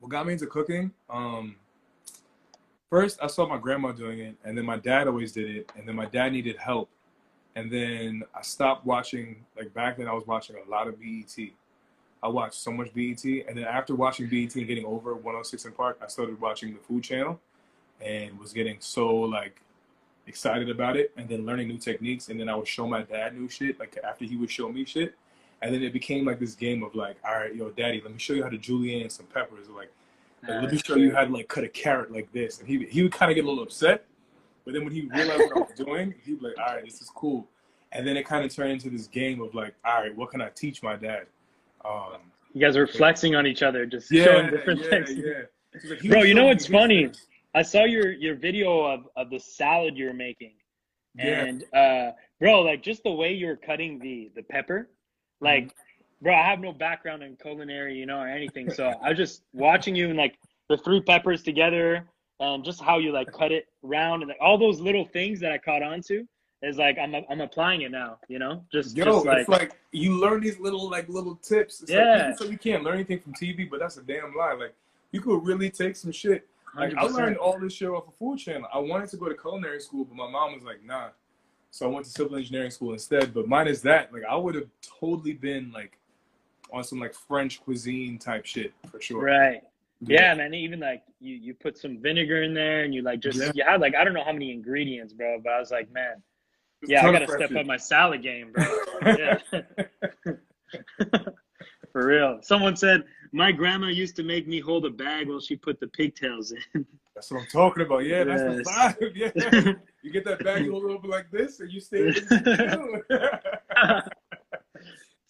what 0.00 0.10
got 0.10 0.26
me 0.26 0.32
into 0.34 0.46
cooking 0.46 0.92
um 1.08 1.56
first 2.94 3.18
i 3.20 3.26
saw 3.26 3.44
my 3.44 3.58
grandma 3.58 3.90
doing 3.90 4.20
it 4.20 4.36
and 4.44 4.56
then 4.56 4.64
my 4.64 4.76
dad 4.76 5.08
always 5.08 5.32
did 5.32 5.50
it 5.50 5.72
and 5.76 5.88
then 5.88 5.96
my 5.96 6.06
dad 6.06 6.30
needed 6.30 6.56
help 6.56 6.88
and 7.56 7.68
then 7.68 8.22
i 8.36 8.40
stopped 8.40 8.86
watching 8.86 9.44
like 9.56 9.74
back 9.74 9.96
then 9.96 10.06
i 10.06 10.12
was 10.12 10.24
watching 10.28 10.54
a 10.64 10.70
lot 10.70 10.86
of 10.86 10.94
BET 11.00 11.36
i 12.22 12.28
watched 12.28 12.54
so 12.54 12.70
much 12.70 12.94
BET 12.94 13.24
and 13.24 13.58
then 13.58 13.64
after 13.64 13.96
watching 13.96 14.28
BET 14.28 14.54
and 14.54 14.68
getting 14.68 14.84
over 14.84 15.12
106 15.16 15.66
& 15.74 15.76
Park 15.76 15.98
i 16.00 16.06
started 16.06 16.40
watching 16.40 16.72
the 16.72 16.78
food 16.78 17.02
channel 17.02 17.40
and 18.00 18.38
was 18.38 18.52
getting 18.52 18.76
so 18.78 19.12
like 19.12 19.60
excited 20.28 20.70
about 20.70 20.96
it 20.96 21.10
and 21.16 21.28
then 21.28 21.44
learning 21.44 21.66
new 21.66 21.78
techniques 21.78 22.28
and 22.28 22.38
then 22.38 22.48
i 22.48 22.54
would 22.54 22.68
show 22.68 22.86
my 22.86 23.02
dad 23.02 23.36
new 23.36 23.48
shit 23.48 23.76
like 23.80 23.98
after 24.08 24.24
he 24.24 24.36
would 24.36 24.52
show 24.52 24.68
me 24.70 24.84
shit 24.84 25.16
and 25.64 25.74
then 25.74 25.82
it 25.82 25.92
became 25.92 26.26
like 26.26 26.38
this 26.38 26.54
game 26.54 26.82
of 26.82 26.94
like, 26.94 27.16
all 27.24 27.34
right, 27.34 27.54
yo, 27.54 27.70
daddy, 27.70 28.02
let 28.02 28.12
me 28.12 28.18
show 28.18 28.34
you 28.34 28.42
how 28.42 28.50
to 28.50 28.58
julienne 28.58 29.08
some 29.08 29.24
peppers. 29.24 29.66
Like, 29.70 29.90
like, 30.48 30.62
let 30.62 30.72
me 30.72 30.80
show 30.84 30.96
you 30.96 31.14
how 31.14 31.24
to 31.24 31.32
like 31.32 31.48
cut 31.48 31.64
a 31.64 31.68
carrot 31.68 32.12
like 32.12 32.30
this. 32.32 32.58
And 32.60 32.68
he 32.68 32.84
he 32.86 33.02
would 33.02 33.12
kind 33.12 33.30
of 33.30 33.36
get 33.36 33.44
a 33.44 33.48
little 33.48 33.62
upset, 33.62 34.04
but 34.64 34.74
then 34.74 34.84
when 34.84 34.92
he 34.92 35.02
realized 35.02 35.40
what 35.40 35.56
I 35.56 35.60
was 35.60 35.72
doing, 35.76 36.14
he'd 36.24 36.40
be 36.40 36.46
like, 36.48 36.58
all 36.58 36.74
right, 36.76 36.84
this 36.84 37.00
is 37.00 37.10
cool. 37.14 37.46
And 37.92 38.06
then 38.06 38.16
it 38.16 38.24
kind 38.26 38.44
of 38.44 38.52
turned 38.54 38.72
into 38.72 38.90
this 38.90 39.06
game 39.06 39.40
of 39.40 39.54
like, 39.54 39.74
all 39.84 40.00
right, 40.02 40.14
what 40.16 40.30
can 40.30 40.40
I 40.40 40.48
teach 40.50 40.82
my 40.82 40.96
dad? 40.96 41.26
Um, 41.84 42.18
You 42.52 42.60
guys 42.60 42.76
were 42.76 42.86
flexing 42.86 43.34
on 43.36 43.46
each 43.46 43.62
other, 43.62 43.86
just 43.86 44.10
yeah, 44.10 44.24
showing 44.24 44.50
different 44.50 44.80
yeah, 44.82 44.90
things. 44.90 45.14
yeah. 45.14 45.90
Like, 45.90 46.00
Bro, 46.02 46.22
you 46.22 46.34
know 46.34 46.42
showing 46.42 46.48
what's 46.48 46.66
funny? 46.66 47.04
things. 47.04 47.26
I 47.54 47.62
saw 47.62 47.84
your 47.84 48.12
your 48.12 48.34
video 48.34 48.84
of, 48.84 49.08
of 49.16 49.30
the 49.30 49.38
salad 49.38 49.96
you 49.96 50.06
were 50.06 50.12
making, 50.12 50.54
Yeah. 51.16 51.44
and 51.44 51.64
uh, 51.72 52.12
bro, 52.40 52.62
like 52.62 52.82
just 52.82 53.02
the 53.04 53.12
way 53.12 53.32
you 53.32 53.46
were 53.46 53.56
cutting 53.56 53.98
the 54.00 54.30
the 54.34 54.42
pepper, 54.42 54.88
like, 55.40 55.64
Mm-hmm. 55.64 55.80
Bro, 56.24 56.34
I 56.34 56.42
have 56.42 56.58
no 56.58 56.72
background 56.72 57.22
in 57.22 57.36
culinary, 57.36 57.96
you 57.96 58.06
know, 58.06 58.18
or 58.18 58.26
anything, 58.26 58.70
so 58.70 58.94
I 59.02 59.10
was 59.10 59.18
just 59.18 59.42
watching 59.52 59.94
you 59.94 60.08
and 60.08 60.16
like 60.16 60.36
the 60.68 60.78
three 60.78 61.02
peppers 61.02 61.42
together, 61.42 62.08
and 62.40 62.64
just 62.64 62.80
how 62.80 62.98
you 62.98 63.12
like 63.12 63.30
cut 63.30 63.52
it 63.52 63.68
round, 63.82 64.22
and 64.22 64.30
like 64.30 64.38
all 64.40 64.58
those 64.58 64.80
little 64.80 65.04
things 65.04 65.38
that 65.40 65.52
I 65.52 65.58
caught 65.58 65.82
on 65.82 66.00
to 66.08 66.26
is 66.62 66.78
like 66.78 66.96
I'm 66.98 67.14
I'm 67.30 67.42
applying 67.42 67.82
it 67.82 67.90
now, 67.90 68.18
you 68.28 68.38
know, 68.38 68.64
just 68.72 68.96
Yo, 68.96 69.04
just 69.04 69.26
like, 69.26 69.38
it's 69.40 69.48
like 69.48 69.72
you 69.92 70.18
learn 70.18 70.40
these 70.40 70.58
little 70.58 70.88
like 70.90 71.08
little 71.08 71.36
tips. 71.36 71.82
It's 71.82 71.92
Yeah. 71.92 72.28
Like, 72.28 72.38
so 72.38 72.44
you 72.46 72.58
can't 72.58 72.82
learn 72.82 72.94
anything 72.94 73.20
from 73.20 73.34
TV, 73.34 73.68
but 73.70 73.78
that's 73.80 73.98
a 73.98 74.02
damn 74.02 74.34
lie. 74.34 74.54
Like 74.54 74.74
you 75.12 75.20
could 75.20 75.44
really 75.44 75.70
take 75.70 75.94
some 75.94 76.10
shit. 76.10 76.48
Like 76.74 76.94
I 76.96 77.04
100%. 77.04 77.12
learned 77.12 77.36
all 77.36 77.58
this 77.60 77.74
shit 77.74 77.88
off 77.88 78.08
of 78.08 78.14
Food 78.14 78.38
Channel. 78.38 78.66
I 78.72 78.78
wanted 78.78 79.08
to 79.10 79.16
go 79.16 79.28
to 79.28 79.34
culinary 79.34 79.80
school, 79.80 80.04
but 80.04 80.16
my 80.16 80.28
mom 80.28 80.54
was 80.54 80.64
like, 80.64 80.82
nah. 80.84 81.10
So 81.70 81.86
I 81.86 81.92
went 81.92 82.06
to 82.06 82.10
civil 82.10 82.36
engineering 82.36 82.70
school 82.70 82.92
instead. 82.92 83.34
But 83.34 83.46
mine 83.46 83.68
is 83.68 83.82
that. 83.82 84.12
Like 84.12 84.24
I 84.28 84.34
would 84.34 84.54
have 84.54 84.68
totally 85.00 85.34
been 85.34 85.70
like 85.70 85.98
on 86.74 86.84
some 86.84 86.98
like 86.98 87.14
French 87.14 87.60
cuisine 87.62 88.18
type 88.18 88.44
shit 88.44 88.72
for 88.90 89.00
sure. 89.00 89.22
right. 89.22 89.62
Yeah, 90.00 90.34
man. 90.34 90.52
Even 90.52 90.80
like 90.80 91.02
you, 91.20 91.34
you 91.36 91.54
put 91.54 91.78
some 91.78 91.98
vinegar 91.98 92.42
in 92.42 92.52
there, 92.52 92.82
and 92.84 92.92
you 92.92 93.00
like 93.02 93.20
just 93.20 93.38
Yeah. 93.38 93.52
you 93.54 93.64
had 93.64 93.80
like 93.80 93.94
I 93.94 94.04
don't 94.04 94.12
know 94.12 94.24
how 94.24 94.32
many 94.32 94.50
ingredients, 94.52 95.12
bro. 95.14 95.40
But 95.42 95.52
I 95.54 95.58
was 95.60 95.70
like, 95.70 95.90
man, 95.92 96.22
a 96.84 96.86
yeah, 96.86 97.06
I 97.06 97.12
gotta 97.12 97.26
step 97.28 97.48
shit. 97.48 97.56
up 97.56 97.64
my 97.66 97.76
salad 97.78 98.22
game, 98.22 98.52
bro. 98.52 98.64
yeah, 99.06 99.38
for 101.92 102.06
real. 102.06 102.40
Someone 102.42 102.76
said 102.76 103.04
my 103.32 103.50
grandma 103.52 103.86
used 103.86 104.16
to 104.16 104.22
make 104.24 104.46
me 104.46 104.60
hold 104.60 104.84
a 104.84 104.90
bag 104.90 105.28
while 105.28 105.40
she 105.40 105.56
put 105.56 105.80
the 105.80 105.86
pigtails 105.88 106.52
in. 106.74 106.84
That's 107.14 107.30
what 107.30 107.40
I'm 107.42 107.46
talking 107.46 107.84
about. 107.86 108.04
Yeah, 108.04 108.24
that's 108.24 108.42
the 108.42 108.62
Yes. 108.66 108.96
vibe. 109.00 109.12
Yeah. 109.66 109.72
You 110.04 110.10
get 110.12 110.26
that 110.26 110.44
bag, 110.44 110.66
you 110.66 110.70
hold 110.72 110.84
it 110.84 110.90
over 110.90 111.08
like 111.08 111.30
this, 111.30 111.60
and 111.60 111.72
you 111.72 111.80
stay. 111.80 112.12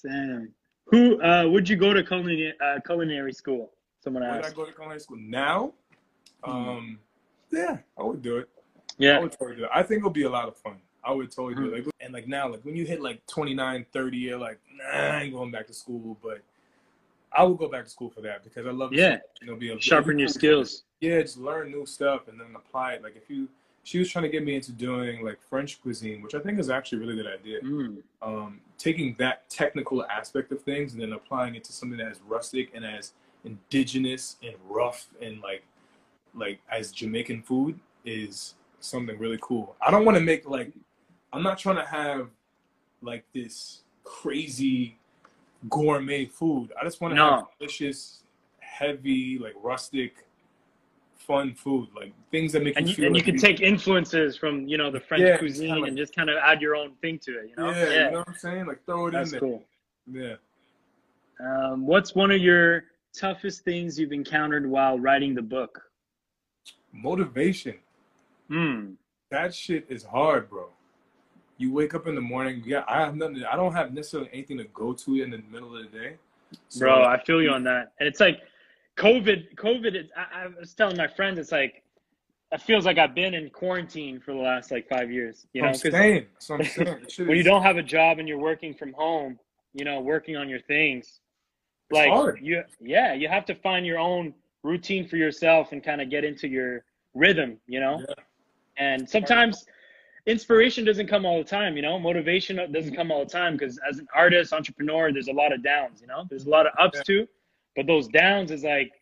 Damn. 0.04 0.52
Who 0.86 1.20
uh, 1.22 1.48
would 1.48 1.68
you 1.68 1.76
go 1.76 1.92
to 1.92 2.02
culinary 2.02 2.54
uh, 2.62 2.80
culinary 2.84 3.32
school? 3.32 3.70
Someone 4.02 4.22
asked. 4.22 4.36
Would 4.36 4.52
I 4.52 4.54
go 4.54 4.66
to 4.66 4.72
culinary 4.72 5.00
school 5.00 5.18
now? 5.18 5.72
Um, 6.44 6.98
yeah, 7.50 7.78
I 7.98 8.02
would 8.02 8.22
do 8.22 8.38
it. 8.38 8.48
Yeah, 8.98 9.16
I 9.18 9.20
would 9.20 9.32
totally 9.32 9.56
do 9.56 9.64
it. 9.64 9.70
I 9.74 9.82
think 9.82 9.98
it'll 9.98 10.10
be 10.10 10.24
a 10.24 10.30
lot 10.30 10.46
of 10.48 10.56
fun. 10.56 10.76
I 11.02 11.12
would 11.12 11.30
totally 11.30 11.54
Mm-hmm. 11.54 11.64
do 11.64 11.74
it. 11.74 11.84
Like, 11.86 11.94
and 12.00 12.12
like 12.12 12.28
now, 12.28 12.48
like 12.50 12.64
when 12.64 12.76
you 12.76 12.84
hit 12.86 13.00
like 13.00 13.24
29, 13.26 13.86
30, 13.92 14.16
you're 14.16 14.38
like, 14.38 14.58
nah, 14.76 14.84
I 15.16 15.22
ain't 15.22 15.34
going 15.34 15.50
back 15.50 15.66
to 15.68 15.74
school. 15.74 16.16
But 16.22 16.42
I 17.32 17.42
would 17.44 17.58
go 17.58 17.68
back 17.68 17.84
to 17.84 17.90
school 17.90 18.10
for 18.10 18.20
that 18.22 18.44
because 18.44 18.66
I 18.66 18.70
love 18.70 18.90
to, 18.90 18.96
Yeah. 18.96 19.18
you 19.40 19.48
know, 19.48 19.56
be 19.56 19.68
able 19.68 19.78
to 19.78 19.84
sharpen 19.84 20.18
your 20.18 20.28
skills. 20.28 20.82
Yeah, 21.00 21.20
just 21.20 21.36
learn 21.36 21.70
new 21.70 21.84
stuff 21.84 22.28
and 22.28 22.40
then 22.40 22.46
apply 22.56 22.94
it. 22.94 23.02
Like 23.02 23.14
if 23.14 23.28
you, 23.28 23.46
she 23.84 23.98
was 23.98 24.10
trying 24.10 24.24
to 24.24 24.28
get 24.30 24.44
me 24.44 24.54
into 24.56 24.72
doing 24.72 25.24
like 25.24 25.38
French 25.48 25.80
cuisine, 25.82 26.22
which 26.22 26.34
I 26.34 26.40
think 26.40 26.58
is 26.58 26.70
actually 26.70 26.98
a 26.98 27.00
really 27.02 27.16
good 27.16 27.26
idea. 27.26 27.60
Mm. 27.60 27.98
Um, 28.22 28.60
taking 28.78 29.14
that 29.18 29.48
technical 29.50 30.04
aspect 30.06 30.50
of 30.52 30.62
things 30.62 30.94
and 30.94 31.02
then 31.02 31.12
applying 31.12 31.54
it 31.54 31.64
to 31.64 31.72
something 31.72 31.98
that 31.98 32.10
is 32.10 32.20
rustic 32.26 32.70
and 32.74 32.84
as 32.84 33.12
indigenous 33.44 34.36
and 34.42 34.54
rough 34.68 35.06
and 35.20 35.40
like 35.42 35.62
like 36.34 36.60
as 36.72 36.90
Jamaican 36.90 37.42
food 37.42 37.78
is 38.04 38.54
something 38.80 39.18
really 39.18 39.38
cool. 39.40 39.76
I 39.86 39.90
don't 39.90 40.04
want 40.04 40.16
to 40.16 40.24
make 40.24 40.48
like 40.48 40.72
I'm 41.32 41.42
not 41.42 41.58
trying 41.58 41.76
to 41.76 41.84
have 41.86 42.28
like 43.02 43.24
this 43.34 43.82
crazy 44.02 44.96
gourmet 45.68 46.24
food. 46.24 46.72
I 46.80 46.84
just 46.84 47.00
want 47.00 47.12
to 47.12 47.16
No. 47.16 47.30
have 47.30 47.44
delicious, 47.58 48.22
heavy, 48.60 49.38
like 49.38 49.54
rustic, 49.62 50.26
fun 51.26 51.54
food, 51.54 51.88
like 51.96 52.12
things 52.30 52.52
that 52.52 52.62
make 52.62 52.76
And 52.76 52.88
you 52.88 52.94
you, 52.98 53.06
and 53.06 53.16
you 53.16 53.22
can 53.22 53.36
take 53.36 53.60
influences 53.60 54.36
from 54.36 54.66
you 54.68 54.76
know 54.76 54.90
the 54.90 55.00
French 55.00 55.22
Yeah, 55.22 55.36
cuisine 55.38 55.68
kinda 55.74 55.88
and 55.88 55.96
just 55.96 56.14
kind 56.14 56.28
of 56.30 56.36
add 56.36 56.60
your 56.60 56.76
own 56.76 56.94
thing 57.00 57.18
to 57.20 57.38
it. 57.38 57.50
You 57.50 57.56
know, 57.56 57.70
yeah, 57.70 58.06
you 58.06 58.10
know 58.12 58.18
what 58.18 58.28
I'm 58.28 58.34
saying? 58.34 58.66
Like 58.66 58.84
throw 58.84 59.06
it 59.06 59.12
that's 59.12 59.32
in 59.32 59.32
there. 59.32 59.40
cool. 59.40 59.62
Yeah. 60.10 60.34
Um, 61.40 61.86
what's 61.86 62.14
one 62.14 62.30
of 62.30 62.40
your 62.40 62.84
toughest 63.18 63.64
things 63.64 63.98
you've 63.98 64.12
encountered 64.12 64.68
while 64.68 64.98
writing 64.98 65.34
the 65.34 65.42
book? 65.42 65.82
Motivation. 66.92 67.76
Hmm. 68.48 68.92
that 69.30 69.54
shit 69.54 69.86
is 69.88 70.04
hard, 70.04 70.50
bro. 70.50 70.68
You 71.56 71.72
wake 71.72 71.94
up 71.94 72.06
in 72.06 72.14
the 72.14 72.20
morning. 72.20 72.62
Yeah, 72.66 72.84
I 72.86 73.00
have 73.00 73.16
nothing. 73.16 73.42
I 73.50 73.56
don't 73.56 73.72
have 73.72 73.94
necessarily 73.94 74.28
anything 74.32 74.58
to 74.58 74.64
go 74.64 74.92
to 74.92 75.22
in 75.22 75.30
the 75.30 75.42
middle 75.50 75.76
of 75.76 75.90
the 75.90 75.98
day. 75.98 76.16
So, 76.68 76.80
Bro, 76.80 77.04
I 77.04 77.22
feel 77.24 77.42
you 77.42 77.50
on 77.50 77.64
that. 77.64 77.92
And 77.98 78.06
it's 78.08 78.20
like 78.20 78.40
COVID. 78.96 79.54
COVID. 79.56 79.96
Is, 79.96 80.06
I, 80.16 80.44
I 80.44 80.46
was 80.58 80.74
telling 80.74 80.96
my 80.96 81.06
friends, 81.08 81.38
it's 81.38 81.52
like 81.52 81.82
it 82.52 82.60
feels 82.60 82.84
like 82.84 82.98
I've 82.98 83.14
been 83.14 83.34
in 83.34 83.50
quarantine 83.50 84.20
for 84.20 84.32
the 84.32 84.38
last 84.40 84.70
like 84.70 84.88
five 84.88 85.10
years. 85.10 85.46
You 85.52 85.62
know, 85.62 85.68
I'm 85.68 85.72
'cause 85.74 85.82
saying. 85.82 86.26
That's 86.34 86.48
what 86.48 86.60
I'm 86.60 86.66
saying. 87.08 87.28
When 87.28 87.36
you 87.36 87.42
don't 87.42 87.62
have 87.62 87.76
a 87.76 87.82
job 87.82 88.18
and 88.18 88.28
you're 88.28 88.38
working 88.38 88.74
from 88.74 88.92
home, 88.92 89.38
you 89.72 89.84
know, 89.84 90.00
working 90.00 90.36
on 90.36 90.48
your 90.48 90.60
things, 90.60 91.20
like 91.90 92.40
you, 92.40 92.62
yeah, 92.80 93.12
you 93.14 93.28
have 93.28 93.44
to 93.46 93.54
find 93.56 93.84
your 93.84 93.98
own 93.98 94.32
routine 94.62 95.06
for 95.08 95.16
yourself 95.16 95.72
and 95.72 95.82
kind 95.82 96.00
of 96.00 96.08
get 96.10 96.24
into 96.24 96.48
your 96.48 96.84
rhythm. 97.14 97.58
You 97.66 97.80
know, 97.80 98.00
Yeah. 98.08 98.14
and 98.78 99.08
sometimes 99.08 99.66
inspiration 100.26 100.84
doesn't 100.84 101.08
come 101.08 101.26
all 101.26 101.38
the 101.38 101.44
time. 101.44 101.76
You 101.76 101.82
know, 101.82 101.98
motivation 101.98 102.70
doesn't 102.72 102.94
come 102.94 103.10
all 103.10 103.24
the 103.24 103.30
time 103.30 103.56
because 103.56 103.78
as 103.88 103.98
an 103.98 104.06
artist, 104.14 104.52
entrepreneur, 104.52 105.12
there's 105.12 105.28
a 105.28 105.32
lot 105.32 105.52
of 105.52 105.62
downs. 105.64 106.00
You 106.00 106.06
know, 106.06 106.24
there's 106.30 106.46
a 106.46 106.50
lot 106.50 106.66
of 106.66 106.72
ups 106.78 106.98
Yeah. 106.98 107.02
too, 107.02 107.28
but 107.76 107.86
those 107.86 108.08
downs 108.08 108.50
is 108.50 108.64
like, 108.64 108.92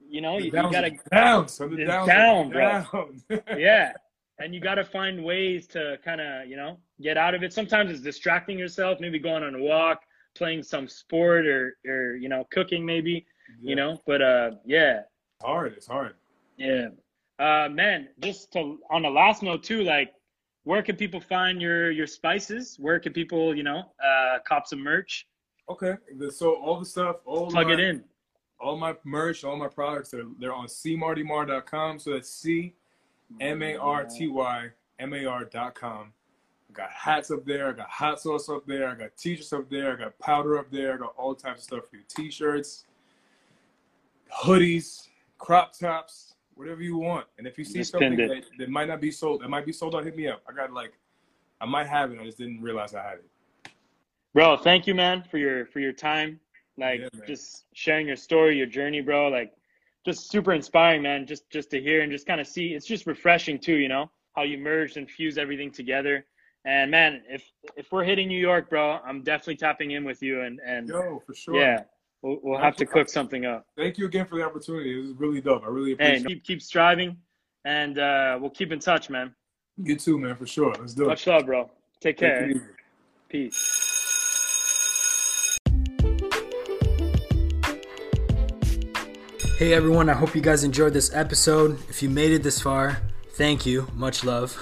you 0.00 0.20
know, 0.20 0.38
you, 0.38 0.46
you 0.46 0.50
gotta 0.52 0.92
are 0.92 0.98
down. 1.10 1.48
So 1.48 1.68
the 1.68 1.84
downs 1.84 2.06
down, 2.08 2.50
bro. 2.50 2.84
down. 2.92 3.42
yeah 3.58 3.92
and 4.38 4.52
you 4.54 4.60
got 4.60 4.74
to 4.74 4.84
find 4.84 5.22
ways 5.24 5.66
to 5.68 5.96
kind 6.04 6.20
of 6.20 6.46
you 6.48 6.56
know 6.56 6.76
get 7.00 7.16
out 7.16 7.34
of 7.34 7.42
it 7.42 7.52
sometimes 7.52 7.90
it's 7.90 8.00
distracting 8.00 8.58
yourself 8.58 8.98
maybe 9.00 9.18
going 9.18 9.42
on 9.42 9.54
a 9.54 9.58
walk 9.62 10.00
playing 10.36 10.62
some 10.62 10.88
sport 10.88 11.46
or 11.46 11.76
or 11.86 12.16
you 12.16 12.28
know 12.28 12.44
cooking 12.50 12.84
maybe 12.84 13.24
Yeah. 13.60 13.70
you 13.70 13.76
know 13.76 14.00
but 14.06 14.20
uh 14.22 14.50
yeah 14.64 15.02
It's 15.36 15.44
hard. 15.44 15.72
It's 15.76 15.86
hard. 15.86 16.14
yeah 16.56 16.88
uh 17.38 17.68
man 17.70 18.08
just 18.20 18.52
to 18.52 18.78
on 18.90 19.02
the 19.02 19.10
last 19.10 19.42
note 19.42 19.62
too 19.62 19.82
like 19.84 20.12
where 20.64 20.82
can 20.82 20.96
people 20.96 21.20
find 21.20 21.60
your 21.62 21.90
your 21.92 22.06
spices 22.08 22.76
where 22.80 22.98
can 22.98 23.12
people 23.12 23.54
you 23.54 23.62
know 23.62 23.82
uh 24.04 24.38
cop 24.48 24.66
some 24.66 24.80
merch 24.82 25.26
Okay. 25.68 25.94
So 26.30 26.54
all 26.56 26.78
the 26.78 26.86
stuff, 26.86 27.16
all 27.24 27.50
plug 27.50 27.68
my, 27.68 27.72
it 27.74 27.80
in 27.80 28.04
all 28.64 28.76
my 28.76 28.94
merch, 29.04 29.44
all 29.44 29.56
my 29.56 29.68
products, 29.68 30.10
they're, 30.10 30.24
they're 30.38 30.54
on 30.54 30.66
cmartymar.com. 30.66 31.98
So 31.98 32.12
that's 32.12 32.30
C 32.30 32.74
M 33.40 33.62
A 33.62 33.76
R 33.76 34.04
T 34.04 34.28
Y 34.28 34.68
M 34.98 35.12
A 35.12 35.26
R.com. 35.26 36.12
I 36.70 36.72
got 36.72 36.90
hats 36.90 37.30
up 37.30 37.44
there. 37.44 37.68
I 37.68 37.72
got 37.72 37.88
hot 37.88 38.20
sauce 38.20 38.48
up 38.48 38.66
there. 38.66 38.88
I 38.88 38.94
got 38.94 39.16
t-shirts 39.16 39.52
up 39.52 39.70
there. 39.70 39.92
I 39.92 39.96
got 39.96 40.18
powder 40.18 40.58
up 40.58 40.70
there. 40.70 40.94
I 40.94 40.96
got 40.96 41.14
all 41.16 41.34
types 41.34 41.60
of 41.60 41.64
stuff 41.64 41.88
for 41.88 41.96
you. 41.96 42.02
T-shirts, 42.08 42.84
hoodies, 44.32 45.08
crop 45.38 45.78
tops, 45.78 46.34
whatever 46.54 46.82
you 46.82 46.96
want. 46.96 47.26
And 47.38 47.46
if 47.46 47.58
you 47.58 47.64
see 47.64 47.78
Just 47.78 47.92
something 47.92 48.16
that, 48.16 48.44
that 48.58 48.68
might 48.68 48.88
not 48.88 49.00
be 49.00 49.10
sold, 49.10 49.42
that 49.42 49.48
might 49.48 49.66
be 49.66 49.72
sold 49.72 49.94
out, 49.94 50.04
hit 50.04 50.16
me 50.16 50.26
up. 50.26 50.42
I 50.48 50.52
got 50.52 50.72
like, 50.72 50.94
I 51.60 51.66
might 51.66 51.86
have 51.86 52.10
it. 52.10 52.18
I 52.20 52.24
just 52.24 52.38
didn't 52.38 52.60
realize 52.60 52.94
I 52.94 53.02
had 53.02 53.14
it. 53.18 53.30
Bro, 54.34 54.58
thank 54.58 54.86
you, 54.88 54.94
man, 54.94 55.22
for 55.30 55.38
your 55.38 55.66
for 55.66 55.78
your 55.78 55.92
time. 55.92 56.40
Like 56.76 57.00
Yeah, 57.00 57.08
just 57.26 57.66
sharing 57.72 58.06
your 58.06 58.16
story, 58.16 58.58
your 58.58 58.66
journey, 58.66 59.00
bro. 59.00 59.28
Like 59.28 59.52
just 60.04 60.28
super 60.28 60.52
inspiring, 60.52 61.02
man. 61.02 61.24
Just 61.24 61.48
just 61.50 61.70
to 61.70 61.80
hear 61.80 62.02
and 62.02 62.10
just 62.10 62.26
kind 62.26 62.40
of 62.40 62.46
see. 62.46 62.74
It's 62.74 62.86
just 62.86 63.06
refreshing 63.06 63.60
too, 63.60 63.76
you 63.76 63.88
know, 63.88 64.10
how 64.34 64.42
you 64.42 64.58
merged 64.58 64.96
and 64.96 65.08
fused 65.08 65.38
everything 65.38 65.70
together. 65.70 66.26
And 66.64 66.90
man, 66.90 67.22
if 67.28 67.44
if 67.76 67.92
we're 67.92 68.02
hitting 68.02 68.26
New 68.26 68.38
York, 68.38 68.68
bro, 68.68 68.98
I'm 69.06 69.22
definitely 69.22 69.56
tapping 69.56 69.92
in 69.92 70.04
with 70.04 70.20
you 70.20 70.42
and 70.42 70.60
and 70.66 70.88
Yo, 70.88 71.22
for 71.24 71.34
sure. 71.34 71.54
yeah, 71.54 71.84
we'll, 72.22 72.40
we'll 72.42 72.58
have 72.58 72.76
to 72.78 72.86
cook 72.86 73.08
something 73.08 73.46
up. 73.46 73.66
Thank 73.76 73.98
you 73.98 74.06
again 74.06 74.26
for 74.26 74.36
the 74.36 74.44
opportunity. 74.44 75.00
This 75.00 75.10
is 75.10 75.16
really 75.16 75.40
dope. 75.40 75.62
I 75.62 75.68
really 75.68 75.92
Hey, 75.92 76.14
appreciate 76.14 76.26
keep 76.26 76.44
keep 76.44 76.62
striving, 76.62 77.16
and 77.64 78.00
uh, 78.00 78.38
we'll 78.40 78.50
keep 78.50 78.72
in 78.72 78.80
touch, 78.80 79.10
man. 79.10 79.32
You 79.76 79.94
too, 79.94 80.18
man, 80.18 80.34
for 80.34 80.46
sure. 80.46 80.74
Let's 80.80 80.94
do 80.94 81.04
it. 81.04 81.08
Much 81.08 81.26
love, 81.28 81.46
bro. 81.46 81.70
Take 82.00 82.18
Take 82.18 82.18
care. 82.18 82.44
it 82.44 82.50
easy. 82.56 82.66
Peace. 83.28 83.83
Hey 89.64 89.72
everyone, 89.72 90.10
I 90.10 90.12
hope 90.12 90.34
you 90.34 90.42
guys 90.42 90.62
enjoyed 90.62 90.92
this 90.92 91.10
episode. 91.14 91.78
If 91.88 92.02
you 92.02 92.10
made 92.10 92.32
it 92.32 92.42
this 92.42 92.60
far, 92.60 93.00
thank 93.30 93.64
you. 93.64 93.88
Much 93.94 94.22
love. 94.22 94.54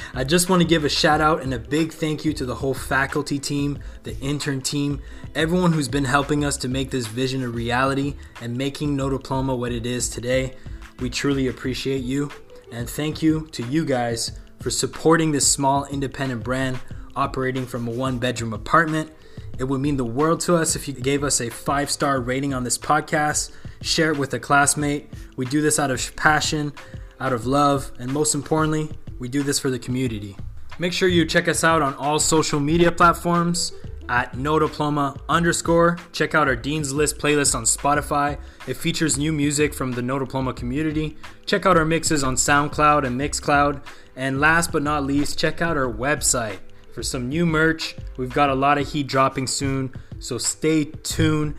I 0.14 0.24
just 0.24 0.50
want 0.50 0.62
to 0.62 0.66
give 0.66 0.84
a 0.84 0.88
shout 0.88 1.20
out 1.20 1.42
and 1.42 1.54
a 1.54 1.60
big 1.60 1.92
thank 1.92 2.24
you 2.24 2.32
to 2.32 2.44
the 2.44 2.56
whole 2.56 2.74
faculty 2.74 3.38
team, 3.38 3.78
the 4.02 4.18
intern 4.18 4.60
team, 4.60 5.00
everyone 5.36 5.72
who's 5.72 5.86
been 5.86 6.04
helping 6.04 6.44
us 6.44 6.56
to 6.56 6.68
make 6.68 6.90
this 6.90 7.06
vision 7.06 7.44
a 7.44 7.48
reality 7.48 8.16
and 8.40 8.58
making 8.58 8.96
No 8.96 9.08
Diploma 9.08 9.54
what 9.54 9.70
it 9.70 9.86
is 9.86 10.08
today. 10.08 10.56
We 10.98 11.08
truly 11.08 11.46
appreciate 11.46 12.02
you. 12.02 12.28
And 12.72 12.90
thank 12.90 13.22
you 13.22 13.46
to 13.52 13.62
you 13.62 13.84
guys 13.84 14.40
for 14.58 14.70
supporting 14.70 15.30
this 15.30 15.46
small 15.46 15.84
independent 15.84 16.42
brand 16.42 16.80
operating 17.14 17.64
from 17.64 17.86
a 17.86 17.92
one 17.92 18.18
bedroom 18.18 18.52
apartment. 18.52 19.12
It 19.56 19.68
would 19.68 19.80
mean 19.80 19.98
the 19.98 20.04
world 20.04 20.40
to 20.40 20.56
us 20.56 20.74
if 20.74 20.88
you 20.88 20.94
gave 20.94 21.22
us 21.22 21.40
a 21.40 21.48
five 21.48 21.92
star 21.92 22.20
rating 22.20 22.52
on 22.54 22.64
this 22.64 22.76
podcast, 22.76 23.52
share 23.82 24.12
it 24.12 24.18
with 24.18 24.34
a 24.34 24.38
classmate. 24.38 25.12
We 25.36 25.46
do 25.46 25.60
this 25.60 25.78
out 25.78 25.90
of 25.90 26.16
passion, 26.16 26.72
out 27.20 27.32
of 27.32 27.46
love, 27.46 27.92
and 27.98 28.12
most 28.12 28.34
importantly, 28.34 28.90
we 29.18 29.28
do 29.28 29.42
this 29.42 29.58
for 29.58 29.70
the 29.70 29.78
community. 29.78 30.36
Make 30.78 30.92
sure 30.92 31.08
you 31.08 31.24
check 31.26 31.48
us 31.48 31.64
out 31.64 31.82
on 31.82 31.94
all 31.94 32.18
social 32.18 32.60
media 32.60 32.92
platforms 32.92 33.72
at 34.08 34.36
no 34.36 34.58
diploma 34.58 35.16
underscore. 35.28 35.98
Check 36.12 36.34
out 36.34 36.48
our 36.48 36.56
Dean's 36.56 36.92
List 36.92 37.18
playlist 37.18 37.54
on 37.54 37.64
Spotify. 37.64 38.38
It 38.66 38.74
features 38.74 39.18
new 39.18 39.32
music 39.32 39.74
from 39.74 39.92
the 39.92 40.02
no 40.02 40.18
diploma 40.18 40.54
community. 40.54 41.16
Check 41.46 41.66
out 41.66 41.76
our 41.76 41.84
mixes 41.84 42.24
on 42.24 42.36
SoundCloud 42.36 43.04
and 43.04 43.20
Mixcloud. 43.20 43.82
And 44.16 44.40
last 44.40 44.72
but 44.72 44.82
not 44.82 45.04
least, 45.04 45.38
check 45.38 45.60
out 45.60 45.76
our 45.76 45.92
website 45.92 46.58
for 46.92 47.02
some 47.02 47.28
new 47.28 47.46
merch. 47.46 47.96
We've 48.16 48.32
got 48.32 48.50
a 48.50 48.54
lot 48.54 48.78
of 48.78 48.90
heat 48.90 49.06
dropping 49.06 49.46
soon, 49.46 49.92
so 50.18 50.38
stay 50.38 50.84
tuned. 50.84 51.54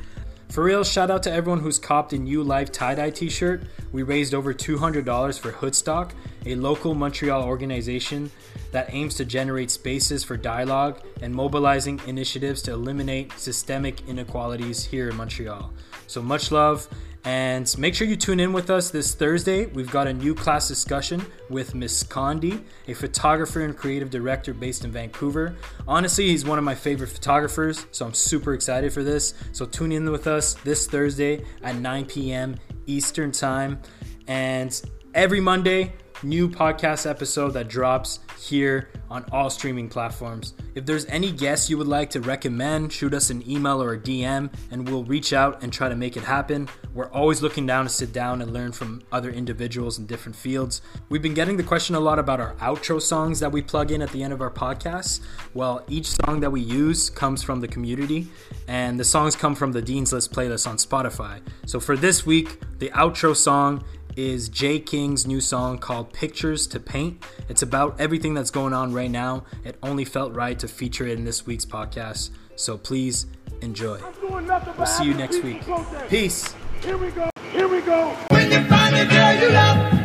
For 0.50 0.64
real, 0.64 0.84
shout 0.84 1.12
out 1.12 1.22
to 1.24 1.32
everyone 1.32 1.60
who's 1.60 1.78
copped 1.78 2.12
a 2.12 2.18
new 2.18 2.42
Life 2.42 2.72
tie 2.72 2.96
dye 2.96 3.12
t 3.12 3.30
shirt. 3.30 3.62
We 3.92 4.02
raised 4.02 4.34
over 4.34 4.52
$200 4.52 5.40
for 5.40 5.52
Hoodstock, 5.52 6.12
a 6.44 6.56
local 6.56 6.96
Montreal 6.96 7.44
organization 7.44 8.32
that 8.72 8.92
aims 8.92 9.14
to 9.16 9.26
generate 9.26 9.70
spaces 9.70 10.24
for 10.24 10.38
dialogue 10.38 11.02
and 11.22 11.36
mobilizing 11.36 12.02
initiatives 12.08 12.64
to 12.64 12.74
eliminate 12.74 13.32
systemic 13.34 14.08
inequalities 14.08 14.84
here 14.84 15.10
in 15.10 15.18
Montreal. 15.18 15.72
So 16.08 16.20
much 16.20 16.52
love. 16.52 16.88
And 17.26 17.74
make 17.78 17.96
sure 17.96 18.08
you 18.08 18.16
tune 18.16 18.40
in 18.40 18.54
with 18.54 18.70
us 18.70 18.90
this 18.92 19.14
Thursday. 19.14 19.66
We've 19.66 19.92
got 19.92 20.08
a 20.08 20.14
new 20.14 20.34
class 20.34 20.68
discussion 20.68 21.26
with 21.50 21.76
Miss 21.76 22.04
Condi, 22.04 22.64
a 22.88 22.94
photographer 22.94 23.62
and 23.62 23.76
creative 23.76 24.10
director 24.10 24.54
based 24.54 24.86
in 24.86 24.92
Vancouver. 24.92 25.56
Honestly, 25.88 26.28
he's 26.28 26.46
one 26.46 26.58
of 26.58 26.64
my 26.64 26.76
favorite 26.76 27.10
photographers, 27.10 27.86
so 27.92 28.06
I'm 28.06 28.14
super 28.14 28.54
excited 28.54 28.94
for 28.94 29.04
this. 29.04 29.34
So 29.52 29.66
tune 29.66 29.92
in 29.92 30.10
with 30.10 30.28
us 30.28 30.54
this 30.64 30.88
Thursday 30.88 31.44
at 31.62 31.76
9 31.76 32.06
p.m. 32.06 32.56
Eastern 32.86 33.32
Time. 33.32 33.82
And 34.28 34.82
every 35.14 35.42
Monday, 35.42 35.94
new 36.24 36.50
podcast 36.50 37.10
episode 37.10 37.52
that 37.52 37.68
drops 37.68 38.20
here 38.40 38.90
on 39.10 39.26
all 39.32 39.50
streaming 39.50 39.90
platforms. 39.90 40.54
If 40.76 40.86
there's 40.86 41.06
any 41.06 41.32
guests 41.32 41.70
you 41.70 41.78
would 41.78 41.88
like 41.88 42.10
to 42.12 42.22
recommend, 42.22 42.94
shoot 42.94 43.14
us 43.14 43.30
an 43.30 43.50
email 43.50 43.82
or 43.82 43.94
a 43.94 44.00
DM 44.00 44.54
and 44.72 44.88
we'll 44.88 45.04
reach 45.04 45.34
out 45.34 45.64
and 45.64 45.74
try 45.74 45.90
to 45.90 45.96
make 45.96 46.18
it 46.18 46.24
happen. 46.24 46.70
We're 46.94 47.12
always 47.12 47.42
looking 47.42 47.66
down 47.66 47.86
to 47.86 47.90
sit 47.90 48.14
down 48.14 48.42
and 48.42 48.54
learn 48.54 48.72
from 48.72 49.02
other 49.12 49.30
individuals 49.30 50.00
in 50.00 50.06
different 50.06 50.36
fields. 50.36 50.82
We've 51.10 51.22
been 51.22 51.34
getting 51.34 51.58
the 51.58 51.64
question 51.64 51.96
a 51.96 52.00
lot 52.00 52.20
about 52.20 52.40
our 52.40 52.54
outro 52.56 53.02
songs 53.02 53.40
that 53.40 53.52
we 53.52 53.62
plug 53.62 53.92
in 53.92 54.02
at 54.02 54.12
the 54.12 54.22
end 54.24 54.34
of 54.34 54.42
our 54.42 54.52
podcasts. 54.52 55.22
Well, 55.54 55.84
each 55.88 56.08
song 56.08 56.40
that 56.42 56.52
we 56.52 56.62
use 56.62 57.10
comes 57.10 57.42
from 57.42 57.62
the 57.62 57.68
community 57.68 58.28
and 58.68 59.00
the 59.00 59.06
songs 59.06 59.36
come 59.36 59.56
from 59.56 59.72
the 59.72 59.82
Dean's 59.82 60.14
List 60.14 60.32
playlist 60.32 60.68
on 60.68 60.78
Spotify. 60.78 61.40
So 61.66 61.80
for 61.80 61.98
this 61.98 62.26
week, 62.26 62.60
the 62.80 62.90
outro 62.90 63.36
song 63.36 63.84
is 64.16 64.50
Jay 64.50 64.80
King's 64.80 65.26
new 65.26 65.42
song 65.42 65.78
called 65.78 66.14
Pictures 66.14 66.68
to 66.68 66.80
Paint. 66.80 67.24
It's 67.48 67.62
about 67.62 68.00
everything 68.00 68.34
that's 68.34 68.52
going 68.52 68.74
on 68.74 68.94
right 68.94 69.10
now. 69.10 69.46
It 69.64 69.78
only 69.84 70.06
felt 70.06 70.34
right 70.34 70.58
to 70.60 70.68
feature 70.68 71.08
it 71.08 71.18
in 71.18 71.26
this 71.26 71.46
week's 71.46 71.66
podcast. 71.66 72.32
So 72.56 72.78
please 72.78 73.26
enjoy. 73.62 74.00
We'll 74.22 74.86
see 74.86 75.06
you 75.06 75.14
next 75.14 75.44
week. 75.44 75.62
Peace. 76.10 76.54
Here 76.82 76.98
we 76.98 77.12
go. 77.12 77.30
Here 77.52 77.68
we 77.68 77.82
go. 77.82 78.16
When 78.30 78.52
you 78.52 78.64
find 78.68 78.96
the 78.96 79.06
girl 79.06 79.34
you 79.34 79.50
love 79.50 80.00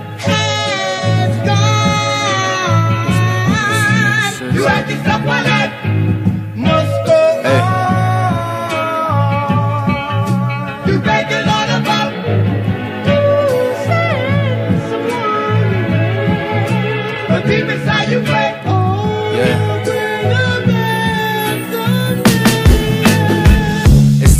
you 4.54 4.64
have 4.64 4.88
to 4.88 5.00
stop 5.00 5.53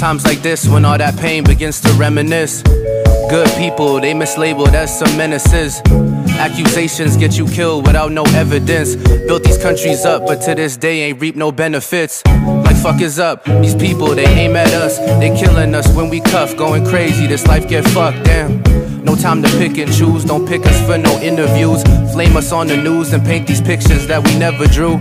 times 0.04 0.26
like 0.26 0.42
this 0.42 0.68
when 0.68 0.84
all 0.84 0.98
that 0.98 1.18
pain 1.18 1.42
begins 1.42 1.80
to 1.80 1.90
reminisce. 1.94 2.60
Good 3.30 3.48
people, 3.56 4.02
they 4.02 4.12
mislabeled 4.12 4.74
as 4.74 4.98
some 4.98 5.16
menaces. 5.16 5.80
Accusations 6.36 7.16
get 7.16 7.38
you 7.38 7.46
killed 7.46 7.86
without 7.86 8.12
no 8.12 8.22
evidence. 8.36 8.96
Built 8.96 9.44
these 9.44 9.56
countries 9.56 10.04
up, 10.04 10.26
but 10.26 10.42
to 10.42 10.54
this 10.54 10.76
day 10.76 11.04
ain't 11.04 11.22
reap 11.22 11.36
no 11.36 11.50
benefits. 11.50 12.22
Like 12.66 12.76
fuck 12.76 13.00
is 13.00 13.18
up, 13.18 13.46
these 13.46 13.74
people 13.74 14.08
they 14.08 14.26
aim 14.26 14.56
at 14.56 14.74
us. 14.74 14.98
They 14.98 15.34
killing 15.42 15.74
us 15.74 15.88
when 15.96 16.10
we 16.10 16.20
cuff, 16.20 16.54
going 16.54 16.84
crazy. 16.84 17.26
This 17.26 17.46
life 17.46 17.66
get 17.66 17.82
fucked, 17.88 18.24
damn. 18.26 18.62
No 19.04 19.16
time 19.16 19.42
to 19.42 19.48
pick 19.56 19.78
and 19.78 19.90
choose, 19.90 20.22
don't 20.22 20.46
pick 20.46 20.66
us 20.66 20.78
for 20.86 20.98
no 20.98 21.18
interviews. 21.22 21.82
Flame 22.12 22.36
us 22.36 22.52
on 22.52 22.66
the 22.66 22.76
news 22.76 23.14
and 23.14 23.24
paint 23.24 23.46
these 23.46 23.62
pictures 23.62 24.06
that 24.08 24.22
we 24.22 24.38
never 24.38 24.66
drew. 24.66 25.00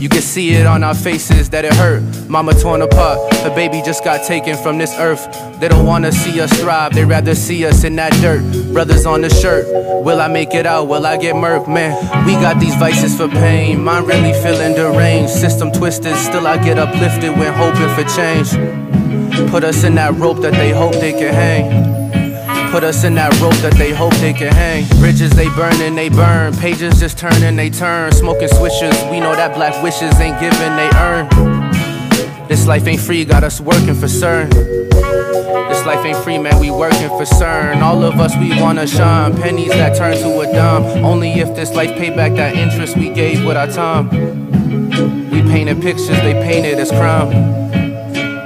You 0.00 0.08
can 0.08 0.22
see 0.22 0.52
it 0.52 0.66
on 0.66 0.82
our 0.82 0.94
faces 0.94 1.50
that 1.50 1.66
it 1.66 1.74
hurt. 1.74 2.02
Mama 2.26 2.54
torn 2.54 2.80
apart, 2.80 3.18
her 3.44 3.54
baby 3.54 3.82
just 3.84 4.02
got 4.02 4.26
taken 4.26 4.56
from 4.56 4.78
this 4.78 4.94
earth. 4.98 5.28
They 5.60 5.68
don't 5.68 5.84
wanna 5.84 6.10
see 6.10 6.40
us 6.40 6.50
thrive, 6.58 6.94
they 6.94 7.04
rather 7.04 7.34
see 7.34 7.66
us 7.66 7.84
in 7.84 7.96
that 7.96 8.14
dirt. 8.22 8.40
Brothers 8.72 9.04
on 9.04 9.20
the 9.20 9.28
shirt, 9.28 9.66
will 10.02 10.22
I 10.22 10.28
make 10.28 10.54
it 10.54 10.64
out? 10.64 10.88
Will 10.88 11.04
I 11.04 11.18
get 11.18 11.34
murked? 11.34 11.68
Man, 11.68 11.92
we 12.24 12.32
got 12.32 12.58
these 12.58 12.74
vices 12.76 13.14
for 13.14 13.28
pain. 13.28 13.84
Mind 13.84 14.06
really 14.06 14.32
feeling 14.42 14.74
deranged. 14.74 15.34
System 15.34 15.70
twisted, 15.70 16.16
still 16.16 16.46
I 16.46 16.56
get 16.56 16.78
uplifted 16.78 17.36
when 17.36 17.52
hoping 17.52 17.90
for 17.94 18.08
change. 18.16 19.50
Put 19.50 19.64
us 19.64 19.84
in 19.84 19.96
that 19.96 20.14
rope 20.14 20.40
that 20.40 20.54
they 20.54 20.70
hope 20.70 20.92
they 20.92 21.12
can 21.12 21.34
hang. 21.34 22.19
Put 22.70 22.84
us 22.84 23.02
in 23.02 23.16
that 23.16 23.32
rope 23.40 23.54
that 23.62 23.74
they 23.74 23.92
hope 23.92 24.14
they 24.16 24.32
can 24.32 24.52
hang. 24.52 24.86
Bridges 25.00 25.32
they 25.32 25.48
burn 25.48 25.74
and 25.82 25.98
they 25.98 26.08
burn. 26.08 26.56
Pages 26.56 27.00
just 27.00 27.18
turn 27.18 27.42
and 27.42 27.58
they 27.58 27.68
turn. 27.68 28.12
Smoking 28.12 28.48
swishers, 28.48 29.10
we 29.10 29.18
know 29.18 29.34
that 29.34 29.56
black 29.56 29.82
wishes 29.82 30.14
ain't 30.20 30.38
given, 30.38 30.76
they 30.76 30.88
earn. 30.94 31.28
This 32.46 32.68
life 32.68 32.86
ain't 32.86 33.00
free, 33.00 33.24
got 33.24 33.42
us 33.42 33.60
working 33.60 33.94
for 33.94 34.06
CERN. 34.06 34.50
This 34.50 35.84
life 35.84 36.04
ain't 36.06 36.18
free, 36.18 36.38
man, 36.38 36.60
we 36.60 36.70
working 36.70 37.08
for 37.08 37.24
CERN. 37.24 37.82
All 37.82 38.04
of 38.04 38.20
us, 38.20 38.36
we 38.36 38.50
wanna 38.60 38.86
shine. 38.86 39.36
Pennies 39.36 39.70
that 39.70 39.96
turn 39.96 40.16
to 40.18 40.40
a 40.40 40.52
dime. 40.52 41.04
Only 41.04 41.32
if 41.32 41.54
this 41.56 41.74
life 41.74 41.96
pay 41.98 42.14
back 42.14 42.34
that 42.34 42.54
interest 42.54 42.96
we 42.96 43.08
gave 43.08 43.44
with 43.44 43.56
our 43.56 43.66
time. 43.66 44.08
We 45.30 45.42
painted 45.42 45.82
pictures, 45.82 46.08
they 46.08 46.34
painted 46.34 46.78
as 46.78 46.90
crime. 46.92 47.30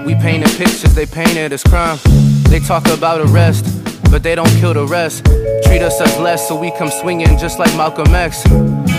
We 0.07 0.15
painted 0.15 0.51
pictures, 0.57 0.95
they 0.95 1.05
painted 1.05 1.53
as 1.53 1.63
crime. 1.63 1.99
They 2.49 2.61
talk 2.61 2.89
about 2.89 3.21
arrest, 3.21 3.84
but 4.15 4.23
they 4.23 4.37
don't 4.37 4.55
kill 4.61 4.73
the 4.73 4.87
rest. 4.87 5.25
Treat 5.65 5.83
us 5.83 6.01
as 6.01 6.17
less, 6.19 6.47
so 6.47 6.55
we 6.55 6.71
come 6.79 6.89
swinging 6.89 7.37
just 7.37 7.59
like 7.59 7.77
Malcolm 7.77 8.15
X. 8.15 8.45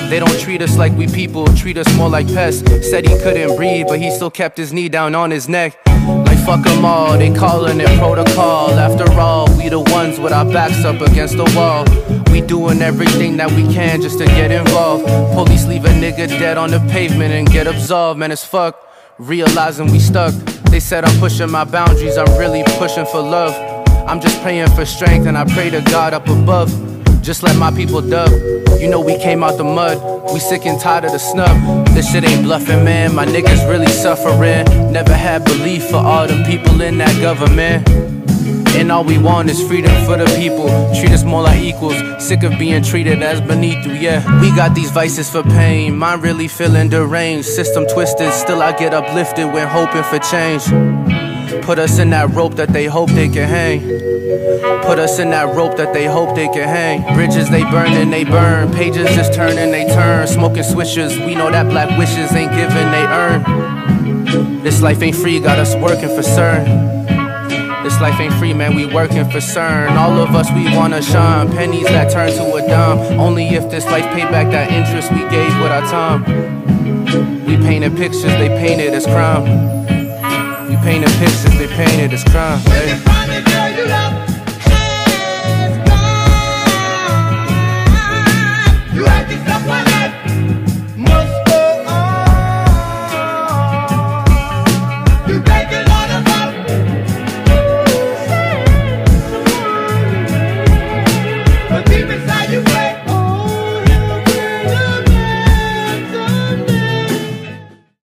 They 0.09 0.19
don't 0.19 0.37
treat 0.41 0.61
us 0.61 0.75
like 0.75 0.91
we 0.91 1.07
people, 1.07 1.47
treat 1.55 1.77
us 1.77 1.87
more 1.95 2.09
like 2.09 2.27
pests. 2.27 2.69
Said 2.89 3.07
he 3.07 3.17
couldn't 3.19 3.55
breathe, 3.55 3.85
but 3.87 3.97
he 3.97 4.11
still 4.11 4.29
kept 4.29 4.57
his 4.57 4.73
knee 4.73 4.89
down 4.89 5.15
on 5.15 5.31
his 5.31 5.47
neck. 5.47 5.79
Like 5.87 6.37
fuck 6.39 6.65
them 6.65 6.83
all, 6.83 7.17
they 7.17 7.33
callin' 7.33 7.79
it 7.79 7.87
protocol. 7.97 8.71
After 8.71 9.09
all, 9.13 9.47
we 9.57 9.69
the 9.69 9.79
ones 9.79 10.19
with 10.19 10.33
our 10.33 10.43
backs 10.43 10.83
up 10.83 10.99
against 10.99 11.37
the 11.37 11.49
wall. 11.55 11.85
We 12.29 12.41
doing 12.41 12.81
everything 12.81 13.37
that 13.37 13.49
we 13.51 13.63
can 13.73 14.01
just 14.01 14.19
to 14.19 14.25
get 14.25 14.51
involved. 14.51 15.05
Police 15.33 15.65
leave 15.65 15.85
a 15.85 15.93
nigga 16.03 16.27
dead 16.27 16.57
on 16.57 16.71
the 16.71 16.81
pavement 16.91 17.31
and 17.31 17.49
get 17.49 17.67
absolved, 17.67 18.19
man, 18.19 18.33
it's 18.33 18.43
fuck. 18.43 18.75
Realizing 19.17 19.89
we 19.93 19.99
stuck. 19.99 20.33
They 20.71 20.81
said 20.81 21.05
I'm 21.05 21.17
pushing 21.21 21.49
my 21.49 21.63
boundaries, 21.63 22.17
I'm 22.17 22.37
really 22.37 22.63
pushing 22.77 23.05
for 23.05 23.21
love. 23.21 23.74
I'm 24.07 24.22
just 24.22 24.40
praying 24.44 24.69
for 24.69 24.86
strength 24.86 25.26
and 25.26 25.36
I 25.36 25.45
pray 25.45 25.72
to 25.72 25.82
God 25.82 26.14
up 26.14 26.27
above. 26.27 26.69
Just 27.23 27.41
let 27.41 27.57
my 27.57 27.72
people 27.72 28.02
dub. 28.02 28.30
You 28.80 28.88
know 28.88 29.02
we 29.02 29.18
came 29.18 29.44
out 29.44 29.57
the 29.57 29.64
mud. 29.64 30.32
We 30.32 30.40
sick 30.40 30.68
and 30.68 30.80
tired 30.80 31.06
of 31.06 31.11
the 31.11 31.18
snub. 31.18 31.88
This 31.88 32.11
shit 32.11 32.23
ain't 32.23 32.44
bluffing, 32.44 32.84
man. 32.84 33.15
My 33.15 33.26
niggas 33.26 33.68
really 33.68 33.88
suffering. 33.88 34.65
Never 34.91 35.14
had 35.14 35.44
belief 35.44 35.90
for 35.90 35.98
all 35.98 36.27
them 36.27 36.44
people 36.45 36.82
in 36.82 36.99
that 36.99 37.19
government. 37.19 37.90
And 38.76 38.91
all 38.91 39.03
we 39.03 39.18
want 39.18 39.49
is 39.49 39.65
freedom 39.68 39.91
for 40.06 40.18
the 40.18 40.26
people. 40.38 40.68
Treat 40.99 41.11
us 41.11 41.23
more 41.23 41.41
like 41.41 41.60
equals. 41.60 41.95
Sick 42.23 42.44
of 42.44 42.60
being 42.60 42.84
treated 42.84 43.23
as 43.23 43.41
beneath 43.41 43.84
you, 43.88 43.94
yeah. 43.94 44.22
We 44.40 44.56
got 44.56 44.76
these 44.76 44.91
vices 44.91 45.32
for 45.32 45.41
pain. 45.41 45.98
Mind 45.98 46.22
really 46.22 46.48
feeling 46.48 46.90
deranged. 46.90 47.48
System 47.48 47.88
twisted. 47.88 48.32
Still, 48.34 48.61
I 48.61 48.77
get 48.77 48.94
uplifted 48.94 49.52
when 49.52 49.68
hoping 49.68 50.03
for 50.03 50.19
change. 50.19 51.35
Put 51.61 51.80
us 51.80 51.99
in 51.99 52.10
that 52.11 52.30
rope 52.32 52.56
that 52.56 52.69
they 52.69 52.86
hope 52.86 53.10
they 53.10 53.27
can 53.27 53.48
hang. 53.48 53.82
Put 54.84 54.99
us 54.99 55.19
in 55.19 55.30
that 55.32 55.56
rope 55.56 55.77
that 55.77 55.94
they 55.94 56.06
hope 56.06 56.36
they 56.36 56.48
can 56.48 56.68
hang. 56.68 57.15
Bridges 57.15 57.49
they 57.49 57.64
burn 57.64 57.94
and 57.94 58.11
they 58.11 58.23
burn. 58.23 58.72
Pages 58.73 59.07
just 59.15 59.34
turn 59.34 59.57
and 59.57 59.73
they 59.73 59.86
turn. 59.88 60.27
Smoking 60.27 60.64
swishers. 60.64 61.18
We 61.26 61.36
know 61.36 61.49
that 61.52 61.69
black 61.69 61.98
wishes 61.98 62.32
ain't 62.34 62.52
given, 62.52 62.91
they 62.91 63.06
earn. 63.06 64.64
This 64.64 64.82
life 64.82 65.02
ain't 65.02 65.15
free, 65.15 65.40
got 65.40 65.60
us 65.60 65.76
working 65.76 66.10
for 66.10 66.22
CERN. 66.22 67.84
This 67.84 68.02
life 68.02 68.19
ain't 68.19 68.34
free, 68.34 68.53
man, 68.53 68.73
we 68.73 68.88
working 68.88 69.26
for 69.26 69.38
CERN. 69.38 69.91
All 69.91 70.18
of 70.18 70.36
us, 70.36 70.49
we 70.52 70.76
wanna 70.76 71.02
shine. 71.02 71.52
Pennies 71.52 71.86
that 71.86 72.11
turn 72.11 72.32
to 72.32 72.56
a 72.56 72.68
dime. 72.68 73.19
Only 73.19 73.49
if 73.49 73.69
this 73.69 73.86
life 73.86 74.06
pay 74.15 74.23
back 74.23 74.52
that 74.52 74.72
interest 74.72 75.11
we 75.11 75.19
gave 75.30 75.56
with 75.61 75.72
our 75.72 75.88
time. 75.88 77.45
We 77.45 77.57
painted 77.57 77.95
pictures, 77.95 78.23
they 78.23 78.49
painted 78.49 78.94
as 78.94 79.06
crime. 79.06 79.94
Painted 80.86 81.10
pictures, 81.14 81.57
they 81.57 81.66
painted 81.66 82.14
as 82.14 82.24
crime. 82.26 82.60
Hey. 82.60 83.44